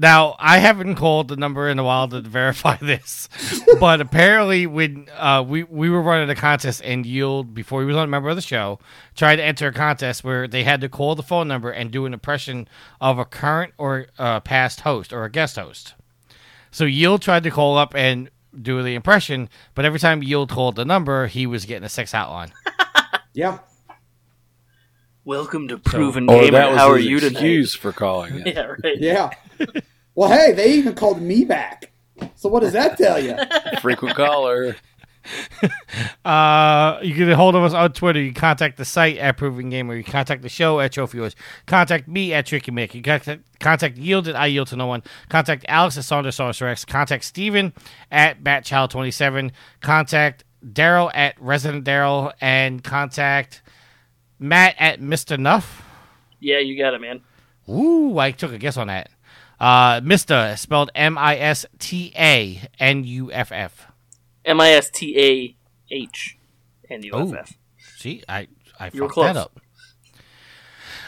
Now, 0.00 0.34
I 0.38 0.60
haven't 0.60 0.94
called 0.94 1.28
the 1.28 1.36
number 1.36 1.68
in 1.68 1.78
a 1.78 1.84
while 1.84 2.08
to 2.08 2.22
verify 2.22 2.76
this, 2.80 3.28
but 3.78 4.00
apparently, 4.00 4.66
when 4.66 5.10
uh, 5.14 5.44
we 5.46 5.64
we 5.64 5.90
were 5.90 6.00
running 6.00 6.30
a 6.30 6.34
contest 6.34 6.80
and 6.82 7.04
Yield, 7.04 7.52
before 7.52 7.82
he 7.82 7.86
was 7.86 7.96
on 7.96 8.04
a 8.04 8.06
member 8.06 8.30
of 8.30 8.36
the 8.36 8.40
show, 8.40 8.78
tried 9.14 9.36
to 9.36 9.42
enter 9.44 9.66
a 9.68 9.72
contest 9.74 10.24
where 10.24 10.48
they 10.48 10.64
had 10.64 10.80
to 10.80 10.88
call 10.88 11.14
the 11.16 11.22
phone 11.22 11.48
number 11.48 11.70
and 11.70 11.90
do 11.90 12.06
an 12.06 12.14
impression 12.14 12.66
of 12.98 13.18
a 13.18 13.26
current 13.26 13.74
or 13.76 14.06
uh, 14.18 14.40
past 14.40 14.80
host 14.80 15.12
or 15.12 15.24
a 15.24 15.30
guest 15.30 15.56
host. 15.56 15.92
So 16.70 16.86
Yield 16.86 17.20
tried 17.20 17.42
to 17.42 17.50
call 17.50 17.76
up 17.76 17.94
and 17.94 18.30
do 18.58 18.82
the 18.82 18.94
impression, 18.94 19.50
but 19.74 19.84
every 19.84 19.98
time 20.00 20.22
Yield 20.22 20.48
called 20.48 20.76
the 20.76 20.86
number, 20.86 21.26
he 21.26 21.46
was 21.46 21.66
getting 21.66 21.84
a 21.84 21.90
sex 21.90 22.12
hotline. 22.12 22.52
Yeah. 23.32 23.58
Welcome 25.24 25.68
to 25.68 25.78
Proven 25.78 26.28
Or 26.28 26.40
Gamer. 26.40 26.74
How 26.74 26.90
are 26.90 26.98
you 26.98 27.20
tonight? 27.20 27.32
excuse 27.32 27.76
for 27.76 27.92
calling 27.92 28.40
it. 28.40 28.46
Yeah, 28.56 28.74
right. 28.82 28.98
Yeah. 28.98 29.30
well, 30.14 30.30
hey, 30.30 30.52
they 30.52 30.72
even 30.74 30.94
called 30.94 31.20
me 31.20 31.44
back. 31.44 31.90
So 32.34 32.48
what 32.48 32.60
does 32.60 32.72
that 32.72 32.98
tell 32.98 33.22
you? 33.22 33.36
Frequent 33.80 34.16
caller. 34.16 34.76
Uh, 36.24 36.98
you 37.02 37.10
can 37.10 37.24
get 37.24 37.28
a 37.30 37.36
hold 37.36 37.54
of 37.54 37.62
us 37.62 37.72
on 37.72 37.92
Twitter. 37.92 38.20
You 38.20 38.32
can 38.32 38.40
contact 38.40 38.76
the 38.76 38.84
site 38.84 39.18
at 39.18 39.36
Proven 39.36 39.68
Gamer. 39.70 39.94
You 39.94 40.02
can 40.02 40.12
contact 40.12 40.42
the 40.42 40.48
show 40.48 40.80
at 40.80 40.92
Trophy 40.92 41.18
Wars. 41.18 41.34
Contact 41.66 42.08
me 42.08 42.32
at 42.32 42.46
Tricky 42.46 42.70
Mick. 42.70 42.94
You 42.94 43.02
can 43.02 43.18
contact, 43.18 43.60
contact 43.60 43.96
Yield 43.96 44.28
at 44.28 44.36
I 44.36 44.46
Yield 44.46 44.68
to 44.68 44.76
No 44.76 44.86
One. 44.86 45.02
Contact 45.28 45.64
Alex 45.68 45.98
at 45.98 46.04
Saunders 46.04 46.36
Saunders 46.36 46.60
Rex. 46.60 46.84
Contact 46.84 47.24
Steven 47.24 47.72
at 48.10 48.42
Batchild27. 48.42 49.50
Contact 49.80 50.44
Daryl 50.64 51.10
at 51.14 51.40
Resident 51.40 51.84
Daryl. 51.84 52.32
And 52.40 52.82
contact 52.84 53.62
Matt 54.38 54.74
at 54.78 55.00
Mr. 55.00 55.38
Nuff. 55.38 55.84
Yeah, 56.38 56.58
you 56.58 56.78
got 56.78 56.94
it, 56.94 57.00
man. 57.00 57.20
Ooh, 57.68 58.18
I 58.18 58.30
took 58.30 58.52
a 58.52 58.58
guess 58.58 58.76
on 58.76 58.86
that. 58.88 59.10
Uh, 59.60 60.00
Mr. 60.00 60.58
spelled 60.58 60.90
M 60.94 61.18
I 61.18 61.36
S 61.36 61.66
T 61.78 62.12
A 62.16 62.62
N 62.78 63.04
U 63.04 63.30
F 63.30 63.52
F. 63.52 63.86
M 64.44 64.60
I 64.60 64.70
S 64.70 64.88
T 64.90 65.18
A 65.20 65.94
H 65.94 66.38
N 66.88 67.02
U 67.02 67.12
F 67.14 67.34
F. 67.34 67.58
See, 67.96 68.22
I 68.28 68.48
I 68.78 68.90
You 68.92 69.02
fucked 69.02 69.16
that 69.16 69.36
up. 69.36 69.60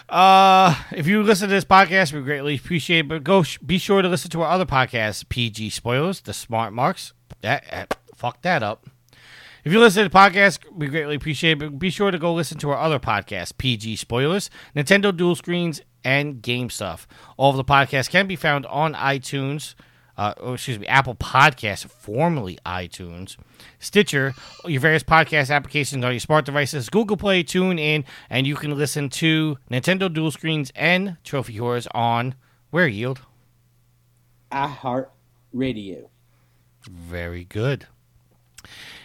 Uh, 0.09 0.75
if 0.91 1.07
you 1.07 1.23
listen 1.23 1.49
to 1.49 1.55
this 1.55 1.65
podcast, 1.65 2.13
we 2.13 2.21
greatly 2.21 2.57
appreciate. 2.57 3.01
it, 3.01 3.09
But 3.09 3.25
go 3.25 3.43
sh- 3.43 3.59
be 3.65 3.79
sure 3.79 4.03
to 4.03 4.09
listen 4.09 4.31
to 4.33 4.43
our 4.43 4.51
other 4.51 4.67
podcast, 4.67 5.29
PG 5.31 5.71
Spoilers, 5.71 6.21
The 6.21 6.35
Smart 6.35 6.75
Marks. 6.75 7.15
That 7.41 7.65
uh, 7.73 7.87
fuck 8.15 8.43
that 8.43 8.63
up. 8.63 8.87
If 9.65 9.73
you 9.73 9.81
listen 9.81 10.03
to 10.03 10.09
the 10.11 10.15
podcast, 10.15 10.59
we 10.71 10.89
greatly 10.89 11.15
appreciate 11.15 11.53
it. 11.53 11.59
But 11.61 11.79
be 11.79 11.89
sure 11.89 12.11
to 12.11 12.19
go 12.19 12.35
listen 12.35 12.59
to 12.59 12.71
our 12.71 12.79
other 12.79 12.99
podcast, 12.99 13.57
PG 13.57 13.97
Spoilers, 13.97 14.51
Nintendo 14.77 15.17
Dual 15.17 15.35
Screens, 15.37 15.81
and 16.05 16.43
Game 16.43 16.71
Stuff. 16.71 17.07
All 17.37 17.51
of 17.51 17.57
the 17.57 17.65
podcasts 17.65 18.11
can 18.11 18.27
be 18.27 18.37
found 18.37 18.67
on 18.67 18.95
iTunes. 18.95 19.75
Uh, 20.17 20.35
oh, 20.41 20.53
excuse 20.55 20.79
me, 20.79 20.87
Apple 20.87 21.15
Podcasts, 21.15 21.89
formerly 21.89 22.59
iTunes, 22.67 23.39
Stitcher, 23.79 24.35
your 24.67 24.81
various 24.81 25.03
podcast 25.03 25.51
applications 25.51 26.05
on 26.05 26.13
your 26.13 26.21
smart 26.21 26.45
devices, 26.45 26.91
Google 26.91 27.17
Play, 27.17 27.43
Tune 27.43 27.79
In, 27.79 28.05
and 28.29 28.47
you 28.47 28.55
can 28.55 28.77
listen 28.77 29.09
to 29.09 29.57
Nintendo 29.71 30.13
Dual 30.13 30.31
Screens 30.31 30.71
and 30.77 31.17
Trophy 31.25 31.57
Horrors 31.57 31.89
on 31.95 32.35
where 32.71 32.87
yield. 32.87 33.23
iHeart 34.51 35.09
Radio. 35.53 36.11
Very 36.91 37.45
good. 37.45 37.87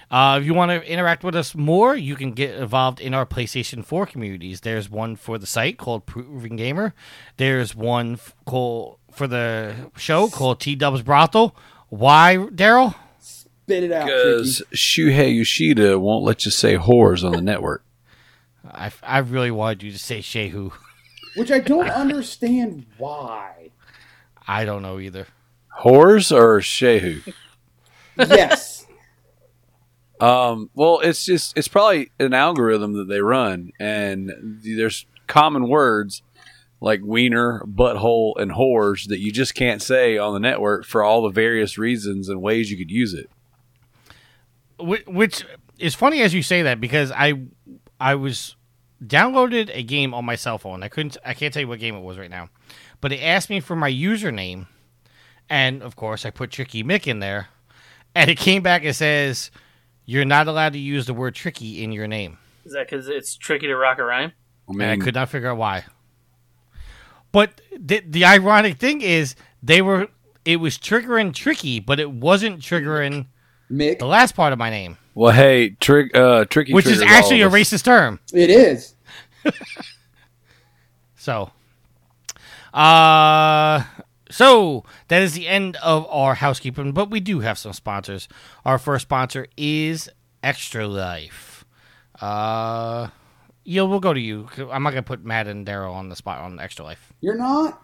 Uh, 0.10 0.38
if 0.40 0.46
you 0.46 0.54
want 0.54 0.72
to 0.72 0.90
interact 0.90 1.24
with 1.24 1.36
us 1.36 1.54
more, 1.54 1.96
you 1.96 2.16
can 2.16 2.32
get 2.32 2.56
involved 2.56 3.02
in 3.02 3.14
our 3.14 3.26
PlayStation 3.26 3.84
4 3.84 4.06
communities. 4.06 4.62
There's 4.62 4.90
one 4.90 5.16
for 5.18 5.38
the 5.38 5.46
site 5.46 5.78
called 5.78 6.06
Proven 6.06 6.56
Gamer. 6.56 6.94
There's 7.36 7.76
one 7.76 8.14
f- 8.14 8.34
called 8.46 9.00
for 9.12 9.28
the 9.28 9.74
show 9.98 10.30
called 10.30 10.62
T 10.62 10.76
Dubs 10.76 11.02
Brothel. 11.02 11.56
Why, 11.90 12.38
Daryl? 12.38 12.96
Spit 13.20 13.84
it 13.84 13.92
out, 13.92 14.06
Because 14.06 14.58
Tricky. 14.70 14.76
Shuhei 14.78 15.36
Yoshida 15.38 16.00
won't 16.00 16.24
let 16.24 16.46
you 16.46 16.52
say 16.52 16.78
whores 16.78 17.24
on 17.26 17.34
the 17.34 17.42
network. 17.42 17.84
I, 18.72 18.92
I 19.04 19.18
really 19.20 19.52
wanted 19.52 19.84
you 19.84 19.92
to 19.92 20.00
say 20.00 20.20
Shuhei. 20.20 20.72
Which 21.36 21.52
I 21.52 21.60
don't 21.60 21.90
understand 21.90 22.86
why. 22.98 23.72
I 24.48 24.64
don't 24.64 24.82
know 24.82 25.00
either. 25.00 25.28
Whores 25.82 26.32
or 26.34 26.60
Shuhei? 26.62 27.34
Yes. 28.18 28.77
Um, 30.20 30.70
well, 30.74 31.00
it's 31.00 31.26
just 31.26 31.58
it's 31.58 31.68
probably 31.68 32.12
an 32.20 32.34
algorithm 32.34 32.94
that 32.94 33.08
they 33.08 33.22
run, 33.22 33.72
and 33.80 34.32
there's 34.64 35.06
common 35.28 35.68
words 35.68 36.24
like 36.80 37.02
wiener, 37.04 37.64
butthole, 37.66 38.34
and 38.38 38.52
whores 38.52 39.08
that 39.08 39.20
you 39.20 39.32
just 39.32 39.56
can't 39.56 39.82
say 39.82 40.18
on 40.18 40.34
the 40.34 40.40
network 40.40 40.86
for 40.86 41.04
all 41.04 41.24
the 41.24 41.30
various 41.30 41.78
reasons 41.78 42.30
and 42.30 42.42
ways 42.42 42.70
you 42.72 42.78
could 42.78 42.92
use 42.92 43.14
it. 43.14 43.30
Which 44.80 45.44
is 45.80 45.96
funny 45.96 46.22
as 46.22 46.34
you 46.34 46.44
say 46.44 46.62
that 46.64 46.80
because 46.80 47.12
I 47.12 47.34
I 48.00 48.16
was 48.16 48.56
downloaded 49.04 49.70
a 49.74 49.84
game 49.84 50.14
on 50.14 50.26
my 50.26 50.36
cell 50.36 50.58
phone. 50.58 50.84
I 50.84 50.88
couldn't 50.88 51.18
I 51.26 51.34
can't 51.34 51.54
tell 51.54 51.62
you 51.62 51.68
what 51.68 51.80
game 51.80 51.96
it 51.96 52.02
was 52.02 52.18
right 52.18 52.30
now. 52.30 52.50
But 53.02 53.12
it 53.12 53.18
asked 53.18 53.50
me 53.50 53.60
for 53.60 53.76
my 53.76 53.92
username 53.92 54.68
and 55.50 55.82
of 55.82 55.96
course 55.96 56.26
I 56.26 56.30
put 56.30 56.52
Tricky 56.52 56.84
Mick 56.84 57.08
in 57.08 57.20
there 57.20 57.48
and 58.14 58.30
it 58.30 58.38
came 58.38 58.62
back 58.62 58.84
and 58.84 58.96
says 58.96 59.50
you're 60.08 60.26
not 60.26 60.48
allowed 60.48 60.74
to 60.74 60.80
use 60.80 61.06
the 61.06 61.14
word 61.14 61.36
tricky 61.36 61.84
in 61.84 61.92
your 61.92 62.08
name. 62.08 62.40
Is 62.66 62.74
that 62.74 62.90
because 62.90 63.08
it's 63.08 63.36
tricky 63.36 63.68
to 63.68 63.76
rock 63.76 64.00
a 64.00 64.04
rhyme? 64.04 64.32
I 64.68 64.72
And 64.72 64.84
I 64.84 64.98
could 64.98 65.14
not 65.14 65.30
figure 65.30 65.50
out 65.50 65.58
why. 65.58 65.86
But 67.32 67.62
the 67.78 68.02
the 68.08 68.26
ironic 68.26 68.80
thing 68.80 69.02
is 69.02 69.36
they 69.62 69.84
were 69.84 70.08
it 70.46 70.56
was 70.56 70.80
triggering 70.80 71.34
tricky, 71.34 71.80
but 71.80 72.00
it 72.00 72.10
wasn't 72.10 72.60
triggering 72.62 73.28
Mick, 73.70 74.00
the 74.00 74.08
last 74.08 74.34
part 74.34 74.54
of 74.54 74.60
my 74.60 74.70
name, 74.70 74.98
well, 75.14 75.34
hey, 75.34 75.72
trig, 75.72 76.16
uh, 76.16 76.46
tricky, 76.46 76.74
which 76.74 76.86
is 76.88 77.02
actually 77.02 77.42
a 77.42 77.48
us. 77.48 77.54
racist 77.54 77.84
term. 77.84 78.20
it 78.34 78.50
is. 78.50 78.96
So, 81.20 81.52
uh, 82.74 83.84
so 84.30 84.84
that 85.08 85.22
is 85.22 85.34
the 85.34 85.48
end 85.48 85.78
of 85.78 86.06
our 86.10 86.36
housekeeping, 86.36 86.92
but 86.92 87.10
we 87.10 87.20
do 87.20 87.40
have 87.40 87.58
some 87.58 87.74
sponsors. 87.74 88.28
Our 88.66 88.78
first 88.78 89.04
sponsor 89.04 89.48
is 89.56 90.10
Extra 90.44 90.88
Life. 90.88 91.66
Uh, 92.20 93.10
yeah, 93.64 93.84
we'll 93.84 94.00
go 94.00 94.14
to 94.14 94.20
you. 94.20 94.48
I'm 94.72 94.84
not 94.84 94.92
gonna 94.92 95.04
put 95.04 95.24
Matt 95.24 95.48
and 95.48 95.66
Daryl 95.66 95.94
on 95.94 96.10
the 96.10 96.16
spot 96.16 96.40
on 96.40 96.60
Extra 96.60 96.86
Life. 96.86 97.14
You're 97.22 97.36
not? 97.36 97.82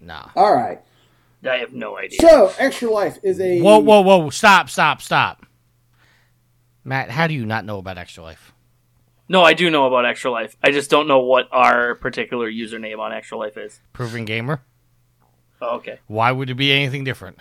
Nah. 0.00 0.28
All 0.36 0.54
right. 0.54 0.80
I 1.48 1.56
have 1.58 1.72
no 1.72 1.96
idea. 1.96 2.20
So, 2.20 2.52
Extra 2.58 2.90
Life 2.90 3.18
is 3.22 3.40
a. 3.40 3.60
Whoa, 3.60 3.78
whoa, 3.78 4.00
whoa! 4.00 4.30
Stop, 4.30 4.70
stop, 4.70 5.00
stop. 5.00 5.46
Matt, 6.84 7.10
how 7.10 7.26
do 7.26 7.34
you 7.34 7.46
not 7.46 7.64
know 7.64 7.78
about 7.78 7.98
Extra 7.98 8.22
Life? 8.22 8.52
No, 9.28 9.42
I 9.42 9.52
do 9.52 9.70
know 9.70 9.86
about 9.86 10.06
Extra 10.06 10.30
Life. 10.30 10.56
I 10.62 10.70
just 10.70 10.90
don't 10.90 11.06
know 11.06 11.20
what 11.20 11.48
our 11.52 11.94
particular 11.96 12.50
username 12.50 12.98
on 12.98 13.12
Extra 13.12 13.36
Life 13.36 13.56
is. 13.56 13.80
Proven 13.92 14.24
gamer. 14.24 14.62
Oh, 15.60 15.76
okay. 15.76 16.00
Why 16.06 16.32
would 16.32 16.50
it 16.50 16.54
be 16.54 16.72
anything 16.72 17.04
different? 17.04 17.38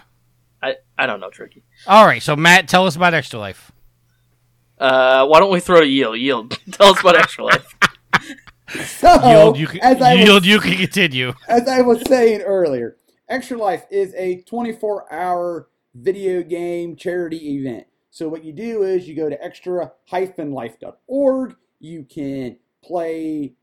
I, 0.62 0.76
I 0.98 1.06
don't 1.06 1.20
know, 1.20 1.30
Tricky. 1.30 1.64
All 1.86 2.06
right, 2.06 2.22
so 2.22 2.36
Matt, 2.36 2.68
tell 2.68 2.88
us 2.88 2.96
about 2.96 3.14
Extra 3.14 3.40
Life. 3.40 3.72
Uh, 4.78 5.26
why 5.28 5.40
don't 5.40 5.52
we 5.52 5.60
throw 5.60 5.82
to 5.82 5.88
Yield? 5.88 6.18
Yield, 6.18 6.52
tell 6.72 6.94
us 6.94 7.00
about 7.00 7.16
Extra 7.18 7.46
Life. 7.46 7.76
So, 8.70 9.26
yield, 9.26 9.58
you 9.58 9.66
can, 9.66 9.80
as 9.80 10.02
I 10.02 10.16
yield, 10.16 10.44
was, 10.44 10.46
you 10.46 10.60
can 10.60 10.76
continue. 10.76 11.34
as 11.48 11.70
I 11.70 11.80
was 11.80 12.02
saying 12.06 12.42
earlier, 12.42 12.98
Extra 13.30 13.58
Life 13.58 13.86
is 13.90 14.14
a 14.16 14.44
24-hour 14.44 15.70
video 15.96 16.44
game 16.44 16.98
charity 16.98 17.56
event. 17.56 17.88
So 18.12 18.28
what 18.28 18.44
you 18.44 18.52
do 18.52 18.84
is 18.84 19.08
you 19.08 19.16
go 19.16 19.30
to 19.30 19.42
extra-life.org. 19.42 21.56
You 21.80 22.04
can 22.04 22.58
play. 22.84 23.54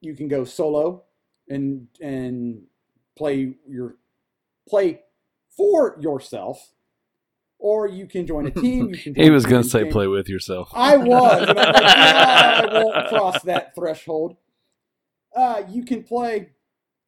You 0.00 0.14
can 0.14 0.28
go 0.28 0.44
solo 0.44 1.02
and 1.48 1.88
and 2.00 2.62
play 3.16 3.54
your 3.68 3.96
play 4.68 5.02
for 5.56 5.96
yourself, 6.00 6.72
or 7.58 7.88
you 7.88 8.06
can 8.06 8.26
join 8.26 8.46
a 8.46 8.50
team. 8.50 8.90
You 8.90 8.96
can. 8.96 9.14
He 9.22 9.30
was 9.30 9.46
going 9.46 9.62
to 9.62 9.68
say 9.68 9.84
game. 9.84 9.92
play 9.92 10.06
with 10.06 10.28
yourself. 10.28 10.70
I 10.74 10.96
was. 10.96 11.46
Like, 11.48 11.56
"No, 11.56 11.62
I 11.64 12.68
won't 12.72 13.08
cross 13.08 13.42
that 13.42 13.74
threshold. 13.74 14.36
Uh, 15.34 15.62
you 15.68 15.84
can 15.84 16.02
play 16.02 16.50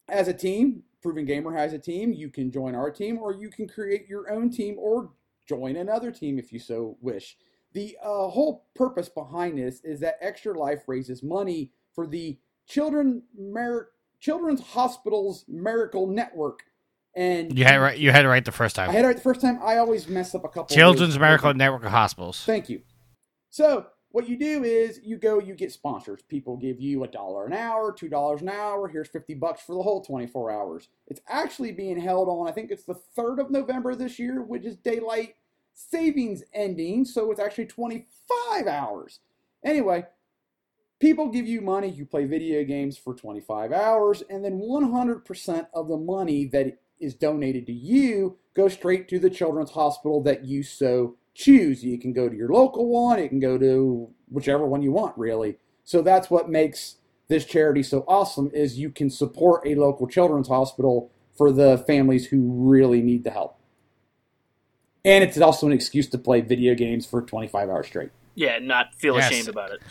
as 0.07 0.27
a 0.27 0.33
team. 0.33 0.83
Proven 1.01 1.25
Gamer 1.25 1.55
has 1.55 1.73
a 1.73 1.79
team. 1.79 2.11
You 2.11 2.29
can 2.29 2.51
join 2.51 2.75
our 2.75 2.91
team, 2.91 3.19
or 3.19 3.33
you 3.33 3.49
can 3.49 3.67
create 3.67 4.07
your 4.07 4.29
own 4.31 4.49
team, 4.51 4.75
or 4.77 5.11
join 5.47 5.77
another 5.77 6.11
team 6.11 6.37
if 6.37 6.51
you 6.51 6.59
so 6.59 6.97
wish. 7.01 7.37
The 7.73 7.95
uh, 8.03 8.27
whole 8.27 8.65
purpose 8.75 9.09
behind 9.09 9.57
this 9.57 9.81
is 9.83 9.99
that 9.99 10.17
Extra 10.21 10.57
Life 10.57 10.83
raises 10.87 11.21
money 11.23 11.71
for 11.93 12.07
the 12.07 12.37
Children 12.67 13.23
Mer- 13.37 13.89
Children's 14.19 14.61
Hospitals 14.61 15.45
Miracle 15.47 16.07
Network. 16.07 16.63
And 17.15 17.57
You 17.57 17.65
had 17.65 17.75
it 17.75 17.79
right. 17.79 17.97
You 17.97 18.11
had 18.11 18.25
it 18.25 18.29
right 18.29 18.45
the 18.45 18.51
first 18.51 18.75
time. 18.75 18.89
I 18.89 18.93
had 18.93 19.03
it 19.03 19.07
right 19.07 19.15
the 19.15 19.21
first 19.21 19.41
time. 19.41 19.59
I 19.63 19.77
always 19.77 20.07
mess 20.07 20.35
up 20.35 20.45
a 20.45 20.47
couple. 20.47 20.75
Children's. 20.75 21.17
Miracle 21.17 21.53
Network 21.53 21.83
of 21.83 21.91
Hospitals. 21.91 22.43
Thank 22.45 22.69
you. 22.69 22.81
So 23.49 23.87
what 24.11 24.29
you 24.29 24.37
do 24.37 24.63
is 24.63 24.99
you 25.03 25.17
go, 25.17 25.39
you 25.39 25.55
get 25.55 25.71
sponsors. 25.71 26.21
People 26.21 26.55
give 26.55 26.79
you 26.79 27.03
a 27.03 27.07
dollar 27.07 27.45
an 27.45 27.53
hour, 27.53 27.91
two 27.91 28.09
dollars 28.09 28.41
an 28.41 28.49
hour. 28.49 28.87
Here's 28.87 29.07
fifty 29.07 29.33
bucks 29.33 29.61
for 29.61 29.75
the 29.75 29.81
whole 29.83 30.03
twenty-four 30.03 30.51
hours. 30.51 30.89
It's 31.07 31.21
actually 31.27 31.71
being 31.71 31.99
held 31.99 32.27
on. 32.29 32.47
I 32.47 32.51
think 32.51 32.71
it's 32.71 32.83
the 32.83 32.93
third 32.93 33.39
of 33.39 33.49
November 33.49 33.95
this 33.95 34.19
year, 34.19 34.41
which 34.43 34.65
is 34.65 34.77
daylight 34.77 35.35
savings 35.73 36.43
ending. 36.53 37.05
So 37.05 37.31
it's 37.31 37.39
actually 37.39 37.65
twenty-five 37.65 38.67
hours. 38.67 39.19
Anyway, 39.63 40.05
people 40.99 41.27
give 41.29 41.47
you 41.47 41.61
money. 41.61 41.89
You 41.89 42.05
play 42.05 42.25
video 42.25 42.63
games 42.63 42.97
for 42.97 43.13
twenty-five 43.13 43.71
hours, 43.71 44.23
and 44.29 44.43
then 44.43 44.59
one 44.59 44.91
hundred 44.91 45.25
percent 45.25 45.67
of 45.73 45.87
the 45.87 45.97
money 45.97 46.45
that 46.47 46.79
is 46.99 47.15
donated 47.15 47.65
to 47.65 47.73
you 47.73 48.37
goes 48.53 48.73
straight 48.73 49.07
to 49.07 49.19
the 49.19 49.29
children's 49.29 49.71
hospital 49.71 50.21
that 50.23 50.43
you 50.45 50.61
so 50.63 51.15
choose. 51.33 51.83
You 51.83 51.97
can 51.97 52.11
go 52.11 52.27
to 52.27 52.35
your 52.35 52.49
local 52.49 52.89
one, 52.89 53.19
it 53.19 53.29
can 53.29 53.39
go 53.39 53.57
to 53.57 54.09
whichever 54.29 54.65
one 54.65 54.81
you 54.81 54.91
want, 54.91 55.17
really. 55.17 55.57
So 55.85 56.01
that's 56.01 56.29
what 56.29 56.49
makes 56.49 56.95
this 57.29 57.45
charity 57.45 57.83
so 57.83 58.03
awesome 58.07 58.51
is 58.53 58.77
you 58.77 58.89
can 58.89 59.09
support 59.09 59.65
a 59.65 59.75
local 59.75 60.07
children's 60.07 60.47
hospital 60.49 61.11
for 61.37 61.51
the 61.51 61.77
families 61.87 62.27
who 62.27 62.51
really 62.51 63.01
need 63.01 63.23
the 63.23 63.31
help. 63.31 63.55
And 65.05 65.23
it's 65.23 65.39
also 65.39 65.65
an 65.67 65.71
excuse 65.71 66.07
to 66.09 66.17
play 66.17 66.41
video 66.41 66.75
games 66.75 67.05
for 67.05 67.21
25 67.21 67.69
hours 67.69 67.87
straight. 67.87 68.09
Yeah, 68.35 68.59
not 68.59 68.93
feel 68.95 69.15
Yes. 69.15 69.31
ashamed 69.31 69.47
about 69.47 69.71
it. 69.71 69.81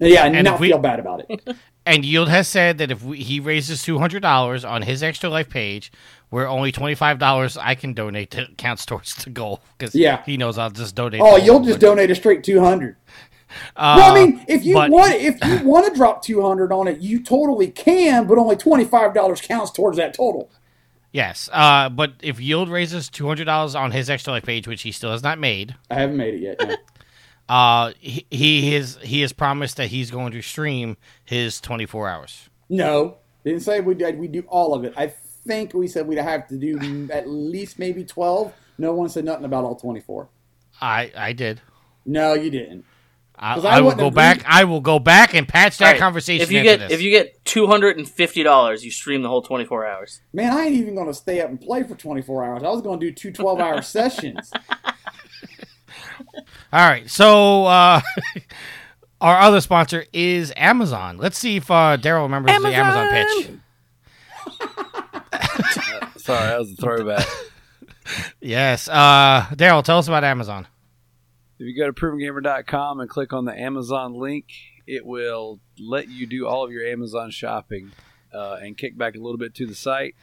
Yeah, 0.00 0.24
and 0.26 0.44
not 0.44 0.58
we- 0.60 0.68
feel 0.68 0.78
bad 0.78 1.00
about 1.00 1.24
it. 1.28 1.56
And 1.86 2.04
Yield 2.04 2.28
has 2.28 2.46
said 2.46 2.76
that 2.78 2.90
if 2.90 3.02
we, 3.02 3.18
he 3.18 3.40
raises 3.40 3.82
two 3.82 3.98
hundred 3.98 4.20
dollars 4.20 4.64
on 4.66 4.82
his 4.82 5.02
Extra 5.02 5.30
Life 5.30 5.48
page, 5.48 5.90
where 6.28 6.46
only 6.46 6.72
twenty 6.72 6.94
five 6.94 7.18
dollars 7.18 7.56
I 7.56 7.74
can 7.74 7.94
donate 7.94 8.30
to 8.32 8.48
counts 8.58 8.84
towards 8.84 9.14
the 9.14 9.30
goal 9.30 9.62
because 9.78 9.94
Yeah. 9.94 10.22
he 10.24 10.36
knows 10.36 10.58
I'll 10.58 10.70
just 10.70 10.94
donate. 10.94 11.22
Oh, 11.24 11.36
you'll 11.38 11.60
just 11.64 11.80
donate 11.80 12.10
a 12.10 12.14
straight 12.14 12.44
200. 12.44 12.96
Uh, 13.76 13.94
well, 13.98 14.12
I 14.12 14.14
mean, 14.14 14.44
if 14.46 14.62
you 14.64 14.74
but- 14.74 14.90
want 14.90 15.14
if 15.14 15.42
you 15.44 15.66
want 15.66 15.86
to 15.86 15.94
drop 15.94 16.22
200 16.22 16.70
on 16.70 16.86
it, 16.86 17.00
you 17.00 17.20
totally 17.22 17.68
can, 17.68 18.26
but 18.26 18.36
only 18.38 18.56
$25 18.56 19.42
counts 19.42 19.70
towards 19.72 19.96
that 19.96 20.12
total. 20.14 20.50
Yes, 21.12 21.48
uh, 21.52 21.88
but 21.88 22.12
if 22.22 22.38
Yield 22.38 22.68
raises 22.68 23.08
two 23.08 23.26
hundred 23.26 23.46
dollars 23.46 23.74
on 23.74 23.90
his 23.90 24.08
Extra 24.10 24.34
Life 24.34 24.44
page, 24.44 24.68
which 24.68 24.82
he 24.82 24.92
still 24.92 25.10
has 25.12 25.22
not 25.24 25.38
made, 25.40 25.74
I 25.90 25.94
haven't 25.94 26.18
made 26.18 26.34
it 26.34 26.40
yet. 26.42 26.60
no. 26.60 26.76
uh, 27.50 27.92
he, 27.98 28.24
he 28.30 28.72
has 28.74 28.96
he 29.02 29.20
has 29.22 29.32
promised 29.32 29.76
that 29.78 29.88
he's 29.88 30.10
going 30.10 30.32
to 30.32 30.40
stream 30.40 30.96
his 31.24 31.60
twenty 31.60 31.84
four 31.86 32.08
hours. 32.08 32.48
No, 32.68 33.16
didn't 33.44 33.60
say 33.62 33.80
we 33.80 33.94
did. 33.94 34.18
We 34.18 34.28
do 34.28 34.42
all 34.48 34.72
of 34.74 34.84
it. 34.84 34.94
I 34.96 35.08
think 35.08 35.74
we 35.74 35.88
said 35.88 36.06
we'd 36.06 36.18
have 36.18 36.46
to 36.48 36.56
do 36.56 37.08
at 37.12 37.28
least 37.28 37.78
maybe 37.78 38.04
twelve. 38.04 38.52
No 38.78 38.94
one 38.94 39.08
said 39.08 39.24
nothing 39.24 39.44
about 39.44 39.64
all 39.64 39.74
twenty-four. 39.74 40.28
I 40.80 41.10
I 41.16 41.32
did. 41.32 41.60
No, 42.06 42.34
you 42.34 42.50
didn't. 42.50 42.84
I, 43.42 43.54
'Cause 43.54 43.64
I 43.64 43.78
I 43.78 43.80
will 43.80 43.92
go 43.92 44.06
agree- 44.08 44.16
back. 44.16 44.44
I 44.46 44.64
will 44.64 44.80
go 44.82 44.98
back 44.98 45.34
and 45.34 45.48
patch 45.48 45.78
that 45.78 45.84
All 45.86 45.90
right, 45.92 45.98
conversation. 45.98 46.42
If 46.42 46.52
you 46.52 46.62
get 46.62 46.78
this. 46.80 46.92
if 46.92 47.00
you 47.02 47.10
get 47.10 47.42
two 47.44 47.66
hundred 47.66 47.96
and 47.98 48.08
fifty 48.08 48.42
dollars, 48.42 48.84
you 48.84 48.90
stream 48.90 49.22
the 49.22 49.28
whole 49.28 49.42
twenty 49.42 49.64
four 49.64 49.84
hours. 49.86 50.20
Man, 50.32 50.52
I 50.52 50.66
ain't 50.66 50.74
even 50.76 50.94
going 50.94 51.06
to 51.08 51.14
stay 51.14 51.40
up 51.40 51.48
and 51.48 51.60
play 51.60 51.82
for 51.82 51.94
twenty-four 51.94 52.44
hours. 52.44 52.62
I 52.62 52.68
was 52.68 52.82
going 52.82 53.00
to 53.00 53.06
do 53.06 53.12
two 53.12 53.32
12-hour 53.32 53.80
sessions. 53.96 54.52
All 56.72 56.88
right, 56.88 57.08
so 57.10 57.66
uh, 57.66 58.00
our 59.20 59.38
other 59.38 59.60
sponsor 59.60 60.04
is 60.12 60.52
Amazon. 60.56 61.18
Let's 61.18 61.38
see 61.38 61.56
if 61.56 61.70
uh, 61.70 61.96
Daryl 62.00 62.22
remembers 62.22 62.60
the 62.62 62.74
Amazon 62.74 63.08
pitch. 63.10 63.50
Sorry, 66.22 66.46
that 66.48 66.58
was 66.58 66.72
a 66.72 66.76
throwback. 66.76 67.26
Yes, 68.40 68.88
uh, 68.88 69.46
Daryl, 69.52 69.84
tell 69.84 69.98
us 69.98 70.08
about 70.08 70.24
Amazon. 70.24 70.66
If 71.58 71.66
you 71.66 71.76
go 71.76 71.86
to 71.86 71.92
provengamer.com 71.92 73.00
and 73.00 73.10
click 73.10 73.32
on 73.32 73.44
the 73.44 73.58
Amazon 73.58 74.14
link, 74.14 74.46
it 74.86 75.04
will 75.04 75.60
let 75.78 76.08
you 76.08 76.26
do 76.26 76.46
all 76.46 76.64
of 76.64 76.72
your 76.72 76.86
Amazon 76.86 77.30
shopping 77.30 77.92
uh, 78.32 78.58
and 78.62 78.76
kick 78.76 78.96
back 78.96 79.14
a 79.14 79.18
little 79.18 79.38
bit 79.38 79.54
to 79.56 79.66
the 79.66 79.74
site. 79.74 80.14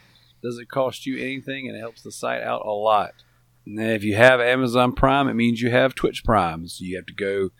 Doesn't 0.42 0.68
cost 0.68 1.06
you 1.06 1.16
anything 1.18 1.68
and 1.68 1.76
it 1.76 1.80
helps 1.80 2.02
the 2.02 2.12
site 2.12 2.42
out 2.42 2.66
a 2.66 2.70
lot. 2.70 3.12
If 3.76 4.02
you 4.02 4.16
have 4.16 4.40
Amazon 4.40 4.92
Prime, 4.92 5.28
it 5.28 5.34
means 5.34 5.60
you 5.60 5.70
have 5.70 5.94
Twitch 5.94 6.24
Prime. 6.24 6.68
So 6.68 6.84
you 6.84 6.96
have 6.96 7.06
to 7.06 7.14
go 7.14 7.50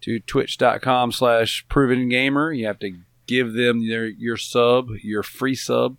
to 0.00 0.18
twitch.com 0.18 1.12
slash 1.12 1.64
proven 1.68 2.08
gamer. 2.08 2.52
You 2.52 2.66
have 2.66 2.80
to 2.80 2.98
give 3.26 3.52
them 3.52 3.80
your, 3.80 4.06
your 4.06 4.36
sub, 4.36 4.88
your 5.02 5.22
free 5.22 5.54
sub. 5.54 5.96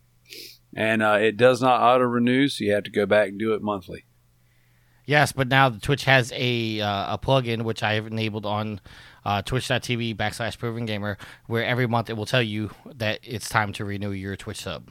And 0.75 1.01
uh, 1.01 1.17
it 1.21 1.37
does 1.37 1.61
not 1.61 1.81
auto 1.81 2.05
renew, 2.05 2.47
so 2.47 2.65
you 2.65 2.73
have 2.73 2.83
to 2.83 2.91
go 2.91 3.05
back 3.05 3.29
and 3.29 3.39
do 3.39 3.53
it 3.53 3.61
monthly. 3.61 4.05
Yes, 5.05 5.31
but 5.31 5.47
now 5.47 5.69
the 5.69 5.79
Twitch 5.79 6.05
has 6.05 6.31
a 6.35 6.79
uh, 6.79 7.15
a 7.15 7.19
plugin 7.21 7.63
which 7.63 7.83
I 7.83 7.93
have 7.93 8.07
enabled 8.07 8.45
on 8.45 8.79
uh, 9.25 9.41
Twitch.tv 9.41 10.15
backslash 10.15 10.57
Proven 10.57 10.85
Gamer, 10.85 11.17
where 11.47 11.65
every 11.65 11.87
month 11.87 12.09
it 12.09 12.13
will 12.13 12.25
tell 12.25 12.41
you 12.41 12.71
that 12.85 13.19
it's 13.21 13.49
time 13.49 13.73
to 13.73 13.85
renew 13.85 14.11
your 14.11 14.35
Twitch 14.35 14.61
sub. 14.61 14.89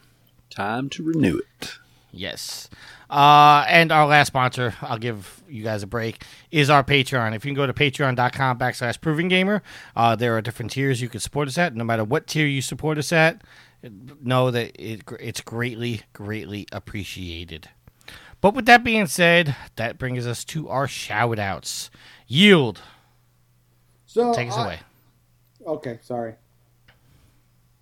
Time 0.51 0.91
to 0.91 1.03
renew 1.03 1.39
it. 1.39 1.79
Yes. 2.13 2.69
Uh, 3.09 3.65
and 3.69 3.91
our 3.91 4.07
last 4.07 4.29
sponsor, 4.29 4.75
I'll 4.83 4.99
give 4.99 5.43
you 5.49 5.63
guys 5.65 5.83
a 5.83 5.87
break, 5.87 6.25
is 6.51 6.69
our 6.71 6.85
Patreon. 6.85 7.35
If 7.35 7.45
you 7.45 7.51
can 7.51 7.57
go 7.57 7.67
to 7.67 7.73
patreon.com 7.73 8.59
backslash 8.59 9.01
proven 9.01 9.29
gamer, 9.29 9.63
uh, 9.97 10.15
there 10.17 10.37
are 10.37 10.43
different 10.43 10.71
tiers 10.73 11.01
you 11.01 11.09
can 11.09 11.21
support 11.21 11.49
us 11.49 11.57
at. 11.59 11.75
No 11.75 11.85
matter 11.85 12.05
what 12.05 12.27
tier 12.27 12.47
you 12.47 12.61
support 12.63 12.99
us 12.99 13.13
at, 13.13 13.43
know 14.23 14.51
that 14.51 14.73
it, 14.79 15.03
it's 15.21 15.41
greatly, 15.41 16.03
greatly 16.13 16.67
appreciated. 16.71 17.69
But 18.43 18.55
with 18.55 18.67
that 18.67 18.83
being 18.85 19.07
said, 19.07 19.57
that 19.77 19.99
brings 19.99 20.27
us 20.27 20.45
to 20.47 20.69
our 20.69 20.87
shout 20.89 21.39
outs. 21.39 21.91
Yield, 22.27 22.81
So 24.07 24.35
take 24.35 24.49
us 24.51 24.57
I- 24.57 24.65
away. 24.65 24.81
Okay, 25.67 25.99
sorry. 26.03 26.35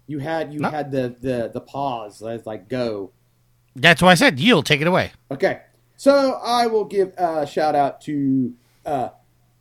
You 0.06 0.18
had 0.18 0.52
you 0.52 0.60
No. 0.60 0.70
had 0.70 0.90
the 0.90 1.14
the 1.20 1.50
the 1.54 1.60
pause. 1.60 2.22
I 2.22 2.32
was 2.32 2.44
like, 2.44 2.68
go. 2.68 3.10
That's 3.76 4.02
why 4.02 4.10
I 4.10 4.14
said 4.14 4.38
yield, 4.40 4.66
take 4.66 4.80
it 4.80 4.86
away. 4.86 5.12
Okay, 5.30 5.60
so 5.96 6.40
I 6.44 6.66
will 6.66 6.84
give 6.84 7.12
a 7.16 7.46
shout 7.46 7.74
out 7.74 8.00
to 8.02 8.52
uh, 8.84 9.10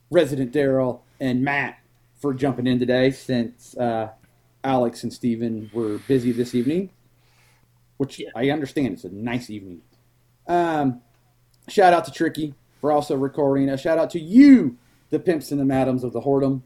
Resident 0.09 0.51
Daryl 0.51 1.01
and 1.19 1.43
Matt 1.43 1.79
for 2.17 2.33
jumping 2.33 2.67
in 2.67 2.79
today 2.79 3.11
since 3.11 3.77
uh, 3.77 4.09
Alex 4.63 5.03
and 5.03 5.13
Steven 5.13 5.69
were 5.73 5.99
busy 5.99 6.31
this 6.31 6.53
evening. 6.55 6.89
which 7.97 8.21
I 8.35 8.49
understand. 8.49 8.93
It's 8.93 9.03
a 9.03 9.09
nice 9.09 9.49
evening. 9.49 9.81
Um, 10.47 11.01
shout 11.67 11.93
out 11.93 12.05
to 12.05 12.11
Tricky 12.11 12.55
for 12.81 12.91
also 12.91 13.15
recording. 13.15 13.69
A 13.69 13.77
shout 13.77 13.97
out 13.97 14.09
to 14.11 14.19
you, 14.19 14.77
the 15.11 15.19
pimps 15.19 15.51
and 15.51 15.59
the 15.59 15.65
madams 15.65 16.03
of 16.03 16.13
the 16.13 16.21
whoredom, 16.21 16.61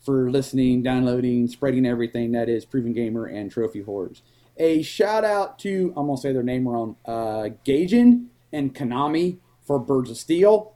for 0.00 0.30
listening, 0.30 0.82
downloading, 0.82 1.48
spreading 1.48 1.84
everything 1.86 2.32
that 2.32 2.48
is 2.48 2.64
Proven 2.64 2.92
Gamer 2.92 3.24
and 3.26 3.50
Trophy 3.50 3.82
Horrors. 3.82 4.22
A 4.58 4.82
shout 4.82 5.24
out 5.24 5.58
to, 5.60 5.92
I'm 5.96 6.08
to 6.08 6.16
say 6.16 6.32
their 6.32 6.42
name 6.42 6.66
wrong, 6.66 6.96
uh, 7.04 7.50
Gaijin 7.64 8.26
and 8.52 8.74
Konami 8.74 9.38
for 9.66 9.78
Birds 9.78 10.10
of 10.10 10.16
Steel. 10.16 10.72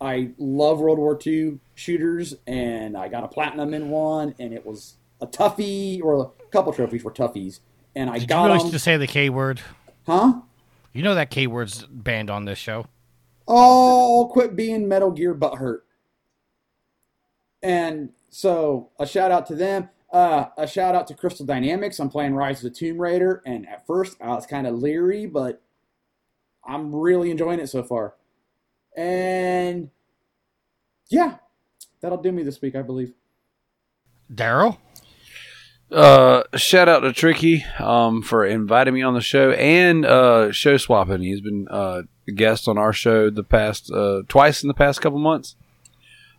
I 0.00 0.30
love 0.38 0.80
World 0.80 0.98
War 0.98 1.18
II 1.24 1.58
shooters, 1.74 2.34
and 2.46 2.96
I 2.96 3.08
got 3.08 3.24
a 3.24 3.28
platinum 3.28 3.74
in 3.74 3.90
one, 3.90 4.34
and 4.38 4.52
it 4.52 4.64
was 4.64 4.96
a 5.20 5.26
toughie, 5.26 6.02
or 6.02 6.32
a 6.46 6.46
couple 6.50 6.72
trophies 6.72 7.02
were 7.02 7.10
toughies, 7.12 7.60
and 7.96 8.10
I 8.10 8.18
Did 8.18 8.28
got 8.28 8.42
you 8.44 8.46
really 8.52 8.62
them. 8.64 8.72
to 8.72 8.78
say 8.78 8.96
the 8.96 9.06
K 9.06 9.30
word? 9.30 9.60
Huh? 10.06 10.40
You 10.92 11.02
know 11.02 11.14
that 11.14 11.30
K 11.30 11.46
word's 11.46 11.84
banned 11.86 12.30
on 12.30 12.44
this 12.44 12.58
show. 12.58 12.86
Oh, 13.48 14.28
quit 14.32 14.54
being 14.54 14.86
Metal 14.88 15.10
Gear 15.10 15.34
butthurt. 15.34 15.80
And 17.62 18.10
so 18.30 18.90
a 18.98 19.06
shout 19.06 19.30
out 19.30 19.46
to 19.46 19.54
them. 19.54 19.88
Uh, 20.14 20.48
a 20.56 20.64
shout 20.64 20.94
out 20.94 21.08
to 21.08 21.14
Crystal 21.14 21.44
Dynamics. 21.44 21.98
I'm 21.98 22.08
playing 22.08 22.36
Rise 22.36 22.58
of 22.58 22.72
the 22.72 22.78
Tomb 22.78 23.00
Raider, 23.00 23.42
and 23.44 23.68
at 23.68 23.84
first 23.84 24.16
I 24.20 24.28
was 24.28 24.46
kind 24.46 24.64
of 24.64 24.76
leery, 24.76 25.26
but 25.26 25.60
I'm 26.64 26.94
really 26.94 27.32
enjoying 27.32 27.58
it 27.58 27.68
so 27.68 27.82
far. 27.82 28.14
And 28.96 29.90
yeah, 31.08 31.38
that'll 32.00 32.22
do 32.22 32.30
me 32.30 32.44
this 32.44 32.62
week, 32.62 32.76
I 32.76 32.82
believe. 32.82 33.12
Daryl? 34.32 34.78
Uh, 35.90 36.44
shout 36.54 36.88
out 36.88 37.00
to 37.00 37.12
Tricky 37.12 37.64
um, 37.80 38.22
for 38.22 38.46
inviting 38.46 38.94
me 38.94 39.02
on 39.02 39.14
the 39.14 39.20
show 39.20 39.50
and 39.50 40.06
uh, 40.06 40.52
show 40.52 40.76
swapping. 40.76 41.22
He's 41.22 41.40
been 41.40 41.66
uh, 41.68 42.02
a 42.28 42.32
guest 42.32 42.68
on 42.68 42.78
our 42.78 42.92
show 42.92 43.30
the 43.30 43.42
past 43.42 43.90
uh, 43.90 44.22
twice 44.28 44.62
in 44.62 44.68
the 44.68 44.74
past 44.74 45.00
couple 45.00 45.18
months. 45.18 45.56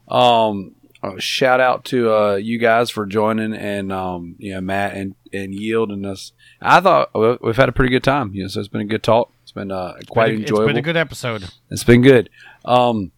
Um, 0.07 0.74
uh, 1.13 1.19
shout 1.19 1.59
out 1.59 1.85
to 1.85 2.13
uh, 2.13 2.35
you 2.35 2.57
guys 2.57 2.89
for 2.89 3.05
joining 3.05 3.53
and 3.53 3.91
um, 3.91 4.35
you 4.39 4.53
know 4.53 4.61
Matt 4.61 4.93
and 4.95 5.15
and 5.33 5.53
Yield 5.53 5.91
and 5.91 6.05
us. 6.05 6.31
I 6.61 6.79
thought 6.81 7.09
we- 7.13 7.37
we've 7.41 7.57
had 7.57 7.69
a 7.69 7.73
pretty 7.73 7.91
good 7.91 8.03
time. 8.03 8.33
You 8.33 8.43
know, 8.43 8.47
so 8.47 8.59
it's 8.59 8.69
been 8.69 8.81
a 8.81 8.85
good 8.85 9.03
talk. 9.03 9.31
It's 9.43 9.51
been 9.51 9.71
uh, 9.71 9.93
quite 10.09 10.27
Been 10.27 10.35
a- 10.37 10.39
enjoyable. 10.41 10.63
It's 10.63 10.69
been 10.69 10.77
a 10.77 10.81
good 10.81 10.97
episode. 10.97 11.49
It's 11.69 11.83
been 11.83 12.01
good. 12.01 12.29
Um, 12.63 13.11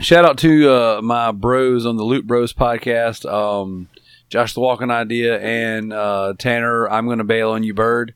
shout 0.00 0.24
out 0.24 0.38
to 0.38 0.70
uh, 0.70 1.00
my 1.02 1.32
bros 1.32 1.84
on 1.86 1.96
the 1.96 2.04
Loot 2.04 2.26
Bros 2.26 2.52
podcast, 2.52 3.30
um, 3.30 3.88
Josh 4.28 4.54
the 4.54 4.60
Walking 4.60 4.90
Idea, 4.90 5.40
and 5.40 5.92
uh, 5.92 6.34
Tanner. 6.38 6.88
I'm 6.88 7.06
going 7.06 7.18
to 7.18 7.24
bail 7.24 7.50
on 7.50 7.62
you, 7.62 7.74
Bird. 7.74 8.14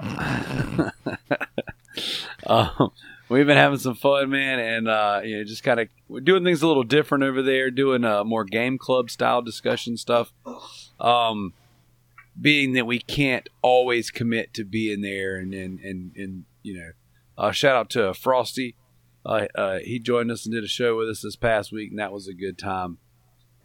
um, 2.46 2.90
we've 3.34 3.46
been 3.46 3.56
having 3.56 3.78
some 3.78 3.94
fun, 3.94 4.30
man, 4.30 4.58
and 4.58 4.88
uh, 4.88 5.20
you 5.24 5.38
know, 5.38 5.44
just 5.44 5.62
kind 5.62 5.80
of 5.80 5.88
doing 6.24 6.44
things 6.44 6.62
a 6.62 6.66
little 6.66 6.84
different 6.84 7.24
over 7.24 7.42
there, 7.42 7.70
doing 7.70 8.04
uh, 8.04 8.24
more 8.24 8.44
game 8.44 8.78
club 8.78 9.10
style 9.10 9.42
discussion 9.42 9.96
stuff. 9.96 10.32
Um, 11.00 11.52
being 12.40 12.72
that 12.72 12.86
we 12.86 13.00
can't 13.00 13.48
always 13.62 14.10
commit 14.10 14.54
to 14.54 14.64
being 14.64 15.00
there, 15.02 15.36
and 15.36 15.52
and 15.52 15.80
and, 15.80 16.12
and 16.16 16.44
you 16.62 16.78
know. 16.78 16.90
Uh, 17.36 17.50
shout 17.50 17.74
out 17.74 17.90
to 17.90 18.14
Frosty. 18.14 18.76
Uh, 19.26 19.46
uh, 19.56 19.78
he 19.78 19.98
joined 19.98 20.30
us 20.30 20.46
and 20.46 20.54
did 20.54 20.62
a 20.62 20.68
show 20.68 20.96
with 20.96 21.08
us 21.08 21.22
this 21.22 21.34
past 21.34 21.72
week, 21.72 21.90
and 21.90 21.98
that 21.98 22.12
was 22.12 22.28
a 22.28 22.34
good 22.34 22.56
time. 22.56 22.98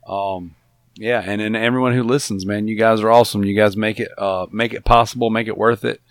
Um, 0.07 0.55
yeah, 0.95 1.21
and 1.23 1.39
then 1.39 1.55
everyone 1.55 1.93
who 1.93 2.01
listens, 2.01 2.45
man, 2.47 2.67
you 2.67 2.75
guys 2.75 3.01
are 3.01 3.11
awesome. 3.11 3.45
You 3.45 3.55
guys 3.55 3.77
make 3.77 3.99
it 3.99 4.09
uh, 4.17 4.47
make 4.51 4.73
it 4.73 4.83
possible, 4.85 5.29
make 5.29 5.47
it 5.47 5.57
worth 5.57 5.85
it. 5.85 6.01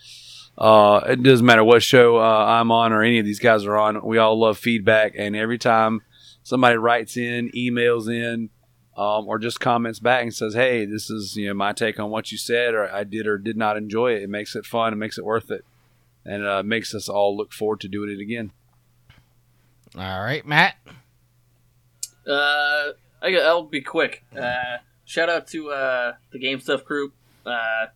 Uh, 0.59 1.01
it 1.09 1.23
doesn't 1.23 1.47
matter 1.47 1.63
what 1.63 1.83
show 1.83 2.17
uh, 2.19 2.45
I'm 2.47 2.73
on 2.73 2.93
or 2.93 3.03
any 3.03 3.21
of 3.21 3.25
these 3.25 3.39
guys 3.39 3.65
are 3.65 3.77
on. 3.77 4.05
We 4.05 4.19
all 4.19 4.39
love 4.39 4.59
feedback, 4.59 5.15
and 5.17 5.37
every 5.37 5.59
time 5.59 6.03
somebody 6.43 6.77
writes 6.77 7.17
in, 7.17 7.51
emails 7.53 8.13
in, 8.13 8.51
um, 8.97 9.29
or 9.29 9.39
just 9.39 9.61
comments 9.61 10.01
back 10.01 10.23
and 10.23 10.35
says, 10.35 10.55
"Hey, 10.55 10.85
this 10.85 11.11
is 11.11 11.37
you 11.37 11.47
know 11.47 11.55
my 11.55 11.73
take 11.73 12.01
on 12.01 12.11
what 12.11 12.33
you 12.33 12.39
said, 12.39 12.75
or 12.75 12.93
I 12.93 13.05
did 13.05 13.29
or 13.29 13.39
did 13.39 13.57
not 13.57 13.77
enjoy 13.77 14.15
it," 14.15 14.25
it 14.25 14.31
makes 14.31 14.57
it 14.57 14.67
fun. 14.67 14.93
It 14.93 14.97
makes 14.97 15.17
it 15.17 15.25
worth 15.25 15.53
it 15.53 15.65
and 16.29 16.47
uh, 16.47 16.63
makes 16.63 16.95
us 16.95 17.09
all 17.09 17.37
look 17.37 17.53
forward 17.53 17.81
to 17.81 17.89
doing 17.89 18.11
it 18.11 18.21
again. 18.21 18.53
All 19.97 20.21
right, 20.21 20.47
Matt. 20.47 20.75
Uh, 22.27 22.93
I, 23.23 23.35
I'll 23.43 23.63
be 23.63 23.81
quick. 23.81 24.25
Uh, 24.37 24.79
shout 25.05 25.31
out 25.31 25.47
to 25.49 25.71
uh, 25.71 26.13
the 26.31 26.39
Game 26.39 26.61
Stuff 26.61 26.85
group. 26.85 27.15
Uh, 27.47 27.87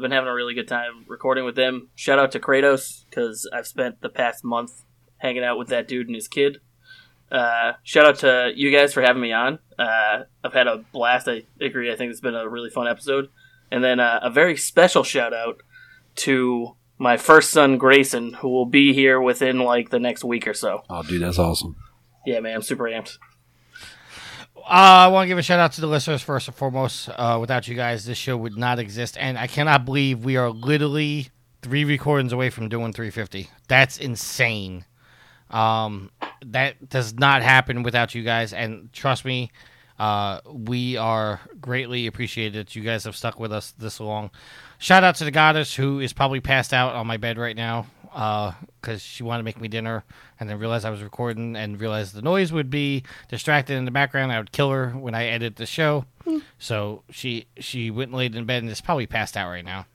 I've 0.00 0.02
been 0.02 0.12
having 0.12 0.30
a 0.30 0.34
really 0.34 0.54
good 0.54 0.66
time 0.66 1.04
recording 1.08 1.44
with 1.44 1.56
them. 1.56 1.90
Shout 1.94 2.18
out 2.18 2.32
to 2.32 2.40
Kratos 2.40 3.04
because 3.04 3.46
I've 3.52 3.66
spent 3.66 4.00
the 4.00 4.08
past 4.08 4.42
month 4.42 4.86
hanging 5.18 5.44
out 5.44 5.58
with 5.58 5.68
that 5.68 5.88
dude 5.88 6.06
and 6.06 6.14
his 6.14 6.26
kid. 6.26 6.56
Uh, 7.30 7.72
shout 7.82 8.06
out 8.06 8.18
to 8.20 8.50
you 8.56 8.74
guys 8.74 8.94
for 8.94 9.02
having 9.02 9.20
me 9.20 9.30
on. 9.32 9.58
Uh, 9.78 10.20
I've 10.42 10.54
had 10.54 10.68
a 10.68 10.78
blast. 10.90 11.28
I 11.28 11.42
agree. 11.60 11.92
I 11.92 11.96
think 11.96 12.12
it's 12.12 12.20
been 12.22 12.34
a 12.34 12.48
really 12.48 12.70
fun 12.70 12.88
episode. 12.88 13.28
And 13.70 13.84
then 13.84 14.00
uh, 14.00 14.20
a 14.22 14.30
very 14.30 14.56
special 14.56 15.02
shout 15.04 15.34
out 15.34 15.62
to 16.14 16.76
my 16.96 17.18
first 17.18 17.50
son 17.50 17.76
Grayson, 17.76 18.32
who 18.32 18.48
will 18.48 18.64
be 18.64 18.94
here 18.94 19.20
within 19.20 19.58
like 19.58 19.90
the 19.90 20.00
next 20.00 20.24
week 20.24 20.48
or 20.48 20.54
so. 20.54 20.82
Oh, 20.88 21.02
dude, 21.02 21.20
that's 21.20 21.38
awesome. 21.38 21.76
Yeah, 22.24 22.40
man, 22.40 22.54
I'm 22.54 22.62
super 22.62 22.84
amped. 22.84 23.18
Uh, 24.64 25.06
I 25.06 25.08
want 25.08 25.24
to 25.24 25.28
give 25.28 25.38
a 25.38 25.42
shout 25.42 25.58
out 25.58 25.72
to 25.72 25.80
the 25.80 25.86
listeners 25.86 26.22
first 26.22 26.48
and 26.48 26.56
foremost. 26.56 27.08
Uh, 27.08 27.38
without 27.40 27.66
you 27.68 27.74
guys, 27.74 28.04
this 28.04 28.18
show 28.18 28.36
would 28.36 28.56
not 28.56 28.78
exist, 28.78 29.16
and 29.18 29.38
I 29.38 29.46
cannot 29.46 29.84
believe 29.84 30.24
we 30.24 30.36
are 30.36 30.50
literally 30.50 31.28
three 31.62 31.84
recordings 31.84 32.32
away 32.32 32.50
from 32.50 32.68
doing 32.68 32.92
350. 32.92 33.50
That's 33.68 33.98
insane. 33.98 34.84
Um, 35.50 36.10
that 36.44 36.88
does 36.88 37.14
not 37.14 37.42
happen 37.42 37.82
without 37.82 38.14
you 38.14 38.22
guys, 38.22 38.52
and 38.52 38.92
trust 38.92 39.24
me, 39.24 39.50
uh, 39.98 40.40
we 40.50 40.96
are 40.96 41.40
greatly 41.60 42.06
appreciated 42.06 42.68
that 42.68 42.76
you 42.76 42.82
guys 42.82 43.04
have 43.04 43.16
stuck 43.16 43.38
with 43.38 43.52
us 43.52 43.72
this 43.76 44.00
long. 44.00 44.30
Shout 44.78 45.04
out 45.04 45.16
to 45.16 45.24
the 45.24 45.30
goddess 45.30 45.74
who 45.74 46.00
is 46.00 46.12
probably 46.12 46.40
passed 46.40 46.72
out 46.72 46.94
on 46.94 47.06
my 47.06 47.16
bed 47.18 47.36
right 47.36 47.56
now 47.56 47.86
because 48.12 49.02
she 49.02 49.22
wanted 49.22 49.38
to 49.38 49.44
make 49.44 49.60
me 49.60 49.68
dinner 49.68 50.04
and 50.38 50.48
then 50.48 50.58
realized 50.58 50.84
I 50.84 50.90
was 50.90 51.02
recording 51.02 51.56
and 51.56 51.80
realized 51.80 52.14
the 52.14 52.22
noise 52.22 52.52
would 52.52 52.70
be 52.70 53.04
distracted 53.28 53.74
in 53.74 53.84
the 53.84 53.90
background. 53.90 54.32
I 54.32 54.38
would 54.38 54.52
kill 54.52 54.70
her 54.70 54.90
when 54.90 55.14
I 55.14 55.26
edit 55.26 55.56
the 55.56 55.66
show. 55.66 56.04
So 56.58 57.02
she 57.10 57.46
she 57.58 57.90
went 57.90 58.10
and 58.10 58.18
laid 58.18 58.34
in 58.34 58.44
bed 58.44 58.62
and 58.62 58.70
is 58.70 58.80
probably 58.80 59.06
passed 59.06 59.36
out 59.36 59.48
right 59.48 59.64
now. 59.64 59.86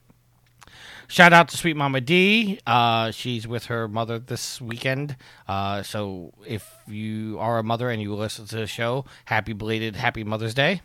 Shout 1.08 1.34
out 1.34 1.50
to 1.50 1.58
Sweet 1.58 1.78
Mama 1.78 2.02
D. 2.02 2.60
Uh, 2.66 3.12
she's 3.12 3.48
with 3.48 3.66
her 3.66 3.88
mother 3.88 4.18
this 4.18 4.60
weekend. 4.60 5.16
Uh, 5.48 5.84
so 5.84 6.34
if 6.48 6.68
you 6.88 7.38
are 7.40 7.60
a 7.60 7.64
mother 7.64 7.90
and 7.92 8.02
you 8.02 8.16
listen 8.16 8.46
to 8.48 8.56
the 8.56 8.68
show, 8.68 9.06
happy 9.26 9.54
belated 9.54 9.96
Happy 9.96 10.24
Mother's 10.24 10.56
Day. 10.56 10.82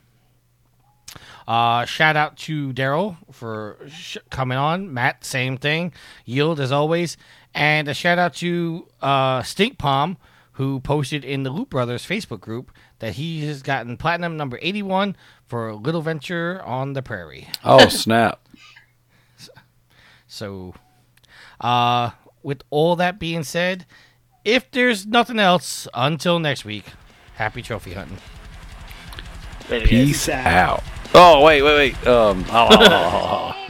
Uh, 1.49 1.85
shout 1.85 2.17
out 2.17 2.37
to 2.37 2.73
Daryl 2.73 3.17
for 3.33 3.77
sh- 3.89 4.19
coming 4.31 4.59
on. 4.59 4.93
Matt, 4.93 5.25
same 5.25 5.57
thing. 5.57 5.93
Yield 6.25 6.61
as 6.61 6.71
always, 6.73 7.17
and 7.55 7.89
a 7.89 7.95
shout 7.95 8.19
out 8.19 8.35
to 8.35 8.87
uh, 9.01 9.43
Stink 9.43 9.79
Palm 9.79 10.17
who 10.53 10.79
posted 10.81 11.25
in 11.25 11.43
the 11.43 11.51
Loot 11.51 11.71
Brothers 11.71 12.07
Facebook 12.07 12.41
group 12.41 12.71
that 12.99 13.15
he 13.15 13.47
has 13.47 13.63
gotten 13.63 13.97
platinum 13.97 14.37
number 14.37 14.59
eighty-one 14.63 15.17
for 15.47 15.75
Little 15.75 16.01
Adventure 16.01 16.63
on 16.65 16.93
the 16.93 17.03
Prairie. 17.03 17.49
Oh, 17.65 17.89
snap. 17.89 18.41
So, 20.29 20.75
uh, 21.61 22.11
with 22.43 22.63
all 22.71 22.95
that 22.97 23.19
being 23.19 23.43
said, 23.43 23.85
if 24.45 24.71
there's 24.71 25.07
nothing 25.07 25.41
else, 25.41 25.89
until 25.93 26.39
next 26.39 26.65
week, 26.65 26.85
happy 27.35 27.63
trophy 27.63 27.95
hunting. 27.95 28.19
Later, 29.69 29.87
guys. 29.87 29.91
Peace 30.07 30.29
out. 30.29 30.83
Oh, 31.13 31.43
wait, 31.43 31.63
wait, 31.63 31.75
wait. 31.75 32.07
Um, 32.07 32.45
oh, 32.51 33.53